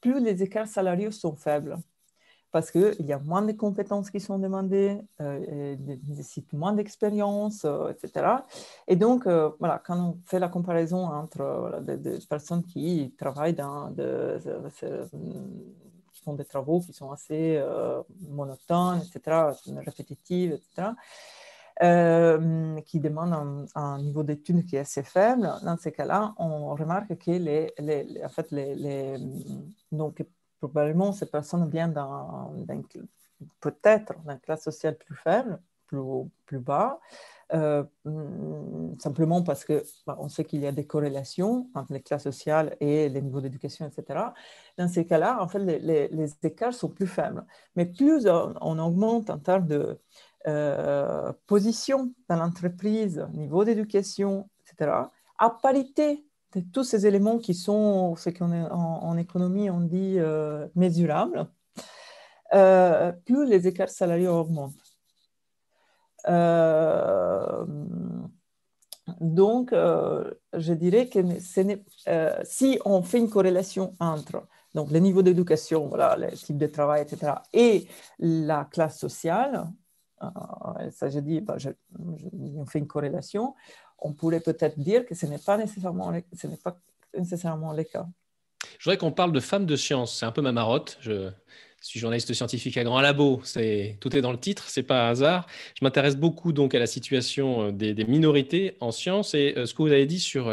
plus 0.00 0.20
les 0.20 0.42
écarts 0.42 0.68
salariaux 0.68 1.10
sont 1.10 1.34
faibles. 1.34 1.76
Parce 2.50 2.70
qu'il 2.70 3.04
y 3.04 3.12
a 3.12 3.18
moins 3.18 3.42
de 3.42 3.52
compétences 3.52 4.10
qui 4.10 4.20
sont 4.20 4.38
demandées, 4.38 4.98
euh, 5.20 5.76
nécessitent 6.06 6.52
moins 6.54 6.72
d'expérience, 6.72 7.66
etc. 7.90 8.26
Et 8.86 8.96
donc, 8.96 9.26
voilà, 9.58 9.82
quand 9.84 9.98
on 9.98 10.18
fait 10.24 10.38
la 10.38 10.48
comparaison 10.48 11.04
entre 11.04 11.82
des, 11.82 12.18
personnes 12.26 12.64
qui 12.64 13.12
travaillent 13.18 13.52
dans 13.52 13.90
font 16.22 16.34
des 16.34 16.44
travaux 16.44 16.80
qui 16.80 16.92
sont 16.92 17.10
assez 17.10 17.56
euh, 17.56 18.02
monotones, 18.28 19.00
etc., 19.00 19.52
répétitifs, 19.84 20.52
etc., 20.52 20.88
euh, 21.80 22.80
qui 22.80 22.98
demandent 22.98 23.68
un, 23.74 23.98
niveau 24.02 24.24
d'études 24.24 24.66
qui 24.66 24.76
est 24.76 24.80
assez 24.80 25.04
faible. 25.04 25.48
Dans 25.62 25.76
ces 25.76 25.92
cas-là, 25.92 26.34
on 26.36 26.74
remarque 26.74 27.16
que 27.16 27.30
les, 27.30 27.72
en 28.24 28.28
fait, 28.28 28.50
les, 28.50 29.16
donc, 29.92 30.24
probablement 30.58 31.12
ces 31.12 31.26
personnes 31.26 31.70
viennent 31.70 31.92
d'un, 31.92 32.50
peut-être 33.60 34.14
d'une 34.26 34.40
classe 34.40 34.64
sociale 34.64 34.96
plus 34.96 35.14
faible, 35.14 35.60
plus 35.86 36.58
bas, 36.58 36.98
simplement 37.50 39.42
parce 39.42 39.64
que 39.64 39.82
bah, 40.06 40.16
on 40.20 40.28
sait 40.28 40.44
qu'il 40.44 40.60
y 40.60 40.66
a 40.66 40.72
des 40.72 40.86
corrélations 40.86 41.70
entre 41.74 41.92
les 41.92 42.02
classes 42.02 42.24
sociales 42.24 42.76
et 42.80 43.08
les 43.08 43.22
niveaux 43.22 43.40
d'éducation, 43.40 43.86
etc. 43.86 44.20
Dans 44.76 44.88
ces 44.88 45.06
cas-là, 45.06 45.42
en 45.42 45.48
fait, 45.48 45.58
les, 45.58 46.30
écarts 46.42 46.74
sont 46.74 46.90
plus 46.90 47.06
faibles. 47.06 47.44
Mais 47.74 47.86
plus 47.86 48.26
on, 48.26 48.78
augmente 48.78 49.30
en 49.30 49.38
termes 49.38 49.66
de 49.66 49.98
position 51.46 52.12
dans 52.28 52.36
l'entreprise, 52.36 53.26
niveau 53.32 53.64
d'éducation, 53.64 54.48
etc., 54.62 54.92
à 55.38 55.50
parité 55.50 56.24
de 56.54 56.60
tous 56.60 56.84
ces 56.84 57.06
éléments 57.06 57.38
qui 57.38 57.54
sont 57.54 58.16
ce 58.16 58.30
qu'on 58.30 58.52
en, 58.52 59.16
économie 59.16 59.70
on 59.70 59.80
dit 59.80 60.16
euh, 60.18 60.66
mesurables, 60.74 61.46
euh, 62.54 63.12
plus 63.12 63.46
les 63.46 63.66
écarts 63.66 63.90
salariaux 63.90 64.32
augmentent. 64.32 64.87
Euh, 66.28 67.64
donc, 69.20 69.70
je 69.72 70.72
dirais 70.74 71.08
que 71.08 71.20
si 72.44 72.78
on 72.84 73.02
fait 73.02 73.18
une 73.18 73.30
corrélation 73.30 73.94
entre 74.00 74.46
donc, 74.74 74.90
le 74.90 74.98
niveau 74.98 75.22
d'éducation, 75.22 75.88
voilà, 75.88 76.16
le 76.16 76.30
type 76.36 76.58
de 76.58 76.66
travail, 76.66 77.02
etc., 77.02 77.32
et 77.52 77.88
la 78.18 78.66
classe 78.66 78.98
sociale, 78.98 79.66
ça 80.90 81.08
je 81.08 81.20
dis, 81.20 81.40
bah, 81.40 81.56
on 81.98 82.66
fait 82.66 82.78
une 82.78 82.86
corrélation, 82.86 83.54
on 83.98 84.12
pourrait 84.12 84.40
peut-être 84.40 84.78
dire 84.78 85.06
que 85.06 85.14
ce 85.14 85.26
n'est 85.26 85.38
pas 85.38 85.56
nécessairement, 85.56 86.12
ce 86.32 86.46
n'est 86.46 86.56
pas 86.56 86.78
nécessairement 87.16 87.72
le 87.72 87.84
cas. 87.84 88.06
Je 88.78 88.84
voudrais 88.84 88.98
qu'on 88.98 89.12
parle 89.12 89.32
de 89.32 89.40
femmes 89.40 89.66
de 89.66 89.76
science. 89.76 90.18
C'est 90.18 90.26
un 90.26 90.32
peu 90.32 90.42
ma 90.42 90.52
marotte. 90.52 90.98
Suis 91.80 92.00
journaliste 92.00 92.32
scientifique 92.32 92.76
à 92.76 92.84
Grand 92.84 93.00
Labo. 93.00 93.42
Tout 94.00 94.16
est 94.16 94.20
dans 94.20 94.32
le 94.32 94.38
titre. 94.38 94.68
C'est 94.68 94.82
pas 94.82 95.06
un 95.06 95.10
hasard. 95.10 95.46
Je 95.78 95.84
m'intéresse 95.84 96.16
beaucoup 96.16 96.52
donc 96.52 96.74
à 96.74 96.78
la 96.78 96.86
situation 96.86 97.68
euh, 97.68 97.72
des, 97.72 98.04
minorités 98.04 98.76
en 98.80 98.90
sciences 98.90 99.34
et 99.34 99.54
euh, 99.56 99.66
ce 99.66 99.74
que 99.74 99.82
vous 99.82 99.92
avez 99.92 100.06
dit 100.06 100.20
sur 100.20 100.50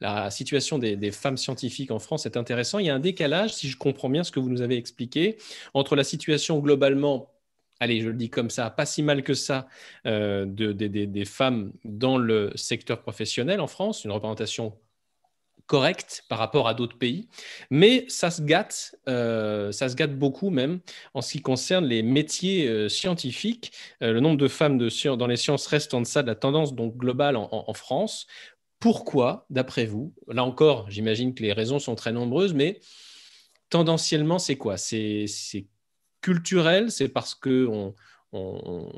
la, 0.00 0.30
situation 0.30 0.78
des, 0.78 0.96
des, 0.96 1.10
femmes 1.10 1.36
scientifiques 1.36 1.90
en 1.90 1.98
France 1.98 2.26
est 2.26 2.36
intéressant. 2.36 2.78
Il 2.78 2.86
y 2.86 2.90
a 2.90 2.94
un 2.94 3.00
décalage, 3.00 3.54
si 3.54 3.68
je 3.68 3.76
comprends 3.76 4.08
bien 4.08 4.24
ce 4.24 4.32
que 4.32 4.40
vous 4.40 4.50
nous 4.50 4.62
avez 4.62 4.76
expliqué, 4.76 5.38
entre 5.74 5.96
la 5.96 6.04
situation 6.04 6.58
globalement 6.58 7.30
allez, 7.80 8.00
je 8.00 8.08
le 8.08 8.14
dis 8.14 8.30
comme 8.30 8.50
ça, 8.50 8.70
pas 8.70 8.86
si 8.86 9.02
mal 9.02 9.22
que 9.22 9.34
ça, 9.34 9.68
euh, 10.06 10.44
des 10.46 11.24
femmes 11.24 11.72
dans 11.84 12.18
le 12.18 12.52
secteur 12.54 13.02
professionnel 13.02 13.60
en 13.60 13.66
France, 13.66 14.04
une 14.04 14.10
représentation 14.10 14.74
correcte 15.68 16.24
par 16.28 16.38
rapport 16.38 16.66
à 16.66 16.74
d'autres 16.74 16.98
pays, 16.98 17.28
mais 17.70 18.04
ça 18.08 18.30
se 18.32 18.42
gâte, 18.42 18.96
euh, 19.08 19.70
ça 19.70 19.88
se 19.88 19.94
gâte 19.94 20.18
beaucoup 20.18 20.50
même 20.50 20.80
en 21.14 21.20
ce 21.20 21.32
qui 21.32 21.42
concerne 21.42 21.84
les 21.84 22.02
métiers 22.02 22.66
euh, 22.66 22.88
scientifiques. 22.88 23.72
le 24.00 24.18
nombre 24.18 24.38
de 24.38 24.48
femmes 24.48 24.78
dans 24.78 25.26
les 25.28 25.36
sciences 25.36 25.66
reste 25.68 25.94
en 25.94 26.00
deçà 26.00 26.22
de 26.22 26.26
la 26.26 26.34
tendance 26.34 26.74
globale 26.74 27.36
en, 27.36 27.74
France. 27.74 28.26
Pourquoi, 28.80 29.46
d'après 29.50 29.86
vous? 29.86 30.14
Là 30.26 30.44
encore, 30.44 30.90
j'imagine 30.90 31.34
que 31.34 31.42
les 31.42 31.52
raisons 31.52 31.78
sont 31.78 31.94
très 31.94 32.12
nombreuses, 32.12 32.54
mais 32.54 32.80
tendanciellement, 33.70 34.38
c'est 34.38 34.56
quoi? 34.56 34.76
C'est 34.78 35.26
culturel, 36.22 36.90
c'est 36.90 37.08
parce 37.08 37.34
qu'on 37.34 37.94
on, 38.32 38.60
on 38.64 38.92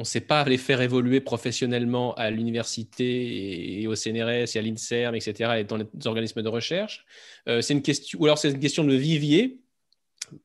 ne 0.00 0.06
sait 0.06 0.20
pas 0.20 0.44
les 0.44 0.58
faire 0.58 0.80
évoluer 0.80 1.20
professionnellement 1.20 2.14
à 2.14 2.30
l'université 2.30 3.80
et, 3.80 3.86
au 3.86 3.94
CNRS 3.94 4.54
et 4.54 4.58
à 4.58 4.62
l'INSERM, 4.62 5.14
etc., 5.14 5.52
et 5.58 5.64
dans 5.64 5.76
les 5.76 5.86
organismes 6.04 6.42
de 6.42 6.48
recherche. 6.48 7.04
Euh, 7.48 7.60
c'est 7.60 7.74
une 7.74 7.82
question, 7.82 8.18
ou 8.20 8.26
alors 8.26 8.38
c'est 8.38 8.50
une 8.50 8.60
question 8.60 8.84
de 8.84 8.94
vivier. 8.94 9.60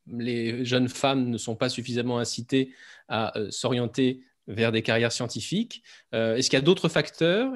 Les 0.07 0.65
jeunes 0.65 0.87
femmes 0.87 1.29
ne 1.29 1.37
sont 1.37 1.55
pas 1.55 1.69
suffisamment 1.69 2.17
incitées 2.17 2.71
à 3.07 3.37
euh, 3.37 3.51
s'orienter 3.51 4.21
vers 4.47 4.71
des 4.71 4.81
carrières 4.81 5.11
scientifiques. 5.11 5.83
Euh, 6.13 6.35
est-ce 6.35 6.49
qu'il 6.49 6.57
y 6.57 6.61
a 6.61 6.65
d'autres 6.65 6.89
facteurs? 6.89 7.53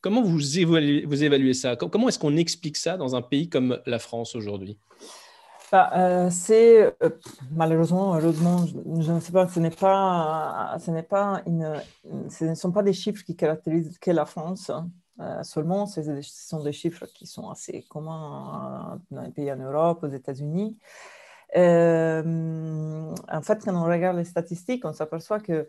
Comment 0.00 0.22
vous 0.22 0.58
évaluez 0.58 1.54
ça? 1.54 1.76
Comment 1.76 2.08
est-ce 2.08 2.18
qu'on 2.18 2.36
explique 2.36 2.76
ça 2.76 2.96
dans 2.96 3.14
un 3.16 3.22
pays 3.22 3.48
comme 3.48 3.80
la 3.86 3.98
France 3.98 4.34
aujourd'hui? 4.34 4.78
Bah, 5.72 5.90
euh, 5.94 6.30
c'est 6.30 6.94
euh, 7.02 7.10
malheureusement, 7.52 8.14
heureusement, 8.14 8.66
je, 8.66 9.12
ne 9.12 9.20
sais 9.20 9.32
pas, 9.32 9.48
ce 9.48 9.60
n'est 9.60 9.70
pas, 9.70 10.76
ce 10.78 10.90
n'est 10.90 11.02
pas 11.02 11.42
une, 11.46 11.80
ce 12.28 12.44
ne 12.44 12.54
sont 12.54 12.72
pas 12.72 12.82
des 12.82 12.92
chiffres 12.92 13.24
qui 13.24 13.36
caractérisent 13.36 13.98
que 13.98 14.10
la 14.10 14.26
France. 14.26 14.70
Euh, 15.20 15.42
seulement, 15.42 15.86
ce 15.86 16.02
sont 16.22 16.62
des 16.62 16.72
chiffres 16.72 17.06
qui 17.06 17.26
sont 17.26 17.48
assez 17.48 17.82
communs 17.88 19.00
dans 19.10 19.22
les 19.22 19.30
pays 19.30 19.50
en 19.52 19.56
Europe, 19.56 20.02
aux 20.02 20.08
États-Unis. 20.08 20.78
en 21.54 23.42
fait, 23.42 23.64
quand 23.64 23.74
on 23.74 23.84
regarde 23.84 24.16
les 24.18 24.24
statistiques, 24.24 24.84
on 24.84 24.92
s'aperçoit 24.92 25.40
que 25.40 25.66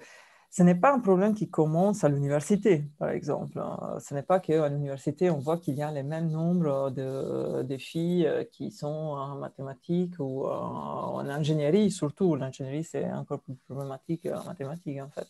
ce 0.57 0.63
n'est 0.63 0.75
pas 0.75 0.93
un 0.93 0.99
problème 0.99 1.33
qui 1.33 1.49
commence 1.49 2.05
à 2.05 2.09
l'université, 2.09 2.85
par 2.97 3.09
exemple. 3.09 3.59
Hein. 3.59 3.97
Ce 3.99 4.13
n'est 4.13 4.23
pas 4.23 4.39
qu'à 4.39 4.69
l'université, 4.69 5.29
on 5.29 5.37
voit 5.39 5.57
qu'il 5.57 5.75
y 5.75 5.81
a 5.81 5.91
les 5.91 6.01
mêmes 6.01 6.29
nombres 6.29 6.91
de, 6.91 7.77
filles 7.77 8.25
euh, 8.25 8.45
qui 8.45 8.71
sont 8.71 8.87
en 8.87 9.35
mathématiques 9.35 10.13
ou 10.19 10.45
en 10.47 11.27
ingénierie, 11.27 11.91
surtout. 11.91 12.37
L'ingénierie, 12.37 12.85
c'est 12.85 13.11
encore 13.11 13.41
plus 13.41 13.55
problématique 13.67 14.27
en 14.27 14.45
mathématiques, 14.45 15.01
en 15.01 15.09
fait, 15.09 15.27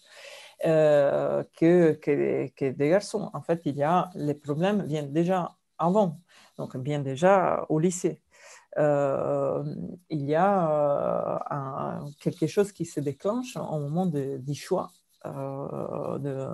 euh, 0.67 1.43
que, 1.57 1.93
que, 1.93 2.69
des 2.69 2.89
garçons. 2.89 3.31
En 3.33 3.41
fait, 3.41 3.61
il 3.65 3.77
y 3.77 3.83
a, 3.83 4.11
les 4.13 4.35
problèmes 4.35 4.85
viennent 4.85 5.11
déjà 5.11 5.55
avant, 5.79 6.19
donc 6.59 6.77
bien 6.77 6.99
déjà 6.99 7.65
au 7.69 7.79
lycée. 7.79 8.21
Euh, 8.77 9.63
il 10.11 10.25
y 10.25 10.35
a 10.35 11.99
quelque 12.19 12.45
chose 12.45 12.71
qui 12.71 12.85
se 12.85 12.99
déclenche 12.99 13.57
au 13.57 13.79
moment 13.79 14.05
du 14.05 14.53
choix 14.53 14.91
de, 16.19 16.47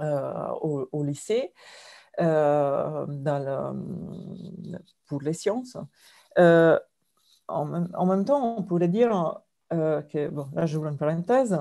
euh, 0.00 0.48
au, 0.60 1.02
lycée 1.04 1.52
euh, 2.20 3.06
pour 5.06 5.22
les 5.22 5.32
sciences. 5.32 5.76
En 6.36 6.78
en, 7.46 8.06
même, 8.06 8.24
temps, 8.24 8.56
on 8.56 8.62
pourrait 8.62 8.88
dire 8.88 9.40
que, 9.70 10.28
bon, 10.28 10.48
là 10.54 10.66
j'ouvre 10.66 10.86
une 10.86 10.96
parenthèse, 10.96 11.58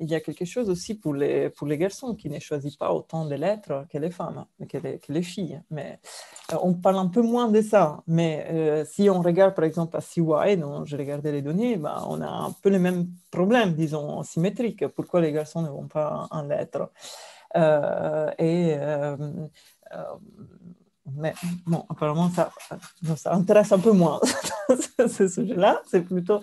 il 0.00 0.10
y 0.10 0.14
a 0.14 0.20
quelque 0.20 0.44
chose 0.44 0.70
aussi 0.70 0.94
pour 0.94 1.14
les, 1.14 1.50
pour 1.50 1.66
les 1.66 1.76
garçons 1.76 2.14
qui 2.14 2.30
ne 2.30 2.38
choisissent 2.38 2.76
pas 2.76 2.92
autant 2.92 3.26
de 3.26 3.34
lettres 3.34 3.84
que 3.90 3.98
les 3.98 4.10
femmes, 4.10 4.46
que 4.68 4.78
les, 5.08 5.22
filles. 5.22 5.60
Mais 5.70 6.00
euh, 6.52 6.56
on 6.62 6.74
parle 6.74 6.98
un 6.98 7.08
peu 7.08 7.22
moins 7.22 7.48
de 7.48 7.60
ça. 7.60 8.02
Mais 8.06 8.46
euh, 8.50 8.84
si 8.84 9.10
on 9.10 9.20
regarde 9.20 9.54
par 9.54 9.64
exemple 9.64 9.96
à 9.96 10.00
CY, 10.00 10.56
dont 10.56 10.84
je 10.86 10.96
regardais 10.96 11.32
les 11.32 11.42
données, 11.42 11.76
ben, 11.76 12.02
on 12.08 12.20
a 12.22 12.28
un 12.28 12.52
peu 12.62 12.70
le 12.70 12.78
même 12.78 13.08
problème, 13.30 13.74
disons, 13.74 14.22
symétrique. 14.22 14.86
Pourquoi 14.88 15.20
les 15.20 15.32
garçons 15.32 15.62
ne 15.62 15.68
vont 15.68 15.86
pas 15.86 16.26
en 16.30 16.42
lettres? 16.42 16.90
Euh, 17.56 18.30
Et 18.38 18.76
mais 21.16 21.34
bon, 21.66 21.84
apparemment, 21.88 22.30
ça, 22.30 22.50
ça 23.16 23.34
intéresse 23.34 23.72
un 23.72 23.78
peu 23.78 23.92
moins 23.92 24.20
ce 25.08 25.28
sujet-là. 25.28 25.82
C'est 25.86 26.02
plutôt 26.02 26.40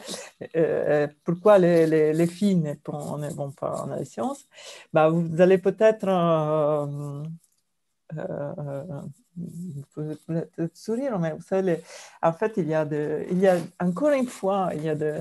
euh, 0.55 1.07
pourquoi 1.23 1.57
les, 1.57 1.85
les, 1.87 2.13
les, 2.13 2.27
filles 2.27 2.55
ne, 2.55 2.73
vont 3.33 3.51
pas 3.51 3.83
en 3.83 4.05
sciences. 4.05 4.45
Bah, 4.93 5.09
vous 5.09 5.41
allez 5.41 5.57
peut-être 5.57 6.07
euh, 6.07 7.23
euh, 8.17 9.01
peut 9.93 10.17
sourire, 10.73 11.19
mais 11.19 11.31
vous 11.33 11.41
savez, 11.41 11.83
en 12.21 12.33
fait, 12.33 12.53
il 12.57 12.67
y, 12.67 12.73
a 12.73 12.85
de, 12.85 13.25
il 13.29 13.39
y 13.39 13.47
a 13.47 13.57
encore 13.79 14.11
une 14.11 14.27
fois, 14.27 14.69
il 14.73 14.83
y 14.83 14.89
a 14.89 14.95
de, 14.95 15.13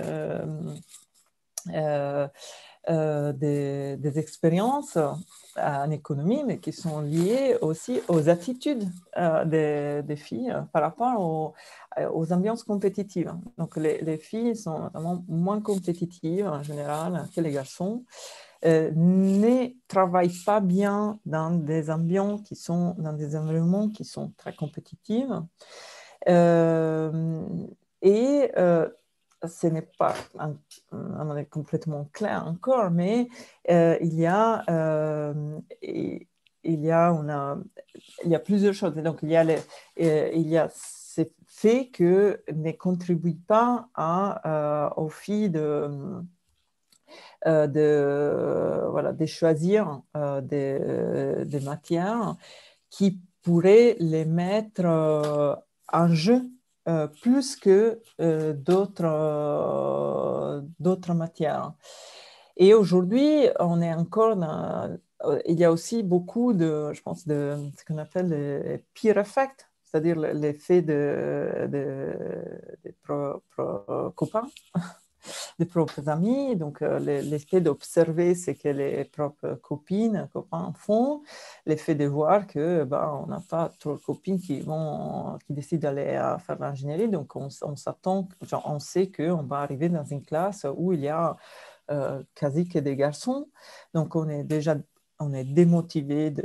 euh, 2.88 3.32
des, 3.32 3.96
des, 3.96 4.18
expériences 4.18 4.96
en 5.58 5.90
économie, 5.90 6.44
mais 6.44 6.58
qui 6.58 6.72
sont 6.72 7.00
liées 7.00 7.56
aussi 7.60 8.00
aux 8.08 8.28
attitudes 8.28 8.84
euh, 9.16 10.02
des, 10.02 10.16
filles 10.16 10.54
par 10.72 10.82
rapport 10.82 11.20
aux, 11.20 11.54
aux, 12.12 12.32
ambiances 12.32 12.64
compétitives. 12.64 13.32
Donc, 13.58 13.76
les, 13.76 14.00
les, 14.02 14.18
filles 14.18 14.56
sont 14.56 14.88
vraiment 14.88 15.24
moins 15.28 15.60
compétitives 15.60 16.46
en 16.46 16.62
général 16.62 17.24
que 17.34 17.40
les 17.40 17.52
garçons. 17.52 18.04
Euh, 18.64 18.90
ne 18.94 19.68
travaillent 19.86 20.42
pas 20.44 20.60
bien 20.60 21.20
dans 21.26 21.50
des 21.50 21.90
ambiances 21.90 22.40
qui 22.42 22.56
sont 22.56 22.94
dans 22.98 23.12
des 23.12 23.36
environnements 23.36 23.90
qui 23.90 24.04
sont 24.04 24.32
très 24.38 24.54
compétitifs. 24.54 25.28
Euh, 26.28 27.44
et 28.02 28.50
ce 29.44 29.66
n'est 29.66 29.88
pas 29.98 30.14
un, 30.38 30.56
complètement 31.44 32.08
clair 32.12 32.46
encore, 32.46 32.90
mais 32.90 33.28
euh, 33.70 33.96
il 34.00 34.14
y 34.14 34.26
a, 34.26 34.64
euh, 34.70 35.58
il 35.82 36.26
y 36.64 36.90
a, 36.90 37.12
on 37.12 37.28
a, 37.28 37.58
il 38.24 38.30
y 38.30 38.34
a 38.34 38.38
plusieurs 38.38 38.74
choses. 38.74 38.94
Donc 38.94 39.18
il 39.22 39.30
y 39.30 39.36
a, 39.36 39.44
les, 39.44 39.58
euh, 40.00 40.30
il 40.34 40.48
y 40.48 40.56
a 40.56 40.68
ces 40.72 41.32
faits 41.46 41.92
que 41.92 42.42
ne 42.52 42.72
contribuent 42.72 43.40
pas 43.46 43.88
à, 43.94 44.92
au 44.96 45.08
fait 45.08 45.48
de, 45.48 45.88
de, 47.46 48.86
voilà, 48.90 49.12
de 49.12 49.26
choisir 49.26 50.02
des, 50.42 51.44
des 51.44 51.60
matières 51.60 52.36
qui 52.90 53.20
pourraient 53.42 53.96
les 54.00 54.24
mettre 54.24 54.84
en 55.92 56.08
jeu 56.08 56.42
euh, 56.88 57.08
plus 57.08 57.56
que 57.56 58.00
euh, 58.20 58.52
d'autres, 58.52 59.04
euh, 59.04 60.60
d'autres 60.78 61.14
matières. 61.14 61.72
Et 62.56 62.74
aujourd'hui, 62.74 63.48
on 63.58 63.82
est 63.82 63.92
encore 63.92 64.36
dans, 64.36 64.96
il 65.46 65.58
y 65.58 65.64
a 65.64 65.72
aussi 65.72 66.04
beaucoup 66.04 66.52
de, 66.52 66.92
je 66.92 67.02
pense, 67.02 67.26
de 67.26 67.56
ce 67.76 67.84
qu'on 67.84 67.98
appelle 67.98 68.28
le 68.28 68.78
peer 68.94 69.18
effect, 69.18 69.68
c'est-à-dire 69.82 70.16
l'effet 70.16 70.80
de, 70.80 71.66
des 72.84 72.94
copains, 74.14 74.48
des 75.58 75.64
propres 75.66 76.08
amis. 76.08 76.56
Donc, 76.56 76.82
euh, 76.82 76.98
l'effet 76.98 77.60
d'observer 77.60 78.34
ce 78.34 78.52
que 78.52 78.68
les 78.68 79.04
propres 79.04 79.54
copines, 79.62 80.28
copains 80.32 80.72
font, 80.76 81.22
l'effet 81.66 81.94
de 81.94 82.06
voir 82.06 82.46
que 82.46 82.84
ben, 82.84 83.22
on 83.24 83.26
n'a 83.26 83.42
pas 83.48 83.70
trop 83.78 83.94
de 83.94 84.00
copines 84.00 84.40
qui, 84.40 84.60
vont, 84.60 85.38
qui 85.46 85.52
décident 85.52 85.88
d'aller 85.88 86.36
faire 86.38 86.58
l'ingénierie. 86.58 87.08
Donc, 87.08 87.36
on, 87.36 87.48
s'attend, 87.50 88.28
on 88.64 88.78
sait 88.78 89.10
qu'on 89.10 89.42
va 89.42 89.58
arriver 89.58 89.88
dans 89.88 90.04
une 90.04 90.22
classe 90.22 90.66
où 90.76 90.92
il 90.92 91.00
y 91.00 91.08
a 91.08 91.36
euh, 91.90 92.22
quasi 92.34 92.68
que 92.68 92.78
des 92.78 92.96
garçons. 92.96 93.48
Donc, 93.94 94.16
on 94.16 94.28
est 94.28 94.44
déjà 94.44 94.76
on 95.18 95.32
est 95.32 95.44
démotivé 95.44 96.30
de, 96.30 96.42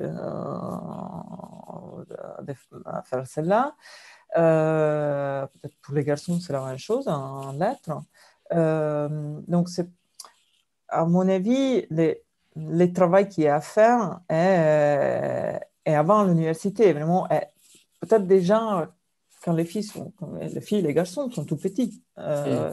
de, 2.43 2.53
faire 3.03 3.27
cela. 3.27 3.75
Euh, 4.37 5.45
peut-être 5.47 5.75
pour 5.81 5.93
les 5.95 6.03
garçons, 6.03 6.39
c'est 6.39 6.53
la 6.53 6.65
même 6.65 6.77
chose 6.77 7.07
en 7.07 7.51
lettres. 7.51 8.01
Euh, 8.53 9.39
donc, 9.47 9.69
à 10.87 11.05
mon 11.05 11.27
avis, 11.27 11.87
le 11.89 12.93
travail 12.93 13.29
qui 13.29 13.43
est 13.43 13.49
à 13.49 13.61
faire 13.61 14.19
est, 14.29 15.59
avant 15.85 16.23
l'université, 16.23 16.93
vraiment, 16.93 17.27
peut-être 17.99 18.27
déjà 18.27 18.89
quand 19.43 19.53
les 19.53 19.65
filles, 19.65 19.83
sont, 19.83 20.13
les 20.39 20.61
filles 20.61 20.79
et 20.79 20.83
les 20.83 20.93
garçons 20.93 21.29
sont 21.31 21.45
tout 21.45 21.57
petits, 21.57 22.03
euh, 22.19 22.71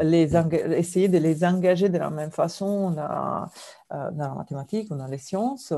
les 0.00 0.36
essayer 0.36 1.08
de 1.08 1.18
les 1.18 1.44
engager 1.44 1.88
de 1.88 1.98
la 1.98 2.10
même 2.10 2.30
façon 2.30 2.92
dans, 2.92 3.46
euh, 3.92 4.10
dans 4.12 4.28
la 4.28 4.34
mathématique 4.34 4.90
ou 4.90 4.96
dans 4.96 5.08
les 5.08 5.18
sciences, 5.18 5.72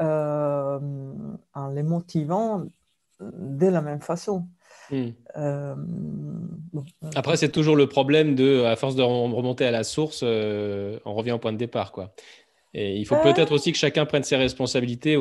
euh, 0.00 0.78
en 1.54 1.68
les 1.68 1.82
motivant 1.82 2.64
de 3.20 3.66
la 3.66 3.82
même 3.82 4.00
façon. 4.00 4.46
Hmm. 4.90 5.10
Après, 7.14 7.36
c'est 7.36 7.50
toujours 7.50 7.76
le 7.76 7.88
problème 7.88 8.34
de, 8.34 8.64
à 8.64 8.76
force 8.76 8.96
de 8.96 9.02
remonter 9.02 9.64
à 9.64 9.70
la 9.70 9.84
source, 9.84 10.22
on 10.22 11.14
revient 11.14 11.32
au 11.32 11.38
point 11.38 11.52
de 11.52 11.58
départ, 11.58 11.92
quoi. 11.92 12.14
Et 12.78 12.98
il 12.98 13.06
faut 13.06 13.16
peut-être 13.22 13.52
aussi 13.52 13.72
que 13.72 13.78
chacun 13.78 14.04
prenne 14.04 14.22
ses 14.22 14.36
responsabilités 14.36 15.16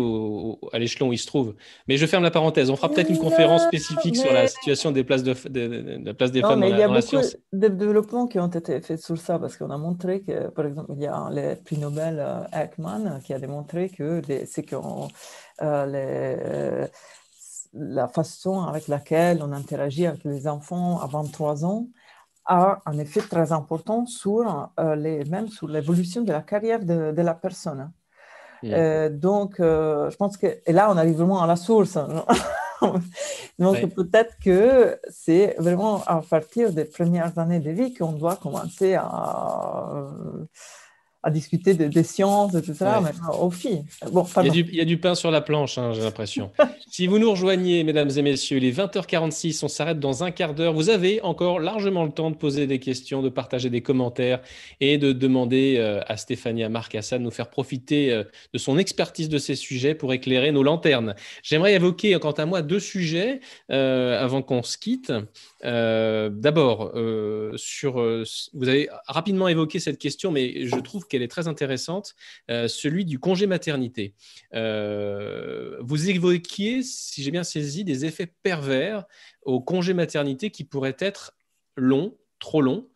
à 0.74 0.78
l'échelon 0.78 1.08
où 1.08 1.14
il 1.14 1.18
se 1.18 1.26
trouve. 1.26 1.56
Mais 1.88 1.96
je 1.96 2.06
ferme 2.06 2.22
la 2.22 2.30
parenthèse. 2.30 2.70
On 2.70 2.76
fera 2.76 2.90
peut-être 2.90 3.10
une 3.10 3.18
conférence 3.18 3.64
spécifique 3.64 4.18
sur 4.18 4.34
la 4.34 4.48
situation 4.50 4.92
des 4.92 5.06
places, 5.06 5.24
de, 5.24 6.02
la 6.04 6.14
place 6.14 6.34
des 6.34 6.42
femmes 6.42 6.60
dans, 6.60 6.68
la, 6.68 6.76
Il 6.76 6.80
y 6.80 6.84
a 6.84 6.90
beaucoup 6.90 7.26
de 7.54 7.68
développements 7.70 8.28
qui 8.28 8.40
ont 8.40 8.48
été 8.48 8.82
faits 8.82 9.02
sur 9.02 9.18
ça 9.18 9.40
parce 9.40 9.56
qu'on 9.56 9.70
a 9.70 9.78
montré 9.78 10.20
que, 10.20 10.50
par 10.50 10.66
exemple, 10.66 10.92
il 10.98 11.04
y 11.04 11.08
a 11.08 11.30
le 11.32 11.56
prix 11.56 11.78
Nobel 11.78 12.20
euh, 12.20 12.44
Ekman 12.52 13.22
qui 13.24 13.34
a 13.34 13.40
démontré 13.40 13.88
que 13.90 14.22
c'est 14.46 14.64
que 14.64 14.76
euh, 15.62 16.88
la 17.76 18.08
façon 18.08 18.62
avec 18.64 18.88
laquelle 18.88 19.42
on 19.44 19.52
interagit 19.52 20.06
avec 20.06 20.24
les 20.24 20.48
enfants 20.48 21.00
à 21.00 21.08
23 21.08 21.66
ans 21.66 21.88
a 22.46 22.80
un 22.86 22.98
effet 23.00 23.22
très 23.22 23.52
important 23.52 24.06
sur 24.06 24.70
euh, 24.80 24.96
les, 24.96 25.26
même 25.26 25.48
sur 25.48 25.68
l'évolution 25.68 26.22
de 26.22 26.32
la 26.32 26.42
carrière 26.42 26.80
de, 26.80 27.12
de 27.12 27.22
la 27.22 27.34
personne. 27.34 27.92
Euh, 28.64 29.10
donc, 29.10 29.60
euh, 29.60 30.10
je 30.10 30.16
pense 30.16 30.38
que, 30.38 30.48
et 30.66 30.72
là, 30.72 30.90
on 30.92 30.98
arrive 30.98 31.18
vraiment 31.18 31.42
à 31.42 31.48
la 31.48 31.56
source. 31.56 31.98
donc, 33.60 33.94
peut-être 33.94 34.38
que 34.44 35.00
c'est 35.10 35.56
vraiment 35.60 36.04
à 36.06 36.22
partir 36.22 36.74
des 36.74 36.86
premières 36.86 37.38
années 37.38 37.60
de 37.60 37.70
vie 37.72 37.94
qu'on 37.94 38.14
doit 38.14 38.38
commencer 38.38 38.96
à 38.96 40.08
à 41.26 41.32
discuter 41.32 41.74
des 41.74 42.04
sciences, 42.04 42.54
etc. 42.54 42.86
Au 43.40 43.50
filles. 43.50 43.84
Bon, 44.12 44.28
il, 44.38 44.46
y 44.46 44.48
a 44.48 44.52
du, 44.52 44.60
il, 44.70 44.76
y 44.76 44.82
a 44.82 44.86
du, 44.86 45.00
pain 45.00 45.16
sur 45.16 45.32
la 45.32 45.42
planche, 45.42 45.80
hein, 45.80 45.92
j'ai 45.92 46.04
l'impression. 46.04 46.52
si 46.92 47.08
vous 47.08 47.18
nous 47.18 47.32
rejoignez, 47.32 47.84
mesdames 47.84 48.12
et 48.16 48.22
messieurs, 48.22 48.60
les 48.60 48.72
20h46, 48.72 49.66
on 49.66 49.68
s'arrête 49.68 50.00
dans 50.00 50.24
un 50.24 50.30
quart 50.30 50.54
d'heure. 50.54 50.74
Vous 50.74 50.92
avez 50.92 51.22
encore 51.24 51.60
largement 51.60 52.04
le 52.06 52.12
temps 52.12 52.30
de 52.30 52.36
poser 52.36 52.68
des 52.68 52.78
questions, 52.78 53.24
de 53.24 53.30
partager 53.30 53.72
des 53.72 53.82
commentaires 53.82 54.40
et 54.82 55.00
de 55.00 55.14
demander 55.14 55.78
euh, 55.80 56.00
à 56.06 56.16
Stéphania 56.16 56.70
Marcassa 56.70 57.18
de 57.18 57.24
nous 57.24 57.32
faire 57.32 57.50
profiter 57.50 58.12
euh, 58.12 58.24
de 58.54 58.60
son 58.60 58.78
expertise 58.78 59.28
de 59.28 59.40
ces 59.40 59.56
sujets 59.56 59.96
pour 59.96 60.14
éclairer 60.14 60.52
nos 60.52 60.62
lanternes. 60.62 61.16
J'aimerais 61.42 61.74
évoquer, 61.74 62.20
quant 62.22 62.34
à 62.34 62.46
moi, 62.46 62.62
deux 62.62 62.80
sujets 62.80 63.40
euh, 63.72 64.24
avant 64.24 64.44
qu'on 64.44 64.62
se 64.62 64.78
quitte. 64.78 65.12
D'abord, 65.64 66.94
sur, 67.56 67.94
vous 68.54 68.70
avez 68.70 68.88
rapidement 69.08 69.48
évoqué 69.48 69.80
cette 69.80 69.98
question, 69.98 70.32
mais 70.32 70.68
je 70.68 70.76
trouve 70.76 71.08
qu'elle 71.16 71.24
est 71.24 71.30
très 71.30 71.48
intéressante, 71.48 72.16
euh, 72.52 72.68
celui 72.68 73.06
du 73.06 73.20
congé 73.20 73.48
maternité. 73.48 74.14
Euh, 74.54 75.78
vous 75.80 76.10
évoquiez, 76.10 76.84
si 76.84 77.24
j'ai 77.24 77.32
bien 77.32 77.46
saisi, 77.46 77.86
des 77.86 78.04
effets 78.04 78.28
pervers 78.44 79.06
au 79.44 79.62
congé 79.62 79.94
maternité 79.94 80.50
qui 80.50 80.66
pourraient 80.66 80.98
être 81.00 81.38
longs, 81.78 82.18
trop 82.40 82.62
longs. 82.62 82.90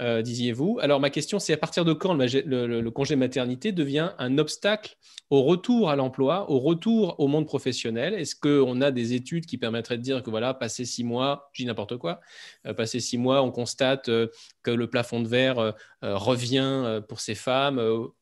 Euh, 0.00 0.22
disiez-vous. 0.22 0.78
Alors 0.82 0.98
ma 0.98 1.10
question, 1.10 1.38
c'est 1.38 1.52
à 1.52 1.56
partir 1.56 1.84
de 1.84 1.92
quand 1.92 2.14
le, 2.14 2.88
congé 2.90 3.16
maternité 3.16 3.72
devient 3.72 4.10
un 4.18 4.38
obstacle 4.38 4.96
au 5.30 5.42
retour 5.42 5.88
à 5.88 5.96
l'emploi, 5.96 6.50
au 6.50 6.58
retour 6.58 7.14
au 7.18 7.28
monde 7.28 7.46
professionnel? 7.46 8.14
Est-ce 8.14 8.34
qu'on 8.34 8.80
a 8.80 8.90
des 8.90 9.12
études 9.14 9.46
qui 9.46 9.56
permettraient 9.56 9.96
de 9.96 10.02
dire 10.02 10.22
que 10.22 10.30
voilà, 10.30 10.52
passé 10.52 10.84
six 10.84 11.04
mois, 11.04 11.50
dis 11.56 11.64
n'importe 11.64 11.96
quoi, 11.96 12.20
euh, 12.66 12.74
passé 12.74 12.98
six 12.98 13.18
mois, 13.18 13.42
on 13.42 13.52
constate 13.52 14.08
euh, 14.08 14.28
que 14.62 14.70
le 14.70 14.88
plafond 14.88 15.20
de 15.20 15.28
verre 15.28 15.74
revient 16.02 17.00
pour 17.08 17.20
ces 17.20 17.34
femmes 17.34 17.80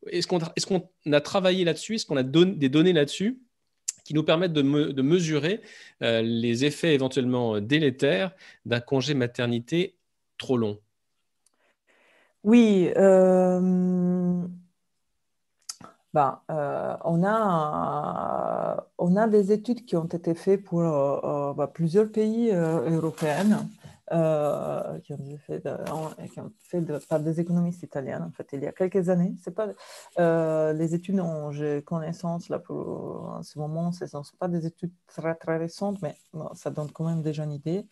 Est-ce 0.08 0.26
qu'on 0.26 0.88
a 1.12 1.20
travaillé 1.20 1.64
là-dessus? 1.64 1.96
Est-ce 1.96 2.06
qu'on 2.06 2.16
a 2.16 2.22
des 2.22 2.68
données 2.68 2.92
là-dessus 2.92 3.40
qui 4.04 4.14
nous 4.14 4.24
permettent 4.24 4.52
de 4.52 5.02
mesurer 5.02 5.60
les 6.00 6.64
effets 6.64 6.94
éventuellement 6.94 7.60
délétères 7.60 8.32
d'un 8.66 8.80
congé 8.80 9.14
maternité 9.14 9.96
trop 10.38 10.56
long? 10.56 10.81
Oui, 12.44 12.90
euh, 12.96 14.42
on 17.04 17.24
a, 17.24 18.86
on 18.98 19.16
a 19.16 19.28
des 19.28 19.52
études 19.52 19.84
qui 19.86 19.96
ont 19.96 20.06
été 20.06 20.34
faites 20.34 20.64
pour 20.64 20.80
euh, 20.80 21.52
bah, 21.54 21.68
plusieurs 21.68 22.10
pays 22.10 22.50
européens. 22.52 23.68
qui 25.04 25.12
ont 26.40 26.52
fait 26.58 26.80
par 27.08 27.20
des 27.20 27.40
économistes 27.40 27.82
italiens, 27.82 28.26
en 28.28 28.32
fait, 28.32 28.48
il 28.52 28.62
y 28.62 28.66
a 28.66 28.72
quelques 28.72 29.08
années. 29.08 29.34
C'est 29.42 29.54
pas, 29.54 29.68
les 30.72 30.94
études 30.94 31.16
dont 31.16 31.52
j'ai 31.52 31.82
connaissance 31.82 32.48
là, 32.48 32.58
pour, 32.58 33.36
en 33.38 33.42
ce 33.42 33.58
moment, 33.58 33.92
ce 33.92 34.04
ne 34.04 34.08
sont 34.08 34.22
pas 34.38 34.48
des 34.48 34.66
études 34.66 34.92
très, 35.06 35.34
très 35.36 35.58
récentes, 35.58 36.02
mais 36.02 36.16
ça 36.54 36.70
donne 36.70 36.90
quand 36.90 37.04
même 37.04 37.22
déjà 37.22 37.44
une 37.44 37.52
idée. 37.52 37.86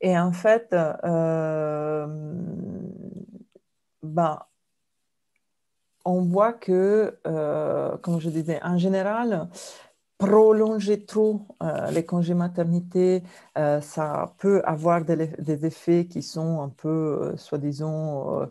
Et 0.00 0.18
en 0.18 0.32
fait, 0.32 0.74
euh, 1.04 2.06
ben, 4.02 4.40
on 6.04 6.22
voit 6.22 6.52
que, 6.52 7.18
euh, 7.26 7.96
comme 7.98 8.20
je 8.20 8.30
disais, 8.30 8.60
en 8.62 8.78
général, 8.78 9.48
prolonger 10.18 11.04
trop 11.04 11.42
euh, 11.62 11.90
les 11.90 12.04
congés 12.04 12.34
maternité, 12.34 13.22
ça 13.54 14.34
peut 14.38 14.62
avoir 14.64 15.04
des, 15.04 15.66
effets 15.66 16.06
qui 16.06 16.22
sont 16.22 16.62
un 16.62 16.68
peu, 16.70 17.34
soi-disant, 17.36 18.48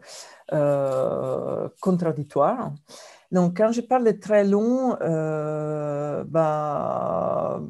contradictoires. 1.82 2.74
Donc, 3.32 3.58
quand 3.58 3.72
je 3.72 3.82
parle 3.82 4.06
de 4.06 4.12
très 4.12 4.44
long, 4.46 4.96
ben, 6.26 7.66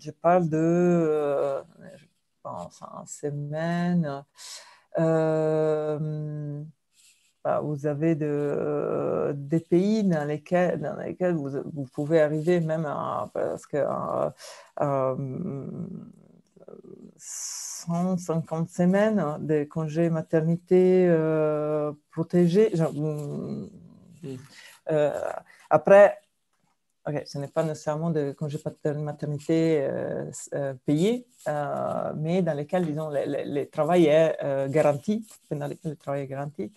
je 0.00 0.10
parle 0.10 0.48
de 0.48 1.62
en 2.46 3.06
semaine. 3.06 4.24
Euh, 4.98 6.62
bah, 7.44 7.60
vous 7.60 7.86
avez 7.86 8.14
de, 8.14 9.32
des 9.36 9.60
pays 9.60 10.02
dans 10.02 10.24
lesquels, 10.24 10.80
dans 10.80 10.96
lesquels 10.96 11.34
vous, 11.34 11.50
vous 11.72 11.86
pouvez 11.92 12.20
arriver 12.20 12.60
même 12.60 12.86
à, 12.86 13.30
parce 13.32 13.66
que, 13.66 13.78
150 17.18 18.68
semaines 18.68 19.36
de 19.40 19.64
congés 19.64 20.10
maternité 20.10 21.06
euh, 21.08 21.92
protégés. 22.10 22.72
Mm, 22.92 23.66
euh, 24.90 25.12
après, 25.70 26.18
ce 27.24 27.38
n'est 27.38 27.48
pas 27.48 27.62
nécessairement 27.62 28.10
de 28.10 28.32
congés 28.32 28.58
maternité 28.96 29.80
euh, 29.82 30.30
euh, 30.54 30.74
euh, 31.48 32.12
mais 32.16 32.42
dans 32.42 32.54
lesquels, 32.54 32.84
disons, 32.86 33.10
le, 33.10 33.64
travail 33.64 34.06
est 34.06 34.36
garanti, 34.68 35.26
dans 35.50 35.68
lesquels 35.68 35.92
le 35.92 35.96
travail 35.96 36.22
est 36.22 36.26
garanti. 36.26 36.72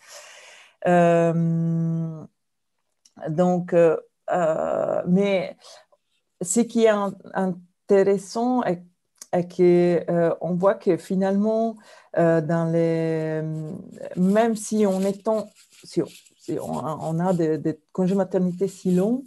donc, 3.27 3.75
mais 5.07 5.57
ce 6.41 6.59
qui 6.61 6.85
est 6.85 6.93
intéressant 7.33 8.63
est 8.63 8.83
qu'on 9.31 10.37
on 10.41 10.53
voit 10.53 10.75
que 10.75 10.97
finalement, 10.97 11.75
dans 12.15 12.71
les, 12.71 13.41
même 14.15 14.55
si 14.55 14.85
on, 14.85 15.01
étant, 15.01 15.49
si 15.83 16.01
on, 16.59 17.19
a 17.19 17.33
des, 17.33 17.57
des, 17.57 17.79
congés 17.91 18.15
maternité 18.15 18.67
si 18.67 18.93
longs, 18.93 19.23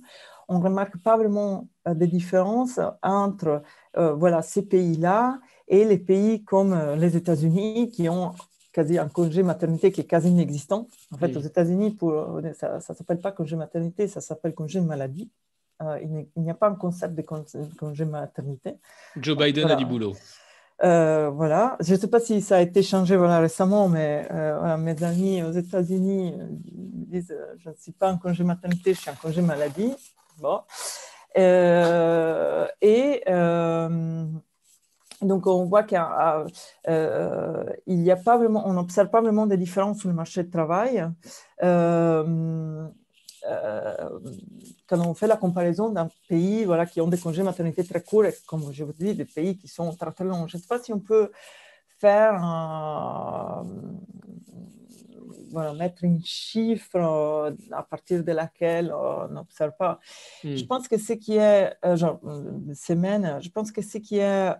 on 0.52 0.58
ne 0.58 0.64
remarque 0.64 0.96
pas 0.98 1.16
vraiment 1.16 1.68
de 1.86 2.06
différence 2.06 2.78
entre 3.02 3.62
voilà, 3.94 4.42
ces 4.42 4.62
pays-là 4.62 5.40
et 5.68 5.84
les 5.84 5.98
pays 5.98 6.44
comme 6.44 6.78
les 6.96 7.16
États-Unis 7.16 7.90
qui 7.90 8.08
ont 8.08 8.32
quasi 8.72 8.98
un 8.98 9.08
congé 9.08 9.42
maternité 9.42 9.92
qui 9.92 10.00
est 10.00 10.06
quasi 10.06 10.30
inexistant. 10.30 10.88
En 11.12 11.18
fait, 11.18 11.36
aux 11.36 11.40
États-Unis, 11.40 11.96
ça 12.54 12.76
ne 12.76 12.80
s'appelle 12.80 13.20
pas 13.20 13.32
congé 13.32 13.54
maternité, 13.54 14.08
ça 14.08 14.20
s'appelle 14.20 14.54
congé 14.54 14.80
maladie. 14.80 15.30
Euh, 15.82 15.98
il 16.36 16.42
n'y 16.42 16.50
a 16.50 16.54
pas 16.54 16.68
un 16.68 16.74
concept 16.74 17.14
de 17.14 17.22
congé 17.22 18.04
maternité. 18.04 18.76
Joe 19.16 19.36
Biden 19.36 19.70
a 19.70 19.76
du 19.76 19.84
boulot. 19.84 20.14
Euh, 20.82 21.30
voilà, 21.30 21.76
je 21.80 21.94
ne 21.94 21.98
sais 21.98 22.08
pas 22.08 22.18
si 22.18 22.40
ça 22.40 22.56
a 22.56 22.60
été 22.60 22.82
changé 22.82 23.16
voilà, 23.16 23.38
récemment, 23.38 23.88
mais 23.88 24.26
euh, 24.32 24.76
mes 24.78 25.00
amis 25.04 25.42
aux 25.42 25.52
États-Unis 25.52 26.34
disent 26.50 27.36
Je 27.58 27.70
ne 27.70 27.74
suis 27.74 27.92
pas 27.92 28.10
en 28.10 28.18
congé 28.18 28.42
maternité, 28.42 28.94
je 28.94 29.00
suis 29.00 29.10
en 29.10 29.14
congé 29.14 29.42
maladie. 29.42 29.94
Bon. 30.38 30.60
et 32.80 33.22
donc, 35.22 35.46
on 35.46 35.64
voit 35.66 35.84
qu'il 35.84 35.98
n'y 37.86 38.10
a 38.10 38.16
pas 38.16 38.36
vraiment, 38.36 38.66
on 38.66 38.72
n'observe 38.72 39.08
pas 39.08 39.20
vraiment 39.20 39.46
de 39.46 39.54
différence 39.56 40.00
sur 40.00 40.08
le 40.08 40.14
marché 40.14 40.42
de 40.42 40.50
travail. 40.50 41.06
Euh, 41.62 42.88
quand 44.86 45.00
on 45.00 45.14
fait 45.14 45.26
la 45.26 45.36
comparaison 45.36 45.90
d'un 45.90 46.08
pays 46.28 46.64
voilà, 46.64 46.86
qui 46.86 47.00
ont 47.00 47.08
des 47.08 47.18
congés 47.18 47.42
maternité 47.42 47.84
très 47.84 48.02
courts, 48.02 48.24
et 48.26 48.34
comme 48.46 48.72
je 48.72 48.84
vous 48.84 48.92
dis, 48.92 49.14
des 49.14 49.24
pays 49.24 49.56
qui 49.56 49.68
sont 49.68 49.92
très 49.94 50.12
très 50.12 50.24
longs, 50.24 50.46
je 50.46 50.56
ne 50.56 50.62
sais 50.62 50.68
pas 50.68 50.78
si 50.78 50.92
on 50.92 51.00
peut 51.00 51.30
faire 51.98 52.40
voilà, 55.52 55.72
mettre 55.74 56.04
un 56.04 56.18
chiffre 56.24 56.96
euh, 56.96 57.52
à 57.70 57.82
partir 57.82 58.24
de 58.24 58.32
laquelle 58.32 58.92
on 58.92 59.28
n'observe 59.28 59.72
pas. 59.78 60.00
Hmm. 60.42 60.56
Je 60.56 60.64
pense 60.64 60.88
que 60.88 60.98
ce 60.98 61.12
qui 61.12 61.36
est, 61.36 61.74
euh, 61.84 61.96
genre, 61.96 62.18
semaine, 62.74 63.38
je 63.40 63.50
pense 63.50 63.70
que 63.70 63.82
ce 63.82 63.98
qui 63.98 64.18
est, 64.18 64.52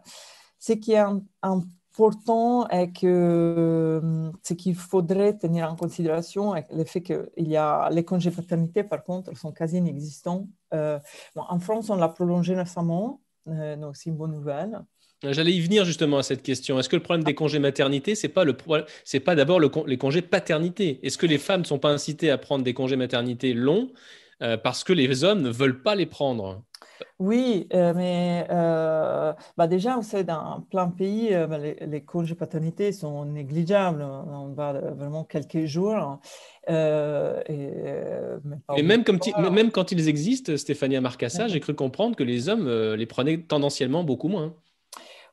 ce 0.59 0.75
qui 0.75 0.93
est 0.93 0.99
un, 0.99 1.23
un 1.43 1.63
important 1.93 2.67
est 2.69 2.91
que 2.91 3.07
euh, 3.07 4.31
ce 4.43 4.55
qu'il 4.55 4.75
faudrait 4.75 5.37
tenir 5.37 5.71
en 5.71 5.77
considération 5.77 6.57
est 6.57 6.67
le 6.73 6.85
fait 6.85 7.03
qu'il 7.03 7.29
y 7.37 7.57
a 7.57 7.91
les 7.91 8.05
congés 8.05 8.31
paternité, 8.31 8.83
par 8.83 9.05
contre, 9.05 9.37
sont 9.37 9.53
quasi 9.53 9.77
inexistants. 9.77 10.49
Euh, 10.73 10.99
en 11.37 11.59
France, 11.59 11.91
on 11.91 11.97
l'a 11.97 12.09
prolongé 12.09 12.55
récemment, 12.55 13.21
euh, 13.49 13.77
donc 13.77 13.97
c'est 13.97 14.09
une 14.09 14.17
bonne 14.17 14.33
nouvelle. 14.33 14.81
J'allais 15.23 15.53
y 15.53 15.61
venir 15.61 15.85
justement 15.85 16.19
à 16.19 16.23
cette 16.23 16.43
question. 16.43 16.79
Est-ce 16.79 16.89
que 16.89 16.97
le 16.97 17.03
problème 17.03 17.25
des 17.25 17.35
congés 17.35 17.59
maternité, 17.59 18.15
c'est 18.15 18.29
pas 18.29 18.45
le 18.45 18.57
c'est 19.05 19.21
pas 19.21 19.35
d'abord 19.35 19.61
le, 19.61 19.71
les 19.87 19.99
congés 19.99 20.23
paternité? 20.23 20.99
Est-ce 21.03 21.19
que 21.19 21.27
les 21.27 21.39
femmes 21.39 21.61
ne 21.61 21.67
sont 21.67 21.79
pas 21.79 21.91
incitées 21.91 22.31
à 22.31 22.39
prendre 22.39 22.65
des 22.65 22.75
congés 22.75 22.97
maternité 22.97 23.55
longs 23.55 23.91
parce 24.65 24.83
que 24.83 24.93
les 24.93 25.23
hommes 25.23 25.43
ne 25.43 25.51
veulent 25.51 25.83
pas 25.83 25.95
les 25.95 26.07
prendre? 26.07 26.65
Oui, 27.19 27.69
euh, 27.75 27.93
mais 27.95 28.47
euh, 28.51 29.33
bah 29.57 29.67
déjà, 29.67 29.97
vous 29.97 30.03
savez, 30.03 30.25
dans 30.25 30.65
plein 30.71 30.87
de 30.87 30.95
pays, 30.95 31.35
euh, 31.35 31.47
bah, 31.47 31.59
les, 31.59 32.01
congés 32.03 32.35
paternité 32.35 32.93
sont 32.93 33.25
négligeables. 33.25 34.03
On 34.03 34.49
va 34.49 34.73
vraiment 34.73 35.25
quelques 35.25 35.67
jours. 35.67 36.19
et, 36.69 36.73
même, 38.83 39.05
comme 39.05 39.19
même 39.53 39.71
quand 39.71 39.93
ils 39.93 40.09
existent, 40.09 40.57
Stéphanie 40.57 40.99
Marcassa, 41.01 41.49
j'ai 41.49 41.61
cru 41.61 41.75
comprendre 41.75 42.17
que 42.17 42.25
les 42.25 42.49
hommes 42.49 42.69
les 42.95 43.07
prenaient 43.07 43.39
tendanciellement 43.39 44.05
beaucoup 44.05 44.29
moins. 44.29 44.55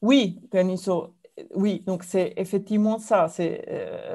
Oui, 0.02 0.40
Peniso, 0.52 1.16
oui, 1.56 1.82
donc 1.86 2.04
c'est 2.04 2.34
effectivement 2.38 3.00
ça. 3.00 3.28
C'est, 3.30 3.64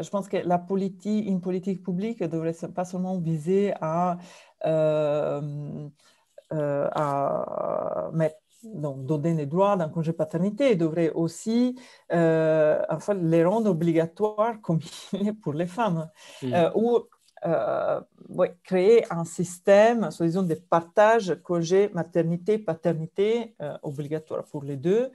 je 0.00 0.08
pense 0.10 0.28
que 0.28 0.38
la 0.38 0.58
politique, 0.58 1.26
une 1.26 1.40
politique 1.40 1.82
publique 1.82 2.20
ne 2.20 2.26
devrait 2.26 2.54
pas 2.74 2.84
seulement 2.84 3.18
viser 3.18 3.74
à 3.80 4.18
euh, 6.52 6.88
à 6.92 8.10
mettre, 8.12 8.36
donc, 8.62 9.06
donner 9.06 9.34
les 9.34 9.46
droits 9.46 9.76
d'un 9.76 9.88
congé 9.88 10.12
paternité 10.12 10.76
devrait 10.76 11.10
aussi 11.10 11.78
euh, 12.12 12.80
enfin, 12.90 13.14
les 13.14 13.44
rendre 13.44 13.70
obligatoires 13.70 14.60
comme 14.60 14.78
il 15.12 15.28
est 15.28 15.32
pour 15.32 15.52
les 15.54 15.66
femmes. 15.66 16.08
Mm. 16.42 16.54
Euh, 17.46 18.00
créer 18.62 19.04
un 19.12 19.24
système, 19.24 20.08
disons, 20.20 20.42
de 20.42 20.54
partage 20.54 21.36
congé 21.42 21.90
maternité-paternité 21.92 23.54
obligatoire 23.82 24.44
pour 24.44 24.64
les 24.64 24.76
deux, 24.76 25.10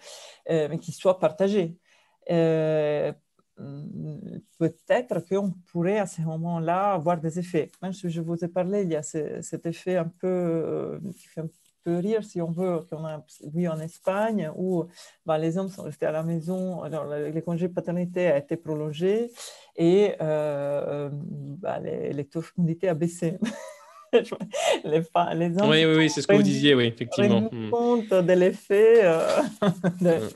mais 0.48 0.78
qui 0.80 0.92
soit 0.92 1.18
partagé. 1.20 1.76
peut-être 4.58 5.20
qu'on 5.28 5.52
pourrait 5.72 6.00
à 6.00 6.06
ce 6.06 6.22
moment-là 6.22 6.94
avoir 6.94 7.20
des 7.20 7.40
effets. 7.40 7.72
Même 7.82 7.94
si 7.94 8.10
je 8.10 8.22
vous 8.22 8.44
ai 8.44 8.48
parlé, 8.48 8.84
il 8.84 8.90
y 8.90 8.96
a 8.96 9.02
cet 9.04 9.66
effet 9.66 9.98
un 9.98 10.08
peu 10.08 11.00
peu 11.84 11.98
rire, 11.98 12.24
si 12.24 12.42
on 12.42 12.52
veut, 12.52 12.82
qu'on 12.90 13.06
a 13.06 13.24
vu 13.54 13.68
en 13.68 13.80
Espagne, 13.80 14.52
où 14.56 14.86
bah, 15.26 15.38
les 15.38 15.58
hommes 15.58 15.70
sont 15.70 15.84
restés 15.84 16.06
à 16.06 16.12
la 16.12 16.24
maison, 16.24 16.84
alors, 16.84 17.06
les 17.06 17.42
congés 17.42 17.70
paternité 17.70 18.28
a 18.28 18.38
été 18.38 18.58
prolongé 18.58 19.32
et 19.76 20.14
euh, 20.22 21.10
bah, 21.12 21.80
les, 21.80 22.26
taux 22.26 22.40
de 22.40 22.46
fécondité 22.46 22.90
a 22.90 22.94
baissé. 22.94 23.38
les, 24.14 24.22
les 24.84 25.58
hommes 25.58 25.70
oui, 25.70 25.86
oui, 25.86 25.96
oui 25.98 26.10
c'est 26.10 26.22
ce 26.22 26.28
que 26.28 26.36
vous 26.36 26.44
disiez, 26.44 26.76
oui, 26.76 26.86
effectivement. 26.86 27.50
Compte 27.72 28.10
de 28.10 28.34
l'effet 28.34 29.02
euh, 29.04 29.22
de, 30.02 30.10
hmm. 30.10 30.30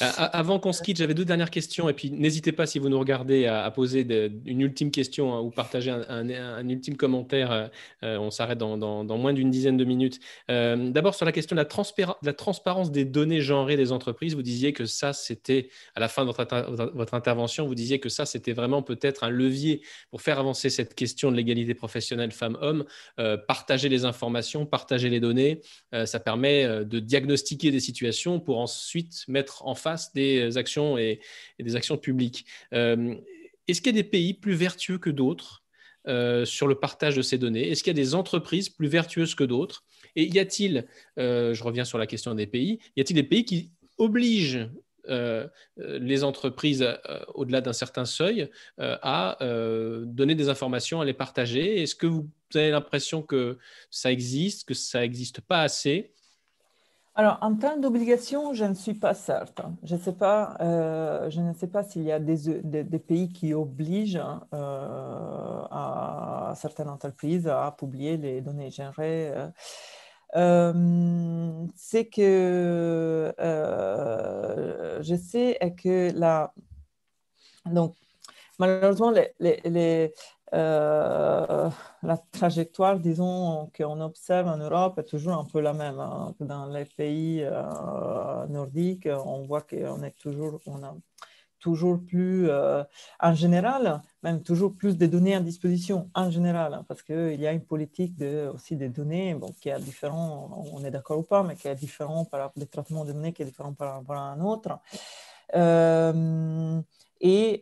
Avant 0.00 0.58
qu'on 0.58 0.72
se 0.72 0.82
quitte, 0.82 0.96
j'avais 0.96 1.14
deux 1.14 1.24
dernières 1.24 1.50
questions. 1.50 1.88
Et 1.88 1.92
puis, 1.92 2.10
n'hésitez 2.10 2.52
pas, 2.52 2.66
si 2.66 2.78
vous 2.78 2.88
nous 2.88 2.98
regardez, 2.98 3.46
à, 3.46 3.70
poser 3.70 4.06
une 4.44 4.60
ultime 4.60 4.90
question 4.90 5.34
hein, 5.34 5.40
ou 5.40 5.50
partager 5.50 5.90
un, 5.90 6.68
ultime 6.68 6.96
commentaire. 6.96 7.52
Euh, 7.52 7.68
euh, 8.02 8.18
on 8.18 8.30
s'arrête 8.30 8.58
dans, 8.58 8.76
moins 9.04 9.32
d'une 9.32 9.50
dizaine 9.50 9.76
de 9.76 9.84
minutes. 9.84 10.18
Euh, 10.50 10.90
d'abord, 10.90 11.14
sur 11.14 11.26
la 11.26 11.32
question 11.32 11.54
de 11.54 11.60
la, 11.60 12.32
transparence 12.32 12.90
des 12.90 13.04
données 13.04 13.40
genrées 13.40 13.76
des 13.76 13.92
entreprises, 13.92 14.34
vous 14.34 14.42
disiez 14.42 14.72
que 14.72 14.86
ça, 14.86 15.12
c'était, 15.12 15.68
à 15.94 16.00
la 16.00 16.08
fin 16.08 16.24
de 16.24 16.30
votre, 16.30 17.14
intervention, 17.14 17.66
vous 17.66 17.74
disiez 17.74 18.00
que 18.00 18.08
ça, 18.08 18.26
c'était 18.26 18.52
vraiment 18.52 18.82
peut-être 18.82 19.24
un 19.24 19.30
levier 19.30 19.82
pour 20.10 20.22
faire 20.22 20.38
avancer 20.38 20.70
cette 20.70 20.94
question 20.94 21.30
de 21.30 21.36
l'égalité 21.36 21.74
professionnelle 21.74 22.32
femmes-hommes. 22.32 22.84
partager 23.46 23.88
les 23.88 24.04
informations, 24.04 24.66
partager 24.66 25.08
les 25.08 25.20
données, 25.20 25.60
ça 26.04 26.20
permet 26.20 26.84
de 26.84 26.98
diagnostiquer 27.00 27.70
des 27.70 27.80
situations 27.80 28.40
pour 28.40 28.58
ensuite 28.58 29.24
mettre 29.28 29.66
en 29.66 29.67
face 29.74 30.12
des 30.12 30.56
actions 30.56 30.98
et, 30.98 31.20
des 31.58 31.76
actions 31.76 31.96
publiques. 31.96 32.46
Euh, 32.72 33.14
est-ce 33.66 33.80
qu'il 33.80 33.94
y 33.94 33.98
a 33.98 34.02
des 34.02 34.08
pays 34.08 34.34
plus 34.34 34.54
vertueux 34.54 34.98
que 34.98 35.10
d'autres 35.10 35.62
euh, 36.06 36.44
sur 36.44 36.66
le 36.66 36.74
partage 36.74 37.16
de 37.16 37.22
ces 37.22 37.38
données? 37.38 37.68
Est-ce 37.70 37.82
qu'il 37.82 37.96
y 37.96 37.98
a 37.98 38.02
des 38.02 38.14
entreprises 38.14 38.68
plus 38.68 38.88
vertueuses 38.88 39.34
que 39.34 39.44
d'autres? 39.44 39.84
Et 40.16 40.24
y 40.24 40.38
a-t-il, 40.38 40.86
euh, 41.18 41.54
je 41.54 41.64
reviens 41.64 41.84
sur 41.84 41.98
la 41.98 42.06
question 42.06 42.34
des 42.34 42.46
pays, 42.46 42.78
y 42.96 43.00
a-t-il 43.00 43.14
des 43.14 43.22
pays 43.22 43.44
qui 43.44 43.70
obligent 43.98 44.68
les 45.78 46.22
entreprises 46.22 46.86
au-delà 47.32 47.62
d'un 47.62 47.72
certain 47.72 48.04
seuil 48.04 48.50
à 48.76 49.38
donner 49.40 50.34
des 50.34 50.50
informations, 50.50 51.00
à 51.00 51.06
les 51.06 51.14
partager? 51.14 51.80
Est-ce 51.82 51.94
que 51.94 52.06
vous 52.06 52.28
avez 52.54 52.70
l'impression 52.70 53.22
que 53.22 53.56
ça 53.90 54.12
existe, 54.12 54.68
que 54.68 54.74
ça 54.74 55.00
n'existe 55.00 55.40
pas 55.40 55.62
assez? 55.62 56.12
Alors, 57.18 57.38
en 57.40 57.56
termes 57.56 57.80
d'obligation, 57.80 58.54
je 58.54 58.64
ne 58.64 58.74
suis 58.74 58.94
pas 58.94 59.12
certaine. 59.12 59.76
Je, 59.82 59.96
sais 59.96 60.12
pas, 60.12 60.56
euh, 60.60 61.28
je 61.30 61.40
ne 61.40 61.52
sais 61.52 61.66
pas 61.66 61.82
s'il 61.82 62.04
y 62.04 62.12
a 62.12 62.20
des, 62.20 62.62
des, 62.62 62.98
pays 63.00 63.32
qui 63.32 63.54
obligent 63.54 64.22
euh, 64.54 65.62
à 65.68 66.52
certaines 66.54 66.88
entreprises 66.88 67.48
à 67.48 67.74
publier 67.76 68.16
les 68.18 68.40
données 68.40 68.70
générées. 68.70 69.32
Euh, 70.36 71.66
c'est 71.74 72.06
que 72.06 73.34
je 75.00 75.16
sais 75.16 75.58
que 75.76 76.12
la... 76.16 76.54
Donc, 77.66 77.96
malheureusement, 78.60 79.10
les, 79.10 79.32
les 79.40 80.12
euh, 80.54 81.70
la 82.02 82.16
trajectoire, 82.16 82.98
disons, 82.98 83.70
qu'on 83.76 84.00
observe 84.00 84.48
en 84.48 84.56
Europe 84.56 84.98
est 84.98 85.04
toujours 85.04 85.34
un 85.34 85.44
peu 85.44 85.60
la 85.60 85.72
même. 85.72 86.00
Hein. 86.00 86.34
Dans 86.40 86.66
les 86.66 86.84
pays 86.84 87.42
euh, 87.42 88.46
nordiques, 88.48 89.08
on 89.26 89.42
voit 89.42 89.62
qu'on 89.62 90.02
est 90.02 90.16
toujours, 90.18 90.60
on 90.66 90.82
a 90.82 90.94
toujours 91.60 92.00
plus, 92.04 92.48
euh, 92.48 92.84
en 93.20 93.34
général, 93.34 94.00
même 94.22 94.42
toujours 94.42 94.74
plus 94.76 94.96
de 94.96 95.06
données 95.06 95.34
à 95.34 95.40
disposition, 95.40 96.08
en 96.14 96.30
général, 96.30 96.72
hein, 96.72 96.84
parce 96.86 97.02
qu'il 97.02 97.40
y 97.40 97.46
a 97.46 97.52
une 97.52 97.64
politique 97.64 98.16
de, 98.16 98.48
aussi 98.54 98.76
des 98.76 98.88
données 98.88 99.36
qui 99.60 99.68
est 99.68 99.80
différent, 99.80 100.64
on 100.72 100.84
est 100.84 100.90
d'accord 100.90 101.18
ou 101.18 101.24
pas, 101.24 101.42
mais 101.42 101.56
qui 101.56 101.66
est 101.68 101.74
différent 101.74 102.24
par 102.24 102.40
rapport 102.40 102.62
au 102.62 102.66
traitement 102.66 103.04
des 103.04 103.12
données 103.12 103.32
qui 103.32 103.42
est 103.42 103.46
différent 103.46 103.72
par 103.74 103.94
rapport 103.94 104.16
à 104.16 104.30
un 104.30 104.40
autre. 104.40 104.78
et 107.20 107.60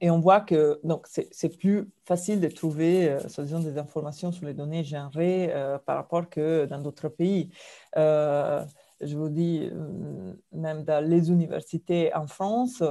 et 0.00 0.10
on 0.10 0.20
voit 0.20 0.40
que 0.40 0.80
c'est 1.04 1.56
plus 1.58 1.88
facile 2.04 2.40
de 2.40 2.48
trouver 2.48 3.10
euh, 3.10 3.60
des 3.60 3.78
informations 3.78 4.30
sur 4.30 4.46
les 4.46 4.54
données 4.54 4.84
genrées 4.84 5.50
euh, 5.52 5.78
par 5.78 5.96
rapport 5.96 6.28
que 6.28 6.66
dans 6.66 6.78
d'autres 6.78 7.08
pays. 7.08 7.50
Euh, 7.96 8.64
je 9.00 9.16
vous 9.16 9.28
dis, 9.28 9.68
euh, 9.72 10.32
même 10.52 10.84
dans 10.84 11.04
les 11.04 11.30
universités 11.30 12.14
en 12.14 12.26
France, 12.26 12.82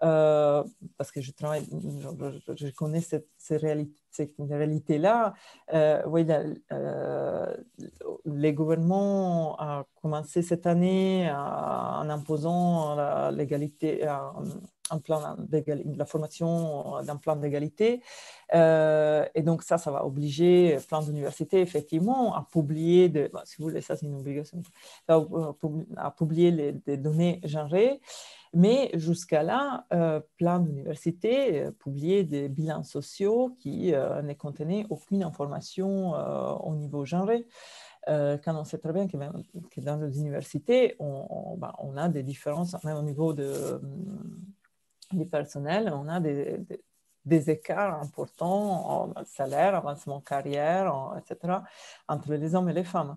parce 0.00 1.12
que 1.12 1.20
je 1.20 1.30
travaille, 1.30 1.66
je, 2.56 2.70
connais 2.70 3.02
cette, 3.02 3.28
ces 3.36 3.58
réalité-là. 3.58 5.34
oui, 6.06 6.26
les 8.24 8.54
gouvernements 8.54 9.62
ont 9.62 9.84
commencé 10.00 10.40
cette 10.40 10.66
année 10.66 11.30
en 11.30 12.08
imposant 12.08 13.30
l'égalité, 13.30 14.08
un 14.90 14.98
plan 14.98 15.36
de 15.38 15.96
la 15.96 16.04
formation 16.04 17.02
d'un 17.02 17.16
plan 17.16 17.36
d'égalité. 17.36 18.02
Euh, 18.54 19.24
et 19.34 19.42
donc 19.42 19.62
ça, 19.62 19.78
ça 19.78 19.90
va 19.90 20.04
obliger 20.04 20.78
plein 20.88 21.02
d'universités, 21.02 21.60
effectivement, 21.60 22.34
à 22.34 22.46
publier, 22.50 23.08
de, 23.08 23.30
si 23.44 23.56
vous 23.58 23.68
voulez, 23.68 23.80
ça 23.80 23.96
c'est 23.96 24.06
une 24.06 24.16
obligation, 24.16 24.62
à 25.08 26.10
publier 26.10 26.50
les, 26.50 26.72
des 26.72 26.96
données 26.96 27.40
genrées. 27.44 28.00
Mais 28.52 28.90
jusqu'à 28.94 29.44
là, 29.44 29.86
euh, 29.92 30.20
plein 30.36 30.58
d'universités 30.58 31.62
euh, 31.62 31.70
publiaient 31.70 32.24
des 32.24 32.48
bilans 32.48 32.82
sociaux 32.82 33.54
qui 33.60 33.92
ne 33.92 34.32
contenaient 34.34 34.86
aucune 34.90 35.22
information 35.22 36.12
au 36.64 36.74
niveau 36.74 37.04
genré. 37.04 37.46
quand 38.06 38.54
on 38.60 38.64
sait 38.64 38.78
très 38.78 38.92
bien 38.92 39.06
que, 39.06 39.16
que 39.70 39.80
dans 39.80 39.96
les 39.96 40.18
universités, 40.18 40.96
on, 40.98 41.56
ben, 41.58 41.72
on, 41.78 41.96
a 41.96 42.08
des 42.08 42.24
différences, 42.24 42.74
même 42.82 42.96
au 42.96 43.02
niveau 43.02 43.32
de, 43.32 43.80
du 45.12 45.26
personnel, 45.26 45.92
on 45.94 46.08
a 46.08 46.20
des, 46.20 46.58
des, 47.24 47.50
écarts 47.50 48.00
importants 48.00 49.12
en 49.14 49.24
salaire, 49.24 49.74
avancement 49.74 50.20
carrière, 50.20 50.92
etc., 51.18 51.58
entre 52.08 52.34
les 52.34 52.54
hommes 52.54 52.68
et 52.68 52.72
les 52.72 52.84
femmes. 52.84 53.16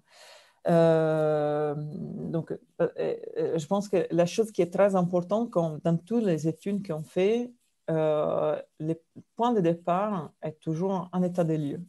Euh, 0.68 1.76
donc, 1.78 2.52
euh, 2.82 2.88
euh, 2.98 3.58
je 3.58 3.66
pense 3.68 3.90
que 3.90 4.08
la 4.12 4.26
chose 4.26 4.52
qui 4.52 4.62
est 4.62 4.72
très 4.72 4.96
importante, 4.96 5.52
dans 5.52 5.98
toutes 5.98 6.24
les 6.24 6.48
études 6.48 6.86
qu'on 6.86 7.04
fait, 7.04 7.52
le 7.88 8.94
point 9.36 9.54
de 9.54 9.62
départ 9.62 10.32
est 10.42 10.60
toujours 10.60 11.10
un 11.12 11.22
état 11.24 11.44
des 11.44 11.58
lieux. 11.58 11.82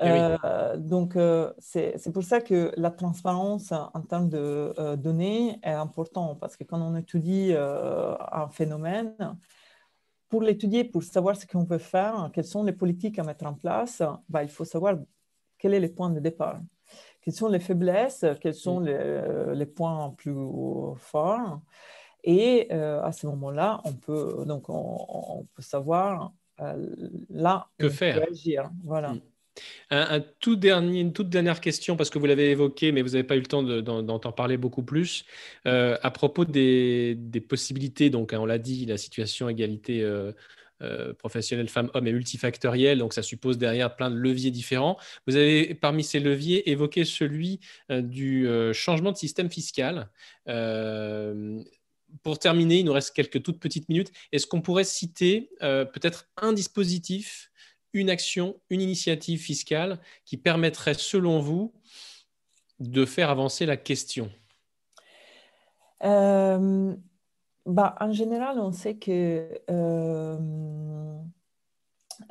Eh 0.00 0.78
donc, 0.78 1.16
c'est 1.58 2.12
pour 2.12 2.22
ça 2.22 2.40
que 2.40 2.72
la 2.76 2.90
transparence 2.90 3.72
en 3.72 4.00
termes 4.02 4.28
de 4.28 4.74
données 4.96 5.58
est 5.62 5.72
importante, 5.72 6.38
parce 6.38 6.56
que 6.56 6.64
quand 6.64 6.80
on 6.80 6.96
étudie 6.96 7.54
un 7.54 8.48
phénomène, 8.48 9.14
pour 10.28 10.42
l'étudier, 10.42 10.84
pour 10.84 11.02
savoir 11.02 11.36
ce 11.36 11.46
qu'on 11.46 11.64
veut 11.64 11.78
faire, 11.78 12.30
quelles 12.32 12.44
sont 12.44 12.64
les 12.64 12.72
politiques 12.72 13.18
à 13.18 13.22
mettre 13.22 13.46
en 13.46 13.54
place, 13.54 14.02
bah, 14.28 14.42
il 14.42 14.48
faut 14.48 14.64
savoir 14.64 14.96
quel 15.56 15.72
est 15.72 15.80
le 15.80 15.88
point 15.92 16.10
de 16.10 16.20
départ. 16.20 16.60
Quelles 17.22 17.34
sont 17.34 17.48
les 17.48 17.60
faiblesses, 17.60 18.24
quels 18.40 18.54
sont 18.54 18.80
les, 18.80 19.22
les 19.54 19.66
points 19.66 20.10
plus 20.16 20.34
forts. 20.96 21.60
Et 22.22 22.70
à 22.72 23.12
ce 23.12 23.26
moment-là, 23.28 23.80
on 23.84 23.92
peut, 23.92 24.44
donc 24.46 24.68
on, 24.68 25.46
peut 25.54 25.62
savoir 25.62 26.32
là 27.30 27.68
que 27.78 27.88
faire. 27.88 28.22
agir. 28.30 28.70
Voilà. 28.84 29.14
Mm. 29.14 29.20
Un, 29.90 30.20
tout 30.40 30.56
dernier, 30.56 31.00
une 31.00 31.12
toute 31.12 31.28
dernière 31.28 31.60
question, 31.60 31.96
parce 31.96 32.10
que 32.10 32.18
vous 32.18 32.26
l'avez 32.26 32.50
évoqué, 32.50 32.90
mais 32.90 33.02
vous 33.02 33.10
n'avez 33.10 33.24
pas 33.24 33.36
eu 33.36 33.40
le 33.40 33.46
temps 33.46 33.62
d'en 33.62 34.32
parler 34.32 34.56
beaucoup 34.56 34.82
plus. 34.82 35.24
Euh, 35.66 35.96
à 36.02 36.10
propos 36.10 36.44
des, 36.44 37.16
possibilités, 37.48 38.10
donc 38.10 38.32
hein, 38.32 38.40
on 38.40 38.46
l'a 38.46 38.58
dit, 38.58 38.84
la 38.86 38.96
situation 38.96 39.48
égalité 39.48 40.02
euh, 40.02 40.32
euh, 40.82 41.14
professionnelle 41.14 41.68
femmes-hommes 41.68 42.06
est 42.06 42.12
multifactorielle, 42.12 42.98
donc 42.98 43.12
ça 43.14 43.22
suppose 43.22 43.58
derrière 43.58 43.94
plein 43.94 44.10
de 44.10 44.16
leviers 44.16 44.50
différents. 44.50 44.98
Vous 45.26 45.36
avez 45.36 45.74
parmi 45.74 46.02
ces 46.02 46.18
leviers 46.18 46.68
évoqué 46.70 47.04
celui 47.04 47.60
du 47.88 48.48
changement 48.72 49.12
de 49.12 49.16
système 49.16 49.50
fiscal. 49.50 50.08
pour 52.22 52.38
terminer, 52.40 52.78
il 52.80 52.84
nous 52.84 52.92
reste 52.92 53.14
quelques 53.14 53.42
toutes 53.42 53.60
petites 53.60 53.88
minutes. 53.88 54.10
Est-ce 54.32 54.48
qu'on 54.48 54.60
pourrait 54.60 54.84
citer 54.84 55.50
peut-être 55.60 56.28
un 56.36 56.52
dispositif 56.52 57.50
une 57.96 58.10
action, 58.10 58.60
une 58.68 58.82
initiative 58.82 59.40
fiscale 59.40 59.98
qui 60.24 60.36
permettrait, 60.36 60.94
selon 60.94 61.40
vous, 61.40 61.72
de 62.78 63.06
faire 63.06 63.30
avancer 63.30 63.64
la 63.64 63.78
question 63.78 64.30
euh, 66.04 66.94
bah, 67.64 67.96
En 68.00 68.12
général, 68.12 68.58
on 68.58 68.70
sait 68.70 68.96
que 68.96 69.48
euh, 69.70 70.36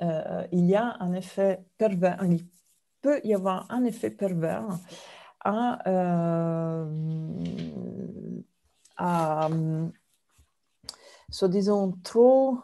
euh, 0.01 0.47
il 0.51 0.65
y 0.65 0.75
a 0.75 0.97
un 0.99 1.13
effet 1.13 1.65
pervers, 1.77 2.23
il 2.23 2.45
peut 3.01 3.19
y 3.23 3.33
avoir 3.33 3.65
un 3.71 3.85
effet 3.85 4.11
pervers 4.11 4.67
à, 5.43 5.79
à 8.97 9.49
disons, 11.43 11.91
trop 12.03 12.59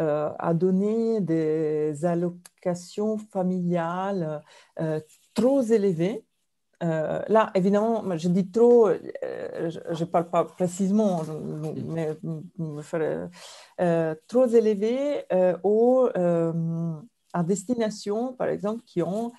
euh, 0.00 0.30
à 0.38 0.54
donner 0.54 1.20
des 1.20 2.06
allocations 2.06 3.18
familiales 3.18 4.42
euh, 4.80 4.98
trop 5.34 5.60
élevées. 5.60 6.24
Euh, 6.82 7.20
là, 7.28 7.50
évidemment, 7.54 8.16
je 8.16 8.28
dis 8.28 8.50
trop, 8.50 8.88
je 8.88 10.00
ne 10.00 10.04
parle 10.06 10.30
pas 10.30 10.44
précisément, 10.44 11.22
mais 11.76 12.16
trop 14.26 14.46
élevées 14.46 15.24
au, 15.64 16.08
à 17.34 17.42
destination, 17.42 18.32
par 18.32 18.48
exemple, 18.48 18.82
qui 18.86 19.02
ont 19.02 19.32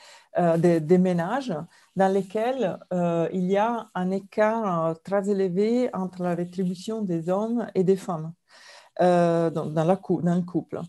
des, 0.59 0.79
des, 0.79 0.97
ménages 0.99 1.55
dans 1.95 2.13
lesquels 2.13 2.77
il 3.33 3.45
y 3.45 3.57
a 3.57 3.89
un 3.95 4.11
écart 4.11 5.01
très 5.03 5.27
élevé 5.27 5.89
entre 5.93 6.21
la 6.21 6.35
rétribution 6.35 7.01
des 7.01 7.29
hommes 7.29 7.65
et 7.73 7.83
des 7.83 7.97
femmes. 7.97 8.33
Euh, 8.99 9.49
dans, 9.49 9.85
le 9.85 10.41
couple. 10.41 10.81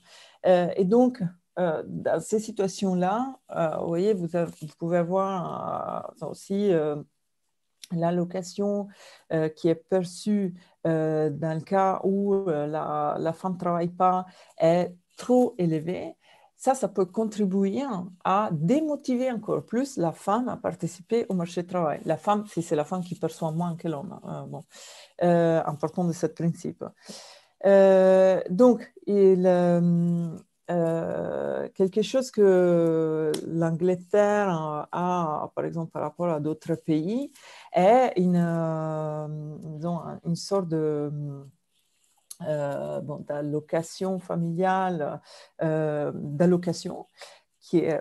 Euh, 0.45 0.69
et 0.77 0.85
donc, 0.85 1.23
euh, 1.59 1.83
dans 1.87 2.21
ces 2.21 2.41
situations-là, 2.41 3.39
vous 3.81 3.87
voyez, 3.87 4.13
vous, 4.13 4.29
pouvez 4.79 4.99
avoir 4.99 6.13
aussi 6.23 6.73
l'allocation 7.93 8.89
qui 9.57 9.69
est 9.69 9.75
perçue 9.89 10.55
dans 10.85 11.57
le 11.57 11.61
cas 11.61 12.01
où 12.03 12.35
la, 12.47 13.33
femme 13.35 13.55
ne 13.55 13.59
travaille 13.59 13.89
pas 13.89 14.27
est 14.59 14.95
trop 15.17 15.55
élevée 15.59 16.17
ça, 16.57 16.77
ça 16.77 16.87
peut 16.87 17.07
contribuer 17.07 17.83
à 18.25 18.49
démotiver 18.53 19.33
encore 19.33 19.67
plus 19.67 19.97
la 19.97 20.13
femme 20.13 20.49
à 20.49 20.57
participer 20.57 21.27
au 21.29 21.35
marché 21.35 21.63
du 21.63 21.67
travail. 21.67 22.01
La 22.05 22.17
femme, 22.17 22.47
si 22.47 22.63
c'est 22.63 22.77
la 22.77 22.85
femme 22.85 23.03
qui 23.03 23.17
perçoit 23.17 23.51
moins 23.51 23.75
que 23.75 23.89
l'homme, 23.89 24.21
bon, 24.49 24.63
important 25.21 26.05
de 26.05 26.13
ce 26.13 26.27
principe. 26.27 26.85
Euh, 27.65 28.41
donc, 28.51 28.93
euh, 29.09 30.37
euh, 30.71 31.69
quelque 31.75 32.03
chose 32.03 32.31
que 32.31 33.33
l'Angleterre 33.47 34.89
a, 34.93 35.53
par 35.55 35.65
exemple, 35.65 35.91
par 35.93 36.03
rapport 36.03 36.29
à 36.29 36.41
d'autres 36.41 36.75
pays, 36.75 37.33
est 37.73 38.13
une, 38.17 38.37
une 38.37 40.37
sorte 40.37 40.69
de 40.69 41.11
bon, 42.41 43.19
d'allocation 43.27 44.19
familiale, 44.19 45.21
d'allocation 45.61 47.07
qui 47.61 47.79
est 47.79 48.01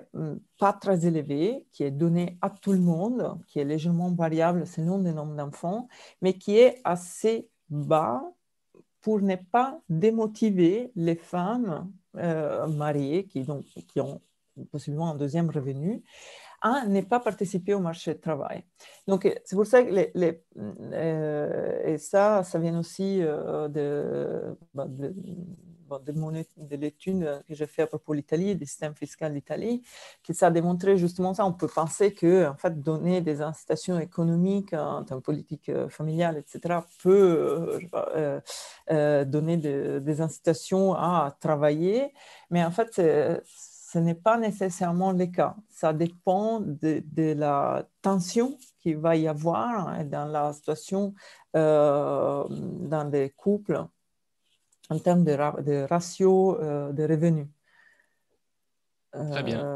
pas 0.57 0.73
très 0.73 1.05
élevée, 1.05 1.67
qui 1.71 1.83
est 1.83 1.91
donnée 1.91 2.37
à 2.41 2.49
tout 2.49 2.71
le 2.71 2.79
monde, 2.79 3.39
qui 3.47 3.59
est 3.59 3.65
légèrement 3.65 4.11
variable 4.11 4.65
selon 4.65 4.97
le 4.97 5.11
nombre 5.13 5.35
d'enfants, 5.35 5.87
mais 6.21 6.33
qui 6.33 6.57
est 6.57 6.81
assez 6.83 7.47
bas 7.69 8.23
pour 9.01 9.21
ne 9.21 9.35
pas 9.35 9.79
démotiver 9.89 10.91
les 10.95 11.15
femmes 11.15 11.91
euh, 12.17 12.67
mariées 12.67 13.25
qui, 13.25 13.43
donc, 13.43 13.63
qui 13.63 13.99
ont 13.99 14.21
possiblement 14.71 15.11
un 15.11 15.15
deuxième 15.15 15.49
revenu 15.49 16.03
à 16.61 16.85
ne 16.85 17.01
pas 17.01 17.19
participer 17.19 17.73
au 17.73 17.79
marché 17.79 18.13
du 18.13 18.19
travail. 18.19 18.63
Donc, 19.07 19.27
c'est 19.43 19.55
pour 19.55 19.65
ça 19.65 19.81
que 19.83 19.89
euh, 20.93 21.81
et 21.85 21.97
ça, 21.97 22.43
ça 22.43 22.59
vient 22.59 22.77
aussi 22.77 23.19
euh, 23.21 23.67
de, 23.67 24.55
bah, 24.73 24.85
de, 24.87 25.13
de, 25.99 26.75
l'étude 26.75 27.43
que 27.47 27.53
j'ai 27.53 27.67
fait 27.67 27.83
à 27.83 27.87
propos 27.87 28.13
de 28.13 28.17
l'Italie, 28.17 28.55
du 28.55 28.65
système 28.65 28.95
fiscal 28.95 29.33
d'Italie, 29.33 29.83
qui 30.23 30.33
ça 30.33 30.47
a 30.47 30.51
démontré 30.51 30.97
justement 30.97 31.33
ça. 31.33 31.45
On 31.45 31.53
peut 31.53 31.67
penser 31.67 32.13
que, 32.13 32.47
en 32.47 32.55
fait, 32.55 32.81
donner 32.81 33.21
des 33.21 33.41
incitations 33.41 33.99
économiques 33.99 34.73
en 34.73 35.03
termes 35.03 35.19
de 35.19 35.25
politique 35.25 35.69
euh, 35.69 35.89
familiale, 35.89 36.37
etc., 36.37 36.79
peut 37.01 37.79
euh, 38.05 38.39
euh, 38.91 39.25
donner 39.25 39.57
des 39.57 40.21
incitations 40.21 40.93
à 40.93 41.35
travailler. 41.39 42.13
Mais 42.49 42.63
en 42.63 42.71
fait, 42.71 42.95
ce 42.95 43.99
n'est 43.99 44.15
pas 44.15 44.37
nécessairement 44.37 45.11
le 45.11 45.25
cas. 45.27 45.55
Ça 45.69 45.93
dépend 45.93 46.59
de, 46.61 47.03
de 47.05 47.33
la 47.33 47.85
tension 48.01 48.57
qu'il 48.79 48.97
va 48.97 49.15
y 49.15 49.27
avoir 49.27 50.03
dans 50.05 50.25
la 50.25 50.53
situation 50.53 51.13
dans 51.53 53.09
des 53.09 53.29
couples 53.31 53.85
en 54.91 54.99
termes 54.99 55.23
de, 55.23 55.35
de 55.63 55.85
ratio 55.87 56.57
de 56.93 57.07
revenus. 57.07 57.47
Très 59.11 59.43
bien. 59.43 59.67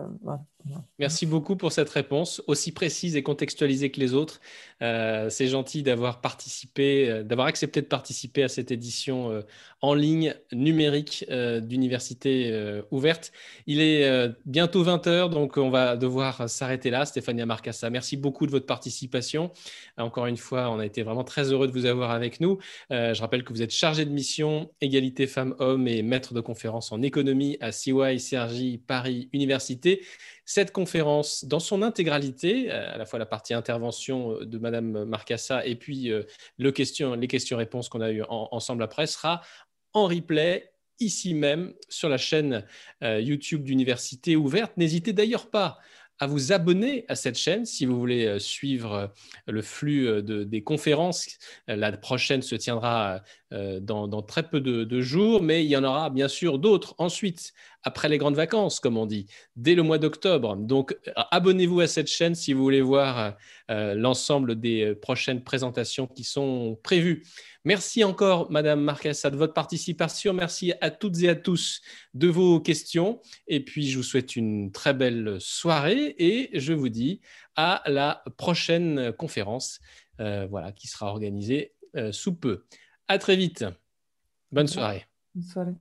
Merci 0.98 1.26
beaucoup 1.28 1.56
pour 1.56 1.72
cette 1.72 1.90
réponse, 1.90 2.42
aussi 2.48 2.72
précise 2.72 3.16
et 3.16 3.22
contextualisée 3.22 3.92
que 3.92 4.00
les 4.00 4.14
autres. 4.14 4.40
Euh, 4.82 5.30
c'est 5.30 5.48
gentil 5.48 5.84
d'avoir 5.84 6.22
participé, 6.22 7.10
euh, 7.10 7.24
d'avoir 7.24 7.48
accepté 7.48 7.82
de 7.82 7.86
participer 7.86 8.44
à 8.44 8.48
cette 8.48 8.72
édition 8.72 9.32
euh, 9.32 9.42
en 9.82 9.94
ligne 9.94 10.34
numérique 10.52 11.26
d'Université 11.30 12.82
ouverte. 12.90 13.32
Il 13.68 13.80
est 13.80 14.32
bientôt 14.48 14.84
20h, 14.84 15.30
donc 15.30 15.58
on 15.58 15.70
va 15.70 15.96
devoir 15.96 16.50
s'arrêter 16.50 16.90
là. 16.90 17.06
Stéphania 17.06 17.46
Marcassa, 17.46 17.92
merci 17.92 18.18
beaucoup 18.18 18.48
de 18.48 18.52
votre 18.52 18.66
participation. 18.66 19.52
Encore 19.98 20.26
une 20.26 20.38
fois, 20.38 20.72
on 20.72 20.80
a 20.80 20.86
été 20.88 21.04
vraiment 21.04 21.24
très 21.24 21.52
heureux 21.52 21.68
de 21.68 21.72
vous 21.72 21.86
avoir 21.86 22.10
avec 22.10 22.40
nous. 22.40 22.58
je 22.90 23.20
rappelle 23.22 23.44
que 23.44 23.54
vous 23.54 23.62
êtes 23.62 23.74
chargé 23.74 24.06
de 24.06 24.10
mission 24.10 24.72
égalité 24.82 25.28
femmes-hommes 25.28 25.88
et 25.88 26.02
maître 26.02 26.34
de 26.34 26.42
conférence 26.42 26.92
en 26.92 27.04
économie 27.04 27.58
à 27.62 27.72
CY 27.72 28.18
CRJ 28.18 28.80
Paris 28.88 29.30
Université. 29.34 30.02
Cette 30.46 30.72
conférence, 30.72 31.44
dans 31.46 31.60
son 31.60 31.82
intégralité, 31.82 32.72
euh, 32.72 32.94
à 32.94 32.98
la 32.98 33.06
fois 33.06 33.18
la 33.18 33.26
partie 33.26 33.56
intervention 33.56 34.34
euh, 34.34 34.46
de 34.46 34.60
Madame 34.60 35.04
Marcassa 35.06 35.66
et 35.66 35.76
puis 35.76 36.12
euh, 36.12 36.24
les 36.60 36.72
questions-réponses 36.72 37.90
qu'on 37.90 38.02
a 38.02 38.12
eues 38.12 38.24
ensemble 38.30 38.84
après, 38.84 39.08
sera 39.08 39.42
en 39.94 40.06
replay 40.06 40.72
ici 41.00 41.34
même 41.34 41.74
sur 41.90 42.08
la 42.10 42.18
chaîne 42.18 42.66
YouTube 43.02 43.64
d'Université 43.64 44.38
ouverte. 44.38 44.78
N'hésitez 44.78 45.12
d'ailleurs 45.12 45.50
pas 45.50 45.78
à 46.20 46.28
vous 46.28 46.54
abonner 46.54 47.04
à 47.10 47.16
cette 47.16 47.38
chaîne 47.38 47.66
si 47.66 47.86
vous 47.86 48.00
voulez 48.00 48.40
suivre 48.40 49.12
le 49.46 49.62
flux 49.62 50.24
des 50.24 50.64
conférences. 50.64 51.28
La 51.68 51.92
prochaine 51.92 52.42
se 52.42 52.56
tiendra 52.56 53.22
dans, 53.52 54.22
très 54.22 54.44
peu 54.44 54.62
de, 54.62 55.02
jours, 55.02 55.42
mais 55.42 55.66
il 55.66 55.70
y 55.70 55.76
en 55.76 55.84
aura 55.84 56.10
bien 56.10 56.30
sûr 56.30 56.60
d'autres 56.60 56.96
ensuite 56.98 57.54
après 57.86 58.10
les 58.10 58.18
grandes 58.18 58.36
vacances, 58.36 58.80
comme 58.80 58.98
on 58.98 59.06
dit, 59.06 59.28
dès 59.56 59.76
le 59.76 59.84
mois 59.84 60.00
d'octobre. 60.00 60.58
Donc, 60.58 60.98
abonnez-vous 61.16 61.80
à 61.80 61.88
cette 61.88 62.08
chaîne 62.08 62.34
si 62.34 62.52
vous 62.52 62.64
voulez 62.64 62.82
voir 62.82 63.36
euh, 63.70 63.94
l'ensemble 63.94 64.60
des 64.60 64.82
euh, 64.82 64.96
prochaines 64.96 65.44
présentations 65.44 66.08
qui 66.08 66.24
sont 66.24 66.80
prévues. 66.84 67.24
Merci 67.64 68.04
encore, 68.04 68.52
Madame 68.52 68.82
Marquessa, 68.82 69.30
de 69.30 69.38
votre 69.38 69.54
participation. 69.54 70.34
Merci 70.34 70.74
à 70.82 70.90
toutes 70.90 71.22
et 71.22 71.30
à 71.30 71.36
tous 71.36 71.82
de 72.16 72.28
vos 72.28 72.60
questions. 72.60 73.22
Et 73.48 73.64
puis, 73.64 73.88
je 73.88 73.98
vous 73.98 74.04
souhaite 74.04 74.36
une 74.36 74.72
très 74.72 74.96
belle 74.96 75.38
soirée 75.40 76.16
et 76.18 76.60
je 76.60 76.74
vous 76.74 76.90
dis 76.90 77.22
à 77.56 77.84
la 77.86 78.24
prochaine 78.38 79.14
conférence 79.14 79.80
euh, 80.20 80.48
voilà, 80.50 80.72
qui 80.72 80.88
sera 80.88 81.08
organisée 81.08 81.72
sous 82.12 82.36
peu. 82.36 82.66
À 83.08 83.18
très 83.20 83.38
vite. 83.38 83.64
Bonne 84.52 84.68
soirée. 84.68 85.06
Bonne 85.34 85.44
soirée. 85.46 85.76